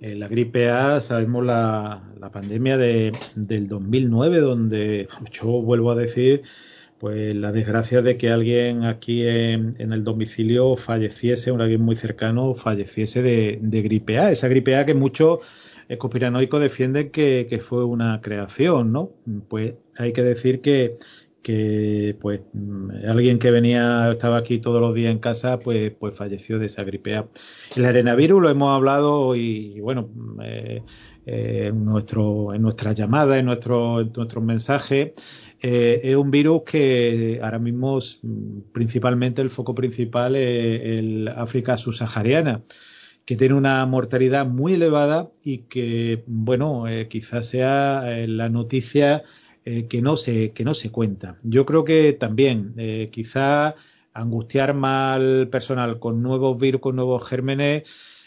eh, 0.00 0.14
la 0.14 0.28
gripe 0.28 0.70
A, 0.70 1.00
sabemos 1.00 1.44
la, 1.44 2.02
pandemia 2.32 2.78
de, 2.78 3.12
del 3.34 3.68
2009, 3.68 4.40
donde 4.40 5.08
yo 5.30 5.46
vuelvo 5.62 5.90
a 5.90 5.94
decir, 5.94 6.42
pues 7.02 7.34
la 7.34 7.50
desgracia 7.50 8.00
de 8.00 8.16
que 8.16 8.30
alguien 8.30 8.84
aquí 8.84 9.26
en, 9.26 9.74
el 9.76 10.04
domicilio 10.04 10.76
falleciese, 10.76 11.50
un 11.50 11.60
alguien 11.60 11.82
muy 11.82 11.96
cercano 11.96 12.54
falleciese 12.54 13.22
de, 13.22 13.58
gripe 13.82 14.20
A. 14.20 14.30
Esa 14.30 14.46
gripe 14.46 14.76
A 14.76 14.86
que 14.86 14.94
muchos 14.94 15.40
conspiranoicos 15.98 16.60
defienden 16.60 17.10
que, 17.10 17.48
que 17.50 17.58
fue 17.58 17.84
una 17.84 18.20
creación, 18.20 18.92
¿no? 18.92 19.10
Pues 19.48 19.74
hay 19.96 20.12
que 20.12 20.22
decir 20.22 20.60
que, 20.60 20.96
que 21.42 22.16
pues 22.20 22.40
alguien 23.06 23.38
que 23.38 23.50
venía 23.50 24.12
estaba 24.12 24.36
aquí 24.36 24.58
todos 24.58 24.80
los 24.80 24.94
días 24.94 25.10
en 25.10 25.18
casa 25.18 25.58
pues 25.58 25.92
pues 25.98 26.14
falleció 26.14 26.58
de 26.58 26.66
esa 26.66 26.84
gripe 26.84 27.16
A. 27.16 27.26
El 27.74 27.84
arenavirus 27.84 28.40
lo 28.40 28.48
hemos 28.48 28.70
hablado 28.70 29.34
y, 29.34 29.80
bueno 29.80 30.08
eh, 30.42 30.82
eh, 31.26 31.66
en 31.66 31.84
nuestro 31.84 32.54
en 32.54 32.62
nuestras 32.62 32.94
llamadas 32.94 33.38
en 33.38 33.46
nuestro 33.46 34.00
en 34.00 34.12
nuestros 34.14 34.44
mensajes 34.44 35.12
eh, 35.62 36.00
es 36.02 36.16
un 36.16 36.30
virus 36.30 36.62
que 36.64 37.40
ahora 37.42 37.58
mismo 37.58 37.98
principalmente 38.72 39.42
el 39.42 39.50
foco 39.50 39.74
principal 39.74 40.36
es 40.36 40.82
el 40.82 41.28
África 41.28 41.76
subsahariana 41.76 42.62
que 43.24 43.36
tiene 43.36 43.54
una 43.54 43.86
mortalidad 43.86 44.46
muy 44.46 44.74
elevada 44.74 45.30
y 45.44 45.58
que 45.58 46.24
bueno 46.26 46.84
quizás 47.08 47.46
sea 47.46 48.04
la 48.26 48.48
noticia 48.48 49.22
eh, 49.64 49.86
que, 49.86 50.02
no 50.02 50.16
se, 50.16 50.50
que 50.50 50.64
no 50.64 50.74
se 50.74 50.90
cuenta. 50.90 51.36
Yo 51.44 51.64
creo 51.64 51.84
que 51.84 52.12
también 52.14 52.74
eh, 52.78 53.10
quizá 53.12 53.76
angustiar 54.12 54.74
mal 54.74 55.48
personal 55.52 56.00
con 56.00 56.20
nuevos 56.20 56.58
virus, 56.58 56.80
con 56.80 56.96
nuevos 56.96 57.24
gérmenes, 57.28 57.84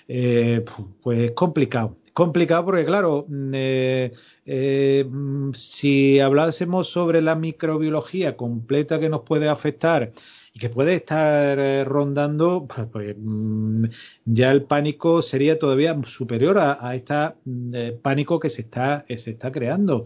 eh, 0.08 0.64
pues 1.02 1.20
es 1.20 1.32
complicado. 1.32 1.98
Complicado 2.16 2.64
porque, 2.64 2.86
claro, 2.86 3.26
mm, 3.28 5.52
si 5.54 6.20
hablásemos 6.22 6.90
sobre 6.90 7.22
la 7.22 7.36
microbiología 7.36 8.38
completa 8.38 9.02
que 9.02 9.10
nos 9.10 9.24
puede 9.24 9.50
afectar 9.50 10.14
y 10.54 10.60
que 10.60 10.70
puede 10.70 10.96
estar 10.96 11.86
rondando, 11.86 12.68
pues, 12.74 12.88
pues 12.90 13.16
mm, 13.20 13.88
ya 14.24 14.52
el 14.52 14.64
pánico 14.64 15.22
sería 15.22 15.60
todavía 15.60 16.00
superior 16.06 16.58
a, 16.58 16.96
este 16.96 17.92
pánico 18.02 18.40
que 18.40 18.50
se 18.50 18.62
está, 18.62 19.06
se 19.10 19.32
está 19.32 19.52
creando. 19.52 20.06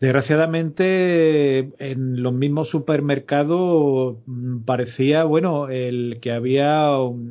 Desgraciadamente, 0.00 1.70
en 1.78 2.22
los 2.22 2.32
mismos 2.32 2.70
supermercados 2.70 4.16
mm, 4.26 4.62
parecía, 4.62 5.24
bueno, 5.24 5.68
el 5.68 6.18
que 6.20 6.32
había 6.32 6.88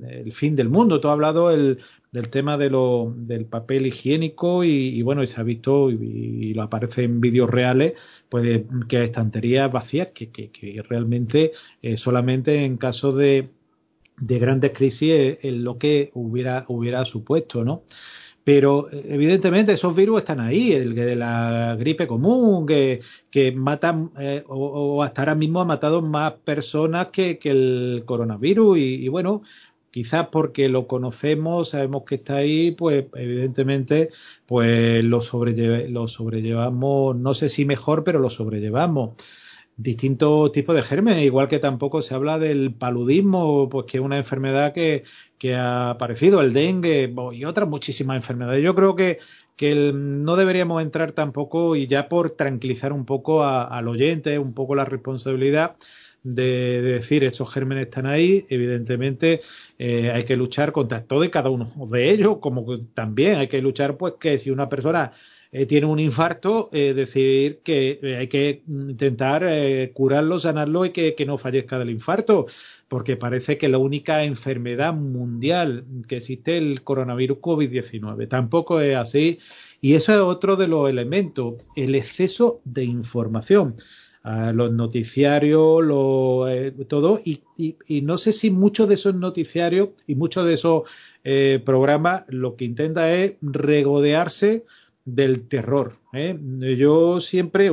el 0.07 0.31
fin 0.31 0.55
del 0.55 0.69
mundo. 0.69 1.01
Tú 1.01 1.09
hablado 1.09 1.51
el, 1.51 1.79
del 2.11 2.29
tema 2.29 2.57
de 2.57 2.69
lo, 2.69 3.13
del 3.15 3.45
papel 3.45 3.85
higiénico 3.87 4.63
y, 4.63 5.01
bueno, 5.03 5.21
y 5.21 5.27
se 5.27 5.39
ha 5.39 5.43
visto 5.43 5.91
y, 5.91 6.53
lo 6.53 6.63
aparece 6.63 7.03
en 7.03 7.21
vídeos 7.21 7.49
reales, 7.49 7.93
pues 8.29 8.61
que 8.87 9.03
estanterías 9.03 9.71
vacías 9.71 10.09
que, 10.13 10.29
que, 10.31 10.83
realmente 10.87 11.51
eh, 11.81 11.97
solamente 11.97 12.65
en 12.65 12.77
caso 12.77 13.11
de, 13.11 13.49
de 14.17 14.39
grandes 14.39 14.71
crisis 14.71 15.37
es, 15.41 15.53
lo 15.53 15.77
que 15.77 16.11
hubiera, 16.13 16.65
hubiera 16.67 17.05
supuesto, 17.05 17.63
¿no? 17.63 17.83
Pero 18.43 18.87
evidentemente 18.91 19.73
esos 19.73 19.95
virus 19.95 20.19
están 20.19 20.39
ahí, 20.39 20.71
el 20.71 20.95
de 20.95 21.15
la 21.15 21.75
gripe 21.77 22.07
común, 22.07 22.65
que, 22.65 22.99
que 23.29 23.51
matan, 23.51 24.11
eh, 24.19 24.43
o, 24.47 25.03
hasta 25.03 25.21
ahora 25.21 25.35
mismo 25.35 25.61
ha 25.61 25.65
matado 25.65 26.01
más 26.01 26.31
personas 26.31 27.09
que, 27.09 27.37
el 27.43 28.01
coronavirus. 28.05 28.79
Y, 28.79 29.07
bueno, 29.07 29.43
quizás 29.91 30.27
porque 30.27 30.69
lo 30.69 30.87
conocemos, 30.87 31.69
sabemos 31.69 32.03
que 32.05 32.15
está 32.15 32.37
ahí, 32.37 32.71
pues 32.71 33.05
evidentemente 33.15 34.09
pues 34.45 35.03
lo, 35.03 35.21
lo 35.89 36.07
sobrellevamos, 36.07 37.15
no 37.15 37.33
sé 37.33 37.49
si 37.49 37.65
mejor, 37.65 38.03
pero 38.03 38.19
lo 38.19 38.29
sobrellevamos 38.29 39.15
distintos 39.79 40.51
tipos 40.51 40.75
de 40.75 40.81
gérmenes, 40.81 41.25
igual 41.25 41.47
que 41.47 41.57
tampoco 41.57 42.01
se 42.01 42.13
habla 42.13 42.37
del 42.37 42.73
paludismo, 42.73 43.69
pues 43.69 43.85
que 43.85 43.97
es 43.97 44.03
una 44.03 44.17
enfermedad 44.17 44.73
que, 44.73 45.03
ha 45.55 45.91
aparecido, 45.91 46.41
el 46.41 46.51
dengue 46.51 47.13
y 47.31 47.45
otras 47.45 47.69
muchísimas 47.69 48.17
enfermedades. 48.17 48.61
Yo 48.61 48.75
creo 48.75 48.97
que, 48.97 49.19
que 49.55 49.93
no 49.93 50.35
deberíamos 50.35 50.81
entrar 50.81 51.13
tampoco, 51.13 51.77
y 51.77 51.87
ya 51.87 52.09
por 52.09 52.31
tranquilizar 52.31 52.91
un 52.91 53.05
poco 53.05 53.45
al 53.45 53.87
oyente, 53.87 54.37
un 54.37 54.53
poco 54.53 54.75
la 54.75 54.83
responsabilidad 54.83 55.77
de, 56.23 56.81
decir 56.81 57.23
estos 57.23 57.51
gérmenes 57.51 57.87
están 57.87 58.05
ahí, 58.05 58.45
evidentemente 58.49 59.41
eh, 59.77 60.11
hay 60.11 60.23
que 60.23 60.35
luchar 60.35 60.71
contra 60.71 61.03
todo 61.03 61.23
y 61.23 61.29
cada 61.29 61.49
uno 61.49 61.67
de 61.89 62.11
ellos, 62.11 62.37
como 62.39 62.65
también 62.93 63.37
hay 63.37 63.47
que 63.47 63.61
luchar 63.61 63.97
pues 63.97 64.15
que 64.19 64.37
si 64.37 64.49
una 64.49 64.69
persona 64.69 65.11
eh, 65.51 65.65
tiene 65.65 65.87
un 65.87 65.99
infarto, 65.99 66.69
eh, 66.73 66.93
decir 66.93 67.61
que 67.63 67.99
hay 68.17 68.27
que 68.27 68.63
intentar 68.67 69.43
curarlo, 69.93 70.39
sanarlo 70.39 70.85
y 70.85 70.91
que, 70.91 71.15
no 71.25 71.37
fallezca 71.37 71.79
del 71.79 71.89
infarto, 71.89 72.45
porque 72.87 73.17
parece 73.17 73.57
que 73.57 73.69
la 73.69 73.77
única 73.77 74.23
enfermedad 74.23 74.93
mundial 74.93 75.85
que 76.07 76.17
existe 76.17 76.57
es 76.57 76.63
el 76.63 76.83
coronavirus 76.83 77.37
COVID-19. 77.39 78.27
Tampoco 78.27 78.81
es 78.81 78.95
así. 78.95 79.39
Y 79.81 79.93
eso 79.93 80.13
es 80.13 80.19
otro 80.19 80.55
de 80.55 80.67
los 80.67 80.89
elementos, 80.89 81.55
el 81.75 81.95
exceso 81.95 82.61
de 82.65 82.83
información. 82.83 83.75
Los 84.23 84.71
noticiarios, 84.71 85.83
lo, 85.83 86.45
todo, 86.87 87.19
y, 87.23 87.41
no 88.01 88.17
sé 88.17 88.33
si 88.33 88.51
muchos 88.51 88.87
de 88.89 88.95
esos 88.95 89.15
noticiarios 89.15 89.89
y 90.07 90.15
muchos 90.15 90.45
de 90.45 90.53
esos 90.53 90.89
programas 91.63 92.25
lo 92.27 92.55
que 92.55 92.65
intenta 92.65 93.13
es 93.13 93.33
regodearse 93.41 94.65
del 95.15 95.47
terror. 95.47 95.93
¿eh? 96.13 96.37
Yo 96.77 97.21
siempre, 97.21 97.71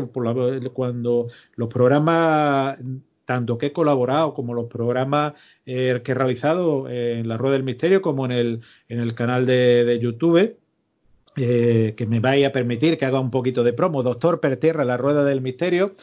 cuando 0.73 1.27
los 1.56 1.68
programas, 1.68 2.78
tanto 3.24 3.59
que 3.59 3.66
he 3.66 3.73
colaborado 3.73 4.35
como 4.35 4.55
los 4.55 4.66
programas 4.66 5.35
eh, 5.64 6.01
que 6.05 6.12
he 6.12 6.14
realizado 6.14 6.89
en 6.89 7.28
la 7.28 7.36
Rueda 7.36 7.55
del 7.55 7.64
Misterio 7.64 8.02
como 8.02 8.24
en 8.24 8.32
el, 8.32 8.60
en 8.89 9.01
el 9.01 9.14
canal 9.14 9.47
de, 9.47 9.98
YouTube, 10.01 10.56
eh, 11.36 11.94
que 11.97 12.06
me 12.06 12.20
vaya 12.20 12.48
a 12.48 12.52
permitir 12.52 12.97
que 12.97 13.05
haga 13.05 13.20
un 13.20 13.31
poquito 13.31 13.62
de 13.64 13.73
promo, 13.73 14.02
Doctor 14.02 14.40
Pertierra, 14.40 14.85
la 14.85 14.97
Rueda 14.97 15.24
del 15.24 15.40
Misterio, 15.40 15.94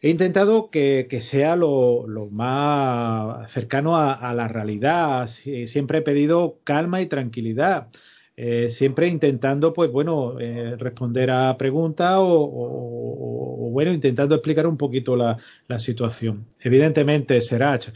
he 0.00 0.08
intentado 0.10 0.70
que, 0.70 1.06
sea 1.20 1.56
lo, 1.56 2.06
más 2.30 3.50
cercano 3.52 3.96
a, 3.96 4.34
la 4.34 4.48
realidad. 4.48 5.28
Siempre 5.28 5.98
he 5.98 6.02
pedido 6.02 6.60
calma 6.64 7.00
y 7.00 7.06
tranquilidad. 7.06 7.88
Eh, 8.36 8.70
siempre 8.70 9.06
intentando, 9.06 9.74
pues 9.74 9.92
bueno, 9.92 10.40
eh, 10.40 10.74
responder 10.78 11.30
a 11.30 11.58
preguntas 11.58 12.16
o, 12.18 13.68
bueno, 13.70 13.92
intentando 13.92 14.34
explicar 14.34 14.66
un 14.66 14.78
poquito 14.78 15.14
la, 15.16 15.36
situación. 15.78 16.46
Evidentemente, 16.60 17.40
Serach, 17.40 17.88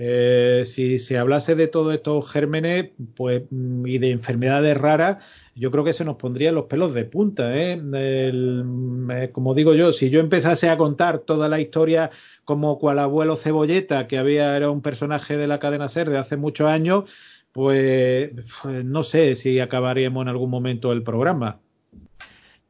Eh, 0.00 0.62
si 0.64 1.00
se 1.00 1.18
hablase 1.18 1.56
de 1.56 1.66
todos 1.66 1.92
estos 1.92 2.30
gérmenes 2.30 2.90
pues, 3.16 3.42
mm, 3.50 3.84
y 3.84 3.98
de 3.98 4.12
enfermedades 4.12 4.76
raras, 4.76 5.18
yo 5.58 5.70
creo 5.70 5.84
que 5.84 5.92
se 5.92 6.04
nos 6.04 6.16
pondrían 6.16 6.54
los 6.54 6.66
pelos 6.66 6.94
de 6.94 7.04
punta. 7.04 7.56
¿eh? 7.56 7.80
eh 7.94 9.30
como 9.32 9.54
digo 9.54 9.74
yo, 9.74 9.92
si 9.92 10.10
yo 10.10 10.20
empezase 10.20 10.70
a 10.70 10.78
contar 10.78 11.18
toda 11.18 11.48
la 11.48 11.60
historia 11.60 12.10
como 12.44 12.78
cual 12.78 12.98
abuelo 12.98 13.36
cebolleta, 13.36 14.06
que 14.06 14.18
había 14.18 14.56
era 14.56 14.70
un 14.70 14.82
personaje 14.82 15.36
de 15.36 15.46
la 15.46 15.58
cadena 15.58 15.88
SER 15.88 16.10
de 16.10 16.18
hace 16.18 16.36
muchos 16.36 16.68
años, 16.68 17.10
pues, 17.52 18.30
pues 18.62 18.84
no 18.84 19.02
sé 19.02 19.34
si 19.34 19.58
acabaríamos 19.58 20.22
en 20.22 20.28
algún 20.28 20.50
momento 20.50 20.92
el 20.92 21.02
programa. 21.02 21.58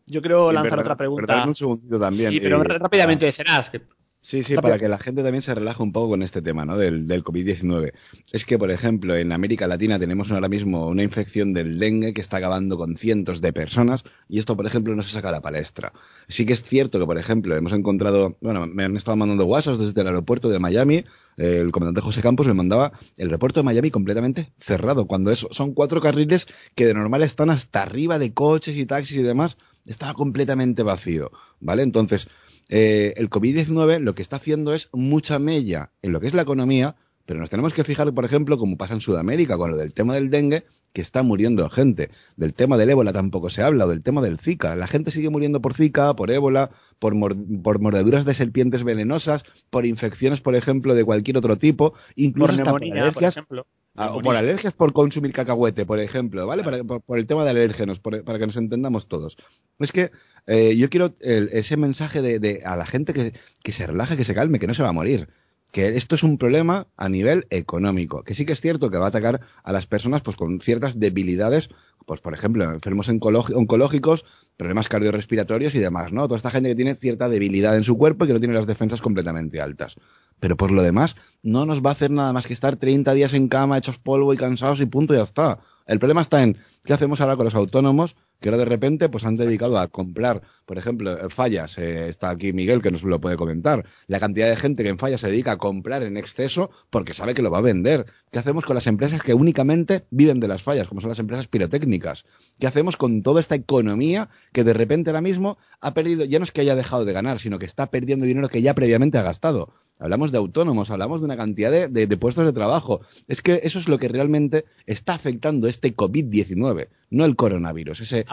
Yo 0.06 0.22
quiero 0.22 0.50
lanzar 0.50 0.78
otra 0.78 0.96
pregunta. 0.96 1.44
Un 1.46 1.54
segundito 1.54 2.00
también. 2.00 2.30
Sí, 2.30 2.40
pero 2.40 2.62
eh, 2.62 2.78
rápidamente, 2.78 3.30
serás. 3.30 3.68
Que 3.68 3.82
Sí, 4.28 4.42
sí, 4.42 4.56
para 4.56 4.78
que 4.78 4.88
la 4.88 4.98
gente 4.98 5.22
también 5.22 5.40
se 5.40 5.54
relaje 5.54 5.82
un 5.82 5.90
poco 5.90 6.10
con 6.10 6.22
este 6.22 6.42
tema, 6.42 6.66
¿no? 6.66 6.76
Del, 6.76 7.06
del 7.08 7.24
COVID-19. 7.24 7.94
Es 8.30 8.44
que, 8.44 8.58
por 8.58 8.70
ejemplo, 8.70 9.16
en 9.16 9.32
América 9.32 9.66
Latina 9.66 9.98
tenemos 9.98 10.30
ahora 10.30 10.50
mismo 10.50 10.86
una 10.86 11.02
infección 11.02 11.54
del 11.54 11.78
dengue 11.78 12.12
que 12.12 12.20
está 12.20 12.36
acabando 12.36 12.76
con 12.76 12.98
cientos 12.98 13.40
de 13.40 13.54
personas 13.54 14.04
y 14.28 14.38
esto, 14.38 14.54
por 14.54 14.66
ejemplo, 14.66 14.94
no 14.94 15.02
se 15.02 15.12
saca 15.12 15.30
a 15.30 15.32
la 15.32 15.40
palestra. 15.40 15.94
Sí 16.28 16.44
que 16.44 16.52
es 16.52 16.62
cierto 16.62 16.98
que, 16.98 17.06
por 17.06 17.16
ejemplo, 17.16 17.56
hemos 17.56 17.72
encontrado, 17.72 18.36
bueno, 18.42 18.66
me 18.66 18.84
han 18.84 18.98
estado 18.98 19.16
mandando 19.16 19.46
WhatsApp 19.46 19.78
desde 19.78 19.98
el 19.98 20.08
aeropuerto 20.08 20.50
de 20.50 20.58
Miami, 20.58 21.06
el 21.38 21.70
comandante 21.70 22.02
José 22.02 22.20
Campos 22.20 22.46
me 22.46 22.52
mandaba 22.52 22.92
el 23.16 23.28
aeropuerto 23.28 23.60
de 23.60 23.64
Miami 23.64 23.90
completamente 23.90 24.52
cerrado, 24.58 25.06
cuando 25.06 25.30
eso 25.30 25.48
son 25.52 25.72
cuatro 25.72 26.02
carriles 26.02 26.48
que 26.74 26.84
de 26.84 26.92
normal 26.92 27.22
están 27.22 27.48
hasta 27.48 27.82
arriba 27.82 28.18
de 28.18 28.34
coches 28.34 28.76
y 28.76 28.84
taxis 28.84 29.16
y 29.16 29.22
demás, 29.22 29.56
estaba 29.86 30.12
completamente 30.12 30.82
vacío, 30.82 31.30
¿vale? 31.60 31.82
Entonces, 31.82 32.28
eh, 32.68 33.14
el 33.16 33.30
COVID-19 33.30 34.00
lo 34.00 34.14
que 34.14 34.22
está 34.22 34.36
haciendo 34.36 34.74
es 34.74 34.88
mucha 34.92 35.38
mella 35.38 35.90
en 36.02 36.12
lo 36.12 36.20
que 36.20 36.26
es 36.26 36.34
la 36.34 36.42
economía, 36.42 36.96
pero 37.28 37.40
nos 37.40 37.50
tenemos 37.50 37.74
que 37.74 37.84
fijar, 37.84 38.12
por 38.14 38.24
ejemplo, 38.24 38.56
como 38.56 38.78
pasa 38.78 38.94
en 38.94 39.02
Sudamérica 39.02 39.58
con 39.58 39.70
lo 39.70 39.76
del 39.76 39.92
tema 39.92 40.14
del 40.14 40.30
dengue, 40.30 40.64
que 40.94 41.02
está 41.02 41.22
muriendo 41.22 41.68
gente. 41.68 42.10
Del 42.36 42.54
tema 42.54 42.78
del 42.78 42.88
ébola 42.88 43.12
tampoco 43.12 43.50
se 43.50 43.62
habla, 43.62 43.84
o 43.84 43.88
del 43.88 44.02
tema 44.02 44.22
del 44.22 44.38
Zika. 44.38 44.74
La 44.76 44.86
gente 44.86 45.10
sigue 45.10 45.28
muriendo 45.28 45.60
por 45.60 45.74
Zika, 45.74 46.16
por 46.16 46.30
ébola, 46.30 46.70
por, 46.98 47.14
mordeduras 47.14 48.24
de 48.24 48.32
serpientes 48.32 48.82
venenosas, 48.82 49.44
por 49.68 49.84
infecciones, 49.84 50.40
por 50.40 50.54
ejemplo, 50.54 50.94
de 50.94 51.04
cualquier 51.04 51.36
otro 51.36 51.58
tipo, 51.58 51.92
incluso 52.16 52.64
por 52.64 52.82
alergias. 52.82 53.38
Por 53.46 53.66
ah, 53.98 54.18
por 54.22 54.36
alergias 54.36 54.74
por 54.74 54.92
consumir 54.92 55.32
cacahuete, 55.32 55.86
por 55.86 55.98
ejemplo, 55.98 56.46
¿vale? 56.46 56.62
por, 56.84 57.18
el 57.18 57.26
tema 57.26 57.44
de 57.44 57.50
alérgenos, 57.50 58.00
para 58.00 58.38
que 58.38 58.46
nos 58.46 58.56
entendamos 58.56 59.08
todos. 59.08 59.36
Es 59.78 59.92
que 59.92 60.10
eh, 60.46 60.76
yo 60.76 60.88
quiero 60.90 61.14
ese 61.20 61.76
mensaje 61.76 62.22
de, 62.22 62.62
a 62.64 62.76
la 62.76 62.86
gente 62.86 63.12
que, 63.12 63.32
que 63.62 63.72
se 63.72 63.86
relaje, 63.86 64.16
que 64.16 64.24
se 64.24 64.34
calme, 64.34 64.58
que 64.58 64.66
no 64.66 64.74
se 64.74 64.82
va 64.82 64.88
a 64.90 64.92
morir 64.92 65.28
que 65.72 65.96
esto 65.96 66.14
es 66.14 66.22
un 66.22 66.38
problema 66.38 66.86
a 66.96 67.08
nivel 67.08 67.46
económico, 67.50 68.22
que 68.22 68.34
sí 68.34 68.46
que 68.46 68.52
es 68.52 68.60
cierto 68.60 68.90
que 68.90 68.98
va 68.98 69.06
a 69.06 69.08
atacar 69.08 69.40
a 69.62 69.72
las 69.72 69.86
personas 69.86 70.22
pues 70.22 70.36
con 70.36 70.60
ciertas 70.60 70.98
debilidades, 70.98 71.68
pues 72.06 72.20
por 72.20 72.34
ejemplo, 72.34 72.64
enfermos 72.64 73.08
oncológicos, 73.08 74.24
problemas 74.58 74.88
cardiorrespiratorios 74.88 75.74
y 75.76 75.78
demás, 75.78 76.12
¿no? 76.12 76.26
Toda 76.26 76.36
esta 76.36 76.50
gente 76.50 76.68
que 76.70 76.74
tiene 76.74 76.96
cierta 76.96 77.28
debilidad 77.28 77.76
en 77.76 77.84
su 77.84 77.96
cuerpo 77.96 78.24
y 78.24 78.26
que 78.26 78.34
no 78.34 78.40
tiene 78.40 78.54
las 78.54 78.66
defensas 78.66 79.00
completamente 79.00 79.62
altas. 79.62 79.96
Pero 80.40 80.56
por 80.56 80.72
lo 80.72 80.82
demás, 80.82 81.14
no 81.42 81.64
nos 81.64 81.80
va 81.80 81.90
a 81.90 81.92
hacer 81.92 82.10
nada 82.10 82.32
más 82.32 82.46
que 82.46 82.54
estar 82.54 82.76
30 82.76 83.14
días 83.14 83.34
en 83.34 83.48
cama, 83.48 83.78
hechos 83.78 83.98
polvo 83.98 84.34
y 84.34 84.36
cansados 84.36 84.80
y 84.80 84.86
punto, 84.86 85.14
y 85.14 85.18
ya 85.18 85.22
está. 85.22 85.60
El 85.86 86.00
problema 86.00 86.20
está 86.20 86.42
en 86.42 86.58
qué 86.84 86.92
hacemos 86.92 87.20
ahora 87.20 87.36
con 87.36 87.44
los 87.44 87.54
autónomos 87.54 88.16
que 88.40 88.48
ahora 88.48 88.58
de 88.58 88.64
repente 88.64 89.08
pues 89.08 89.24
han 89.24 89.36
dedicado 89.36 89.78
a 89.78 89.88
comprar, 89.88 90.42
por 90.64 90.78
ejemplo, 90.78 91.30
fallas, 91.30 91.78
eh, 91.78 92.08
está 92.08 92.30
aquí 92.30 92.52
Miguel 92.52 92.82
que 92.82 92.90
nos 92.90 93.02
lo 93.02 93.20
puede 93.20 93.36
comentar, 93.36 93.84
la 94.06 94.20
cantidad 94.20 94.48
de 94.48 94.56
gente 94.56 94.82
que 94.82 94.88
en 94.88 94.98
fallas 94.98 95.20
se 95.20 95.28
dedica 95.28 95.52
a 95.52 95.58
comprar 95.58 96.02
en 96.02 96.16
exceso 96.16 96.70
porque 96.90 97.14
sabe 97.14 97.34
que 97.34 97.42
lo 97.42 97.50
va 97.50 97.58
a 97.58 97.62
vender. 97.62 98.06
¿Qué 98.30 98.38
hacemos 98.38 98.64
con 98.64 98.74
las 98.74 98.86
empresas 98.86 99.22
que 99.22 99.34
únicamente 99.34 100.04
viven 100.10 100.40
de 100.40 100.48
las 100.48 100.62
fallas, 100.62 100.86
como 100.88 101.00
son 101.00 101.08
las 101.08 101.18
empresas 101.18 101.48
pirotécnicas? 101.48 102.24
¿Qué 102.58 102.66
hacemos 102.66 102.96
con 102.96 103.22
toda 103.22 103.40
esta 103.40 103.54
economía 103.54 104.28
que 104.52 104.64
de 104.64 104.74
repente 104.74 105.10
ahora 105.10 105.22
mismo 105.22 105.58
ha 105.80 105.94
perdido, 105.94 106.24
ya 106.24 106.38
no 106.38 106.44
es 106.44 106.52
que 106.52 106.60
haya 106.60 106.76
dejado 106.76 107.04
de 107.04 107.12
ganar, 107.12 107.40
sino 107.40 107.58
que 107.58 107.66
está 107.66 107.90
perdiendo 107.90 108.26
dinero 108.26 108.48
que 108.48 108.62
ya 108.62 108.74
previamente 108.74 109.18
ha 109.18 109.22
gastado? 109.22 109.72
Hablamos 110.00 110.30
de 110.30 110.38
autónomos, 110.38 110.90
hablamos 110.90 111.20
de 111.20 111.24
una 111.24 111.36
cantidad 111.36 111.88
de, 111.88 112.16
puestos 112.16 112.44
de 112.44 112.52
trabajo. 112.52 113.00
Es 113.26 113.42
que 113.42 113.60
eso 113.64 113.80
es 113.80 113.88
lo 113.88 113.98
que 113.98 114.08
realmente 114.08 114.64
está 114.86 115.14
afectando 115.14 115.66
este 115.66 115.94
COVID-19, 115.94 116.88
no 117.10 117.24
el 117.24 117.34
coronavirus, 117.34 118.02
ese, 118.02 118.24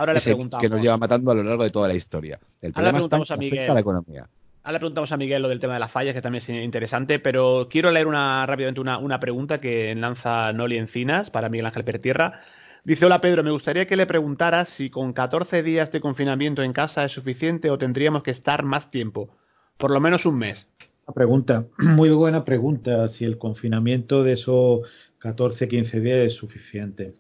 que 0.60 0.70
nos 0.70 0.82
lleva 0.82 0.98
matando 0.98 1.32
a 1.32 1.36
lo 1.36 1.44
largo 1.44 1.64
de 1.64 1.70
toda 1.70 1.88
la 1.88 1.96
historia. 1.96 2.40
El 2.62 2.74
problema 2.74 3.00
está 3.00 3.18
a 3.18 3.74
la 3.74 3.80
economía. 3.80 4.28
Ahora 4.64 4.74
le 4.74 4.80
preguntamos 4.80 5.12
a 5.12 5.18
Miguel 5.18 5.44
lo 5.44 5.50
del 5.50 5.60
tema 5.60 5.76
de 5.76 5.80
las 5.80 5.92
fallas, 5.92 6.16
que 6.16 6.24
también 6.24 6.42
es 6.42 6.50
interesante, 6.50 7.20
pero 7.20 7.68
quiero 7.70 7.92
leer 7.92 8.08
una, 8.08 8.48
rápidamente 8.48 8.82
una, 8.82 8.98
una 8.98 9.20
pregunta 9.20 9.60
que 9.60 9.94
lanza 9.94 10.52
Noli 10.54 10.78
Encinas 10.78 11.30
para 11.30 11.50
Miguel 11.50 11.68
Ángel 11.68 11.84
Pertierra. 11.84 12.42
Dice, 12.84 13.06
hola 13.06 13.22
Pedro, 13.22 13.44
me 13.44 13.52
gustaría 13.52 13.86
que 13.88 13.96
le 13.96 14.08
preguntara 14.08 14.66
si 14.66 14.90
con 14.90 15.14
14 15.14 15.62
días 15.62 15.92
de 15.92 16.02
confinamiento 16.02 16.64
en 16.64 16.74
casa 16.74 17.06
es 17.06 17.12
suficiente 17.12 17.70
o 17.70 17.78
tendríamos 17.78 18.24
que 18.24 18.32
estar 18.32 18.64
más 18.64 18.90
tiempo, 18.90 19.30
por 19.78 19.92
lo 19.92 20.00
menos 20.00 20.26
un 20.26 20.40
mes. 20.40 20.68
Pregunta, 21.14 21.68
muy 21.78 22.10
buena 22.10 22.44
pregunta, 22.44 23.08
si 23.08 23.26
el 23.26 23.38
confinamiento 23.38 24.24
de 24.24 24.34
esos 24.34 24.82
14, 25.20 25.68
15 25.68 26.00
días 26.00 26.18
es 26.20 26.34
suficiente. 26.34 27.14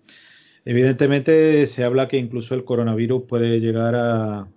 Evidentemente 0.66 1.68
se 1.68 1.84
habla 1.84 2.08
que 2.08 2.18
incluso 2.18 2.56
el 2.56 2.66
coronavirus 2.66 3.24
puede 3.28 3.60
llegar 3.60 3.94
a, 3.96 4.48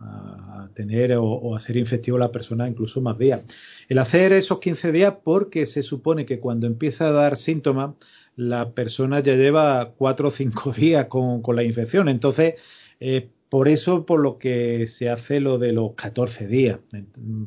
tener 0.75 1.15
o, 1.17 1.57
a 1.57 1.61
ser 1.61 1.77
infectivo 1.77 2.17
a 2.17 2.21
la 2.21 2.33
persona 2.33 2.69
incluso 2.69 3.01
más 3.01 3.19
días. 3.19 3.43
El 3.89 3.99
hacer 3.99 4.33
esos 4.33 4.59
15 4.61 4.93
días 4.93 5.15
porque 5.23 5.67
se 5.67 5.83
supone 5.83 6.25
que 6.25 6.41
cuando 6.41 6.67
empieza 6.67 7.09
a 7.09 7.13
dar 7.13 7.37
síntomas 7.37 7.91
la 8.37 8.71
persona 8.71 9.19
ya 9.21 9.35
lleva 9.35 9.93
4 9.97 10.29
o 10.29 10.31
5 10.31 10.73
días 10.77 11.07
con, 11.09 11.43
la 11.55 11.65
infección. 11.65 12.09
Entonces, 12.09 12.55
eh, 13.01 13.29
por 13.49 13.69
eso, 13.69 14.07
por 14.07 14.21
lo 14.21 14.39
que 14.39 14.87
se 14.87 15.11
hace 15.11 15.41
lo 15.41 15.59
de 15.59 15.73
los 15.73 15.95
14 15.95 16.47
días, 16.47 16.79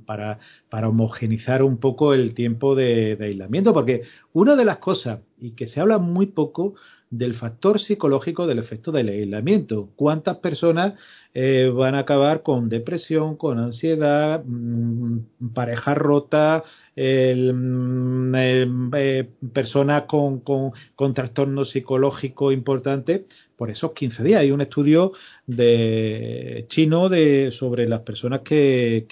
para, 0.05 0.39
para 0.69 0.89
homogenizar 0.89 1.63
un 1.63 1.77
poco 1.77 2.13
el 2.13 2.33
tiempo 2.33 2.75
de, 2.75 3.17
aislamiento, 3.19 3.73
porque 3.73 4.01
una 4.33 4.55
de 4.55 4.65
las 4.65 4.77
cosas, 4.77 5.19
y 5.39 5.51
que 5.51 5.67
se 5.67 5.79
habla 5.79 5.97
muy 5.97 6.25
poco, 6.25 6.75
del 7.11 7.35
factor 7.35 7.79
psicológico 7.79 8.47
del 8.47 8.57
efecto 8.57 8.91
del 8.91 9.09
aislamiento. 9.09 9.89
¿Cuántas 9.95 10.37
personas 10.37 10.93
eh, 11.33 11.71
van 11.73 11.95
a 11.95 11.99
acabar 11.99 12.41
con 12.41 12.69
depresión, 12.69 13.35
con 13.35 13.59
ansiedad, 13.59 14.43
mm, 14.45 15.19
pareja 15.53 15.93
rota, 15.93 16.63
mm, 16.95 18.33
eh, 18.35 19.29
personas 19.53 20.03
con, 20.03 20.39
con, 20.39 21.13
trastorno 21.13 21.65
psicológico 21.65 22.51
importante 22.51 23.25
por 23.61 23.69
esos 23.69 23.91
15 23.91 24.23
días? 24.23 24.41
Hay 24.41 24.49
un 24.49 24.61
estudio 24.61 25.11
de 25.45 26.65
chino 26.67 27.09
de, 27.09 27.51
sobre 27.51 27.87
las 27.87 27.99
personas 27.99 28.39
que, 28.39 29.05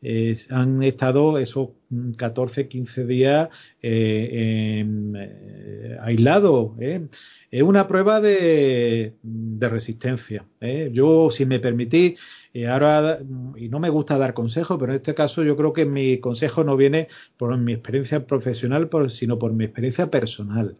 eh, 0.00 0.36
han 0.48 0.82
estado 0.82 1.36
esos 1.36 1.68
14, 2.16 2.68
15 2.68 3.04
días 3.04 3.50
eh, 3.82 4.82
eh, 5.14 5.98
aislados. 6.00 6.70
Es 7.50 7.62
una 7.62 7.86
prueba 7.86 8.22
de, 8.22 9.16
de 9.22 9.68
resistencia. 9.68 10.46
Yo, 10.90 11.28
si 11.28 11.44
me 11.44 11.60
permitís, 11.60 12.18
ahora, 12.66 13.18
y 13.56 13.68
no 13.68 13.78
me 13.78 13.90
gusta 13.90 14.16
dar 14.16 14.32
consejos, 14.32 14.78
pero 14.80 14.92
en 14.92 14.96
este 14.96 15.14
caso 15.14 15.42
yo 15.42 15.54
creo 15.54 15.74
que 15.74 15.84
mi 15.84 16.18
consejo 16.18 16.64
no 16.64 16.78
viene 16.78 17.08
por 17.36 17.54
mi 17.58 17.74
experiencia 17.74 18.26
profesional, 18.26 18.88
sino 19.10 19.38
por 19.38 19.52
mi 19.52 19.64
experiencia 19.64 20.10
personal. 20.10 20.78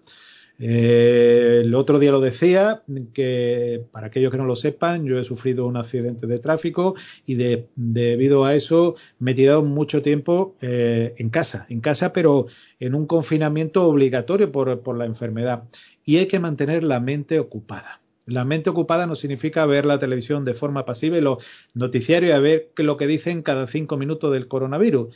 Eh, 0.63 1.63
el 1.65 1.75
otro 1.75 1.99
día 1.99 2.11
lo 2.11 2.21
decía, 2.21 2.83
que 3.15 3.83
para 3.91 4.09
aquellos 4.09 4.31
que 4.31 4.37
no 4.37 4.45
lo 4.45 4.57
sepan, 4.57 5.07
yo 5.07 5.19
he 5.19 5.25
sufrido 5.25 5.67
un 5.67 5.79
accidente 5.79 6.27
de 6.27 6.39
tráfico 6.39 6.95
y 7.25 7.37
debido 7.75 8.45
a 8.45 8.55
eso 8.55 8.95
me 9.19 9.31
he 9.31 9.35
tirado 9.35 9.63
mucho 9.63 10.03
tiempo 10.03 10.57
eh, 10.61 11.15
en 11.17 11.31
casa, 11.31 11.65
en 11.71 11.81
casa, 11.81 12.13
pero 12.13 12.47
en 12.79 12.95
un 12.95 13.07
confinamiento 13.07 13.87
obligatorio 13.87 14.53
por, 14.53 14.81
por 14.83 14.99
la 14.99 15.07
enfermedad. 15.07 15.65
Y 16.05 16.19
hay 16.19 16.27
que 16.27 16.41
mantener 16.41 16.85
la 16.85 17.01
mente 17.01 17.41
ocupada. 17.41 18.03
La 18.27 18.45
mente 18.45 18.69
ocupada 18.69 19.07
no 19.07 19.15
significa 19.15 19.65
ver 19.65 19.87
la 19.87 19.99
televisión 19.99 20.45
de 20.45 20.53
forma 20.53 20.85
pasiva 20.85 21.17
y 21.17 21.23
los 21.23 21.43
noticiarios 21.73 22.35
a 22.35 22.39
ver 22.39 22.71
lo 22.77 22.99
que 22.99 23.07
dicen 23.07 23.43
cada 23.43 23.67
cinco 23.67 23.97
minutos 23.97 24.31
del 24.33 24.47
coronavirus 24.47 25.15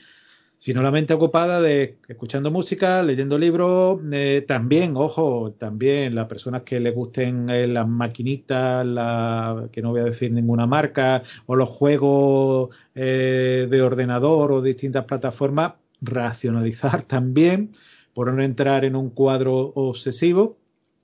sino 0.64 0.80
la 0.80 0.90
mente 0.90 1.12
ocupada 1.12 1.60
de 1.60 1.98
escuchando 2.08 2.50
música, 2.50 3.02
leyendo 3.02 3.36
libros, 3.36 4.00
eh, 4.10 4.42
también, 4.48 4.96
ojo, 4.96 5.52
también 5.58 6.14
las 6.14 6.26
personas 6.26 6.62
que 6.62 6.80
les 6.80 6.94
gusten 6.94 7.50
eh, 7.50 7.66
las 7.66 7.86
maquinitas, 7.86 8.86
la, 8.86 9.68
que 9.70 9.82
no 9.82 9.90
voy 9.90 10.00
a 10.00 10.04
decir 10.04 10.32
ninguna 10.32 10.66
marca, 10.66 11.22
o 11.44 11.54
los 11.54 11.68
juegos 11.68 12.74
eh, 12.94 13.68
de 13.70 13.82
ordenador 13.82 14.52
o 14.52 14.62
distintas 14.62 15.04
plataformas, 15.04 15.74
racionalizar 16.00 17.02
también, 17.06 17.72
por 18.14 18.32
no 18.32 18.42
entrar 18.42 18.86
en 18.86 18.96
un 18.96 19.10
cuadro 19.10 19.54
obsesivo, 19.74 20.56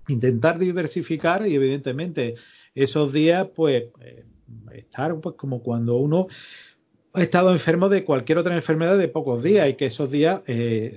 intentar 0.09 0.59
diversificar 0.59 1.47
y 1.47 1.55
evidentemente 1.55 2.35
esos 2.74 3.12
días, 3.12 3.47
pues, 3.55 3.85
estar 4.73 5.15
pues 5.20 5.37
como 5.37 5.62
cuando 5.62 5.97
uno 5.97 6.28
estado 7.15 7.53
enfermo 7.53 7.89
de 7.89 8.05
cualquier 8.05 8.39
otra 8.39 8.55
enfermedad 8.55 8.97
de 8.97 9.09
pocos 9.09 9.43
días 9.43 9.69
y 9.69 9.74
que 9.74 9.87
esos 9.87 10.11
días 10.11 10.43
eh, 10.47 10.95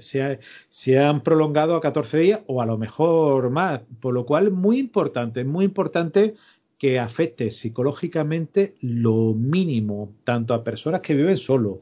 se, 0.69 0.99
han 0.99 1.21
prolongado 1.21 1.75
a 1.75 1.81
14 1.81 2.17
días 2.19 2.41
o 2.47 2.61
a 2.61 2.65
lo 2.65 2.77
mejor 2.77 3.49
más. 3.49 3.81
Por 3.99 4.13
lo 4.13 4.25
cual, 4.25 4.51
muy 4.51 4.77
importante, 4.77 5.43
muy 5.43 5.65
importante 5.65 6.35
que 6.77 6.99
afecte 6.99 7.49
psicológicamente 7.49 8.75
lo 8.81 9.33
mínimo, 9.33 10.13
tanto 10.23 10.53
a 10.53 10.63
personas 10.63 11.01
que 11.01 11.15
viven 11.15 11.37
solos, 11.37 11.79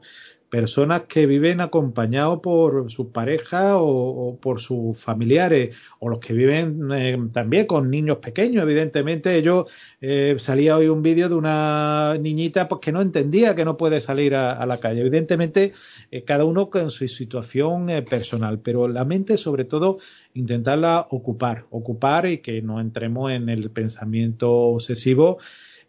personas 0.52 1.04
que 1.08 1.24
viven 1.24 1.62
acompañados 1.62 2.40
por 2.40 2.92
sus 2.92 3.06
parejas 3.06 3.72
o, 3.78 4.38
por 4.38 4.60
sus 4.60 4.98
familiares, 4.98 5.74
o 5.98 6.10
los 6.10 6.18
que 6.18 6.34
viven 6.34 6.90
eh, 6.92 7.16
también 7.32 7.64
con 7.64 7.90
niños 7.90 8.18
pequeños. 8.18 8.62
Evidentemente, 8.64 9.40
yo 9.40 9.64
eh, 10.02 10.36
salía 10.38 10.76
hoy 10.76 10.88
un 10.88 11.00
vídeo 11.00 11.30
de 11.30 11.36
una 11.36 12.18
niñita 12.20 12.68
pues, 12.68 12.82
que 12.82 12.92
no 12.92 13.00
entendía 13.00 13.54
que 13.54 13.64
no 13.64 13.78
puede 13.78 14.02
salir 14.02 14.34
a, 14.34 14.66
la 14.66 14.76
calle. 14.76 15.00
Evidentemente, 15.00 15.72
eh, 16.10 16.22
cada 16.22 16.44
uno 16.44 16.68
con 16.68 16.90
su 16.90 17.08
situación 17.08 17.86
personal, 18.10 18.60
pero 18.60 18.88
la 18.88 19.06
mente, 19.06 19.38
sobre 19.38 19.64
todo, 19.64 19.96
intentarla 20.34 21.06
ocupar, 21.08 21.64
ocupar 21.70 22.26
y 22.26 22.38
que 22.38 22.60
no 22.60 22.78
entremos 22.78 23.32
en 23.32 23.48
el 23.48 23.70
pensamiento 23.70 24.52
obsesivo 24.52 25.38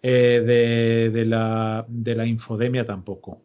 de, 0.02 1.26
la, 1.28 1.86
de 1.90 2.16
la 2.16 2.26
infodemia 2.26 2.86
tampoco. 2.86 3.42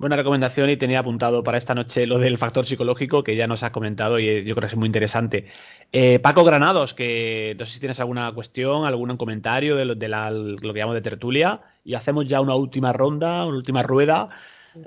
Buena 0.00 0.16
recomendación 0.16 0.70
y 0.70 0.78
tenía 0.78 1.00
apuntado 1.00 1.44
para 1.44 1.58
esta 1.58 1.74
noche 1.74 2.06
lo 2.06 2.18
del 2.18 2.38
factor 2.38 2.66
psicológico 2.66 3.22
que 3.22 3.36
ya 3.36 3.46
nos 3.46 3.62
has 3.62 3.70
comentado 3.70 4.18
y 4.18 4.26
eh, 4.30 4.44
yo 4.44 4.54
creo 4.54 4.66
que 4.66 4.72
es 4.72 4.78
muy 4.78 4.86
interesante. 4.86 5.48
Eh, 5.92 6.18
Paco 6.20 6.42
Granados, 6.42 6.94
que 6.94 7.54
no 7.58 7.66
sé 7.66 7.74
si 7.74 7.80
tienes 7.80 8.00
alguna 8.00 8.32
cuestión, 8.32 8.86
algún 8.86 9.14
comentario 9.18 9.76
de, 9.76 9.84
lo, 9.84 9.94
de 9.94 10.08
lo 10.08 10.72
que 10.72 10.78
llamamos 10.78 10.94
de 10.94 11.02
tertulia 11.02 11.60
y 11.84 11.92
hacemos 11.92 12.26
ya 12.26 12.40
una 12.40 12.54
última 12.54 12.94
ronda, 12.94 13.44
una 13.44 13.58
última 13.58 13.82
rueda 13.82 14.30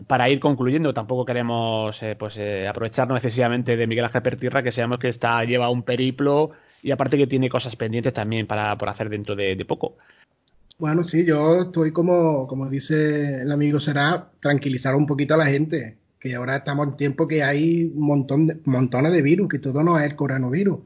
para 0.08 0.32
ir 0.32 0.40
concluyendo. 0.40 0.96
Tampoco 0.96 1.26
queremos 1.26 2.02
eh, 2.02 2.16
pues 2.16 2.40
aprovecharnos 2.68 3.18
excesivamente 3.18 3.78
de 3.78 3.86
Miguel 3.86 4.06
Ángel 4.06 4.24
Pertirra, 4.24 4.64
que 4.64 4.72
sabemos 4.72 4.98
que 4.98 5.10
está 5.10 5.44
lleva 5.44 5.70
un 5.70 5.84
periplo 5.84 6.54
y 6.82 6.90
aparte 6.90 7.20
que 7.20 7.28
tiene 7.28 7.50
cosas 7.50 7.76
pendientes 7.76 8.16
también 8.16 8.48
para 8.48 8.76
por 8.80 8.90
hacer 8.90 9.10
dentro 9.10 9.36
de 9.36 9.64
poco. 9.64 9.96
Bueno, 10.80 11.08
sí, 11.08 11.24
yo 11.24 11.62
estoy 11.62 11.92
como, 11.92 12.48
como 12.48 12.70
dice 12.70 13.42
el 13.42 13.52
amigo 13.52 13.80
Será, 13.80 14.32
tranquilizar 14.40 14.96
un 14.96 15.06
poquito 15.06 15.36
a 15.36 15.38
la 15.38 15.46
gente, 15.46 15.98
que 16.20 16.36
ahora 16.36 16.58
estamos 16.58 16.88
en 16.88 16.98
tiempo 16.98 17.28
que 17.28 17.44
hay 17.44 17.92
un 17.96 18.06
montón 18.06 18.48
de, 18.48 18.60
montones 18.66 19.12
de 19.14 19.22
virus, 19.22 19.50
que 19.50 19.60
todo 19.60 19.84
no 19.84 20.00
es 20.00 20.06
el 20.06 20.16
coronavirus. 20.16 20.80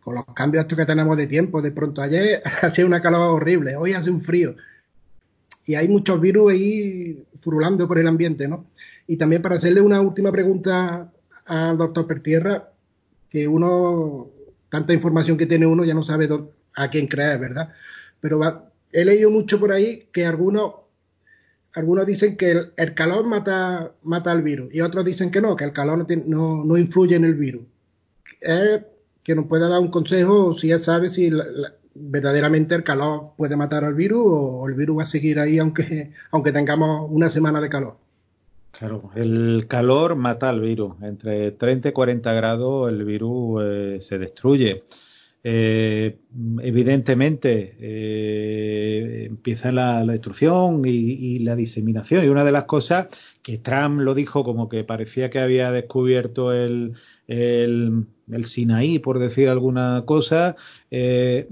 Con 0.00 0.14
los 0.14 0.24
cambios 0.34 0.62
estos 0.62 0.78
que 0.78 0.86
tenemos 0.86 1.16
de 1.16 1.26
tiempo, 1.26 1.60
de 1.62 1.70
pronto 1.72 2.02
ayer 2.02 2.42
hacía 2.62 2.86
una 2.86 3.02
calor 3.02 3.34
horrible, 3.34 3.76
hoy 3.76 3.92
hace 3.92 4.10
un 4.10 4.20
frío. 4.20 4.56
Y 5.66 5.74
hay 5.74 5.88
muchos 5.88 6.20
virus 6.20 6.52
ahí 6.52 7.24
furulando 7.40 7.86
por 7.88 7.98
el 7.98 8.06
ambiente, 8.08 8.48
¿no? 8.48 8.66
Y 9.06 9.16
también 9.16 9.42
para 9.42 9.56
hacerle 9.56 9.80
una 9.80 10.00
última 10.00 10.32
pregunta 10.32 11.12
al 11.44 11.76
doctor 11.76 12.06
Pertierra, 12.06 12.70
que 13.30 13.46
uno, 13.48 14.28
tanta 14.70 14.94
información 14.94 15.36
que 15.36 15.46
tiene 15.46 15.66
uno, 15.66 15.84
ya 15.84 15.94
no 15.94 16.04
sabe 16.04 16.28
a 16.74 16.88
quién 16.88 17.06
creer, 17.06 17.38
¿verdad? 17.38 17.72
Pero 18.20 18.38
va, 18.38 18.70
he 18.92 19.04
leído 19.04 19.30
mucho 19.30 19.58
por 19.58 19.72
ahí 19.72 20.08
que 20.12 20.26
algunos, 20.26 20.72
algunos 21.74 22.06
dicen 22.06 22.36
que 22.36 22.60
el, 22.76 22.94
calor 22.94 23.26
mata, 23.26 23.92
mata 24.02 24.32
al 24.32 24.42
virus 24.42 24.72
y 24.72 24.80
otros 24.80 25.04
dicen 25.04 25.30
que 25.30 25.40
no, 25.40 25.56
que 25.56 25.64
el 25.64 25.72
calor 25.72 26.06
no, 26.26 26.64
no, 26.64 26.76
influye 26.76 27.16
en 27.16 27.24
el 27.24 27.34
virus. 27.34 27.62
que 29.22 29.34
nos 29.34 29.46
pueda 29.46 29.68
dar 29.68 29.80
un 29.80 29.90
consejo 29.90 30.54
si 30.54 30.70
él 30.70 30.80
sabe 30.80 31.10
si 31.10 31.30
verdaderamente 31.94 32.74
el 32.74 32.84
calor 32.84 33.32
puede 33.36 33.56
matar 33.56 33.84
al 33.84 33.94
virus 33.94 34.24
o 34.26 34.68
el 34.68 34.74
virus 34.74 34.98
va 34.98 35.02
a 35.04 35.06
seguir 35.06 35.38
ahí 35.38 35.58
aunque, 35.58 36.12
aunque 36.30 36.52
tengamos 36.52 37.08
una 37.10 37.30
semana 37.30 37.60
de 37.60 37.68
calor. 37.68 37.96
Claro, 38.78 39.10
el 39.14 39.64
calor 39.68 40.16
mata 40.16 40.50
al 40.50 40.60
virus. 40.60 40.94
Entre 41.00 41.52
30 41.52 41.88
y 41.88 41.92
40 41.92 42.32
grados 42.34 42.90
el 42.90 43.04
virus 43.04 43.62
eh, 43.64 43.98
se 44.00 44.18
destruye. 44.18 44.82
Eh, 45.48 46.18
evidentemente 46.60 47.76
eh, 47.78 49.26
empieza 49.26 49.70
la, 49.70 50.04
destrucción 50.04 50.82
y, 50.84 51.38
la 51.38 51.54
diseminación. 51.54 52.24
Y 52.24 52.28
una 52.28 52.42
de 52.42 52.50
las 52.50 52.64
cosas 52.64 53.06
que 53.44 53.58
Trump 53.58 54.00
lo 54.00 54.16
dijo 54.16 54.42
como 54.42 54.68
que 54.68 54.82
parecía 54.82 55.30
que 55.30 55.38
había 55.38 55.70
descubierto 55.70 56.52
el, 56.52 56.94
el, 57.28 58.06
Sinaí, 58.42 58.98
por 58.98 59.20
decir 59.20 59.48
alguna 59.48 60.02
cosa, 60.04 60.56
eh, 60.90 61.46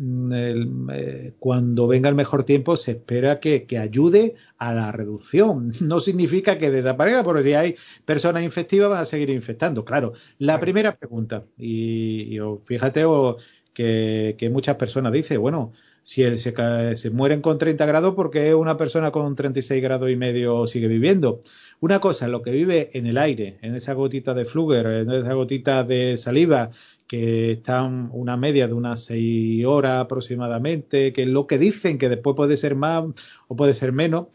cuando 1.38 1.86
venga 1.86 2.08
el 2.08 2.16
mejor 2.16 2.42
tiempo 2.42 2.74
se 2.74 2.90
espera 2.92 3.38
que, 3.38 3.64
ayude 3.78 4.34
a 4.58 4.74
la 4.74 4.90
reducción. 4.90 5.72
No 5.80 6.00
significa 6.00 6.58
que 6.58 6.72
desaparezca, 6.72 7.22
porque 7.22 7.44
si 7.44 7.54
hay 7.54 7.76
personas 8.04 8.42
infectivas 8.42 8.90
van 8.90 9.02
a 9.02 9.04
seguir 9.04 9.30
infectando. 9.30 9.84
Claro, 9.84 10.14
la 10.38 10.58
primera 10.58 10.96
pregunta, 10.96 11.44
y, 11.56 12.36
y 12.36 12.40
fíjate, 12.64 13.04
o, 13.04 13.36
que, 13.74 14.48
muchas 14.51 14.76
personas 14.76 15.12
dicen, 15.12 15.40
bueno, 15.40 15.72
si 16.02 16.22
se, 16.36 16.96
se, 16.96 17.10
mueren 17.10 17.40
con 17.40 17.59
30 17.59 17.84
grados, 17.86 18.14
porque 18.14 18.55
una 18.55 18.76
persona 18.76 19.10
con 19.10 19.34
36 19.34 19.82
grados 19.82 20.10
y 20.10 20.16
medio 20.16 20.66
sigue 20.66 20.86
viviendo? 20.86 21.42
Una 21.80 21.98
cosa 21.98 22.28
lo 22.28 22.42
que 22.42 22.52
vive 22.52 22.90
en 22.94 23.06
el 23.06 23.18
aire, 23.18 23.59
en 23.62 23.74
esa 23.74 23.94
gotita 23.94 24.32
de 24.32 24.44
Fluger, 24.44 24.86
en 24.86 25.10
esa 25.10 25.34
gotita 25.34 25.82
de 25.84 26.16
saliva, 26.16 26.70
que 27.06 27.52
están 27.52 28.10
una 28.12 28.36
media 28.36 28.66
de 28.66 28.74
unas 28.74 29.05
6 29.05 29.66
horas 29.66 30.01
aproximadamente, 30.01 31.12
que 31.12 31.22
es 31.22 31.28
lo 31.28 31.46
que 31.46 31.59
dicen, 31.59 31.98
que 31.98 32.09
después 32.09 32.36
puede 32.36 32.56
ser 32.56 32.74
más 32.76 33.05
o 33.48 33.56
puede 33.56 33.74
ser 33.74 33.92
menos. 33.92 34.26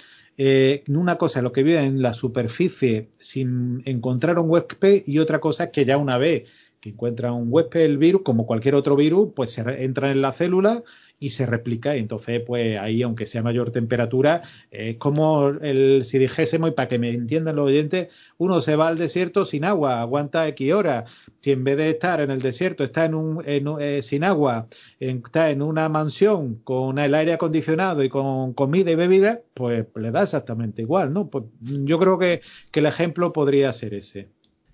Eh, 0.41 0.83
una 0.87 1.17
cosa 1.17 1.39
es 1.39 1.43
lo 1.43 1.51
que 1.51 1.63
vive 1.63 1.81
en 1.81 2.01
la 2.01 2.13
superficie 2.13 3.09
sin 3.17 3.81
encontrar 3.83 4.39
un 4.39 4.49
huésped 4.49 5.03
y 5.05 5.19
otra 5.19 5.39
cosa 5.39 5.65
es 5.65 5.69
que 5.71 5.83
ya 5.83 5.97
una 5.97 6.17
vez 6.17 6.45
que 6.79 6.89
encuentra 6.89 7.33
un 7.33 7.47
huésped 7.49 7.81
el 7.81 7.97
virus, 7.97 8.21
como 8.23 8.45
cualquier 8.45 8.75
otro 8.75 8.95
virus, 8.95 9.29
pues 9.35 9.51
se 9.51 9.61
entra 9.83 10.11
en 10.11 10.21
la 10.21 10.31
célula 10.31 10.83
y 11.19 11.31
se 11.31 11.45
replica. 11.45 11.95
Y 11.95 11.99
entonces, 11.99 12.41
pues 12.45 12.79
ahí, 12.79 13.03
aunque 13.03 13.25
sea 13.25 13.43
mayor 13.43 13.71
temperatura, 13.71 14.41
es 14.71 14.97
como 14.97 15.47
el, 15.49 16.05
si 16.05 16.17
dijésemos, 16.17 16.69
y 16.69 16.73
para 16.73 16.87
que 16.87 16.99
me 16.99 17.09
entiendan 17.09 17.57
los 17.57 17.67
oyentes, 17.67 18.09
uno 18.37 18.61
se 18.61 18.75
va 18.75 18.87
al 18.87 18.97
desierto 18.97 19.45
sin 19.45 19.65
agua, 19.65 20.01
aguanta 20.01 20.47
X 20.47 20.73
horas. 20.73 21.11
Si 21.41 21.51
en 21.51 21.63
vez 21.63 21.77
de 21.77 21.89
estar 21.89 22.21
en 22.21 22.31
el 22.31 22.41
desierto 22.41 22.83
está 22.83 23.05
en 23.05 23.15
un, 23.15 23.43
eh, 23.45 24.01
sin 24.01 24.23
agua, 24.23 24.67
está 24.99 25.49
en 25.49 25.61
una 25.61 25.89
mansión 25.89 26.55
con 26.63 26.99
el 26.99 27.13
aire 27.13 27.33
acondicionado 27.33 28.03
y 28.03 28.09
con 28.09 28.53
comida 28.53 28.91
y 28.91 28.95
bebida, 28.95 29.41
pues 29.53 29.85
le 29.95 30.11
da 30.11 30.23
exactamente 30.23 30.81
igual, 30.81 31.13
¿no? 31.13 31.29
Pues 31.29 31.45
yo 31.61 31.99
creo 31.99 32.17
que, 32.17 32.41
que 32.71 32.79
el 32.79 32.85
ejemplo 32.85 33.33
podría 33.33 33.73
ser 33.73 33.93
ese. 33.93 34.29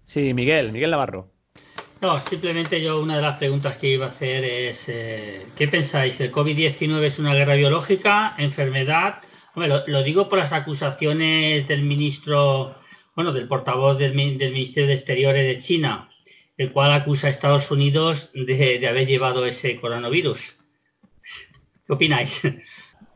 Sí, 0.05 0.33
Miguel, 0.35 0.71
Miguel 0.71 0.91
Navarro. 0.91 1.34
No, 2.01 2.19
simplemente 2.27 2.81
yo 2.81 2.99
una 2.99 3.15
de 3.15 3.21
las 3.21 3.37
preguntas 3.37 3.77
que 3.77 3.87
iba 3.87 4.07
a 4.07 4.09
hacer 4.09 4.43
es, 4.43 4.89
eh, 4.89 5.47
¿qué 5.55 5.67
pensáis? 5.67 6.19
¿El 6.19 6.31
COVID-19 6.31 7.03
es 7.03 7.19
una 7.19 7.33
guerra 7.33 7.55
biológica, 7.55 8.35
enfermedad? 8.37 9.21
Hombre, 9.53 9.83
lo, 9.87 10.03
digo 10.03 10.27
por 10.27 10.39
las 10.39 10.51
acusaciones 10.51 11.67
del 11.67 11.83
ministro, 11.83 12.75
bueno, 13.15 13.31
del 13.31 13.47
portavoz 13.47 13.97
del, 13.97 14.13
Ministerio 14.13 14.87
de 14.87 14.93
Exteriores 14.93 15.47
de 15.47 15.59
China, 15.59 16.09
el 16.57 16.73
cual 16.73 16.91
acusa 16.91 17.27
a 17.27 17.29
Estados 17.29 17.71
Unidos 17.71 18.29
de, 18.33 18.79
de 18.79 18.87
haber 18.87 19.07
llevado 19.07 19.45
ese 19.45 19.79
coronavirus. 19.79 20.57
¿Qué 21.87 21.93
opináis? 21.93 22.41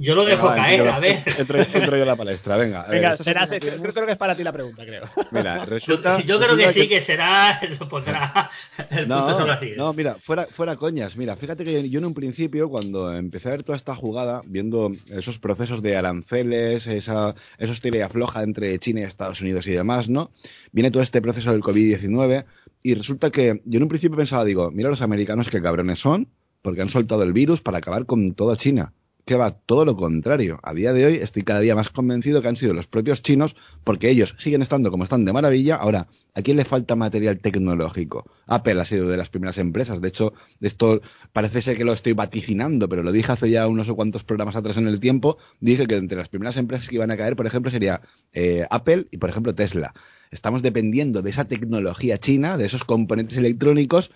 Yo 0.02 0.16
lo 0.16 0.24
dejo 0.24 0.48
caer, 0.48 0.88
a 0.88 0.98
ver. 0.98 1.24
Entro, 1.38 1.62
yo 1.62 1.96
en 1.96 2.08
la 2.08 2.16
palestra, 2.16 2.56
venga. 2.56 2.86
venga, 2.90 3.18
será, 3.18 3.46
creo, 3.46 4.06
que 4.06 4.12
es 4.14 4.18
para 4.18 4.34
ti 4.34 4.44
la 4.44 4.54
pregunta, 4.54 4.86
creo. 4.86 5.04
Mira, 5.32 5.66
resulta. 5.66 6.22
Yo, 6.22 6.40
creo 6.40 6.56
que 6.56 6.72
sí, 6.72 6.88
que, 6.88 7.02
será. 7.02 7.60
Lo 7.80 7.90
pondrá. 7.90 8.50
El 8.90 9.10
no, 9.10 9.28
así. 9.28 9.74
no, 9.76 9.92
mira, 9.92 10.16
fuera, 10.16 10.48
fuera 10.50 10.78
coñas. 10.78 11.18
Mira, 11.18 11.36
fíjate 11.36 11.66
que 11.66 11.90
yo 11.90 12.00
en 12.00 12.06
un 12.06 12.14
principio, 12.14 12.70
cuando 12.70 13.14
empecé 13.14 13.50
a 13.50 13.52
ver 13.52 13.64
toda 13.64 13.76
esta 13.76 13.94
jugada, 13.94 14.42
viendo 14.46 14.90
esos 15.10 15.38
procesos 15.38 15.82
de 15.82 15.98
aranceles, 15.98 16.88
esa, 16.88 17.36
esos 17.58 17.82
tira 17.82 17.98
y 17.98 18.02
afloja 18.02 18.42
entre 18.44 18.80
China 18.80 19.02
y 19.02 19.04
Estados 19.04 19.42
Unidos 19.42 19.68
y 19.68 19.72
demás, 19.72 20.08
¿no? 20.08 20.32
Viene 20.72 20.92
todo 20.92 21.04
este 21.04 21.22
proceso 21.22 21.52
del 21.52 21.62
COVID-19 21.62 22.46
y 22.84 22.94
resulta 22.94 23.32
que 23.32 23.62
yo 23.66 23.78
en 23.78 23.84
un 23.84 23.90
principio 23.90 24.16
pensaba, 24.16 24.46
digo, 24.46 24.72
mira 24.72 24.90
los 24.90 25.02
americanos 25.02 25.50
qué 25.50 25.62
cabrones 25.62 26.00
son, 26.00 26.30
porque 26.62 26.82
han 26.82 26.90
soltado 26.90 27.24
el 27.24 27.34
virus 27.34 27.62
para 27.62 27.80
acabar 27.80 28.06
con 28.06 28.34
toda 28.34 28.56
China 28.56 28.94
que 29.30 29.36
va 29.36 29.52
todo 29.52 29.86
lo 29.86 29.96
contrario. 29.96 30.60
A 30.64 30.74
día 30.74 30.92
de 30.92 31.06
hoy 31.06 31.16
estoy 31.18 31.44
cada 31.44 31.60
día 31.60 31.76
más 31.76 31.92
convencido 31.92 32.42
que 32.42 32.48
han 32.48 32.56
sido 32.56 32.74
los 32.74 32.88
propios 32.88 33.22
chinos, 33.22 33.56
porque 33.84 34.10
ellos 34.10 34.34
siguen 34.40 34.64
estando 34.64 34.90
como 34.90 35.04
están 35.04 35.24
de 35.24 35.32
maravilla. 35.32 35.76
Ahora, 35.76 36.08
¿a 36.34 36.42
quién 36.42 36.58
le 36.58 36.66
falta 36.66 36.96
material 36.96 37.38
tecnológico? 37.38 38.26
Apple 38.48 38.82
ha 38.82 38.86
sido 38.86 39.08
de 39.08 39.18
las 39.18 39.30
primeras 39.30 39.60
empresas. 39.60 40.02
De 40.02 40.08
hecho, 40.08 40.34
esto 40.62 41.04
parece 41.32 41.62
ser 41.62 41.78
que 41.78 41.86
lo 41.86 41.94
estoy 41.94 42.14
vaticinando, 42.14 42.90
pero 42.90 43.04
lo 43.04 43.12
dije 43.12 43.32
hace 43.32 43.52
ya 43.52 43.68
unos 43.68 43.88
o 43.90 43.96
cuantos 43.96 44.24
programas 44.24 44.56
atrás 44.56 44.78
en 44.78 44.88
el 44.88 45.00
tiempo. 45.00 45.38
Dije 45.60 45.86
que 45.86 45.98
entre 45.98 46.18
las 46.18 46.30
primeras 46.30 46.58
empresas 46.58 46.90
que 46.90 46.96
iban 46.96 47.12
a 47.12 47.18
caer, 47.18 47.36
por 47.36 47.46
ejemplo, 47.46 47.70
sería 47.70 48.02
eh, 48.34 48.66
Apple 48.72 49.10
y, 49.12 49.18
por 49.18 49.30
ejemplo, 49.30 49.54
Tesla. 49.54 49.94
Estamos 50.32 50.64
dependiendo 50.64 51.22
de 51.22 51.30
esa 51.30 51.46
tecnología 51.46 52.18
china, 52.18 52.58
de 52.58 52.66
esos 52.66 52.84
componentes 52.84 53.38
electrónicos 53.38 54.10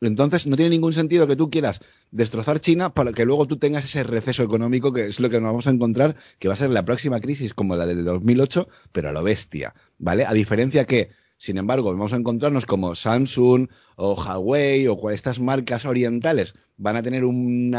Entonces, 0.00 0.46
no 0.46 0.56
tiene 0.56 0.70
ningún 0.70 0.92
sentido 0.92 1.26
que 1.26 1.36
tú 1.36 1.50
quieras 1.50 1.80
destrozar 2.10 2.60
China 2.60 2.94
para 2.94 3.12
que 3.12 3.24
luego 3.24 3.46
tú 3.46 3.58
tengas 3.58 3.84
ese 3.84 4.02
receso 4.02 4.42
económico 4.42 4.92
que 4.92 5.06
es 5.06 5.20
lo 5.20 5.28
que 5.28 5.40
nos 5.40 5.48
vamos 5.48 5.66
a 5.66 5.70
encontrar, 5.70 6.16
que 6.38 6.48
va 6.48 6.54
a 6.54 6.56
ser 6.56 6.70
la 6.70 6.84
próxima 6.84 7.20
crisis 7.20 7.54
como 7.54 7.76
la 7.76 7.86
del 7.86 8.04
2008, 8.04 8.68
pero 8.92 9.08
a 9.08 9.12
lo 9.12 9.22
bestia, 9.22 9.74
¿vale? 9.98 10.24
A 10.24 10.32
diferencia 10.32 10.86
que 10.86 11.10
sin 11.38 11.56
embargo, 11.56 11.92
vamos 11.92 12.12
a 12.12 12.16
encontrarnos 12.16 12.66
como 12.66 12.96
Samsung 12.96 13.68
o 13.94 14.14
Huawei 14.14 14.88
o 14.88 15.10
estas 15.10 15.38
marcas 15.38 15.84
orientales 15.84 16.54
van 16.78 16.96
a 16.96 17.02
tener 17.02 17.24
un 17.24 17.74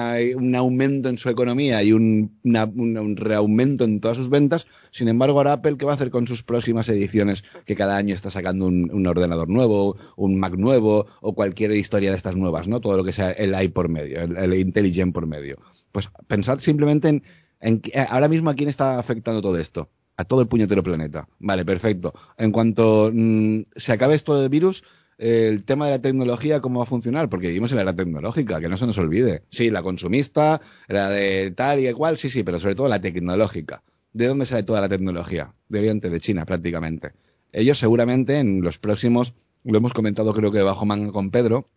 aumento 0.55 1.09
en 1.09 1.17
su 1.17 1.29
economía 1.29 1.83
y 1.83 1.91
un, 1.91 2.39
un, 2.43 3.15
reaumento 3.17 3.83
en 3.83 3.99
todas 3.99 4.15
sus 4.17 4.29
ventas. 4.29 4.67
Sin 4.91 5.09
embargo, 5.09 5.37
ahora 5.37 5.53
Apple, 5.53 5.77
¿qué 5.77 5.85
va 5.85 5.91
a 5.91 5.95
hacer 5.95 6.09
con 6.09 6.25
sus 6.25 6.43
próximas 6.43 6.87
ediciones? 6.87 7.43
Que 7.65 7.75
cada 7.75 7.97
año 7.97 8.13
está 8.13 8.29
sacando 8.29 8.65
un, 8.65 9.07
ordenador 9.07 9.49
nuevo, 9.49 9.97
un 10.15 10.39
Mac 10.39 10.53
nuevo 10.55 11.07
o 11.21 11.33
cualquier 11.33 11.71
historia 11.71 12.11
de 12.11 12.17
estas 12.17 12.35
nuevas, 12.35 12.67
¿no? 12.67 12.79
Todo 12.79 12.95
lo 12.95 13.03
que 13.03 13.13
sea 13.13 13.31
el 13.31 13.61
i 13.61 13.67
por 13.69 13.89
medio, 13.89 14.21
el, 14.21 14.37
el 14.37 14.53
Intelligent 14.53 15.13
por 15.13 15.27
medio. 15.27 15.57
Pues 15.91 16.09
pensad 16.27 16.59
simplemente 16.59 17.07
en, 17.09 17.23
en 17.61 17.81
ahora 18.09 18.27
mismo 18.29 18.49
a 18.49 18.55
quién 18.55 18.69
está 18.69 18.99
afectando 18.99 19.41
todo 19.41 19.57
esto 19.57 19.89
a 20.19 20.25
todo 20.25 20.41
el 20.41 20.47
puñetero 20.49 20.83
planeta. 20.83 21.29
Vale, 21.39 21.63
perfecto. 21.63 22.13
En 22.37 22.51
cuanto 22.51 23.09
mm, 23.13 23.61
se 23.73 23.93
acabe 23.93 24.15
esto 24.15 24.37
del 24.37 24.49
virus, 24.49 24.83
el 25.17 25.63
tema 25.63 25.85
de 25.85 25.91
la 25.91 26.01
tecnología, 26.01 26.59
¿cómo 26.59 26.79
va 26.79 26.83
a 26.83 26.87
funcionar? 26.87 27.29
Porque 27.29 27.47
vivimos 27.47 27.71
en 27.71 27.77
la 27.77 27.83
era 27.83 27.95
tecnológica, 27.95 28.59
que 28.59 28.67
no 28.67 28.75
se 28.75 28.85
nos 28.85 28.97
olvide. 28.97 29.43
Sí, 29.49 29.69
la 29.69 29.81
consumista, 29.81 30.59
la 30.89 31.09
de 31.09 31.51
tal 31.51 31.79
y 31.79 31.93
cual, 31.93 32.17
sí, 32.17 32.29
sí, 32.29 32.43
pero 32.43 32.59
sobre 32.59 32.75
todo 32.75 32.89
la 32.89 32.99
tecnológica. 32.99 33.81
¿De 34.11 34.27
dónde 34.27 34.45
sale 34.45 34.63
toda 34.63 34.81
la 34.81 34.89
tecnología? 34.89 35.53
De 35.69 35.79
Oriente, 35.79 36.09
de 36.09 36.19
China, 36.19 36.45
prácticamente. 36.45 37.13
Ellos 37.53 37.77
seguramente 37.77 38.39
en 38.39 38.61
los 38.61 38.77
próximos, 38.77 39.33
lo 39.63 39.77
hemos 39.77 39.93
comentado 39.93 40.33
creo 40.33 40.51
que 40.51 40.63
bajo 40.63 40.85
manga 40.85 41.13
con 41.13 41.31
Pedro, 41.31 41.69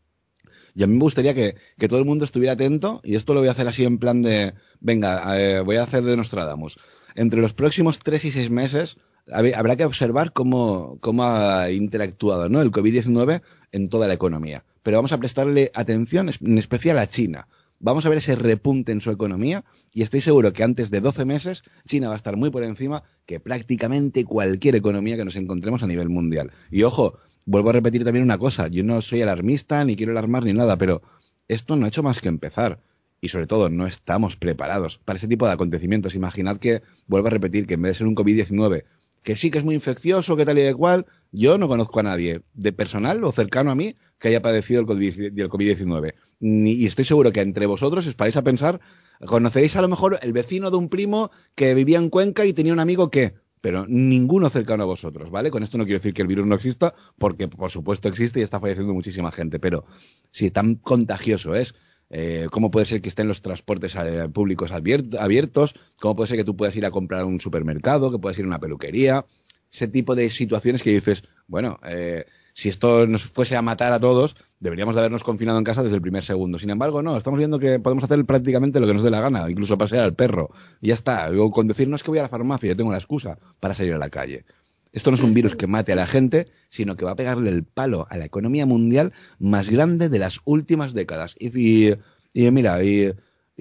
y 0.75 0.83
a 0.83 0.89
mí 0.89 0.95
me 0.95 1.01
gustaría 1.01 1.33
que, 1.33 1.55
todo 1.87 2.01
el 2.01 2.07
mundo 2.07 2.25
estuviera 2.25 2.55
atento, 2.55 3.01
y 3.05 3.15
esto 3.15 3.35
lo 3.35 3.41
voy 3.41 3.51
a 3.51 3.53
hacer 3.53 3.69
así 3.69 3.85
en 3.85 3.99
plan 3.99 4.23
de, 4.23 4.55
venga, 4.81 5.39
eh, 5.39 5.61
voy 5.61 5.77
a 5.77 5.85
hacer 5.85 6.03
de 6.03 6.17
Nostradamus 6.17 6.77
entre 7.15 7.41
los 7.41 7.55
próximos 7.55 7.99
tres 7.99 8.25
y 8.25 8.31
seis 8.31 8.51
meses 8.51 8.99
habrá 9.31 9.77
que 9.77 9.85
observar 9.85 10.33
cómo, 10.33 10.99
ha 11.21 11.71
interactuado 11.71 12.49
¿no? 12.49 12.61
el 12.61 12.71
COVID-19 12.71 13.43
en 13.73 13.89
toda 13.89 14.09
la 14.09 14.15
economía. 14.15 14.65
Pero 14.83 14.99
vamos 14.99 15.13
a 15.13 15.19
prestarle 15.19 15.71
atención 15.75 16.29
en 16.29 16.59
especial 16.59 16.99
a 16.99 17.07
China. 17.07 17.47
Vamos 17.79 18.07
a 18.07 18.09
ver 18.09 18.19
ese 18.19 18.37
repunte 18.37 18.93
en 18.93 19.01
su 19.01 19.11
economía 19.11 19.65
y 19.93 20.03
estoy 20.03 20.21
seguro 20.21 20.53
que 20.53 20.63
antes 20.63 20.91
de 20.91 21.01
12 21.01 21.25
meses 21.25 21.65
China 21.85 22.09
va 22.09 22.15
a 22.15 22.17
estar 22.17 22.37
muy 22.37 22.51
por 22.51 22.63
encima 22.63 23.03
que 23.27 23.41
prácticamente 23.41 24.25
cualquier 24.25 24.77
economía 24.77 25.17
que 25.17 25.25
nos 25.25 25.35
encontremos 25.35 25.83
a 25.83 25.89
nivel 25.89 26.09
mundial. 26.09 26.53
Y 26.71 26.85
ojo, 26.85 27.19
vuelvo 27.45 27.71
a 27.71 27.73
repetir 27.73 28.05
también 28.05 28.25
una 28.25 28.39
cosa, 28.39 28.69
yo 28.69 28.85
no 28.85 29.03
soy 29.03 29.23
alarmista 29.23 29.85
ni 29.85 29.97
quiero 29.97 30.13
alarmar 30.13 30.45
ni 30.45 30.53
nada, 30.53 30.79
pero 30.79 31.03
esto 31.49 31.75
no 31.75 31.85
ha 31.85 31.89
hecho 31.89 32.05
más 32.05 32.21
que 32.21 32.29
empezar 32.29 32.79
y 33.23 33.29
sobre 33.29 33.47
todo 33.47 33.71
no 33.71 33.87
estamos 33.87 34.37
preparados 34.37 34.99
para 34.99 35.17
ese 35.17 35.29
tipo 35.29 35.47
de 35.47 35.53
acontecimientos. 35.53 36.17
Imaginad 36.17 36.59
que, 36.59 36.83
vuelvo 37.07 37.29
a 37.29 37.31
repetir, 37.31 37.67
que 37.67 37.75
en 37.75 37.83
vez 37.83 37.93
de 37.93 37.99
ser 37.99 38.09
un 38.09 38.17
COVID-19, 38.17 38.83
que 39.23 39.37
sí 39.37 39.51
que 39.53 39.59
es 39.59 39.65
muy 39.65 39.77
infeccioso, 39.77 40.37
que 40.37 40.45
tal 40.45 40.59
y 40.59 40.63
de 40.63 40.75
cual, 40.75 41.07
yo 41.31 41.57
no 41.57 41.69
conozco 41.69 42.01
a 42.01 42.03
nadie 42.03 42.43
de 42.53 42.73
personal 42.73 43.23
o 43.23 43.31
cercano 43.31 43.71
a 43.71 43.77
mí 43.77 43.97
que 44.19 44.29
haya 44.29 44.43
padecido 44.43 44.81
el 44.81 44.87
COVID-19. 44.89 46.15
Y 46.41 46.85
estoy 46.85 47.05
seguro 47.05 47.33
que 47.33 47.41
entre 47.41 47.67
vosotros 47.67 48.05
os 48.09 48.17
paráis 48.17 48.37
a 48.37 48.43
pensar, 48.43 48.81
conoceréis 49.25 49.77
a 49.77 49.83
lo 49.83 49.89
mejor 49.89 50.19
el 50.21 50.33
vecino 50.33 50.73
de 50.73 50.77
un 50.77 50.89
primo 50.89 51.31
que 51.55 51.75
vivía 51.75 51.99
en 51.99 52.11
Cuenca 52.11 52.45
y 52.45 52.53
tenía 52.53 52.73
un 52.73 52.81
amigo 52.81 53.09
que, 53.09 53.35
pero 53.61 53.87
ninguno 53.89 54.51
cercano 54.51 54.83
a 54.83 54.87
vosotros, 54.87 55.31
¿vale? 55.31 55.53
Con 55.53 55.63
esto 55.63 55.79
no 55.79 55.85
quiero 55.85 56.01
decir 56.01 56.13
que 56.13 56.23
el 56.23 56.29
virus 56.29 56.47
no 56.47 56.57
exista, 56.57 56.93
porque 57.19 57.47
por 57.47 57.71
supuesto 57.71 58.09
existe 58.09 58.41
y 58.41 58.43
está 58.43 58.59
falleciendo 58.59 58.93
muchísima 58.93 59.31
gente, 59.31 59.61
pero 59.61 59.85
si 60.33 60.51
tan 60.51 60.75
contagioso 60.75 61.55
es, 61.55 61.77
eh, 62.15 62.47
cómo 62.51 62.71
puede 62.71 62.85
ser 62.85 63.01
que 63.01 63.09
estén 63.09 63.27
los 63.27 63.41
transportes 63.41 63.97
eh, 63.97 64.29
públicos 64.29 64.71
abiertos, 64.71 65.75
cómo 65.99 66.15
puede 66.15 66.29
ser 66.29 66.37
que 66.37 66.45
tú 66.45 66.55
puedas 66.55 66.77
ir 66.77 66.85
a 66.85 66.91
comprar 66.91 67.25
un 67.25 67.41
supermercado, 67.41 68.13
que 68.13 68.19
puedas 68.19 68.39
ir 68.39 68.45
a 68.45 68.49
una 68.49 68.61
peluquería, 68.61 69.25
ese 69.73 69.89
tipo 69.89 70.15
de 70.15 70.29
situaciones 70.29 70.83
que 70.83 70.91
dices, 70.91 71.25
bueno, 71.47 71.81
eh, 71.85 72.27
si 72.53 72.69
esto 72.69 73.07
nos 73.07 73.25
fuese 73.25 73.57
a 73.57 73.63
matar 73.63 73.95
a 73.95 73.99
todos, 73.99 74.37
deberíamos 74.61 74.95
de 74.95 75.01
habernos 75.01 75.25
confinado 75.25 75.57
en 75.57 75.65
casa 75.65 75.83
desde 75.83 75.97
el 75.97 76.03
primer 76.03 76.23
segundo. 76.23 76.59
Sin 76.59 76.69
embargo, 76.69 77.03
no, 77.03 77.17
estamos 77.17 77.39
viendo 77.39 77.59
que 77.59 77.81
podemos 77.81 78.05
hacer 78.05 78.23
prácticamente 78.27 78.79
lo 78.79 78.87
que 78.87 78.93
nos 78.93 79.03
dé 79.03 79.11
la 79.11 79.23
gana, 79.23 79.51
incluso 79.51 79.79
pasear 79.79 80.05
al 80.05 80.15
perro. 80.15 80.51
Ya 80.83 80.93
está. 80.93 81.31
Luego, 81.31 81.51
con 81.51 81.67
decir, 81.67 81.89
no 81.89 81.97
es 81.97 82.03
que 82.03 82.11
voy 82.11 82.19
a 82.19 82.23
la 82.23 82.29
farmacia, 82.29 82.69
yo 82.69 82.77
tengo 82.77 82.93
la 82.93 82.99
excusa 82.99 83.39
para 83.59 83.73
salir 83.73 83.95
a 83.95 83.99
la 83.99 84.11
calle. 84.11 84.45
Esto 84.93 85.11
no 85.11 85.17
es 85.17 85.23
un 85.23 85.33
virus 85.33 85.57
que 85.57 85.67
mate 85.67 85.93
a 85.93 85.97
la 85.97 86.07
gente, 86.07 86.47
sino 86.69 86.97
que 86.97 87.05
va 87.05 87.13
a 87.13 87.17
pegarle 87.17 87.51
el 87.51 87.65
palo 87.65 88.07
a 88.11 88.19
la 88.19 88.27
economía 88.27 88.67
mundial 88.67 89.13
más 89.39 89.71
grande 89.71 90.11
de 90.11 90.19
las 90.19 90.41
últimas 90.45 90.93
décadas. 90.93 91.35
Y, 91.39 91.95
mira, 92.35 92.85
y, 92.85 93.13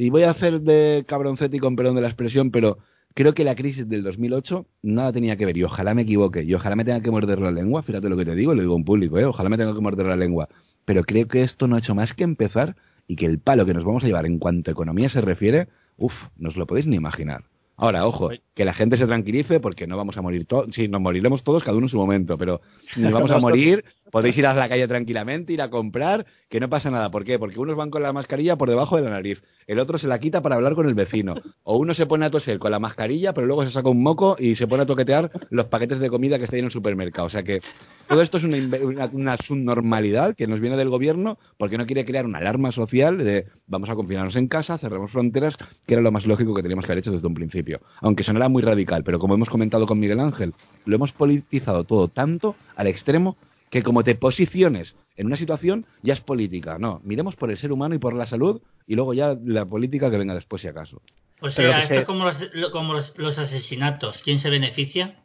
voy 0.10 0.24
a 0.24 0.32
hacer 0.32 0.62
de 0.62 1.06
cabroncete 1.08 1.58
y 1.58 1.60
con 1.60 1.78
perdón 1.78 1.96
de 1.96 2.02
la 2.02 2.08
expresión, 2.08 2.52
pero 2.52 2.80
creo 3.14 3.34
que 3.34 3.46
la 3.46 3.56
crisis 3.56 3.88
del 3.88 4.04
2008 4.04 4.66
nada 4.82 5.14
tenía 5.14 5.38
que 5.38 5.46
ver, 5.46 5.58
y 5.58 5.64
ojalá 5.64 5.94
me 5.94 6.02
equivoque, 6.02 6.44
y 6.44 6.54
ojalá 6.54 6.76
me 6.76 6.84
tenga 6.84 7.02
que 7.02 7.12
morder 7.12 7.40
la 7.40 7.52
lengua, 7.52 7.82
fíjate 7.82 8.10
lo 8.10 8.18
que 8.18 8.26
te 8.26 8.36
digo, 8.36 8.54
lo 8.54 8.62
digo 8.62 8.76
en 8.76 8.84
público, 8.84 9.18
¿eh? 9.18 9.26
ojalá 9.26 9.50
me 9.50 9.58
tenga 9.58 9.74
que 9.74 9.82
morder 9.82 10.08
la 10.08 10.16
lengua, 10.16 10.50
pero 10.86 11.04
creo 11.04 11.28
que 11.28 11.44
esto 11.44 11.68
no 11.68 11.76
ha 11.76 11.80
hecho 11.80 11.96
más 11.96 12.14
que 12.14 12.24
empezar 12.24 12.76
y 13.08 13.16
que 13.16 13.26
el 13.26 13.40
palo 13.40 13.66
que 13.66 13.74
nos 13.74 13.84
vamos 13.84 14.04
a 14.04 14.08
llevar 14.08 14.26
en 14.26 14.38
cuanto 14.38 14.72
a 14.72 14.74
economía 14.74 15.10
se 15.10 15.22
refiere, 15.22 15.68
uff, 15.98 16.28
no 16.38 16.50
os 16.50 16.58
lo 16.58 16.68
podéis 16.68 16.88
ni 16.88 16.96
imaginar. 16.96 17.44
Ahora, 17.82 18.06
ojo, 18.06 18.30
que 18.54 18.64
la 18.64 18.76
gente 18.76 18.96
se 18.96 19.08
tranquilice 19.08 19.60
porque 19.60 19.88
no 19.88 19.98
vamos 19.98 20.16
a 20.16 20.22
morir 20.22 20.46
todos. 20.46 20.68
Sí, 20.72 20.88
nos 20.88 21.02
moriremos 21.02 21.44
todos, 21.44 21.64
cada 21.64 21.76
uno 21.76 21.86
en 21.86 21.90
su 21.90 21.98
momento, 21.98 22.38
pero 22.38 22.62
ni 22.96 23.12
vamos 23.12 23.32
a 23.32 23.40
morir. 23.40 23.84
Podéis 24.12 24.38
ir 24.38 24.46
a 24.46 24.54
la 24.54 24.70
calle 24.70 24.88
tranquilamente, 24.88 25.54
ir 25.54 25.62
a 25.62 25.70
comprar, 25.70 26.26
que 26.50 26.60
no 26.60 26.70
pasa 26.70 26.92
nada. 26.92 27.10
¿Por 27.10 27.24
qué? 27.24 27.40
Porque 27.40 27.60
unos 27.60 27.76
van 27.76 27.90
con 27.90 28.04
la 28.04 28.14
mascarilla 28.14 28.58
por 28.58 28.70
debajo 28.70 28.98
de 28.98 29.04
la 29.04 29.10
nariz, 29.10 29.42
el 29.68 29.80
otro 29.80 29.98
se 29.98 30.08
la 30.08 30.20
quita 30.20 30.42
para 30.42 30.56
hablar 30.56 30.76
con 30.76 30.88
el 30.88 30.96
vecino, 30.96 31.36
o 31.64 31.78
uno 31.78 31.94
se 31.94 32.06
pone 32.06 32.26
a 32.26 32.30
toser 32.30 32.60
con 32.60 32.72
la 32.72 32.80
mascarilla, 32.80 33.34
pero 33.34 33.48
luego 33.48 33.64
se 33.64 33.72
saca 33.72 33.90
un 33.90 34.04
moco 34.04 34.36
y 34.38 34.56
se 34.56 34.68
pone 34.68 34.84
a 34.84 34.86
toquetear 34.86 35.32
los 35.50 35.66
paquetes 35.68 36.00
de 36.00 36.10
comida 36.10 36.38
que 36.38 36.44
está 36.44 36.58
ahí 36.58 36.60
en 36.60 36.66
el 36.66 36.72
supermercado. 36.72 37.28
O 37.28 37.30
sea 37.30 37.44
que 37.44 37.62
todo 38.10 38.22
esto 38.22 38.38
es 38.38 38.44
una, 38.44 39.10
una, 39.14 39.38
subnormalidad 39.38 40.36
que 40.36 40.46
nos 40.46 40.60
viene 40.60 40.76
del 40.76 40.90
gobierno 40.90 41.40
porque 41.58 41.78
no 41.78 41.86
quiere 41.86 42.04
crear 42.04 42.26
una 42.26 42.40
alarma 42.40 42.74
social 42.74 43.18
de 43.20 43.48
vamos 43.68 43.90
a 43.90 43.96
confinarnos 43.96 44.36
en 44.36 44.48
casa, 44.48 44.78
cerramos 44.78 45.12
fronteras, 45.12 45.56
que 45.86 45.94
era 45.94 46.04
lo 46.04 46.12
más 46.12 46.26
lógico 46.26 46.54
que 46.54 46.62
teníamos 46.62 46.86
que 46.86 46.92
haber 46.92 47.00
hecho 47.00 47.14
desde 47.14 47.28
un 47.28 47.34
principio. 47.34 47.80
Aunque 48.02 48.24
sonara 48.24 48.50
muy 48.50 48.62
radical, 48.62 49.06
pero 49.06 49.20
como 49.20 49.36
hemos 49.36 49.50
comentado 49.50 49.88
con 49.88 50.00
Miguel 50.00 50.20
Ángel, 50.20 50.54
lo 50.84 50.96
hemos 50.96 51.14
politizado 51.14 51.86
todo 51.86 52.10
tanto 52.10 52.56
al 52.76 52.88
extremo 52.88 53.38
que 53.72 53.82
como 53.82 54.04
te 54.04 54.14
posiciones 54.14 54.96
en 55.16 55.26
una 55.26 55.38
situación 55.38 55.88
ya 56.04 56.14
es 56.14 56.22
política. 56.22 56.78
No, 56.78 57.02
miremos 57.04 57.36
por 57.36 57.50
el 57.50 57.58
ser 57.58 57.72
humano 57.72 57.96
y 57.96 57.98
por 57.98 58.14
la 58.14 58.28
salud 58.28 58.62
y 58.86 58.94
luego 58.96 59.16
ya 59.16 59.36
la 59.44 59.66
política 59.66 60.12
que 60.12 60.20
venga 60.20 60.36
después 60.36 60.62
si 60.62 60.68
acaso. 60.68 61.02
O 61.40 61.50
sea, 61.50 61.82
esto 61.82 61.96
es 61.96 62.06
como, 62.06 62.30
como 62.72 62.94
los 62.94 63.38
asesinatos. 63.40 64.22
¿Quién 64.24 64.40
se 64.40 64.52
beneficia? 64.52 65.22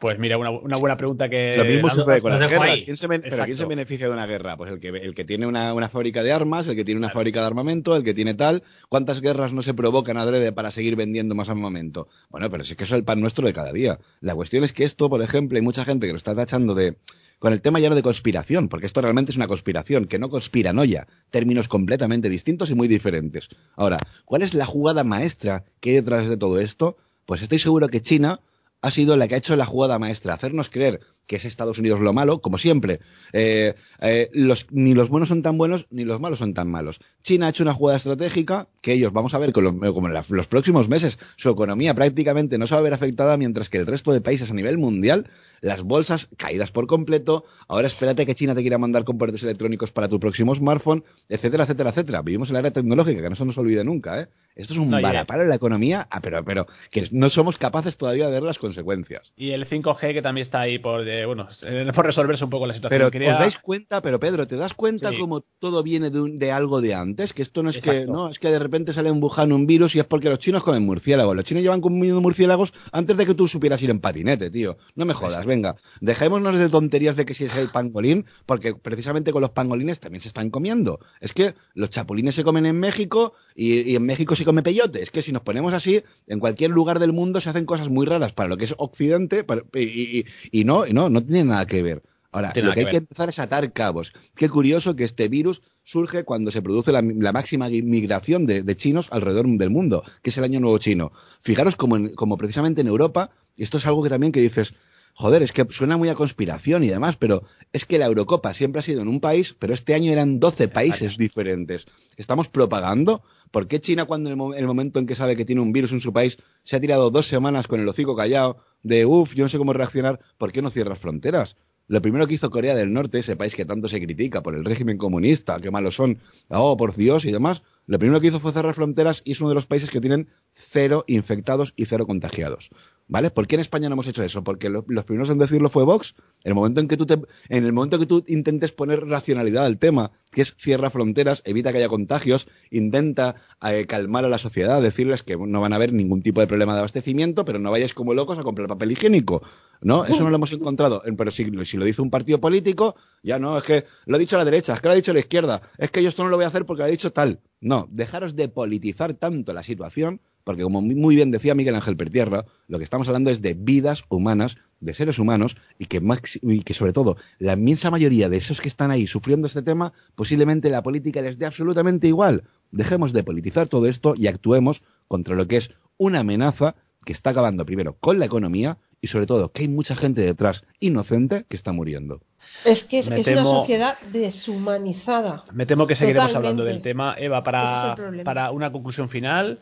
Pues 0.00 0.18
mira, 0.18 0.38
una, 0.38 0.78
buena 0.78 0.96
pregunta 0.96 1.28
que. 1.28 1.56
Lo 1.58 1.64
mismo 1.66 1.90
sucede 1.90 2.22
con 2.22 2.32
las 2.32 2.50
guerras. 2.50 2.80
¿Quién 2.86 2.96
se, 2.96 3.06
¿Pero 3.06 3.44
quién 3.44 3.56
se 3.56 3.66
beneficia 3.66 4.06
de 4.06 4.14
una 4.14 4.24
guerra? 4.26 4.56
Pues 4.56 4.72
el 4.72 4.80
que, 4.80 4.88
el 4.88 5.14
que 5.14 5.26
tiene 5.26 5.46
una, 5.46 5.88
fábrica 5.90 6.22
de 6.22 6.32
armas, 6.32 6.66
el 6.68 6.76
que 6.76 6.86
tiene 6.86 6.98
una 6.98 7.10
fábrica 7.10 7.40
de 7.40 7.46
armamento, 7.46 7.94
el 7.94 8.02
que 8.02 8.14
tiene 8.14 8.32
tal. 8.32 8.62
¿Cuántas 8.88 9.20
guerras 9.20 9.52
no 9.52 9.60
se 9.60 9.74
provocan 9.74 10.16
adrede 10.16 10.52
para 10.52 10.70
seguir 10.70 10.96
vendiendo 10.96 11.34
más 11.34 11.50
armamento? 11.50 12.08
Bueno, 12.30 12.50
pero 12.50 12.64
si 12.64 12.72
es 12.72 12.76
que 12.78 12.84
eso 12.84 12.94
es 12.94 13.00
el 13.00 13.04
pan 13.04 13.20
nuestro 13.20 13.46
de 13.46 13.52
cada 13.52 13.72
día. 13.72 13.98
La 14.22 14.34
cuestión 14.34 14.64
es 14.64 14.72
que 14.72 14.84
esto, 14.84 15.10
por 15.10 15.20
ejemplo, 15.20 15.56
hay 15.56 15.62
mucha 15.62 15.84
gente 15.84 16.06
que 16.06 16.14
lo 16.14 16.16
está 16.16 16.34
tachando 16.34 16.74
de. 16.74 16.96
Con 17.40 17.54
el 17.54 17.62
tema 17.62 17.80
ya 17.80 17.88
no 17.88 17.96
de 17.96 18.02
conspiración, 18.02 18.68
porque 18.68 18.84
esto 18.84 19.00
realmente 19.00 19.32
es 19.32 19.36
una 19.36 19.48
conspiración, 19.48 20.04
que 20.04 20.18
no 20.18 20.28
conspiranoia, 20.28 21.08
términos 21.30 21.68
completamente 21.68 22.28
distintos 22.28 22.70
y 22.70 22.74
muy 22.74 22.86
diferentes. 22.86 23.48
Ahora, 23.76 23.98
¿cuál 24.26 24.42
es 24.42 24.52
la 24.52 24.66
jugada 24.66 25.04
maestra 25.04 25.64
que 25.80 25.90
hay 25.90 25.96
detrás 25.96 26.28
de 26.28 26.36
todo 26.36 26.60
esto? 26.60 26.98
Pues 27.24 27.40
estoy 27.40 27.58
seguro 27.58 27.88
que 27.88 28.02
China 28.02 28.40
ha 28.82 28.90
sido 28.90 29.16
la 29.16 29.26
que 29.26 29.36
ha 29.36 29.38
hecho 29.38 29.56
la 29.56 29.64
jugada 29.64 29.98
maestra, 29.98 30.34
hacernos 30.34 30.68
creer 30.68 31.00
que 31.26 31.36
es 31.36 31.44
Estados 31.46 31.78
Unidos 31.78 32.00
lo 32.00 32.12
malo, 32.12 32.40
como 32.40 32.58
siempre. 32.58 33.00
Eh, 33.32 33.74
eh, 34.00 34.30
ni 34.70 34.94
los 34.94 35.08
buenos 35.08 35.28
son 35.28 35.42
tan 35.42 35.56
buenos, 35.56 35.86
ni 35.90 36.04
los 36.04 36.20
malos 36.20 36.40
son 36.40 36.52
tan 36.52 36.68
malos. 36.68 37.00
China 37.22 37.46
ha 37.46 37.50
hecho 37.50 37.62
una 37.62 37.72
jugada 37.72 37.96
estratégica 37.96 38.68
que 38.82 38.92
ellos, 38.92 39.12
vamos 39.12 39.32
a 39.32 39.38
ver, 39.38 39.52
como 39.52 40.08
en 40.08 40.14
los 40.28 40.46
próximos 40.46 40.88
meses, 40.88 41.18
su 41.36 41.48
economía 41.48 41.94
prácticamente 41.94 42.58
no 42.58 42.66
se 42.66 42.74
va 42.74 42.80
a 42.80 42.82
ver 42.82 42.94
afectada, 42.94 43.36
mientras 43.36 43.70
que 43.70 43.78
el 43.78 43.86
resto 43.86 44.12
de 44.12 44.20
países 44.20 44.50
a 44.50 44.54
nivel 44.54 44.76
mundial 44.76 45.30
las 45.60 45.82
bolsas 45.82 46.28
caídas 46.36 46.70
por 46.70 46.86
completo, 46.86 47.44
ahora 47.68 47.86
espérate 47.86 48.26
que 48.26 48.34
China 48.34 48.54
te 48.54 48.62
quiera 48.62 48.78
mandar 48.78 49.04
componentes 49.04 49.42
electrónicos 49.42 49.92
para 49.92 50.08
tu 50.08 50.20
próximo 50.20 50.54
smartphone, 50.54 51.04
etcétera, 51.28 51.64
etcétera, 51.64 51.90
etcétera. 51.90 52.22
Vivimos 52.22 52.50
en 52.50 52.54
la 52.54 52.60
era 52.60 52.70
tecnológica, 52.70 53.22
que 53.22 53.30
no 53.30 53.36
se 53.36 53.44
nos 53.44 53.58
olvide 53.58 53.84
nunca, 53.84 54.20
¿eh? 54.20 54.28
Esto 54.56 54.74
es 54.74 54.78
un 54.78 54.90
no, 54.90 54.98
en 54.98 55.48
la 55.48 55.54
economía, 55.54 56.06
ah, 56.10 56.20
pero, 56.20 56.44
pero 56.44 56.66
que 56.90 57.06
no 57.12 57.30
somos 57.30 57.56
capaces 57.56 57.96
todavía 57.96 58.26
de 58.26 58.32
ver 58.32 58.42
las 58.42 58.58
consecuencias. 58.58 59.32
Y 59.36 59.52
el 59.52 59.66
5G 59.66 60.12
que 60.12 60.22
también 60.22 60.42
está 60.42 60.60
ahí 60.60 60.78
por, 60.78 61.04
bueno, 61.04 61.48
eh, 61.62 61.90
por 61.94 62.04
resolverse 62.04 62.44
un 62.44 62.50
poco 62.50 62.66
la 62.66 62.74
situación. 62.74 63.10
Pero 63.10 63.32
os 63.32 63.38
dais 63.38 63.58
cuenta, 63.58 64.02
pero 64.02 64.18
Pedro, 64.18 64.46
¿te 64.46 64.56
das 64.56 64.74
cuenta 64.74 65.12
cómo 65.18 65.42
todo 65.60 65.82
viene 65.82 66.10
de, 66.10 66.32
de, 66.34 66.52
algo 66.52 66.80
de 66.80 66.94
antes? 66.94 67.32
Que 67.32 67.42
esto 67.42 67.62
no 67.62 67.70
es 67.70 67.78
que, 67.78 68.06
no, 68.06 68.28
es 68.28 68.38
que 68.38 68.50
de 68.50 68.58
repente 68.58 68.92
sale 68.92 69.10
un 69.10 69.22
Wuhan 69.22 69.52
un 69.52 69.66
virus 69.66 69.94
y 69.94 70.00
es 70.00 70.04
porque 70.04 70.28
los 70.28 70.38
chinos 70.40 70.62
comen 70.62 70.84
murciélagos. 70.84 71.34
Los 71.34 71.44
chinos 71.44 71.62
llevan 71.62 71.80
comiendo 71.80 72.20
murciélagos 72.20 72.72
antes 72.92 73.16
de 73.16 73.26
que 73.26 73.34
tú 73.34 73.48
supieras 73.48 73.80
ir 73.82 73.90
en 73.90 74.00
patinete, 74.00 74.50
tío. 74.50 74.76
No 74.94 75.04
me 75.04 75.14
jodas 75.14 75.46
venga, 75.50 75.76
dejémonos 76.00 76.58
de 76.58 76.68
tonterías 76.68 77.16
de 77.16 77.26
que 77.26 77.34
si 77.34 77.44
es 77.44 77.54
el 77.56 77.70
pangolín, 77.70 78.24
porque 78.46 78.74
precisamente 78.74 79.32
con 79.32 79.42
los 79.42 79.50
pangolines 79.50 79.98
también 79.98 80.22
se 80.22 80.28
están 80.28 80.48
comiendo. 80.50 81.00
Es 81.20 81.32
que 81.32 81.54
los 81.74 81.90
chapulines 81.90 82.36
se 82.36 82.44
comen 82.44 82.66
en 82.66 82.78
México 82.78 83.34
y, 83.54 83.96
en 83.96 84.06
México 84.06 84.36
se 84.36 84.44
come 84.44 84.62
peyote. 84.62 85.02
Es 85.02 85.10
que 85.10 85.22
si 85.22 85.32
nos 85.32 85.42
ponemos 85.42 85.74
así, 85.74 86.02
en 86.28 86.38
cualquier 86.38 86.70
lugar 86.70 87.00
del 87.00 87.12
mundo 87.12 87.40
se 87.40 87.50
hacen 87.50 87.66
cosas 87.66 87.88
muy 87.88 88.06
raras 88.06 88.32
para 88.32 88.48
lo 88.48 88.56
que 88.56 88.64
es 88.64 88.74
Occidente 88.78 89.44
y, 89.74 90.64
no, 90.64 90.86
no, 90.86 91.10
no 91.10 91.22
tiene 91.22 91.44
nada 91.44 91.66
que 91.66 91.82
ver. 91.82 92.02
Ahora, 92.32 92.52
lo 92.54 92.72
que, 92.72 92.80
hay 92.80 92.86
que 92.86 92.96
empezar 92.98 93.28
es 93.28 93.40
atar 93.40 93.72
cabos. 93.72 94.12
Qué 94.36 94.48
curioso 94.48 94.94
que 94.94 95.02
este 95.02 95.28
virus 95.28 95.62
surge 95.82 96.22
cuando 96.22 96.52
se 96.52 96.62
produce 96.62 96.92
la, 96.92 97.02
máxima 97.32 97.68
migración 97.68 98.46
de, 98.46 98.76
chinos 98.76 99.08
alrededor 99.10 99.48
del 99.48 99.70
mundo, 99.70 100.04
que 100.22 100.30
es 100.30 100.38
el 100.38 100.44
año 100.44 100.60
nuevo 100.60 100.78
chino. 100.78 101.10
Fijaros 101.40 101.74
como, 101.74 102.12
como 102.14 102.36
precisamente 102.36 102.82
en 102.82 102.86
Europa, 102.86 103.30
y 103.56 103.64
esto 103.64 103.78
es 103.78 103.86
algo 103.86 104.04
que 104.04 104.10
también 104.10 104.30
que 104.30 104.40
dices, 104.40 104.74
joder, 105.14 105.42
es 105.42 105.52
que 105.52 105.66
suena 105.70 105.96
muy 105.96 106.08
a 106.08 106.14
conspiración 106.14 106.84
y 106.84 106.88
demás, 106.88 107.16
pero 107.16 107.44
es 107.72 107.84
que 107.84 107.98
la 107.98 108.06
Eurocopa 108.06 108.54
siempre 108.54 108.80
ha 108.80 108.82
sido 108.82 109.02
en 109.02 109.08
un 109.08 109.20
país, 109.20 109.54
pero 109.58 109.74
este 109.74 109.94
año 109.94 110.12
eran 110.12 110.40
12 110.40 110.68
países 110.68 111.16
diferentes. 111.16 111.86
¿Estamos 112.16 112.48
propagando? 112.48 113.22
¿Por 113.50 113.68
qué 113.68 113.80
China, 113.80 114.04
cuando 114.04 114.30
en 114.30 114.40
el, 114.58 114.66
momento 114.66 114.98
en 114.98 115.06
que 115.06 115.16
sabe 115.16 115.36
que 115.36 115.44
tiene 115.44 115.60
un 115.60 115.72
virus 115.72 115.92
en 115.92 116.00
su 116.00 116.12
país, 116.12 116.38
se 116.62 116.76
ha 116.76 116.80
tirado 116.80 117.10
dos 117.10 117.26
semanas 117.26 117.66
con 117.66 117.80
el 117.80 117.88
hocico 117.88 118.14
callado 118.14 118.58
de, 118.82 119.06
uff, 119.06 119.34
yo 119.34 119.44
no 119.44 119.48
sé 119.48 119.58
cómo 119.58 119.72
reaccionar, 119.72 120.20
¿por 120.38 120.52
qué 120.52 120.62
no 120.62 120.70
cierra 120.70 120.96
fronteras? 120.96 121.56
Lo 121.90 122.00
primero 122.00 122.28
que 122.28 122.34
hizo 122.34 122.50
Corea 122.50 122.76
del 122.76 122.92
Norte, 122.92 123.18
ese 123.18 123.34
país 123.34 123.56
que 123.56 123.64
tanto 123.64 123.88
se 123.88 124.00
critica 124.00 124.44
por 124.44 124.54
el 124.54 124.64
régimen 124.64 124.96
comunista, 124.96 125.58
qué 125.60 125.72
malos 125.72 125.96
son, 125.96 126.20
oh, 126.48 126.76
por 126.76 126.94
Dios 126.94 127.24
y 127.24 127.32
demás, 127.32 127.64
lo 127.86 127.98
primero 127.98 128.20
que 128.20 128.28
hizo 128.28 128.38
fue 128.38 128.52
cerrar 128.52 128.76
fronteras 128.76 129.22
y 129.24 129.32
es 129.32 129.40
uno 129.40 129.48
de 129.48 129.56
los 129.56 129.66
países 129.66 129.90
que 129.90 130.00
tienen 130.00 130.28
cero 130.52 131.04
infectados 131.08 131.72
y 131.74 131.86
cero 131.86 132.06
contagiados. 132.06 132.70
¿Vale? 133.10 133.32
¿Por 133.32 133.48
qué 133.48 133.56
en 133.56 133.60
España 133.60 133.88
no 133.88 133.94
hemos 133.94 134.06
hecho 134.06 134.22
eso? 134.22 134.44
Porque 134.44 134.70
los 134.70 135.04
primeros 135.04 135.28
en 135.30 135.38
decirlo 135.38 135.68
fue 135.68 135.82
Vox. 135.82 136.14
En 136.44 136.50
el 136.50 136.54
momento 136.54 136.80
en 136.80 136.86
que 136.86 136.96
tú 136.96 137.06
te, 137.06 137.14
en 137.48 137.64
el 137.64 137.72
momento 137.72 137.98
que 137.98 138.06
tú 138.06 138.24
intentes 138.28 138.70
poner 138.70 139.04
racionalidad 139.04 139.66
al 139.66 139.78
tema, 139.78 140.12
que 140.30 140.42
es 140.42 140.54
cierra 140.56 140.90
fronteras, 140.90 141.42
evita 141.44 141.72
que 141.72 141.78
haya 141.78 141.88
contagios, 141.88 142.46
intenta 142.70 143.34
eh, 143.68 143.84
calmar 143.86 144.24
a 144.24 144.28
la 144.28 144.38
sociedad, 144.38 144.80
decirles 144.80 145.24
que 145.24 145.36
no 145.36 145.60
van 145.60 145.72
a 145.72 145.76
haber 145.76 145.92
ningún 145.92 146.22
tipo 146.22 146.40
de 146.40 146.46
problema 146.46 146.74
de 146.74 146.78
abastecimiento, 146.78 147.44
pero 147.44 147.58
no 147.58 147.72
vayáis 147.72 147.94
como 147.94 148.14
locos 148.14 148.38
a 148.38 148.44
comprar 148.44 148.68
papel 148.68 148.92
higiénico. 148.92 149.42
¿No? 149.80 150.04
Eso 150.06 150.22
no 150.22 150.30
lo 150.30 150.36
hemos 150.36 150.52
encontrado. 150.52 151.02
Pero 151.18 151.32
si, 151.32 151.50
si 151.64 151.76
lo 151.78 151.84
dice 151.84 152.02
un 152.02 152.10
partido 152.10 152.40
político, 152.40 152.94
ya 153.24 153.40
no, 153.40 153.58
es 153.58 153.64
que 153.64 153.86
lo 154.06 154.14
ha 154.14 154.20
dicho 154.20 154.38
la 154.38 154.44
derecha, 154.44 154.74
es 154.74 154.80
que 154.80 154.86
lo 154.86 154.92
ha 154.92 154.96
dicho 154.96 155.12
la 155.12 155.18
izquierda, 155.18 155.62
es 155.78 155.90
que 155.90 156.00
yo 156.00 156.08
esto 156.08 156.22
no 156.22 156.28
lo 156.28 156.36
voy 156.36 156.44
a 156.44 156.48
hacer 156.48 156.64
porque 156.64 156.82
lo 156.82 156.86
ha 156.86 156.90
dicho 156.90 157.12
tal. 157.12 157.40
No, 157.60 157.88
dejaros 157.90 158.36
de 158.36 158.48
politizar 158.48 159.14
tanto 159.14 159.52
la 159.52 159.64
situación 159.64 160.20
porque 160.44 160.62
como 160.62 160.80
muy 160.82 161.16
bien 161.16 161.30
decía 161.30 161.54
Miguel 161.54 161.74
Ángel 161.74 161.96
Pertierra, 161.96 162.44
lo 162.68 162.78
que 162.78 162.84
estamos 162.84 163.08
hablando 163.08 163.30
es 163.30 163.42
de 163.42 163.54
vidas 163.54 164.04
humanas, 164.08 164.58
de 164.80 164.94
seres 164.94 165.18
humanos, 165.18 165.56
y 165.78 165.86
que, 165.86 166.02
y 166.42 166.62
que 166.62 166.74
sobre 166.74 166.92
todo 166.92 167.16
la 167.38 167.54
inmensa 167.54 167.90
mayoría 167.90 168.28
de 168.28 168.36
esos 168.36 168.60
que 168.60 168.68
están 168.68 168.90
ahí 168.90 169.06
sufriendo 169.06 169.46
este 169.46 169.62
tema, 169.62 169.92
posiblemente 170.14 170.70
la 170.70 170.82
política 170.82 171.22
les 171.22 171.38
dé 171.38 171.46
absolutamente 171.46 172.06
igual. 172.06 172.44
Dejemos 172.70 173.12
de 173.12 173.24
politizar 173.24 173.68
todo 173.68 173.86
esto 173.86 174.14
y 174.16 174.26
actuemos 174.26 174.82
contra 175.08 175.34
lo 175.34 175.46
que 175.46 175.56
es 175.56 175.72
una 175.98 176.20
amenaza 176.20 176.76
que 177.04 177.12
está 177.12 177.30
acabando 177.30 177.66
primero 177.66 177.96
con 177.98 178.18
la 178.18 178.26
economía 178.26 178.78
y 179.00 179.08
sobre 179.08 179.26
todo 179.26 179.52
que 179.52 179.62
hay 179.62 179.68
mucha 179.68 179.96
gente 179.96 180.20
detrás 180.20 180.64
inocente 180.78 181.44
que 181.48 181.56
está 181.56 181.72
muriendo. 181.72 182.20
Es 182.64 182.84
que 182.84 182.98
es, 182.98 183.08
una 183.08 183.44
sociedad 183.44 183.98
deshumanizada. 184.12 185.44
Me 185.54 185.66
temo 185.66 185.86
que 185.86 185.96
seguiremos 185.96 186.34
hablando 186.34 186.64
del 186.64 186.82
tema. 186.82 187.14
Eva, 187.18 187.42
para, 187.42 187.94
para 188.24 188.50
una 188.50 188.72
conclusión 188.72 189.08
final, 189.08 189.60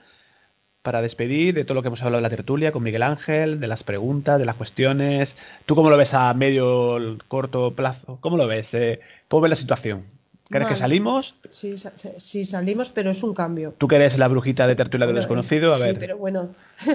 para 0.82 1.02
despedir 1.02 1.54
de 1.54 1.64
todo 1.64 1.74
lo 1.74 1.82
que 1.82 1.88
hemos 1.88 2.02
hablado 2.02 2.18
de 2.18 2.22
la 2.22 2.30
tertulia 2.30 2.72
con 2.72 2.82
Miguel 2.82 3.02
Ángel, 3.02 3.60
de 3.60 3.66
las 3.66 3.82
preguntas, 3.82 4.38
de 4.38 4.46
las 4.46 4.56
cuestiones. 4.56 5.36
¿Tú 5.66 5.74
cómo 5.74 5.90
lo 5.90 5.96
ves 5.96 6.14
a 6.14 6.32
medio, 6.34 7.18
corto 7.28 7.74
plazo? 7.74 8.18
¿Cómo 8.20 8.36
lo 8.36 8.46
ves? 8.46 8.72
Eh, 8.74 9.00
¿Cómo 9.28 9.42
ves 9.42 9.50
la 9.50 9.56
situación? 9.56 10.04
¿Crees 10.50 10.68
que 10.68 10.76
salimos? 10.76 11.34
Sí, 11.50 11.74
sí, 12.16 12.44
salimos, 12.46 12.88
pero 12.88 13.10
es 13.10 13.22
un 13.22 13.34
cambio. 13.34 13.74
¿Tú 13.76 13.86
que 13.86 13.96
eres 13.96 14.16
la 14.16 14.28
brujita 14.28 14.66
de 14.66 14.76
tertulia 14.76 15.06
del 15.06 15.16
desconocido? 15.16 15.74
A 15.74 15.78
ver. 15.78 15.90
Sí, 15.90 15.96
pero 16.00 16.16
bueno. 16.16 16.54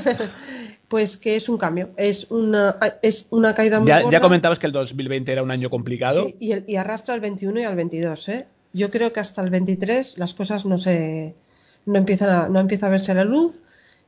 pues 0.87 1.17
que 1.17 1.35
es 1.35 1.47
un 1.49 1.59
cambio. 1.59 1.91
Es 1.95 2.31
una, 2.31 2.77
es 3.03 3.27
una 3.29 3.53
caída 3.53 3.79
muy 3.79 3.89
ya, 3.89 4.09
Ya 4.09 4.21
comentabas 4.21 4.57
que 4.57 4.65
el 4.65 4.71
2020 4.71 5.31
era 5.31 5.43
un 5.43 5.51
año 5.51 5.69
complicado. 5.69 6.25
Sí, 6.25 6.35
y, 6.39 6.71
y 6.71 6.75
arrastra 6.77 7.13
al 7.13 7.19
21 7.19 7.59
y 7.59 7.63
al 7.63 7.75
22, 7.75 8.29
¿eh? 8.29 8.47
Yo 8.73 8.89
creo 8.89 9.13
que 9.13 9.19
hasta 9.19 9.43
el 9.43 9.51
23 9.51 10.17
las 10.17 10.33
cosas 10.33 10.65
no 10.65 10.79
se... 10.79 11.35
No, 11.85 11.99
empiezan 11.99 12.29
a, 12.31 12.47
no 12.49 12.59
empieza 12.59 12.87
a 12.87 12.89
verse 12.89 13.13
la 13.13 13.23
luz 13.23 13.61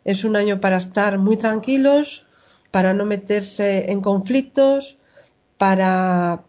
es 0.06 0.24
un 0.24 0.36
año 0.36 0.62
para 0.62 0.78
estar 0.78 1.18
muy 1.18 1.36
tranquilos, 1.36 2.26
para 2.72 2.94
no 2.94 3.06
meterse 3.06 3.92
en 3.92 4.02
conflictos, 4.02 4.98
para 5.58 6.44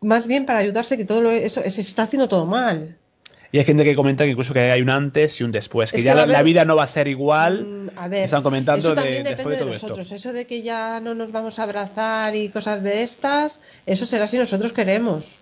más 0.00 0.26
bien 0.26 0.46
para 0.46 0.60
ayudarse 0.60 0.96
que 0.96 1.04
todo 1.04 1.30
eso 1.30 1.62
se 1.68 1.80
está 1.80 2.04
haciendo 2.04 2.28
todo 2.28 2.46
mal. 2.46 2.96
Y 3.50 3.58
hay 3.58 3.64
gente 3.64 3.82
que 3.82 3.96
comenta 3.96 4.24
que 4.24 4.30
incluso 4.30 4.52
que 4.52 4.70
hay 4.70 4.82
un 4.82 4.90
antes 4.90 5.40
y 5.40 5.44
un 5.44 5.50
después, 5.50 5.90
que 5.90 6.02
ya 6.02 6.14
la, 6.26 6.42
vida 6.42 6.66
no 6.66 6.76
va 6.76 6.84
a 6.84 6.88
ser 6.88 7.08
igual. 7.08 7.64
Mm, 7.64 7.90
a 7.96 8.08
ver, 8.08 8.24
están 8.24 8.42
comentando 8.42 8.78
eso 8.78 8.94
también 8.94 9.24
depende 9.24 9.56
de, 9.56 9.64
nosotros. 9.64 10.12
Eso 10.12 10.32
de 10.34 10.46
que 10.46 10.60
ya 10.60 11.00
no 11.00 11.14
nos 11.14 11.32
vamos 11.32 11.58
a 11.58 11.62
abrazar 11.62 12.36
y 12.36 12.50
cosas 12.50 12.82
de 12.82 13.02
estas, 13.02 13.58
eso 13.86 14.04
será 14.04 14.26
si 14.26 14.36
nosotros 14.36 14.74
queremos. 14.74 15.36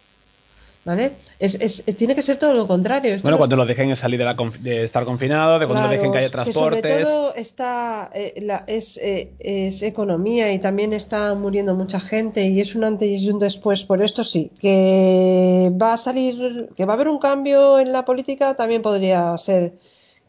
¿Vale? 0.86 1.16
Es, 1.40 1.82
tiene 1.96 2.14
que 2.14 2.22
ser 2.22 2.36
todo 2.38 2.54
lo 2.54 2.68
contrario. 2.68 3.16
bueno, 3.20 3.38
cuando 3.38 3.56
nos 3.56 3.66
dejen 3.66 3.96
salir 3.96 4.24
de, 4.60 4.84
estar 4.84 5.04
confinados, 5.04 5.58
de 5.58 5.66
cuando 5.66 5.82
nos 5.82 5.90
dejen 5.90 6.12
que 6.12 6.18
haya 6.18 6.28
transportes. 6.28 6.80
sobre 6.80 7.02
todo 7.02 7.34
está, 7.34 8.08
eh, 8.14 8.46
es, 8.68 8.96
eh, 8.98 9.32
es, 9.40 9.82
economía 9.82 10.52
y 10.52 10.60
también 10.60 10.92
está 10.92 11.34
muriendo 11.34 11.74
mucha 11.74 11.98
gente 11.98 12.46
y 12.46 12.60
es 12.60 12.76
un 12.76 12.84
antes 12.84 13.20
y 13.20 13.28
un 13.28 13.40
después. 13.40 13.82
Por 13.82 14.00
esto 14.00 14.22
sí, 14.22 14.52
que 14.60 15.72
va 15.72 15.94
a 15.94 15.96
salir, 15.96 16.68
que 16.76 16.84
va 16.84 16.92
a 16.92 16.94
haber 16.94 17.08
un 17.08 17.18
cambio 17.18 17.80
en 17.80 17.90
la 17.90 18.04
política 18.04 18.54
también 18.54 18.80
podría 18.80 19.36
ser. 19.38 19.72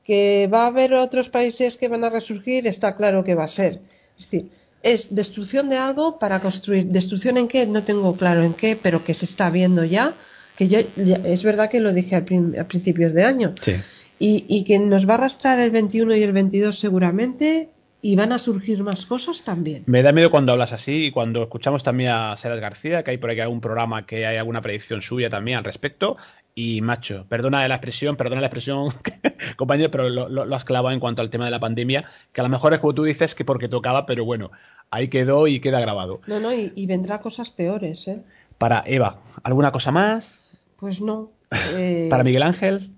Que 0.03 0.49
va 0.51 0.63
a 0.63 0.67
haber 0.67 0.95
otros 0.95 1.29
países 1.29 1.77
que 1.77 1.87
van 1.87 2.03
a 2.03 2.09
resurgir, 2.09 2.65
está 2.65 2.95
claro 2.95 3.23
que 3.23 3.35
va 3.35 3.43
a 3.43 3.47
ser. 3.47 3.79
Es 4.17 4.31
decir, 4.31 4.49
es 4.81 5.13
destrucción 5.13 5.69
de 5.69 5.77
algo 5.77 6.17
para 6.17 6.39
construir. 6.39 6.87
¿Destrucción 6.87 7.37
en 7.37 7.47
qué? 7.47 7.67
No 7.67 7.83
tengo 7.83 8.15
claro 8.15 8.41
en 8.41 8.55
qué, 8.55 8.75
pero 8.75 9.03
que 9.03 9.13
se 9.13 9.25
está 9.25 9.51
viendo 9.51 9.83
ya 9.83 10.15
que 10.57 10.67
yo 10.67 10.79
es 10.97 11.43
verdad 11.43 11.69
que 11.69 11.79
lo 11.79 11.93
dije 11.93 12.15
a 12.15 12.25
principios 12.25 13.13
de 13.13 13.23
año. 13.23 13.53
Y, 14.19 14.63
que 14.65 14.79
nos 14.79 15.07
va 15.07 15.13
a 15.13 15.17
arrastrar 15.17 15.59
el 15.59 15.69
21 15.69 16.15
y 16.15 16.23
el 16.23 16.33
22 16.33 16.77
seguramente 16.77 17.69
y 18.01 18.15
van 18.15 18.31
a 18.31 18.39
surgir 18.39 18.83
más 18.83 19.05
cosas 19.05 19.43
también. 19.43 19.83
Me 19.85 20.01
da 20.01 20.11
miedo 20.11 20.31
cuando 20.31 20.51
hablas 20.51 20.73
así 20.73 21.05
y 21.05 21.11
cuando 21.11 21.43
escuchamos 21.43 21.83
también 21.83 22.11
a 22.11 22.37
Seras 22.37 22.59
García, 22.59 23.03
que 23.03 23.11
hay 23.11 23.17
por 23.17 23.29
aquí 23.29 23.41
algún 23.41 23.61
programa 23.61 24.05
que 24.05 24.25
hay 24.25 24.37
alguna 24.37 24.61
predicción 24.61 25.01
suya 25.01 25.29
también 25.29 25.59
al 25.59 25.63
respecto. 25.63 26.17
Y 26.55 26.81
macho, 26.81 27.27
perdona 27.29 27.67
la 27.67 27.75
expresión, 27.75 28.15
perdona 28.15 28.41
la 28.41 28.47
expresión, 28.47 28.91
compañero, 29.57 29.91
pero 29.91 30.09
lo, 30.09 30.55
has 30.55 30.65
clavado 30.65 30.91
en 30.91 30.99
cuanto 30.99 31.21
al 31.21 31.29
tema 31.29 31.45
de 31.45 31.51
la 31.51 31.59
pandemia, 31.59 32.05
que 32.33 32.41
a 32.41 32.43
lo 32.43 32.49
mejor 32.49 32.73
es 32.73 32.79
como 32.79 32.95
tú 32.95 33.03
dices 33.03 33.35
que 33.35 33.45
porque 33.45 33.67
tocaba, 33.67 34.07
pero 34.07 34.25
bueno, 34.25 34.49
ahí 34.89 35.07
quedó 35.07 35.45
y 35.45 35.59
queda 35.59 35.79
grabado. 35.79 36.21
No, 36.25 36.39
no, 36.39 36.51
y, 36.51 36.73
y 36.75 36.87
vendrá 36.87 37.21
cosas 37.21 37.51
peores, 37.51 38.07
¿eh? 38.07 38.23
Para 38.57 38.83
Eva, 38.87 39.19
¿alguna 39.43 39.71
cosa 39.71 39.91
más? 39.91 40.36
Pues 40.77 41.01
no. 41.01 41.31
Eh, 41.73 42.07
¿Para 42.09 42.25
Miguel 42.25 42.43
Ángel? 42.43 42.91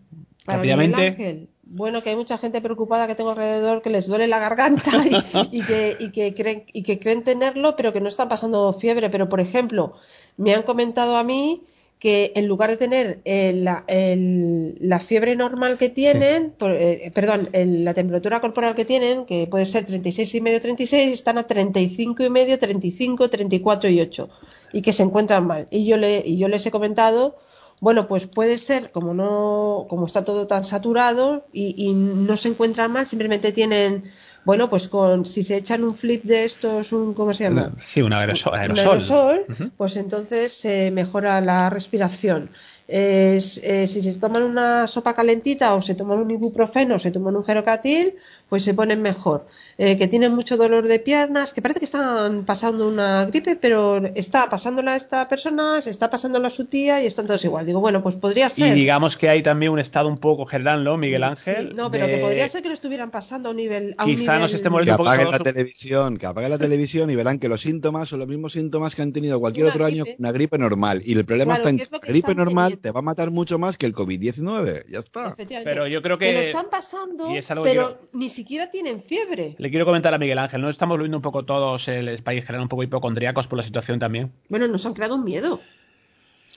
Para 0.43 0.59
Miguel 0.59 0.95
Ángel. 0.95 1.49
Bueno, 1.61 2.01
que 2.01 2.09
hay 2.09 2.15
mucha 2.15 2.39
gente 2.39 2.61
preocupada 2.61 3.05
que 3.05 3.13
tengo 3.13 3.29
alrededor 3.29 3.83
que 3.83 3.91
les 3.91 4.07
duele 4.07 4.27
la 4.27 4.39
garganta 4.39 4.89
y, 5.51 5.61
que, 5.61 5.95
y, 5.99 6.09
que, 6.09 6.33
creen, 6.33 6.63
y 6.73 6.81
que 6.81 6.97
creen 6.97 7.23
tenerlo, 7.23 7.75
pero 7.75 7.93
que 7.93 8.01
no 8.01 8.07
están 8.07 8.27
pasando 8.27 8.73
fiebre. 8.73 9.11
Pero, 9.11 9.29
por 9.29 9.39
ejemplo, 9.39 9.93
me 10.37 10.55
han 10.55 10.63
comentado 10.63 11.15
a 11.15 11.23
mí 11.23 11.61
que 11.99 12.31
en 12.35 12.47
lugar 12.47 12.69
de 12.69 12.77
tener 12.77 13.21
eh, 13.25 13.51
la, 13.53 13.83
la, 13.87 14.99
fiebre 14.99 15.35
normal 15.35 15.77
que 15.77 15.89
tienen, 15.89 16.53
eh, 16.61 17.11
perdón, 17.13 17.49
la 17.51 17.93
temperatura 17.93 18.39
corporal 18.39 18.73
que 18.73 18.85
tienen, 18.85 19.25
que 19.25 19.47
puede 19.47 19.65
ser 19.65 19.85
36 19.85 20.33
y 20.35 20.41
medio, 20.41 20.61
36, 20.61 21.11
están 21.11 21.37
a 21.37 21.45
35 21.45 22.23
y 22.23 22.29
medio, 22.29 22.57
35, 22.57 23.29
34 23.29 23.89
y 23.89 24.01
8 24.01 24.29
y 24.71 24.81
que 24.81 24.93
se 24.93 25.03
encuentran 25.03 25.45
mal. 25.45 25.67
Y 25.71 25.85
yo 25.85 25.97
le, 25.97 26.23
y 26.25 26.37
yo 26.37 26.47
les 26.47 26.65
he 26.65 26.71
comentado 26.71 27.35
bueno, 27.81 28.07
pues 28.07 28.27
puede 28.27 28.57
ser, 28.57 28.91
como 28.91 29.13
no, 29.13 29.85
como 29.89 30.05
está 30.05 30.23
todo 30.23 30.47
tan 30.47 30.65
saturado 30.65 31.47
y, 31.53 31.93
no 31.93 32.35
se 32.37 32.49
encuentran 32.49 32.91
mal, 32.91 33.07
simplemente 33.07 33.51
tienen, 33.51 34.03
bueno, 34.45 34.69
pues 34.69 34.89
con, 34.89 35.25
si 35.25 35.43
se 35.43 35.57
echan 35.57 35.83
un 35.83 35.95
flip 35.95 36.23
de 36.23 36.45
estos, 36.45 36.91
un, 36.91 37.13
¿cómo 37.13 37.33
se 37.33 37.45
llama? 37.45 37.71
Sí, 37.79 38.01
un 38.01 38.13
aerosol. 38.13 38.55
aerosol, 38.55 39.45
pues 39.77 39.97
entonces 39.97 40.53
se 40.53 40.91
mejora 40.91 41.39
la 41.41 41.69
respiración 41.69 42.49
eh, 42.91 43.39
si 43.39 44.01
se 44.01 44.13
toman 44.15 44.41
una 44.41 44.87
sopa 44.87 45.13
calentita 45.13 45.75
o 45.75 45.81
se 45.81 45.93
toman 45.93 46.17
un 46.17 46.31
ibuprofeno 46.31 46.95
o 46.95 46.99
se 46.99 47.11
toman 47.11 47.35
un 47.35 47.45
gerocatil, 47.45 48.15
pues 48.49 48.63
se 48.63 48.73
ponen 48.73 49.01
mejor. 49.01 49.45
Eh, 49.77 49.97
que 49.97 50.07
tienen 50.07 50.35
mucho 50.35 50.57
dolor 50.57 50.87
de 50.87 50.99
piernas, 50.99 51.53
que 51.53 51.61
parece 51.61 51.79
que 51.79 51.85
están 51.85 52.43
pasando 52.43 52.87
una 52.87 53.25
gripe, 53.27 53.55
pero 53.55 53.97
está 54.15 54.49
pasándola 54.49 54.93
a 54.93 54.95
esta 54.97 55.29
persona, 55.29 55.81
se 55.81 55.89
está 55.89 56.09
pasándola 56.09 56.47
a 56.47 56.51
su 56.51 56.65
tía 56.65 57.01
y 57.01 57.05
están 57.05 57.27
todos 57.27 57.45
igual. 57.45 57.65
Digo, 57.65 57.79
bueno, 57.79 58.03
pues 58.03 58.15
podría 58.15 58.49
ser. 58.49 58.75
Y 58.75 58.81
digamos 58.81 59.15
que 59.15 59.29
hay 59.29 59.41
también 59.41 59.71
un 59.71 59.79
estado 59.79 60.09
un 60.09 60.17
poco 60.17 60.45
general, 60.45 60.83
¿no, 60.83 60.97
Miguel 60.97 61.23
Ángel? 61.23 61.75
no, 61.75 61.89
pero 61.91 62.07
que 62.07 62.17
podría 62.17 62.47
ser 62.47 62.61
que 62.61 62.67
lo 62.67 62.73
estuvieran 62.73 63.11
pasando 63.11 63.49
a 63.49 63.51
un 63.51 63.57
nivel, 63.57 63.95
a 63.97 64.05
un 64.05 64.15
quizá 64.15 64.39
nos 64.39 64.53
estemos 64.53 64.83
que 64.83 64.91
apaguen 64.91 65.31
la 65.31 65.39
televisión, 65.39 66.17
que 66.17 66.25
apaguen 66.25 66.49
la 66.51 66.57
televisión 66.57 67.09
y 67.09 67.15
verán 67.15 67.39
que 67.39 67.47
los 67.47 67.61
síntomas 67.61 68.09
son 68.09 68.19
los 68.19 68.27
mismos 68.27 68.53
síntomas 68.53 68.95
que 68.95 69.01
han 69.01 69.13
tenido 69.13 69.39
cualquier 69.39 69.67
otro 69.67 69.85
año 69.85 70.03
una 70.17 70.31
gripe 70.31 70.57
normal. 70.57 71.01
Y 71.05 71.13
el 71.17 71.25
problema 71.25 71.55
está 71.55 71.69
en 71.69 71.77
que 71.77 71.87
la 71.91 71.99
gripe 71.99 72.35
normal 72.35 72.79
te 72.79 72.91
va 72.91 72.99
a 72.99 73.03
matar 73.03 73.31
mucho 73.31 73.59
más 73.59 73.77
que 73.77 73.85
el 73.85 73.93
COVID-19. 73.93 74.85
Ya 74.89 74.99
está. 74.99 75.35
Pero 75.35 75.87
yo 75.87 76.01
creo 76.01 76.17
que, 76.17 76.33
lo 76.33 76.39
están 76.39 76.69
pasando, 76.69 77.29
pero 77.63 77.99
ni 78.13 78.27
siquiera 78.27 78.38
tienen 78.43 78.99
fiebre. 78.99 79.55
Le 79.57 79.69
quiero 79.69 79.85
comentar 79.85 80.13
a 80.13 80.17
Miguel 80.17 80.39
Ángel, 80.39 80.61
¿no? 80.61 80.69
Estamos 80.69 80.97
viendo 80.97 81.17
un 81.17 81.21
poco 81.21 81.45
todos 81.45 81.87
el 81.87 82.23
país 82.23 82.43
general 82.45 82.63
un 82.63 82.69
poco 82.69 82.83
hipocondríacos 82.83 83.47
por 83.47 83.57
la 83.57 83.63
situación 83.63 83.99
también. 83.99 84.31
Bueno, 84.49 84.67
nos 84.67 84.85
han 84.85 84.93
creado 84.93 85.15
un 85.15 85.23
miedo. 85.23 85.59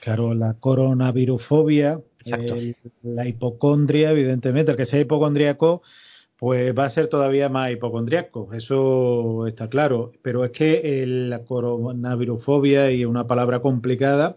Claro, 0.01 0.35
la 0.35 0.55
coronavirufobia, 0.55 2.01
la 3.03 3.29
hipocondria, 3.29 4.11
evidentemente, 4.11 4.73
el 4.73 4.77
que 4.77 4.87
sea 4.87 5.01
hipocondríaco, 5.01 5.83
pues 6.37 6.77
va 6.77 6.87
a 6.87 6.91
ser 6.91 7.07
todavía 7.07 7.49
más 7.49 7.71
hipocondriaco, 7.71 8.53
eso 8.53 9.47
está 9.47 9.69
claro. 9.69 10.11
Pero 10.23 10.45
es 10.45 10.51
que 10.51 11.05
la 11.07 11.45
coronavirufobia, 11.45 12.91
y 12.91 13.05
una 13.05 13.29
palabra 13.29 13.61
complicada, 13.61 14.37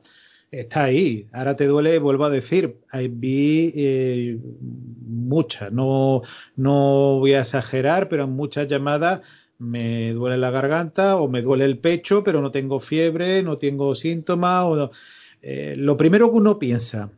está 0.51 0.85
ahí. 0.85 1.27
Ahora 1.33 1.55
te 1.55 1.65
duele, 1.65 1.99
vuelvo 1.99 2.25
a 2.25 2.29
decir, 2.29 2.77
vi 3.11 3.73
eh, 3.75 4.39
muchas, 5.07 5.71
no, 5.71 6.21
no 6.55 7.19
voy 7.19 7.33
a 7.33 7.41
exagerar, 7.41 8.09
pero 8.09 8.23
en 8.23 8.31
muchas 8.31 8.67
llamadas 8.67 9.21
me 9.57 10.11
duele 10.13 10.37
la 10.37 10.51
garganta 10.51 11.17
o 11.17 11.27
me 11.27 11.41
duele 11.41 11.65
el 11.65 11.77
pecho, 11.77 12.23
pero 12.23 12.41
no 12.41 12.51
tengo 12.51 12.79
fiebre, 12.79 13.41
no 13.43 13.57
tengo 13.57 13.95
síntomas. 13.95 14.65
O 14.65 14.91
eh, 15.41 15.75
lo 15.77 15.97
primero 15.97 16.31
que 16.31 16.37
uno 16.37 16.59
piensa, 16.59 17.11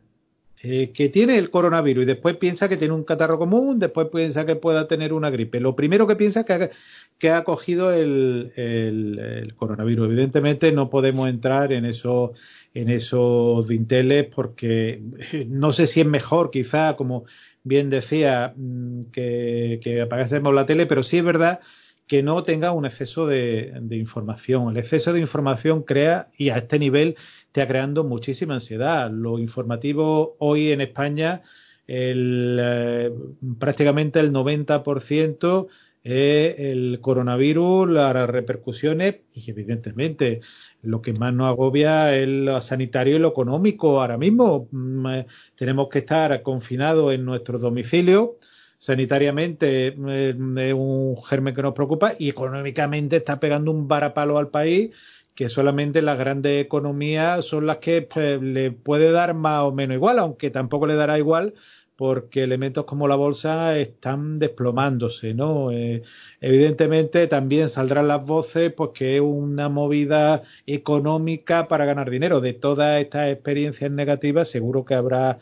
eh, 0.60 0.90
que 0.92 1.08
tiene 1.08 1.38
el 1.38 1.50
coronavirus 1.50 2.02
y 2.02 2.06
después 2.06 2.36
piensa 2.36 2.68
que 2.68 2.76
tiene 2.76 2.94
un 2.94 3.04
catarro 3.04 3.38
común, 3.38 3.78
después 3.78 4.08
piensa 4.12 4.44
que 4.44 4.56
pueda 4.56 4.88
tener 4.88 5.12
una 5.12 5.30
gripe. 5.30 5.60
Lo 5.60 5.76
primero 5.76 6.06
que 6.06 6.16
piensa 6.16 6.40
es 6.40 6.46
que 6.46 6.52
ha, 6.52 6.70
que 7.18 7.30
ha 7.30 7.44
cogido 7.44 7.92
el, 7.92 8.52
el, 8.56 9.54
coronavirus. 9.54 10.06
Evidentemente 10.06 10.72
no 10.72 10.90
podemos 10.90 11.28
entrar 11.28 11.72
en 11.72 11.84
eso 11.84 12.32
en 12.80 12.90
esos 12.90 13.66
dinteles 13.68 14.26
porque 14.26 15.02
no 15.48 15.72
sé 15.72 15.86
si 15.86 16.00
es 16.00 16.06
mejor, 16.06 16.50
quizá, 16.50 16.96
como 16.96 17.24
bien 17.62 17.90
decía, 17.90 18.54
mm, 18.56 19.04
que, 19.12 19.80
que 19.82 20.02
apagásemos 20.02 20.54
la 20.54 20.66
tele, 20.66 20.86
pero 20.86 21.02
sí 21.02 21.18
es 21.18 21.24
verdad 21.24 21.60
que 22.08 22.22
no 22.22 22.42
tenga 22.42 22.72
un 22.72 22.86
exceso 22.86 23.26
de, 23.26 23.80
información. 23.90 24.70
El 24.70 24.78
exceso 24.78 25.12
de 25.12 25.20
información 25.20 25.82
crea, 25.82 26.30
y 26.36 26.48
a 26.48 26.56
este 26.56 26.78
nivel, 26.78 27.16
está 27.46 27.68
creando 27.68 28.02
muchísima 28.02 28.54
ansiedad. 28.54 29.10
Lo 29.10 29.38
informativo 29.38 30.34
hoy 30.38 30.72
en 30.72 30.80
España, 30.80 31.42
eh, 31.86 33.12
prácticamente 33.58 34.20
el 34.20 34.32
90% 34.32 35.68
es 36.02 36.58
el 36.58 36.98
coronavirus, 37.02 37.90
las 37.90 38.30
repercusiones 38.30 39.16
y 39.34 39.50
evidentemente 39.50 40.40
lo 40.88 41.02
que 41.02 41.12
más 41.12 41.32
nos 41.34 41.48
agobia 41.48 42.16
es 42.16 42.26
lo 42.26 42.60
sanitario 42.62 43.16
y 43.16 43.18
lo 43.18 43.28
económico. 43.28 44.00
Ahora 44.00 44.16
mismo 44.16 44.68
mm, 44.70 45.06
eh, 45.08 45.26
tenemos 45.54 45.88
que 45.88 46.00
estar 46.00 46.42
confinados 46.42 47.12
en 47.12 47.24
nuestros 47.24 47.60
domicilios 47.60 48.30
sanitariamente 48.78 49.88
eh, 49.88 50.36
es 50.58 50.74
un 50.74 51.16
germen 51.24 51.54
que 51.54 51.62
nos 51.62 51.74
preocupa 51.74 52.12
y 52.16 52.28
económicamente 52.28 53.16
está 53.16 53.40
pegando 53.40 53.72
un 53.72 53.88
varapalo 53.88 54.38
al 54.38 54.50
país 54.50 54.94
que 55.34 55.48
solamente 55.48 56.02
las 56.02 56.18
grandes 56.18 56.64
economías 56.64 57.44
son 57.44 57.66
las 57.66 57.76
que 57.76 58.02
pues, 58.02 58.40
le 58.40 58.72
puede 58.72 59.12
dar 59.12 59.34
más 59.34 59.62
o 59.62 59.72
menos 59.72 59.94
igual, 59.94 60.18
aunque 60.18 60.50
tampoco 60.50 60.86
le 60.86 60.96
dará 60.96 61.18
igual 61.18 61.54
porque 61.98 62.44
elementos 62.44 62.84
como 62.84 63.08
la 63.08 63.16
bolsa 63.16 63.76
están 63.76 64.38
desplomándose, 64.38 65.34
¿no? 65.34 65.72
Eh, 65.72 66.02
evidentemente 66.40 67.26
también 67.26 67.68
saldrán 67.68 68.06
las 68.06 68.24
voces 68.24 68.72
porque 68.72 69.16
es 69.16 69.20
una 69.20 69.68
movida 69.68 70.44
económica 70.64 71.66
para 71.66 71.86
ganar 71.86 72.08
dinero. 72.08 72.40
De 72.40 72.52
todas 72.52 73.00
estas 73.00 73.30
experiencias 73.32 73.90
negativas 73.90 74.48
seguro 74.48 74.84
que 74.84 74.94
habrá 74.94 75.40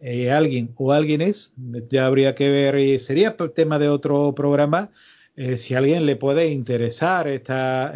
eh, 0.00 0.32
alguien 0.32 0.72
o 0.76 0.92
alguien 0.92 1.20
es, 1.20 1.54
ya 1.88 2.06
habría 2.06 2.34
que 2.34 2.50
ver, 2.50 2.78
y 2.80 2.98
sería 2.98 3.36
tema 3.36 3.78
de 3.78 3.88
otro 3.88 4.34
programa, 4.34 4.90
eh, 5.36 5.56
si 5.56 5.74
a 5.74 5.78
alguien 5.78 6.04
le 6.04 6.16
puede 6.16 6.48
interesar 6.48 7.28
esta 7.28 7.94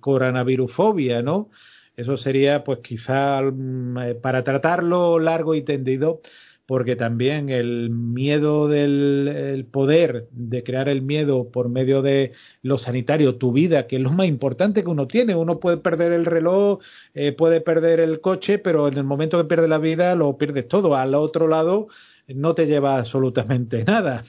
coronavirufobia, 0.00 1.20
¿no? 1.20 1.50
Eso 1.94 2.16
sería, 2.16 2.64
pues 2.64 2.78
quizá 2.78 3.42
mm, 3.42 4.20
para 4.22 4.42
tratarlo 4.44 5.18
largo 5.18 5.54
y 5.54 5.60
tendido, 5.60 6.22
porque 6.66 6.96
también 6.96 7.48
el 7.48 7.90
miedo 7.90 8.68
del 8.68 9.66
poder 9.70 10.28
de 10.30 10.62
crear 10.62 10.88
el 10.88 11.02
miedo 11.02 11.50
por 11.50 11.68
medio 11.68 12.02
de 12.02 12.32
lo 12.62 12.78
sanitario, 12.78 13.36
tu 13.36 13.52
vida, 13.52 13.86
que 13.86 13.96
es 13.96 14.02
lo 14.02 14.12
más 14.12 14.26
importante 14.26 14.82
que 14.82 14.90
uno 14.90 15.06
tiene. 15.06 15.34
Uno 15.34 15.58
puede 15.60 15.76
perder 15.78 16.12
el 16.12 16.24
reloj, 16.24 16.80
eh, 17.14 17.32
puede 17.32 17.60
perder 17.60 18.00
el 18.00 18.20
coche, 18.20 18.58
pero 18.58 18.88
en 18.88 18.96
el 18.96 19.04
momento 19.04 19.38
que 19.38 19.48
pierde 19.48 19.68
la 19.68 19.78
vida 19.78 20.14
lo 20.14 20.38
pierdes 20.38 20.68
todo. 20.68 20.96
Al 20.96 21.14
otro 21.14 21.48
lado 21.48 21.88
no 22.28 22.54
te 22.54 22.66
lleva 22.66 22.98
absolutamente 22.98 23.84
nada, 23.86 24.24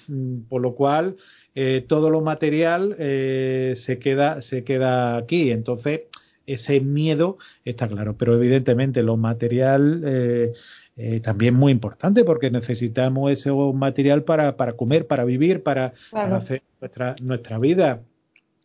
por 0.49 0.61
lo 0.61 0.75
cual 0.75 1.15
eh, 1.55 1.85
todo 1.87 2.09
lo 2.09 2.21
material 2.21 2.95
eh, 2.97 3.75
se 3.77 3.99
queda 3.99 4.41
se 4.41 4.63
queda 4.63 5.17
aquí. 5.17 5.51
Entonces 5.51 6.01
ese 6.45 6.81
miedo 6.81 7.37
está 7.63 7.87
claro, 7.87 8.17
pero 8.17 8.35
evidentemente 8.35 9.03
lo 9.03 9.17
material 9.17 10.03
eh, 10.05 10.53
eh, 10.95 11.19
también 11.21 11.55
muy 11.55 11.71
importante 11.71 12.23
porque 12.23 12.51
necesitamos 12.51 13.31
ese 13.31 13.51
material 13.51 14.23
para, 14.23 14.55
para 14.57 14.73
comer, 14.73 15.07
para 15.07 15.25
vivir, 15.25 15.63
para, 15.63 15.93
hacer 16.11 16.61
nuestra, 16.79 17.15
nuestra 17.21 17.57
vida. 17.57 18.03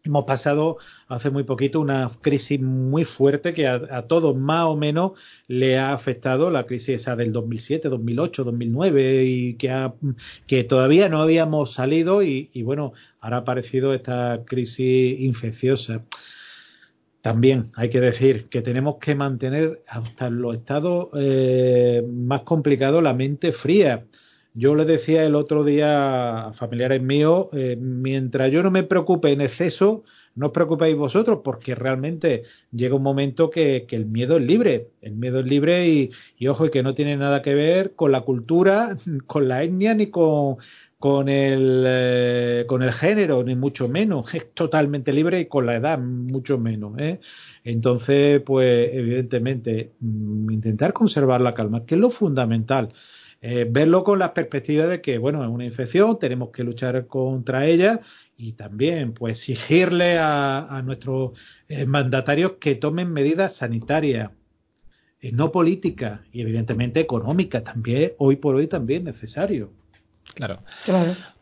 Hemos 0.05 0.25
pasado 0.25 0.77
hace 1.09 1.31
muy 1.31 1.43
poquito 1.43 1.81
una 1.81 2.11
crisis 2.21 2.61
muy 2.61 3.05
fuerte 3.05 3.53
que 3.53 3.67
a, 3.67 4.03
todos 4.03 4.37
más 4.37 4.67
o 4.67 4.77
menos 4.77 5.13
le 5.49 5.79
ha 5.79 5.93
afectado 5.93 6.51
la 6.51 6.67
crisis 6.67 7.01
esa 7.01 7.17
del 7.17 7.33
2007, 7.33 7.89
2008, 7.89 8.45
2009 8.45 9.25
y 9.25 9.55
que, 9.55 9.71
ha, 9.71 9.95
que 10.47 10.65
todavía 10.65 11.09
no 11.09 11.21
habíamos 11.21 11.73
salido 11.73 12.23
y, 12.23 12.51
y 12.53 12.63
bueno, 12.63 12.93
ahora 13.21 13.39
ha 13.39 13.41
aparecido 13.41 13.93
esta 13.93 14.43
crisis 14.47 15.19
infecciosa. 15.21 16.05
También 17.21 17.71
hay 17.75 17.91
que 17.91 18.01
decir 18.01 18.49
que 18.49 18.63
tenemos 18.63 18.97
que 18.97 19.15
mantener 19.15 19.83
hasta 19.89 20.31
los 20.31 20.57
estados 20.57 21.09
eh, 21.17 22.03
más 22.09 22.43
complicados 22.43 23.03
la 23.03 23.15
mente 23.15 23.53
fría. 23.53 24.05
Yo 24.55 24.75
le 24.75 24.85
decía 24.85 25.25
el 25.25 25.35
otro 25.35 25.63
día 25.63 26.47
a 26.47 26.53
familiares 26.53 27.03
míos, 27.03 27.47
eh, 27.53 27.77
mientras 27.77 28.51
yo 28.51 28.63
no 28.63 28.71
me 28.71 28.83
preocupe 28.83 29.31
en 29.31 29.41
exceso, 29.41 30.05
no 30.35 30.47
os 30.47 30.53
preocupéis 30.53 30.97
vosotros, 30.97 31.41
porque 31.45 31.75
realmente 31.75 32.43
llega 32.73 32.95
un 32.95 33.03
momento 33.03 33.51
que, 33.51 33.87
el 33.91 34.07
miedo 34.07 34.37
es 34.37 34.43
libre. 34.43 34.89
El 35.01 35.15
miedo 35.15 35.41
es 35.41 35.47
libre 35.47 35.89
y, 35.89 36.11
y, 36.39 36.49
ojo, 36.49 36.67
y 36.67 36.71
que 36.71 36.83
no 36.83 36.95
tiene 36.95 37.17
nada 37.17 37.43
que 37.43 37.55
ver 37.55 37.95
con 37.95 38.11
la 38.11 38.23
cultura, 38.23 38.97
con 39.27 39.49
la 39.49 39.63
etnia, 39.63 39.95
ni 39.95 40.07
con, 40.09 40.57
con 40.99 41.29
el, 41.29 41.85
eh, 41.87 42.65
con 42.67 42.83
el 42.83 42.93
género, 42.93 43.45
ni 43.45 43.55
mucho 43.55 43.89
menos, 43.89 44.35
es 44.35 44.53
totalmente 44.53 45.13
libre 45.13 45.41
y 45.41 45.47
con 45.47 45.65
la 45.67 45.77
edad, 45.77 45.99
mucho 45.99 46.59
menos. 46.59 46.99
¿eh? 46.99 47.21
Entonces, 47.65 48.41
pues 48.43 48.91
evidentemente, 48.93 49.95
mm, 50.01 50.51
intentar 50.51 50.93
conservar 50.93 51.41
la 51.41 51.55
calma, 51.55 51.87
que 51.87 51.95
es 51.95 52.01
lo 52.01 52.11
fundamental. 52.11 52.93
Eh, 53.41 53.67
verlo 53.71 54.03
con 54.03 54.19
la 54.19 54.35
perspectiva 54.35 54.87
de 54.87 55.01
que, 55.01 55.19
bueno, 55.19 55.45
es 55.45 55.51
una 55.51 55.65
infección, 55.65 56.19
tenemos 56.19 56.51
que 56.51 56.65
luchar 56.65 57.07
contra 57.07 57.67
ella 57.67 58.01
y 58.37 58.53
también, 58.55 59.13
pues, 59.15 59.39
exigirle 59.39 60.19
a, 60.19 60.67
a 60.77 60.83
nuestros 60.83 61.39
mandatarios 61.87 62.53
que 62.61 62.75
tomen 62.75 63.13
medidas 63.13 63.57
sanitarias, 63.57 64.31
no 65.33 65.53
políticas 65.53 66.21
y 66.33 66.43
evidentemente 66.43 67.01
económicas, 67.01 67.65
también, 67.65 68.13
hoy 68.19 68.37
por 68.37 68.57
hoy 68.57 68.67
también 68.69 69.05
necesario. 69.05 69.78
Claro. 70.39 70.61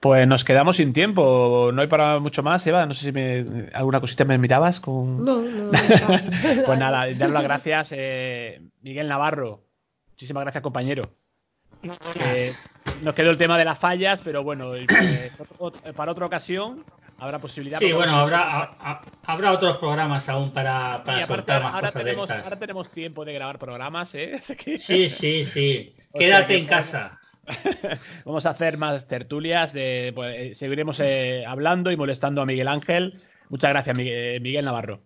Pues 0.01 0.27
nos 0.27 0.43
quedamos 0.43 0.77
sin 0.79 0.95
tiempo. 0.95 1.71
No 1.71 1.83
hay 1.83 1.87
para 1.87 2.19
mucho 2.19 2.43
más, 2.43 2.67
Eva. 2.67 2.87
No 2.87 2.95
sé 2.95 3.05
si 3.05 3.13
me, 3.13 3.45
alguna 3.75 4.01
cosita 4.01 4.25
me 4.25 4.39
mirabas 4.39 4.81
con. 4.81 5.23
No, 5.23 5.43
no. 5.43 5.71
pues 6.67 6.79
nada, 6.79 7.07
dar 7.13 7.29
las 7.29 7.43
gracias, 7.43 7.89
eh, 7.91 8.63
Miguel 8.81 9.09
Navarro. 9.09 9.61
Muchísimas 10.13 10.45
gracias, 10.45 10.63
compañero. 10.63 11.11
Eh, 11.83 12.55
nos 13.03 13.15
quedó 13.15 13.31
el 13.31 13.37
tema 13.37 13.59
de 13.59 13.67
las 13.67 13.79
fallas, 13.79 14.23
pero 14.25 14.43
bueno, 14.43 14.75
eh, 14.75 14.87
para 15.95 16.13
otra 16.13 16.25
ocasión 16.25 16.83
habrá 17.19 17.39
posibilidad. 17.39 17.79
Sí, 17.79 17.93
bueno, 17.93 18.17
habrá, 18.17 19.03
habrá 19.25 19.53
otros 19.53 19.77
programas 19.77 20.27
aún 20.31 20.53
para, 20.53 21.05
para 21.05 21.27
soltar 21.27 21.63
más 21.63 21.75
ahora 21.75 21.89
cosas 21.89 22.03
tenemos, 22.03 22.29
de 22.29 22.35
estas. 22.35 22.45
Ahora 22.47 22.59
tenemos 22.59 22.91
tiempo 22.91 23.25
de 23.27 23.35
grabar 23.35 23.59
programas, 23.59 24.15
¿eh? 24.15 24.41
Sí, 24.79 25.11
sí, 25.11 25.45
sí. 25.45 25.95
Quédate 26.19 26.57
en 26.57 26.67
casa. 26.67 27.21
Vamos 28.25 28.47
a 28.47 28.51
hacer 28.51 28.79
más 28.79 29.07
tertulias, 29.07 29.73
de, 29.73 30.13
pues, 30.15 30.35
eh, 30.37 30.55
seguiremos 30.55 31.01
eh, 31.01 31.45
hablando 31.47 31.91
y 31.91 31.97
molestando 31.97 32.43
a 32.43 32.47
Miguel 32.47 32.69
Ángel. 32.69 33.21
Muchas 33.49 33.71
gracias, 33.71 33.97
eh, 33.99 34.39
Miguel 34.41 34.65
Navarro. 34.65 35.01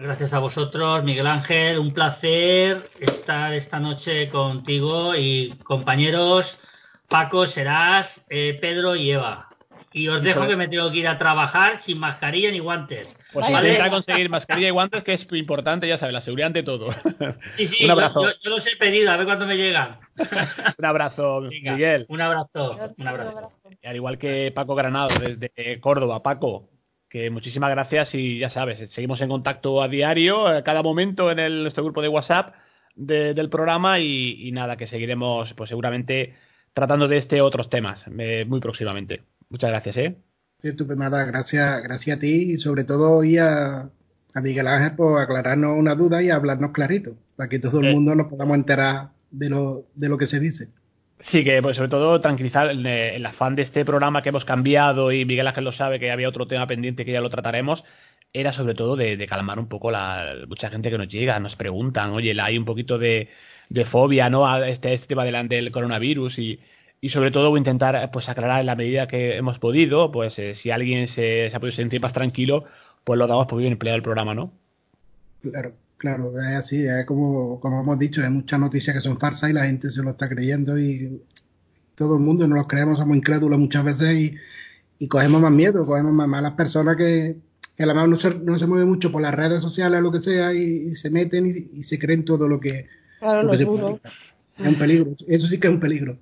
Gracias 0.00 0.32
a 0.32 0.38
vosotros, 0.38 1.02
Miguel 1.02 1.26
Ángel. 1.26 1.78
Un 1.78 1.92
placer 1.92 2.84
estar 3.00 3.52
esta 3.52 3.80
noche 3.80 4.28
contigo 4.28 5.16
y 5.16 5.58
compañeros 5.64 6.60
Paco, 7.08 7.48
Serás, 7.48 8.24
Pedro 8.28 8.94
y 8.94 9.10
Eva. 9.10 9.49
Y 9.92 10.06
os 10.06 10.22
dejo 10.22 10.46
que 10.46 10.56
me 10.56 10.68
tengo 10.68 10.90
que 10.92 10.98
ir 10.98 11.08
a 11.08 11.18
trabajar 11.18 11.78
sin 11.80 11.98
mascarilla 11.98 12.52
ni 12.52 12.60
guantes. 12.60 13.18
Pues 13.32 13.52
¿vale? 13.52 13.70
intenta 13.70 13.90
conseguir 13.90 14.30
mascarilla 14.30 14.68
y 14.68 14.70
guantes, 14.70 15.02
que 15.02 15.14
es 15.14 15.26
importante, 15.32 15.88
ya 15.88 15.98
sabes, 15.98 16.12
la 16.12 16.20
seguridad 16.20 16.48
ante 16.48 16.62
todo. 16.62 16.94
Sí, 17.56 17.66
sí, 17.66 17.84
un 17.84 17.90
abrazo. 17.90 18.22
Yo, 18.42 18.50
los 18.50 18.66
he 18.66 18.76
pedido, 18.76 19.10
a 19.10 19.16
ver 19.16 19.26
cuándo 19.26 19.46
me 19.46 19.56
llegan. 19.56 19.98
un 20.78 20.84
abrazo, 20.84 21.40
Miguel. 21.40 22.06
Un 22.08 22.20
abrazo, 22.20 22.76
un 22.96 23.08
abrazo. 23.08 23.52
Y 23.82 23.86
al 23.86 23.96
igual 23.96 24.18
que 24.18 24.52
Paco 24.54 24.74
Granado, 24.74 25.18
desde 25.18 25.80
Córdoba. 25.80 26.22
Paco, 26.22 26.70
que 27.08 27.28
muchísimas 27.30 27.70
gracias 27.70 28.14
y 28.14 28.38
ya 28.38 28.50
sabes, 28.50 28.90
seguimos 28.90 29.20
en 29.20 29.28
contacto 29.28 29.82
a 29.82 29.88
diario, 29.88 30.46
a 30.46 30.62
cada 30.62 30.82
momento 30.82 31.30
en 31.30 31.40
el, 31.40 31.62
nuestro 31.62 31.82
grupo 31.82 32.02
de 32.02 32.08
WhatsApp 32.08 32.54
del 32.94 33.50
programa 33.50 33.98
y, 33.98 34.50
nada, 34.52 34.76
que 34.76 34.86
seguiremos 34.86 35.52
pues 35.54 35.68
seguramente 35.68 36.36
tratando 36.72 37.08
de 37.08 37.16
este 37.16 37.40
otros 37.40 37.68
temas 37.68 38.06
eh, 38.18 38.44
muy 38.46 38.60
próximamente. 38.60 39.24
Muchas 39.50 39.70
gracias, 39.70 39.96
¿eh? 39.96 40.16
nada, 40.96 41.24
gracias, 41.24 41.82
gracias 41.82 42.16
a 42.16 42.20
ti 42.20 42.52
y 42.52 42.58
sobre 42.58 42.84
todo 42.84 43.24
y 43.24 43.38
a, 43.38 43.90
Miguel 44.40 44.68
Ángel 44.68 44.94
por 44.94 45.20
aclararnos 45.20 45.76
una 45.76 45.96
duda 45.96 46.22
y 46.22 46.30
hablarnos 46.30 46.70
clarito, 46.70 47.16
para 47.34 47.48
que 47.48 47.58
todo 47.58 47.80
el 47.80 47.92
mundo 47.92 48.14
nos 48.14 48.28
podamos 48.28 48.56
enterar 48.56 49.10
de 49.32 49.48
lo, 49.48 49.86
de 49.96 50.08
lo 50.08 50.18
que 50.18 50.28
se 50.28 50.38
dice. 50.38 50.68
Sí, 51.18 51.42
que 51.42 51.60
pues, 51.60 51.76
sobre 51.76 51.88
todo 51.88 52.20
tranquilizar 52.20 52.70
el, 52.70 53.26
afán 53.26 53.56
de 53.56 53.62
este 53.62 53.84
programa 53.84 54.22
que 54.22 54.28
hemos 54.28 54.44
cambiado 54.44 55.10
y 55.10 55.24
Miguel 55.24 55.48
Ángel 55.48 55.64
lo 55.64 55.72
sabe 55.72 55.98
que 55.98 56.12
había 56.12 56.28
otro 56.28 56.46
tema 56.46 56.68
pendiente 56.68 57.04
que 57.04 57.12
ya 57.12 57.20
lo 57.20 57.28
trataremos, 57.28 57.84
era 58.32 58.52
sobre 58.52 58.74
todo 58.74 58.94
de, 58.94 59.26
calmar 59.26 59.58
un 59.58 59.66
poco 59.66 59.90
la 59.90 60.32
mucha 60.46 60.70
gente 60.70 60.90
que 60.90 60.98
nos 60.98 61.08
llega, 61.08 61.40
nos 61.40 61.56
preguntan, 61.56 62.10
oye, 62.12 62.40
hay 62.40 62.56
un 62.56 62.64
poquito 62.64 62.98
de, 62.98 63.28
fobia 63.84 64.30
¿no? 64.30 64.46
a 64.46 64.68
este, 64.68 64.94
este 64.94 65.08
tema 65.08 65.24
del, 65.24 65.48
del 65.48 65.72
coronavirus 65.72 66.38
y, 66.38 66.60
y 67.00 67.10
sobre 67.10 67.30
todo 67.30 67.56
intentar 67.56 68.10
pues 68.12 68.28
aclarar 68.28 68.60
en 68.60 68.66
la 68.66 68.76
medida 68.76 69.08
que 69.08 69.36
hemos 69.36 69.58
podido, 69.58 70.12
pues 70.12 70.38
eh, 70.38 70.54
si 70.54 70.70
alguien 70.70 71.08
se, 71.08 71.50
se, 71.50 71.56
ha 71.56 71.60
podido 71.60 71.76
sentir 71.76 72.00
más 72.00 72.12
tranquilo, 72.12 72.64
pues 73.04 73.18
lo 73.18 73.26
damos 73.26 73.46
por 73.46 73.58
bien 73.58 73.72
empleado 73.72 73.96
el 73.96 74.02
programa, 74.02 74.34
¿no? 74.34 74.52
Claro. 75.42 75.72
Claro, 76.00 76.32
es 76.40 76.46
así, 76.46 76.86
es 76.86 77.04
como, 77.04 77.60
como 77.60 77.82
hemos 77.82 77.98
dicho, 77.98 78.22
hay 78.22 78.30
muchas 78.30 78.58
noticias 78.58 78.96
que 78.96 79.02
son 79.02 79.18
farsas 79.18 79.50
y 79.50 79.52
la 79.52 79.66
gente 79.66 79.90
se 79.90 80.02
lo 80.02 80.12
está 80.12 80.30
creyendo 80.30 80.78
y 80.78 81.20
todo 81.94 82.14
el 82.14 82.20
mundo 82.20 82.48
nos 82.48 82.58
lo 82.58 82.66
creemos, 82.66 82.98
somos 82.98 83.18
incrédulos 83.18 83.58
muchas 83.58 83.84
veces 83.84 84.34
y, 84.98 85.08
cogemos 85.08 85.42
más 85.42 85.52
miedo, 85.52 85.84
cogemos 85.84 86.14
más 86.14 86.26
malas 86.26 86.52
personas 86.52 86.96
que, 86.96 87.36
que 87.76 87.82
a 87.82 87.86
la 87.86 87.92
mejor 87.92 88.08
no 88.08 88.16
se, 88.16 88.34
no 88.34 88.58
se 88.58 88.66
mueven 88.66 88.88
mucho 88.88 89.12
por 89.12 89.20
las 89.20 89.34
redes 89.34 89.60
sociales 89.60 90.00
o 90.00 90.02
lo 90.02 90.10
que 90.10 90.22
sea 90.22 90.54
y, 90.54 90.94
se 90.94 91.10
meten 91.10 91.68
y, 91.70 91.82
se 91.82 91.98
creen 91.98 92.24
todo 92.24 92.48
lo 92.48 92.58
que, 92.58 92.86
claro, 93.18 93.52
Es 93.52 93.60
un 94.66 94.74
peligro, 94.78 95.14
eso 95.28 95.48
sí 95.48 95.58
que 95.58 95.68
es 95.68 95.74
un 95.74 95.80
peligro. 95.80 96.16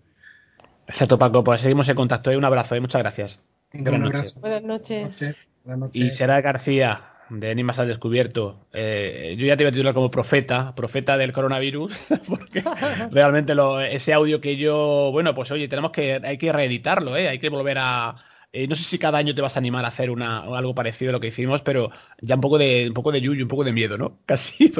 Exacto, 0.89 1.19
Paco, 1.19 1.45
pues 1.45 1.61
seguimos 1.61 1.89
en 1.89 1.97
contacto. 1.97 2.31
¿eh? 2.31 2.37
Un 2.37 2.45
abrazo 2.45 2.75
y 2.75 2.79
¿eh? 2.79 2.81
muchas 2.81 3.03
gracias. 3.03 3.41
Buenas, 3.73 4.01
noches. 4.01 4.35
Buenas 4.41 4.63
noches. 4.63 5.37
Buenas 5.63 5.81
noches. 5.81 6.03
Y 6.03 6.11
será 6.15 6.41
García, 6.41 7.09
de 7.31 7.51
Animas 7.51 7.79
al 7.79 7.89
Descubierto. 7.89 8.67
Eh, 8.73 9.37
yo 9.39 9.47
ya 9.47 9.57
te 9.57 9.63
iba 9.63 9.69
a 9.69 9.73
titular 9.73 9.95
como 9.95 10.11
profeta, 10.11 10.75
profeta 10.75 11.17
del 11.17 11.33
coronavirus, 11.33 11.93
porque 12.27 12.63
realmente 13.11 13.55
lo, 13.55 13.81
ese 13.81 14.13
audio 14.13 14.41
que 14.41 14.57
yo, 14.57 15.11
bueno, 15.13 15.35
pues 15.35 15.51
oye, 15.51 15.69
tenemos 15.69 15.93
que, 15.93 16.21
hay 16.23 16.39
que 16.39 16.53
reeditarlo, 16.53 17.17
¿eh? 17.17 17.29
hay 17.29 17.39
que 17.39 17.49
volver 17.49 17.79
a... 17.81 18.17
Eh, 18.51 18.67
no 18.67 18.77
sé 18.77 18.85
si 18.85 18.99
cada 18.99 19.19
año 19.19 19.35
te 19.35 19.43
vas 19.43 19.57
a 19.57 19.59
animar 19.59 19.85
a 19.85 19.89
hacer 19.89 20.11
una, 20.11 20.39
algo 20.39 20.75
parecido 20.75 21.11
a 21.11 21.13
lo 21.13 21.21
que 21.21 21.27
hicimos, 21.27 21.61
pero 21.61 21.91
ya 22.23 22.35
un 22.35 22.41
poco 22.41 22.57
de, 22.57 22.87
un 22.89 22.95
poco 22.95 23.13
de 23.13 23.21
yuyu, 23.21 23.43
un 23.43 23.49
poco 23.49 23.65
de 23.65 23.73
miedo, 23.73 23.99
¿no? 23.99 24.21
Casi 24.27 24.73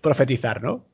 profetizar, 0.00 0.62
¿no? 0.62 0.84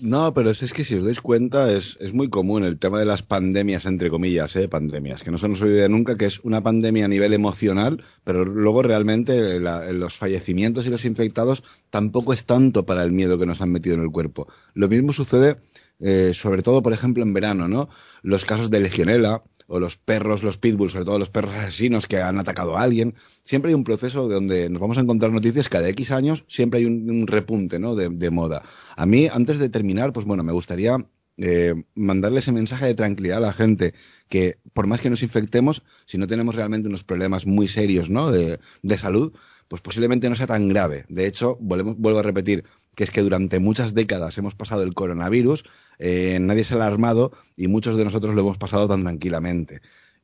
No, 0.00 0.32
pero 0.32 0.50
es, 0.50 0.72
que 0.72 0.84
si 0.84 0.94
os 0.94 1.04
dais 1.04 1.20
cuenta 1.20 1.72
es, 1.72 1.98
muy 2.12 2.30
común 2.30 2.62
el 2.62 2.78
tema 2.78 3.00
de 3.00 3.04
las 3.04 3.24
pandemias, 3.24 3.84
entre 3.84 4.10
comillas, 4.10 4.54
¿eh? 4.54 4.68
pandemias, 4.68 5.24
que 5.24 5.32
no 5.32 5.38
se 5.38 5.48
nos 5.48 5.60
olvide 5.60 5.88
nunca 5.88 6.16
que 6.16 6.26
es 6.26 6.38
una 6.44 6.62
pandemia 6.62 7.06
a 7.06 7.08
nivel 7.08 7.32
emocional, 7.32 8.04
pero 8.22 8.44
luego 8.44 8.82
realmente 8.82 9.58
los 9.58 10.14
fallecimientos 10.14 10.86
y 10.86 10.90
los 10.90 11.04
infectados 11.04 11.64
tampoco 11.90 12.32
es 12.32 12.44
tanto 12.44 12.86
para 12.86 13.02
el 13.02 13.10
miedo 13.10 13.40
que 13.40 13.46
nos 13.46 13.60
han 13.60 13.72
metido 13.72 13.96
en 13.96 14.02
el 14.02 14.12
cuerpo. 14.12 14.46
Lo 14.72 14.88
mismo 14.88 15.12
sucede, 15.12 15.56
eh, 15.98 16.30
sobre 16.32 16.62
todo, 16.62 16.80
por 16.80 16.92
ejemplo, 16.92 17.24
en 17.24 17.32
verano, 17.32 17.66
¿no? 17.66 17.88
Los 18.22 18.44
casos 18.44 18.70
de 18.70 18.78
legionela, 18.78 19.42
o 19.68 19.78
los 19.78 19.96
perros, 19.96 20.42
los 20.42 20.56
pitbulls, 20.56 20.92
sobre 20.92 21.04
todo 21.04 21.18
los 21.18 21.30
perros 21.30 21.54
asesinos 21.54 22.06
que 22.06 22.20
han 22.20 22.38
atacado 22.38 22.76
a 22.76 22.82
alguien. 22.82 23.14
Siempre 23.44 23.68
hay 23.68 23.74
un 23.74 23.84
proceso 23.84 24.26
donde 24.26 24.68
nos 24.70 24.80
vamos 24.80 24.98
a 24.98 25.02
encontrar 25.02 25.30
noticias 25.30 25.68
cada 25.68 25.88
X 25.90 26.10
años, 26.10 26.44
siempre 26.48 26.80
hay 26.80 26.86
un, 26.86 27.26
repunte 27.26 27.78
¿no? 27.78 27.94
de, 27.94 28.30
moda. 28.30 28.62
A 28.96 29.06
mí, 29.06 29.28
antes 29.30 29.58
de 29.58 29.68
terminar, 29.68 30.12
pues 30.12 30.26
bueno, 30.26 30.42
me 30.42 30.52
gustaría 30.52 30.96
eh, 31.36 31.74
mandarle 31.94 32.38
ese 32.38 32.50
mensaje 32.50 32.86
de 32.86 32.94
tranquilidad 32.94 33.38
a 33.38 33.48
la 33.48 33.52
gente, 33.52 33.92
que 34.30 34.58
por 34.72 34.86
más 34.86 35.02
que 35.02 35.10
nos 35.10 35.22
infectemos, 35.22 35.82
si 36.06 36.16
no 36.16 36.26
tenemos 36.26 36.54
realmente 36.54 36.88
unos 36.88 37.04
problemas 37.04 37.46
muy 37.46 37.68
serios 37.68 38.08
¿no? 38.08 38.32
de, 38.32 38.58
de 38.82 38.98
salud, 38.98 39.34
pues 39.68 39.82
posiblemente 39.82 40.30
no 40.30 40.36
sea 40.36 40.46
tan 40.46 40.68
grave. 40.68 41.04
De 41.10 41.26
hecho, 41.26 41.58
vuelvo 41.60 42.18
a 42.18 42.22
repetir 42.22 42.64
que 42.96 43.04
es 43.04 43.10
que 43.10 43.20
durante 43.20 43.58
muchas 43.58 43.92
décadas 43.92 44.38
hemos 44.38 44.54
pasado 44.54 44.82
el 44.82 44.94
coronavirus 44.94 45.64
eh, 45.98 46.38
nadie 46.40 46.64
se 46.64 46.74
ha 46.74 46.76
alarmado 46.76 47.32
y 47.56 47.68
muchos 47.68 47.96
de 47.96 48.04
nosotros 48.04 48.34
lo 48.34 48.40
hemos 48.42 48.58
pasado 48.58 48.88
tan 48.88 49.02
tranquilamente. 49.02 49.80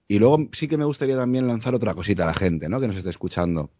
Y 0.06 0.18
luego 0.18 0.48
sí 0.52 0.68
que 0.68 0.76
me 0.76 0.84
gustaría 0.84 1.16
también 1.16 1.46
lanzar 1.46 1.74
otra 1.74 1.94
cosita 1.94 2.24
a 2.24 2.26
la 2.26 2.34
gente, 2.34 2.68
¿no? 2.68 2.80
Que 2.80 2.88
nos 2.88 2.96
esté 2.96 3.10
escuchando. 3.10 3.70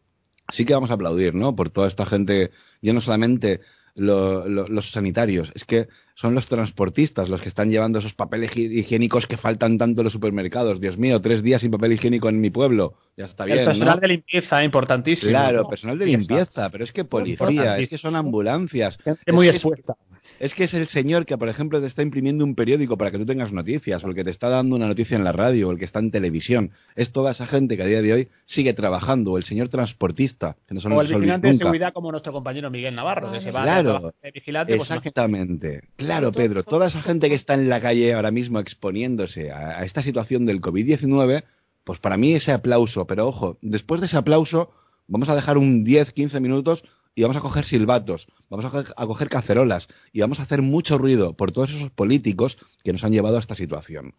Sí 0.51 0.65
que 0.65 0.75
vamos 0.75 0.91
a 0.91 0.95
aplaudir, 0.95 1.35
¿no? 1.35 1.55
Por 1.55 1.71
toda 1.71 1.89
esta 1.89 2.07
gente, 2.07 2.51
ya 2.81 2.93
no 2.93 3.01
solamente 3.01 3.61
los 3.95 4.91
sanitarios, 4.91 5.53
es 5.55 5.65
que 5.65 5.89
son 6.15 6.35
los 6.35 6.49
transportistas 6.49 7.29
los 7.29 7.41
que 7.41 7.49
están 7.49 7.71
llevando 7.71 8.01
esos 8.01 8.15
papeles 8.15 8.57
higiénicos 8.57 9.27
que 9.27 9.37
faltan 9.37 9.79
tanto 9.79 10.01
en 10.01 10.05
los 10.05 10.13
supermercados. 10.13 10.81
Dios 10.81 10.99
mío, 10.99 11.21
tres 11.21 11.43
días 11.43 11.61
sin 11.61 11.71
papel 11.71 11.93
higiénico 11.93 12.29
en 12.29 12.41
mi 12.41 12.51
pueblo. 12.51 12.95
Ya 13.17 13.25
está 13.25 13.45
bien. 13.45 13.61
El 13.61 13.65
personal 13.67 14.01
de 14.01 14.09
limpieza, 14.09 14.65
importantísimo. 14.65 15.31
Claro, 15.31 15.69
personal 15.69 15.99
de 15.99 16.07
limpieza, 16.07 16.71
pero 16.71 16.85
es 16.85 16.93
que 16.93 17.05
policía, 17.05 17.79
es 17.79 17.89
que 17.89 17.99
son 17.99 18.17
ambulancias. 18.17 18.99
es 19.05 19.35
muy 19.35 19.49
expuesta. 19.49 19.97
Es 20.41 20.55
que 20.55 20.65
es 20.65 20.75
el 20.75 20.89
señor 20.89 21.27
que, 21.27 21.39
por 21.39 21.49
ejemplo, 21.49 21.81
te 21.81 21.87
está 21.87 22.03
imprimiendo 22.03 22.45
un 22.45 22.55
periódico 22.55 22.99
para 22.99 23.11
que 23.11 23.19
tú 23.19 23.27
tengas 23.27 23.53
noticias, 23.53 24.03
o 24.05 24.09
el 24.09 24.15
que 24.15 24.25
te 24.25 24.31
está 24.31 24.49
dando 24.49 24.77
una 24.77 24.87
noticia 24.87 25.17
en 25.17 25.25
la 25.25 25.33
radio, 25.33 25.69
o 25.69 25.73
el 25.73 25.79
que 25.79 25.85
está 25.85 26.01
en 26.01 26.11
televisión. 26.11 26.73
Es 26.97 27.13
toda 27.13 27.33
esa 27.33 27.47
gente 27.47 27.77
que 27.77 27.83
a 27.83 27.87
día 27.87 28.03
de 28.03 28.13
hoy 28.13 28.29
sigue 28.45 28.75
trabajando, 28.75 29.33
o 29.33 29.39
el 29.39 29.45
señor 29.45 29.69
transportista, 29.69 30.57
que 30.67 30.75
no 30.75 30.81
son 30.81 30.93
O 30.93 31.01
el 31.01 31.09
vigilante 31.09 31.49
de 31.49 31.57
seguridad 31.57 31.93
como 31.93 32.11
nuestro 32.11 32.33
compañero 32.33 32.71
Miguel 32.71 32.95
Navarro, 32.95 33.33
que 33.33 33.41
se 33.41 33.51
va 33.51 33.63
claro, 33.63 34.13
a 34.23 34.31
vigilante. 34.31 34.77
Pues, 34.77 34.91
exactamente. 34.91 35.89
Claro, 35.97 36.33
Pedro, 36.33 36.65
toda 36.65 36.89
esa 36.89 37.01
gente 37.01 37.29
que 37.29 37.35
está 37.35 37.55
en 37.55 37.69
la 37.69 37.81
calle 37.81 38.13
ahora 38.15 38.31
mismo 38.31 38.59
exponiéndose 38.59 39.51
a, 39.51 39.79
a 39.79 39.85
esta 39.85 40.03
situación 40.03 40.47
del 40.47 40.61
COVID-19, 40.61 41.45
pues 41.85 42.01
para 42.01 42.17
mí 42.17 42.35
ese 42.35 42.53
aplauso, 42.53 43.07
pero 43.07 43.29
ojo, 43.29 43.59
después 43.63 44.01
de 44.01 44.07
ese 44.07 44.17
aplauso, 44.17 44.73
vamos 45.07 45.29
a 45.29 45.35
dejar 45.35 45.59
un 45.59 45.85
10, 45.85 46.13
15 46.13 46.41
minutos 46.41 46.85
y 47.15 47.23
vamos 47.23 47.37
a 47.37 47.41
coger 47.41 47.65
silbatos, 47.65 48.27
vamos 48.51 48.65
a 48.97 49.07
coger, 49.07 49.29
cacerolas 49.29 49.89
y 50.13 50.21
vamos 50.21 50.41
a 50.41 50.43
hacer 50.43 50.63
mucho 50.63 50.99
ruido 50.99 51.35
por 51.35 51.53
todos 51.53 51.73
esos 51.73 51.91
políticos 51.91 52.59
que 52.83 52.93
nos 52.93 53.05
han 53.05 53.13
llevado 53.13 53.37
a 53.37 53.41
esta 53.41 53.55
situación. 53.55 54.15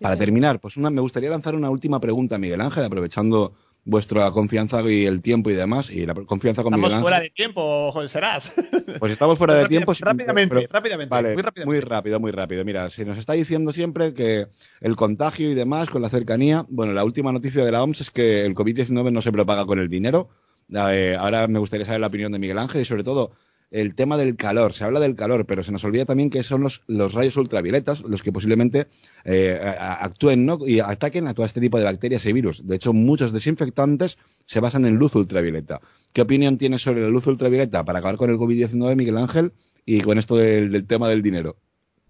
Para 0.00 0.16
terminar, 0.16 0.60
pues 0.60 0.76
una, 0.76 0.88
me 0.88 1.02
gustaría 1.02 1.28
lanzar 1.28 1.54
una 1.54 1.68
última 1.68 2.00
pregunta 2.00 2.36
a 2.36 2.38
Miguel 2.38 2.62
Ángel, 2.62 2.84
aprovechando 2.84 3.52
vuestra 3.84 4.30
confianza 4.30 4.82
y 4.90 5.04
el 5.04 5.20
tiempo 5.20 5.50
y 5.50 5.54
demás, 5.54 5.90
y 5.90 6.06
la 6.06 6.14
confianza 6.14 6.62
con 6.62 6.74
Miguel 6.74 6.92
Ángel. 6.94 6.98
Estamos 6.98 7.10
fuera 7.10 7.20
de 7.20 7.30
tiempo, 7.30 8.08
Serás. 8.08 8.52
Pues 8.98 9.12
estamos 9.12 9.38
fuera 9.38 9.54
de 9.54 9.66
tiempo. 9.66 9.92
Rápidamente, 9.98 10.66
rápidamente, 10.70 11.14
muy 11.14 11.42
rápidamente. 11.42 11.66
Muy 11.66 11.80
rápido, 11.80 12.20
muy 12.20 12.30
rápido. 12.30 12.64
Mira, 12.64 12.88
se 12.90 13.04
nos 13.04 13.18
está 13.18 13.34
diciendo 13.34 13.72
siempre 13.72 14.14
que 14.14 14.46
el 14.80 14.96
contagio 14.96 15.50
y 15.50 15.54
demás 15.54 15.90
con 15.90 16.02
la 16.02 16.08
cercanía, 16.08 16.64
bueno, 16.68 16.92
la 16.92 17.04
última 17.04 17.32
noticia 17.32 17.64
de 17.64 17.72
la 17.72 17.82
OMS 17.82 18.00
es 18.00 18.10
que 18.10 18.44
el 18.44 18.54
COVID-19 18.54 19.12
no 19.12 19.22
se 19.22 19.32
propaga 19.32 19.66
con 19.66 19.78
el 19.78 19.88
dinero, 19.88 20.30
eh, 20.72 21.16
ahora 21.18 21.46
me 21.48 21.58
gustaría 21.58 21.86
saber 21.86 22.00
la 22.00 22.08
opinión 22.08 22.32
de 22.32 22.38
Miguel 22.38 22.58
Ángel 22.58 22.82
y 22.82 22.84
sobre 22.84 23.04
todo 23.04 23.32
el 23.70 23.94
tema 23.94 24.16
del 24.16 24.36
calor. 24.36 24.74
Se 24.74 24.84
habla 24.84 25.00
del 25.00 25.14
calor, 25.14 25.46
pero 25.46 25.62
se 25.62 25.72
nos 25.72 25.84
olvida 25.84 26.04
también 26.04 26.30
que 26.30 26.42
son 26.42 26.62
los, 26.62 26.82
rayos 27.12 27.36
ultravioletas 27.36 28.02
los 28.02 28.22
que 28.22 28.32
posiblemente 28.32 28.88
eh, 29.24 29.58
actúen 29.78 30.48
y 30.66 30.80
ataquen 30.80 31.28
a 31.28 31.34
todo 31.34 31.46
este 31.46 31.60
tipo 31.60 31.78
de 31.78 31.84
bacterias 31.84 32.26
y 32.26 32.32
virus. 32.32 32.66
De 32.66 32.76
hecho, 32.76 32.92
muchos 32.92 33.32
desinfectantes 33.32 34.18
se 34.44 34.60
basan 34.60 34.86
en 34.86 34.96
luz 34.96 35.14
ultravioleta. 35.14 35.80
¿Qué 36.12 36.22
opinión 36.22 36.58
tienes 36.58 36.82
sobre 36.82 37.02
la 37.02 37.08
luz 37.08 37.26
ultravioleta 37.26 37.84
para 37.84 38.00
acabar 38.00 38.16
con 38.16 38.30
el 38.30 38.36
COVID-19, 38.36 38.96
Miguel 38.96 39.18
Ángel, 39.18 39.52
y 39.86 40.00
con 40.00 40.18
esto 40.18 40.36
del, 40.36 40.86
tema 40.86 41.08
del 41.08 41.22
dinero? 41.22 41.56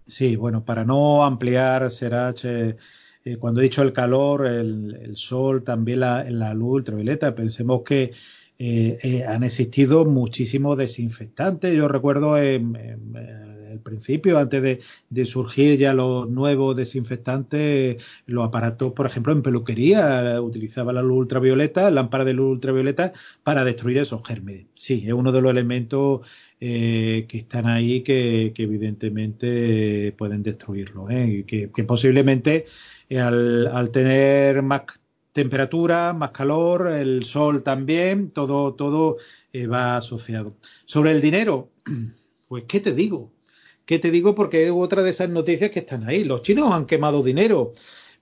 Sí, 0.07 0.35
bueno, 0.35 0.65
para 0.65 0.83
no 0.83 1.23
ampliar, 1.23 1.89
Serach, 1.91 2.43
eh, 2.43 2.75
cuando 3.39 3.61
he 3.61 3.63
dicho 3.63 3.83
el 3.83 3.93
calor, 3.93 4.47
el, 4.47 5.13
sol, 5.15 5.63
también 5.63 5.99
la 5.99 6.53
luz 6.55 6.77
ultravioleta, 6.77 7.35
pensemos 7.35 7.83
que 7.83 8.11
eh, 8.63 8.99
eh, 9.01 9.23
han 9.25 9.43
existido 9.43 10.05
muchísimos 10.05 10.77
desinfectantes. 10.77 11.73
Yo 11.73 11.87
recuerdo 11.87 12.37
en, 12.37 12.75
el 12.75 13.79
principio, 13.79 14.37
antes 14.37 14.79
de, 15.09 15.25
surgir 15.25 15.79
ya 15.79 15.95
los 15.95 16.29
nuevos 16.29 16.75
desinfectantes, 16.75 17.97
los 18.27 18.45
aparatos, 18.47 18.93
por 18.93 19.07
ejemplo, 19.07 19.33
en 19.33 19.41
peluquería, 19.41 20.39
utilizaba 20.39 20.93
la 20.93 21.01
luz 21.01 21.21
ultravioleta, 21.21 21.89
lámpara 21.89 22.23
de 22.23 22.33
luz 22.35 22.51
ultravioleta, 22.51 23.13
para 23.41 23.65
destruir 23.65 23.97
esos 23.97 24.23
gérmenes. 24.23 24.67
Sí, 24.75 25.05
es 25.07 25.13
uno 25.13 25.31
de 25.31 25.41
los 25.41 25.49
elementos 25.49 26.19
eh, 26.59 27.25
que 27.27 27.39
están 27.39 27.65
ahí 27.65 28.01
que, 28.01 28.53
evidentemente 28.55 30.13
pueden 30.15 30.43
destruirlo. 30.43 31.07
y 31.09 31.45
que, 31.45 31.83
posiblemente 31.83 32.65
al 33.09 33.89
tener 33.91 34.61
más 34.61 34.83
temperatura, 35.33 36.13
más 36.13 36.31
calor, 36.31 36.87
el 36.87 37.23
sol 37.25 37.63
también, 37.63 38.31
todo, 38.31 38.73
todo 38.73 39.17
eh, 39.53 39.67
va 39.67 39.97
asociado. 39.97 40.55
Sobre 40.85 41.11
el 41.11 41.21
dinero, 41.21 41.69
pues, 42.47 42.65
¿qué 42.67 42.79
te 42.79 42.93
digo? 42.93 43.31
¿Qué 43.85 43.99
te 43.99 44.11
digo? 44.11 44.35
Porque 44.35 44.65
es 44.65 44.71
otra 44.71 45.03
de 45.03 45.09
esas 45.09 45.29
noticias 45.29 45.71
que 45.71 45.79
están 45.79 46.07
ahí. 46.07 46.23
Los 46.23 46.43
chinos 46.43 46.71
han 46.73 46.85
quemado 46.85 47.23
dinero. 47.23 47.73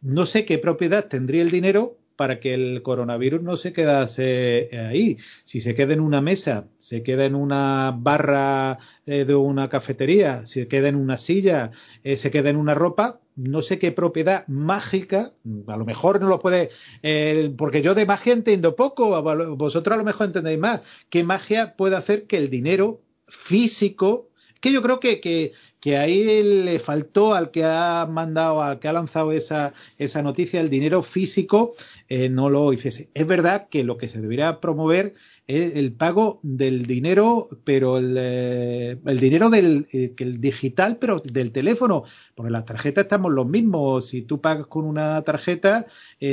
No 0.02 0.26
sé 0.26 0.46
qué 0.46 0.58
propiedad 0.58 1.06
tendría 1.08 1.42
el 1.42 1.52
dinero 1.52 1.98
para 2.20 2.42
que 2.42 2.54
el 2.54 2.82
coronavirus 2.82 3.42
no 3.42 3.56
se 3.56 3.72
quedase 3.72 4.70
ahí. 4.74 5.18
Si 5.46 5.62
se 5.62 5.74
queda 5.74 5.94
en 5.94 6.02
una 6.02 6.20
mesa, 6.20 6.68
se 6.78 7.02
queda 7.02 7.24
en 7.24 7.34
una 7.34 7.96
barra 7.98 8.78
eh, 9.06 9.24
de 9.24 9.36
una 9.36 9.70
cafetería, 9.70 10.46
se 10.46 10.68
queda 10.68 10.90
en 10.90 10.98
una 10.98 11.18
silla, 11.18 11.72
eh, 12.04 12.18
se 12.18 12.30
queda 12.30 12.50
en 12.50 12.58
una 12.58 12.74
ropa, 12.74 13.22
no 13.40 13.62
sé 13.62 13.80
qué 13.80 13.92
propiedad 13.92 14.46
mágica, 14.48 15.32
a 15.68 15.78
lo 15.78 15.86
mejor 15.86 16.20
no 16.20 16.28
lo 16.28 16.40
puede, 16.40 16.70
eh, 17.04 17.54
porque 17.58 17.82
yo 17.82 17.96
de 17.96 18.06
magia 18.06 18.34
entiendo 18.34 18.76
poco, 18.76 19.22
vosotros 19.56 19.94
a 19.94 19.98
lo 19.98 20.04
mejor 20.04 20.28
entendéis 20.28 20.60
más, 20.60 20.82
qué 21.10 21.24
magia 21.24 21.76
puede 21.78 21.96
hacer 21.96 22.28
que 22.28 22.38
el 22.38 22.50
dinero 22.50 23.02
físico 23.28 24.30
que 24.60 24.74
yo 24.74 24.82
creo 24.82 25.00
que, 25.00 25.22
que, 25.22 25.54
que, 25.80 25.98
ahí 25.98 26.44
le 26.44 26.80
faltó 26.80 27.34
al 27.34 27.50
que 27.50 27.64
ha 27.64 28.06
mandado, 28.10 28.62
al 28.62 28.80
que 28.80 28.90
ha 28.90 28.94
lanzado 28.94 29.32
esa, 29.32 29.74
esa 29.98 30.22
noticia, 30.22 30.60
el 30.60 30.70
dinero 30.70 31.02
físico, 31.02 31.74
eh, 32.10 32.28
no 32.28 32.50
lo 32.50 32.74
hiciese. 32.74 33.10
Es 33.14 33.26
verdad 33.26 33.70
que 33.70 33.86
lo 33.86 33.98
que 33.98 34.10
se 34.10 34.20
debería 34.20 34.60
promover 34.60 35.14
es 35.50 35.76
el 35.76 35.94
pago 35.94 36.40
del 36.44 36.86
dinero, 36.86 37.50
pero 37.64 37.98
el, 37.98 38.16
eh, 38.18 39.00
el 39.06 39.20
dinero 39.20 39.50
del 39.50 39.88
eh, 39.92 40.14
el 40.18 40.40
digital, 40.40 40.98
pero 40.98 41.20
del 41.20 41.52
teléfono, 41.52 42.04
porque 42.36 42.52
las 42.52 42.66
tarjetas 42.66 43.06
estamos 43.06 43.32
los 43.32 43.48
mismos. 43.48 44.08
Si 44.08 44.22
tú 44.22 44.40
pagas 44.40 44.68
con 44.68 44.86
una 44.86 45.22
tarjeta, 45.24 45.86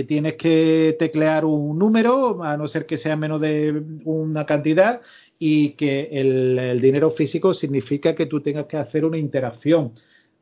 tienes 0.07 0.35
que 0.35 0.97
teclear 0.99 1.45
un 1.45 1.79
número, 1.79 2.43
a 2.45 2.57
no 2.57 2.69
ser 2.69 2.87
que 2.87 2.99
sea 2.99 3.17
menos 3.17 3.41
de 3.41 3.83
una 4.05 4.45
cantidad, 4.45 5.01
y 5.39 5.71
que 5.71 6.09
el, 6.13 6.81
dinero 6.81 7.11
físico 7.11 7.53
significa 7.55 8.15
que 8.15 8.27
tú 8.27 8.41
tengas 8.41 8.67
que 8.67 8.77
hacer 8.77 9.05
una 9.05 9.19
interacción 9.19 9.93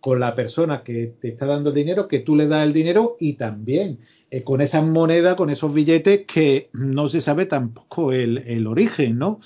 con 0.05 0.20
la 0.20 0.35
persona 0.35 0.82
que 0.82 1.14
te 1.18 1.28
está 1.28 1.47
dando 1.47 1.70
el 1.70 1.76
dinero, 1.76 2.06
que 2.06 2.18
tú 2.18 2.36
le 2.36 2.47
das 2.47 2.66
el 2.66 2.74
dinero 2.74 3.16
y 3.18 3.39
también 3.39 4.01
eh, 4.31 4.43
con 4.43 4.60
esas 4.60 4.85
monedas, 4.85 5.35
con 5.35 5.48
esos 5.48 5.72
billetes 5.72 6.26
que 6.26 6.68
no 6.74 7.09
se 7.09 7.22
sabe 7.22 7.47
tampoco 7.47 8.12
el, 8.12 8.66
origen, 8.66 9.18
¿no? 9.18 9.40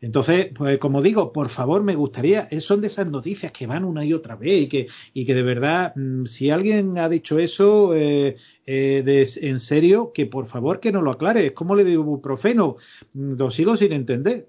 Entonces, 0.00 0.48
pues 0.52 0.78
como 0.78 1.02
digo, 1.02 1.32
por 1.32 1.48
favor, 1.48 1.84
me 1.84 1.94
gustaría, 1.94 2.48
eh, 2.50 2.60
son 2.60 2.80
de 2.80 2.88
esas 2.88 3.06
noticias 3.06 3.52
que 3.52 3.68
van 3.68 3.84
una 3.84 4.04
y 4.04 4.12
otra 4.12 4.34
vez 4.34 4.62
y 4.62 4.68
que, 4.68 4.88
y 5.14 5.24
que 5.24 5.36
de 5.36 5.42
verdad, 5.44 5.92
mm, 5.94 6.24
si 6.24 6.50
alguien 6.50 6.98
ha 6.98 7.08
dicho 7.08 7.38
eso 7.38 7.94
eh, 7.94 8.34
en 8.66 9.60
serio, 9.60 10.10
que 10.12 10.26
por 10.26 10.46
favor 10.46 10.80
que 10.80 10.90
nos 10.90 11.04
lo 11.04 11.12
aclare. 11.12 11.46
Es 11.46 11.52
como 11.52 11.76
le 11.76 11.84
digo 11.84 12.02
ibuprofeno, 12.02 12.74
mm, 13.14 13.34
lo 13.38 13.52
sigo 13.52 13.76
sin 13.76 13.92
entender 13.92 14.48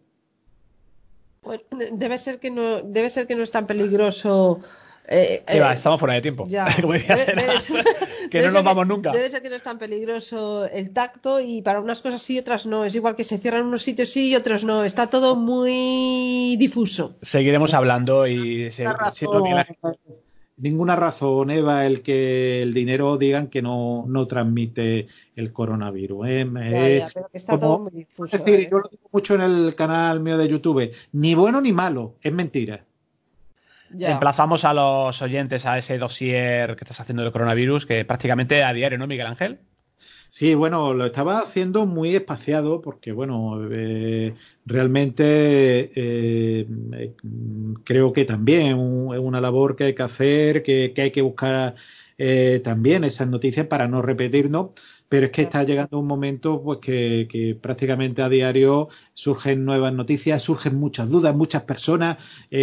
debe 1.92 2.18
ser 2.18 2.40
que 2.40 2.50
no, 2.50 2.82
debe 2.82 3.10
ser 3.10 3.28
que 3.28 3.36
no 3.36 3.44
es 3.44 3.52
tan 3.52 3.68
peligroso. 3.68 4.62
Eh, 5.08 5.44
eh 5.48 5.64
estamos 5.74 6.00
fuera 6.00 6.16
de 6.16 6.22
tiempo. 6.22 6.48
que 6.48 8.42
no 8.42 8.52
nos 8.52 8.64
vamos 8.64 8.88
nunca. 8.88 9.12
Debe 9.12 9.30
ser 9.30 9.42
que 9.42 9.50
no 9.50 9.56
es 9.56 9.64
tan 9.64 9.78
peligroso 9.78 10.66
el 10.66 10.92
tacto 10.92 11.40
y 11.40 11.62
para 11.62 11.82
unas 11.82 12.02
cosas 12.02 12.22
sí 12.22 12.36
y 12.36 12.40
otras 12.40 12.66
no. 12.66 12.86
Es 12.86 12.96
igual 12.96 13.16
que 13.16 13.24
se 13.24 13.38
cierran 13.38 13.66
unos 13.66 13.84
sitios 13.84 14.10
sí 14.10 14.32
y 14.32 14.36
otros 14.36 14.64
no. 14.64 14.84
Está 14.84 15.10
todo 15.10 15.36
muy 15.36 16.56
difuso. 16.58 17.16
Seguiremos 17.22 17.74
hablando 17.74 18.28
y 18.28 18.72
se, 18.72 18.86
ninguna 20.58 20.96
razón, 20.96 21.52
Eva, 21.52 21.86
el 21.86 22.02
que 22.02 22.62
el 22.62 22.74
dinero 22.74 23.18
digan 23.18 23.48
que 23.48 23.62
no, 23.62 24.06
no 24.08 24.28
transmite 24.28 25.08
el 25.36 25.52
coronavirus. 25.52 26.28
¿eh? 26.28 27.06
está 27.34 27.60
todo 27.60 27.80
muy 27.80 27.92
difuso. 27.92 28.36
Es 28.36 28.44
decir, 28.44 28.62
¿eh? 28.62 28.70
yo 28.72 28.80
lo 28.80 28.90
digo 28.90 29.10
mucho 29.12 29.36
en 29.36 29.42
el 29.42 29.76
canal 29.76 30.20
mío 30.22 30.38
de 30.38 30.48
YouTube, 30.48 30.92
ni 31.12 31.36
bueno 31.36 31.62
ni 31.62 31.74
malo, 31.74 32.16
es 32.22 32.32
mentira. 32.32 32.86
Emplazamos 34.00 34.66
a 34.66 34.74
los 34.74 35.22
oyentes 35.22 35.66
a 35.66 35.78
ese 35.78 35.98
dossier 35.98 36.76
que 36.76 36.84
estás 36.84 37.00
haciendo 37.00 37.24
del 37.24 37.32
coronavirus, 37.32 37.86
que 37.86 38.06
prácticamente 38.06 38.64
a 38.64 38.74
diario, 38.74 38.98
¿no, 38.98 39.08
Miguel 39.08 39.28
Ángel? 39.28 39.60
Sí, 40.34 40.56
bueno, 40.56 40.96
lo 40.96 41.06
estaba 41.06 41.38
haciendo 41.42 41.86
muy 41.86 42.16
espaciado 42.16 42.82
porque, 42.82 43.12
bueno, 43.12 43.60
eh, 43.72 44.34
realmente 44.66 45.92
eh, 45.96 46.68
creo 47.84 48.12
que 48.14 48.26
también 48.26 49.12
es 49.14 49.20
una 49.20 49.40
labor 49.40 49.76
que 49.76 49.84
hay 49.84 49.94
que 49.94 50.02
hacer, 50.02 50.64
que, 50.64 50.92
hay 50.98 51.12
que 51.12 51.22
buscar 51.22 51.76
eh, 52.18 52.62
también 52.64 53.04
esas 53.04 53.28
noticias 53.28 53.68
para 53.68 53.88
no 53.88 54.02
repetirnos, 54.02 54.72
pero 55.14 55.28
es 55.28 55.32
que 55.32 55.44
está 55.44 55.64
llegando 55.64 56.00
un 56.00 56.08
momento 56.08 56.60
pues 56.64 56.80
que, 56.80 57.56
prácticamente 57.62 58.24
a 58.24 58.30
diario 58.30 58.88
surgen 59.14 59.64
nuevas 59.64 59.94
noticias, 59.94 60.42
surgen 60.42 60.74
muchas 60.74 61.12
dudas, 61.12 61.36
muchas 61.36 61.62
personas 61.62 62.18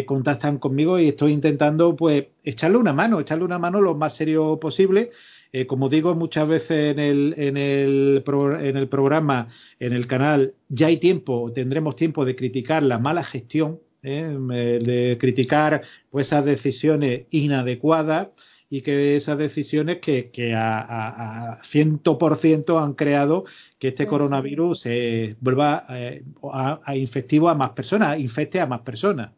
contactan 0.05 0.59
conmigo 0.59 0.99
y 0.99 1.07
estoy 1.07 1.31
intentando 1.33 1.95
pues 1.95 2.27
echarle 2.43 2.79
una 2.79 2.93
mano, 2.93 3.21
echarle 3.21 3.45
una 3.45 3.61
mano 3.61 3.81
lo 3.81 3.95
más 3.95 4.17
serio 4.17 4.59
posible 4.59 5.11
eh, 5.53 5.69
como 5.69 5.89
digo 5.89 6.17
muchas 6.17 6.49
veces 6.49 6.91
en 6.91 6.99
el, 6.99 7.35
en, 7.37 7.57
el 7.57 8.25
en 8.61 8.77
el 8.77 8.89
programa, 8.89 9.47
en 9.79 9.93
el 9.93 10.09
canal, 10.09 10.55
ya 10.69 10.89
hay 10.89 10.97
tiempo, 10.97 11.53
tendremos 11.53 11.95
tiempo 11.95 12.25
de 12.25 12.35
criticar 12.35 12.83
la 12.83 12.99
mala 12.99 13.23
gestión, 13.23 13.81
¿eh? 14.03 14.27
de 14.27 15.19
criticar 15.21 15.83
pues, 16.11 16.27
esas 16.27 16.45
decisiones 16.45 17.27
inadecuadas 17.31 18.31
y 18.73 18.83
que 18.83 19.17
esas 19.17 19.37
decisiones 19.37 19.99
que, 19.99 20.31
que 20.31 20.55
a, 20.55 21.59
ciento 21.65 22.17
por 22.19 22.37
ciento 22.37 22.79
han 22.79 22.95
creado 22.95 23.45
que 23.81 23.89
este 23.89 24.07
coronavirus 24.07 24.81
se 24.81 25.37
vuelva 25.41 25.85
eh, 25.91 26.23
a, 26.53 26.97
infectivo 26.97 27.49
a 27.49 27.55
más 27.57 27.71
personas, 27.71 28.17
infecte 28.21 28.61
a 28.61 28.67
más 28.67 28.81
personas. 28.83 29.33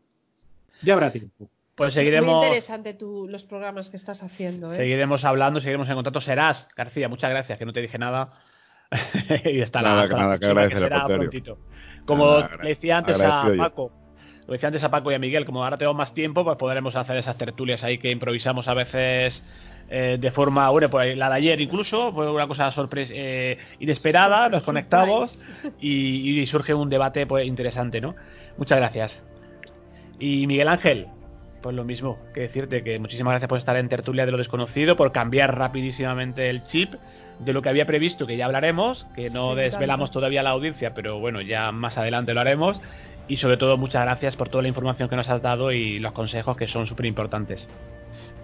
Ya 0.82 0.92
habrá 0.92 1.10
tiempo. 1.10 1.48
Pues 1.74 1.94
seguiremos. 1.94 2.28
Muy 2.28 2.44
interesante 2.44 2.96
los 3.00 3.42
programas 3.44 3.88
que 3.88 3.96
estás 3.96 4.22
haciendo. 4.22 4.70
¿eh? 4.70 4.76
Seguiremos 4.76 5.24
hablando, 5.24 5.60
seguiremos 5.60 5.88
en 5.88 5.94
contacto. 5.94 6.20
Serás, 6.20 6.68
García, 6.76 7.08
muchas 7.08 7.30
gracias, 7.30 7.58
que 7.58 7.64
no 7.64 7.72
te 7.72 7.80
dije 7.80 7.98
nada. 7.98 8.38
y 9.46 9.60
está 9.60 9.80
nada, 9.80 10.06
la, 10.08 10.36
nada, 10.36 10.38
que 10.38 10.76
será 10.76 11.06
Como 12.04 12.40
le 12.62 12.68
decía 12.68 12.98
antes 12.98 13.18
a 13.18 13.46
Paco, 13.56 13.92
lo 14.46 14.52
decía 14.52 14.68
antes 14.68 14.84
a 14.84 14.90
Paco 14.90 15.12
y 15.12 15.14
a 15.14 15.18
Miguel, 15.18 15.44
como 15.44 15.64
ahora 15.64 15.78
tengo 15.78 15.94
más 15.94 16.14
tiempo, 16.14 16.44
pues 16.44 16.56
podremos 16.56 16.96
hacer 16.96 17.16
esas 17.16 17.38
tertulias 17.38 17.84
ahí 17.84 17.98
que 17.98 18.10
improvisamos 18.10 18.68
a 18.68 18.74
veces 18.74 19.42
eh, 19.88 20.16
de 20.18 20.30
forma, 20.30 20.70
bueno, 20.70 20.88
pues 20.88 21.16
la 21.16 21.28
de 21.28 21.36
ayer 21.36 21.60
incluso, 21.60 22.12
fue 22.12 22.30
una 22.30 22.46
cosa 22.46 22.72
sorpresa, 22.72 23.12
eh, 23.14 23.58
inesperada, 23.78 24.48
nos 24.48 24.62
conectamos 24.62 25.44
y, 25.80 26.40
y, 26.40 26.46
surge 26.46 26.72
un 26.72 26.88
debate 26.88 27.26
pues 27.26 27.46
interesante, 27.46 28.00
¿no? 28.00 28.14
Muchas 28.56 28.78
gracias. 28.78 29.22
Y 30.18 30.46
Miguel 30.46 30.68
Ángel, 30.68 31.08
pues 31.60 31.76
lo 31.76 31.84
mismo, 31.84 32.18
que 32.32 32.40
decirte 32.40 32.82
que 32.82 32.98
muchísimas 32.98 33.32
gracias 33.32 33.48
por 33.48 33.58
estar 33.58 33.76
en 33.76 33.88
tertulia 33.88 34.24
de 34.24 34.32
lo 34.32 34.38
desconocido, 34.38 34.96
por 34.96 35.12
cambiar 35.12 35.56
rapidísimamente 35.56 36.48
el 36.48 36.64
chip 36.64 36.94
de 37.38 37.52
lo 37.52 37.62
que 37.62 37.68
había 37.68 37.86
previsto, 37.86 38.26
que 38.26 38.36
ya 38.36 38.46
hablaremos, 38.46 39.06
que 39.14 39.30
no 39.30 39.54
desvelamos 39.54 40.10
todavía 40.10 40.42
la 40.42 40.50
audiencia, 40.50 40.94
pero 40.94 41.18
bueno, 41.18 41.40
ya 41.40 41.72
más 41.72 41.98
adelante 41.98 42.34
lo 42.34 42.40
haremos. 42.40 42.80
Y 43.28 43.36
sobre 43.36 43.56
todo, 43.56 43.76
muchas 43.78 44.04
gracias 44.04 44.36
por 44.36 44.48
toda 44.48 44.62
la 44.62 44.68
información 44.68 45.08
que 45.08 45.16
nos 45.16 45.28
has 45.28 45.42
dado 45.42 45.72
y 45.72 45.98
los 45.98 46.12
consejos 46.12 46.56
que 46.56 46.68
son 46.68 46.86
súper 46.86 47.06
importantes. 47.06 47.68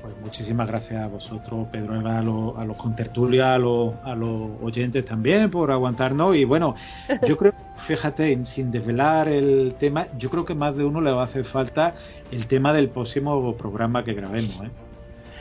Pues 0.01 0.15
muchísimas 0.23 0.69
gracias 0.69 1.03
a 1.03 1.09
vosotros, 1.09 1.67
Pedro, 1.73 1.95
a, 2.09 2.23
los, 2.23 2.57
a 2.57 2.65
los 2.65 2.77
contertulios, 2.77 3.45
a 3.45 3.59
los, 3.59 3.95
a 4.05 4.15
los 4.15 4.51
oyentes 4.63 5.05
también 5.05 5.51
por 5.51 5.71
aguantarnos. 5.71 6.37
Y 6.37 6.45
bueno, 6.45 6.77
yo 7.27 7.37
creo, 7.37 7.53
fíjate, 7.77 8.47
sin 8.47 8.71
desvelar 8.71 9.29
el 9.29 9.75
tema, 9.79 10.07
yo 10.17 10.31
creo 10.31 10.45
que 10.45 10.55
más 10.55 10.77
de 10.77 10.85
uno 10.85 11.01
le 11.01 11.11
va 11.11 11.23
a 11.23 11.25
hacer 11.25 11.45
falta 11.45 11.95
el 12.31 12.47
tema 12.47 12.73
del 12.73 12.89
próximo 12.89 13.55
programa 13.57 14.05
que 14.05 14.15
grabemos. 14.15 14.63
¿eh? 14.63 14.71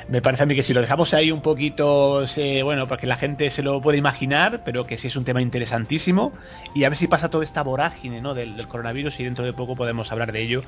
Me 0.09 0.21
parece 0.21 0.43
a 0.43 0.45
mí 0.45 0.55
que 0.55 0.63
si 0.63 0.73
lo 0.73 0.81
dejamos 0.81 1.13
ahí 1.13 1.31
un 1.31 1.41
poquito, 1.41 2.25
bueno, 2.63 2.87
para 2.87 3.01
que 3.01 3.07
la 3.07 3.17
gente 3.17 3.49
se 3.49 3.61
lo 3.61 3.81
pueda 3.81 3.97
imaginar, 3.97 4.61
pero 4.63 4.85
que 4.85 4.97
sí 4.97 5.07
es 5.07 5.15
un 5.15 5.25
tema 5.25 5.41
interesantísimo. 5.41 6.31
Y 6.73 6.85
a 6.85 6.89
ver 6.89 6.97
si 6.97 7.07
pasa 7.07 7.29
toda 7.29 7.43
esta 7.43 7.61
vorágine 7.61 8.21
¿no? 8.21 8.33
del, 8.33 8.55
del 8.55 8.67
coronavirus 8.67 9.19
y 9.19 9.25
dentro 9.25 9.43
de 9.43 9.53
poco 9.53 9.75
podemos 9.75 10.11
hablar 10.11 10.31
de 10.31 10.41
ello 10.41 10.63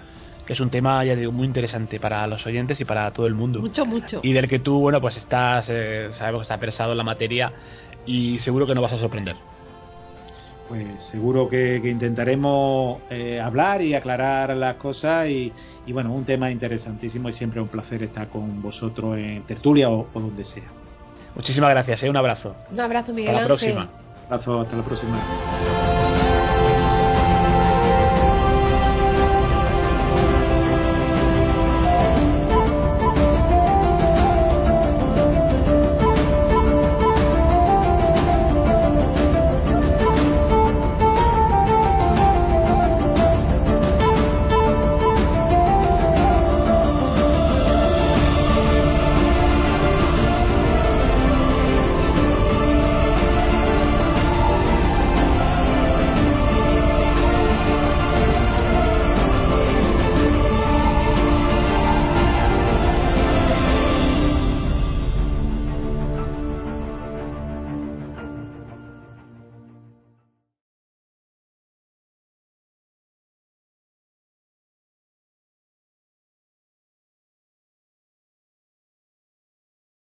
que 0.50 0.54
es 0.54 0.60
un 0.62 0.72
tema, 0.72 1.06
ya 1.06 1.16
digo, 1.16 1.32
muy 1.32 1.46
interesante 1.46 2.00
para 2.00 2.26
los 2.26 2.44
oyentes 2.48 2.82
y 2.82 2.84
para 2.84 3.12
todo 3.12 3.28
el 3.28 3.36
mundo. 3.36 3.60
Mucho, 3.60 3.86
mucho. 3.86 4.20
Y 4.24 4.34
del 4.34 4.48
que 4.48 4.58
tú, 4.58 4.80
bueno, 4.80 5.00
pues 5.00 5.16
estás, 5.16 5.68
eh, 5.70 6.10
sabemos 6.16 6.40
que 6.40 6.46
estás 6.46 6.58
pesado 6.58 6.94
en 6.94 6.98
la 6.98 7.04
materia 7.04 7.54
y 8.08 8.40
seguro 8.40 8.66
que 8.66 8.74
no 8.74 8.82
vas 8.82 8.94
a 8.94 8.98
sorprender. 8.98 9.36
Pues 10.70 11.04
seguro 11.04 11.50
que, 11.50 11.82
intentaremos 11.84 13.00
eh, 13.10 13.42
hablar 13.42 13.82
y 13.82 13.96
aclarar 13.96 14.56
las 14.56 14.76
cosas 14.76 15.28
y, 15.28 15.52
bueno, 15.88 16.14
un 16.14 16.26
tema 16.26 16.52
interesantísimo 16.52 17.28
y 17.28 17.34
siempre 17.34 17.60
un 17.60 17.68
placer 17.68 18.04
estar 18.04 18.30
con 18.30 18.62
vosotros 18.62 19.18
en 19.18 19.42
tertulia 19.44 19.90
o, 19.90 20.08
donde 20.14 20.46
sea. 20.46 20.72
Muchísimas 21.36 21.72
gracias, 21.72 22.04
¿eh? 22.04 22.10
un 22.10 22.18
abrazo. 22.18 22.56
Un 22.72 22.80
abrazo, 22.80 23.14
Miguel. 23.14 23.30
Hasta 23.30 23.42
la 23.42 23.48
próxima. 23.48 23.82
Un 23.82 24.26
abrazo, 24.26 24.62
hasta 24.62 24.76
la 24.78 24.84
próxima. 24.84 26.09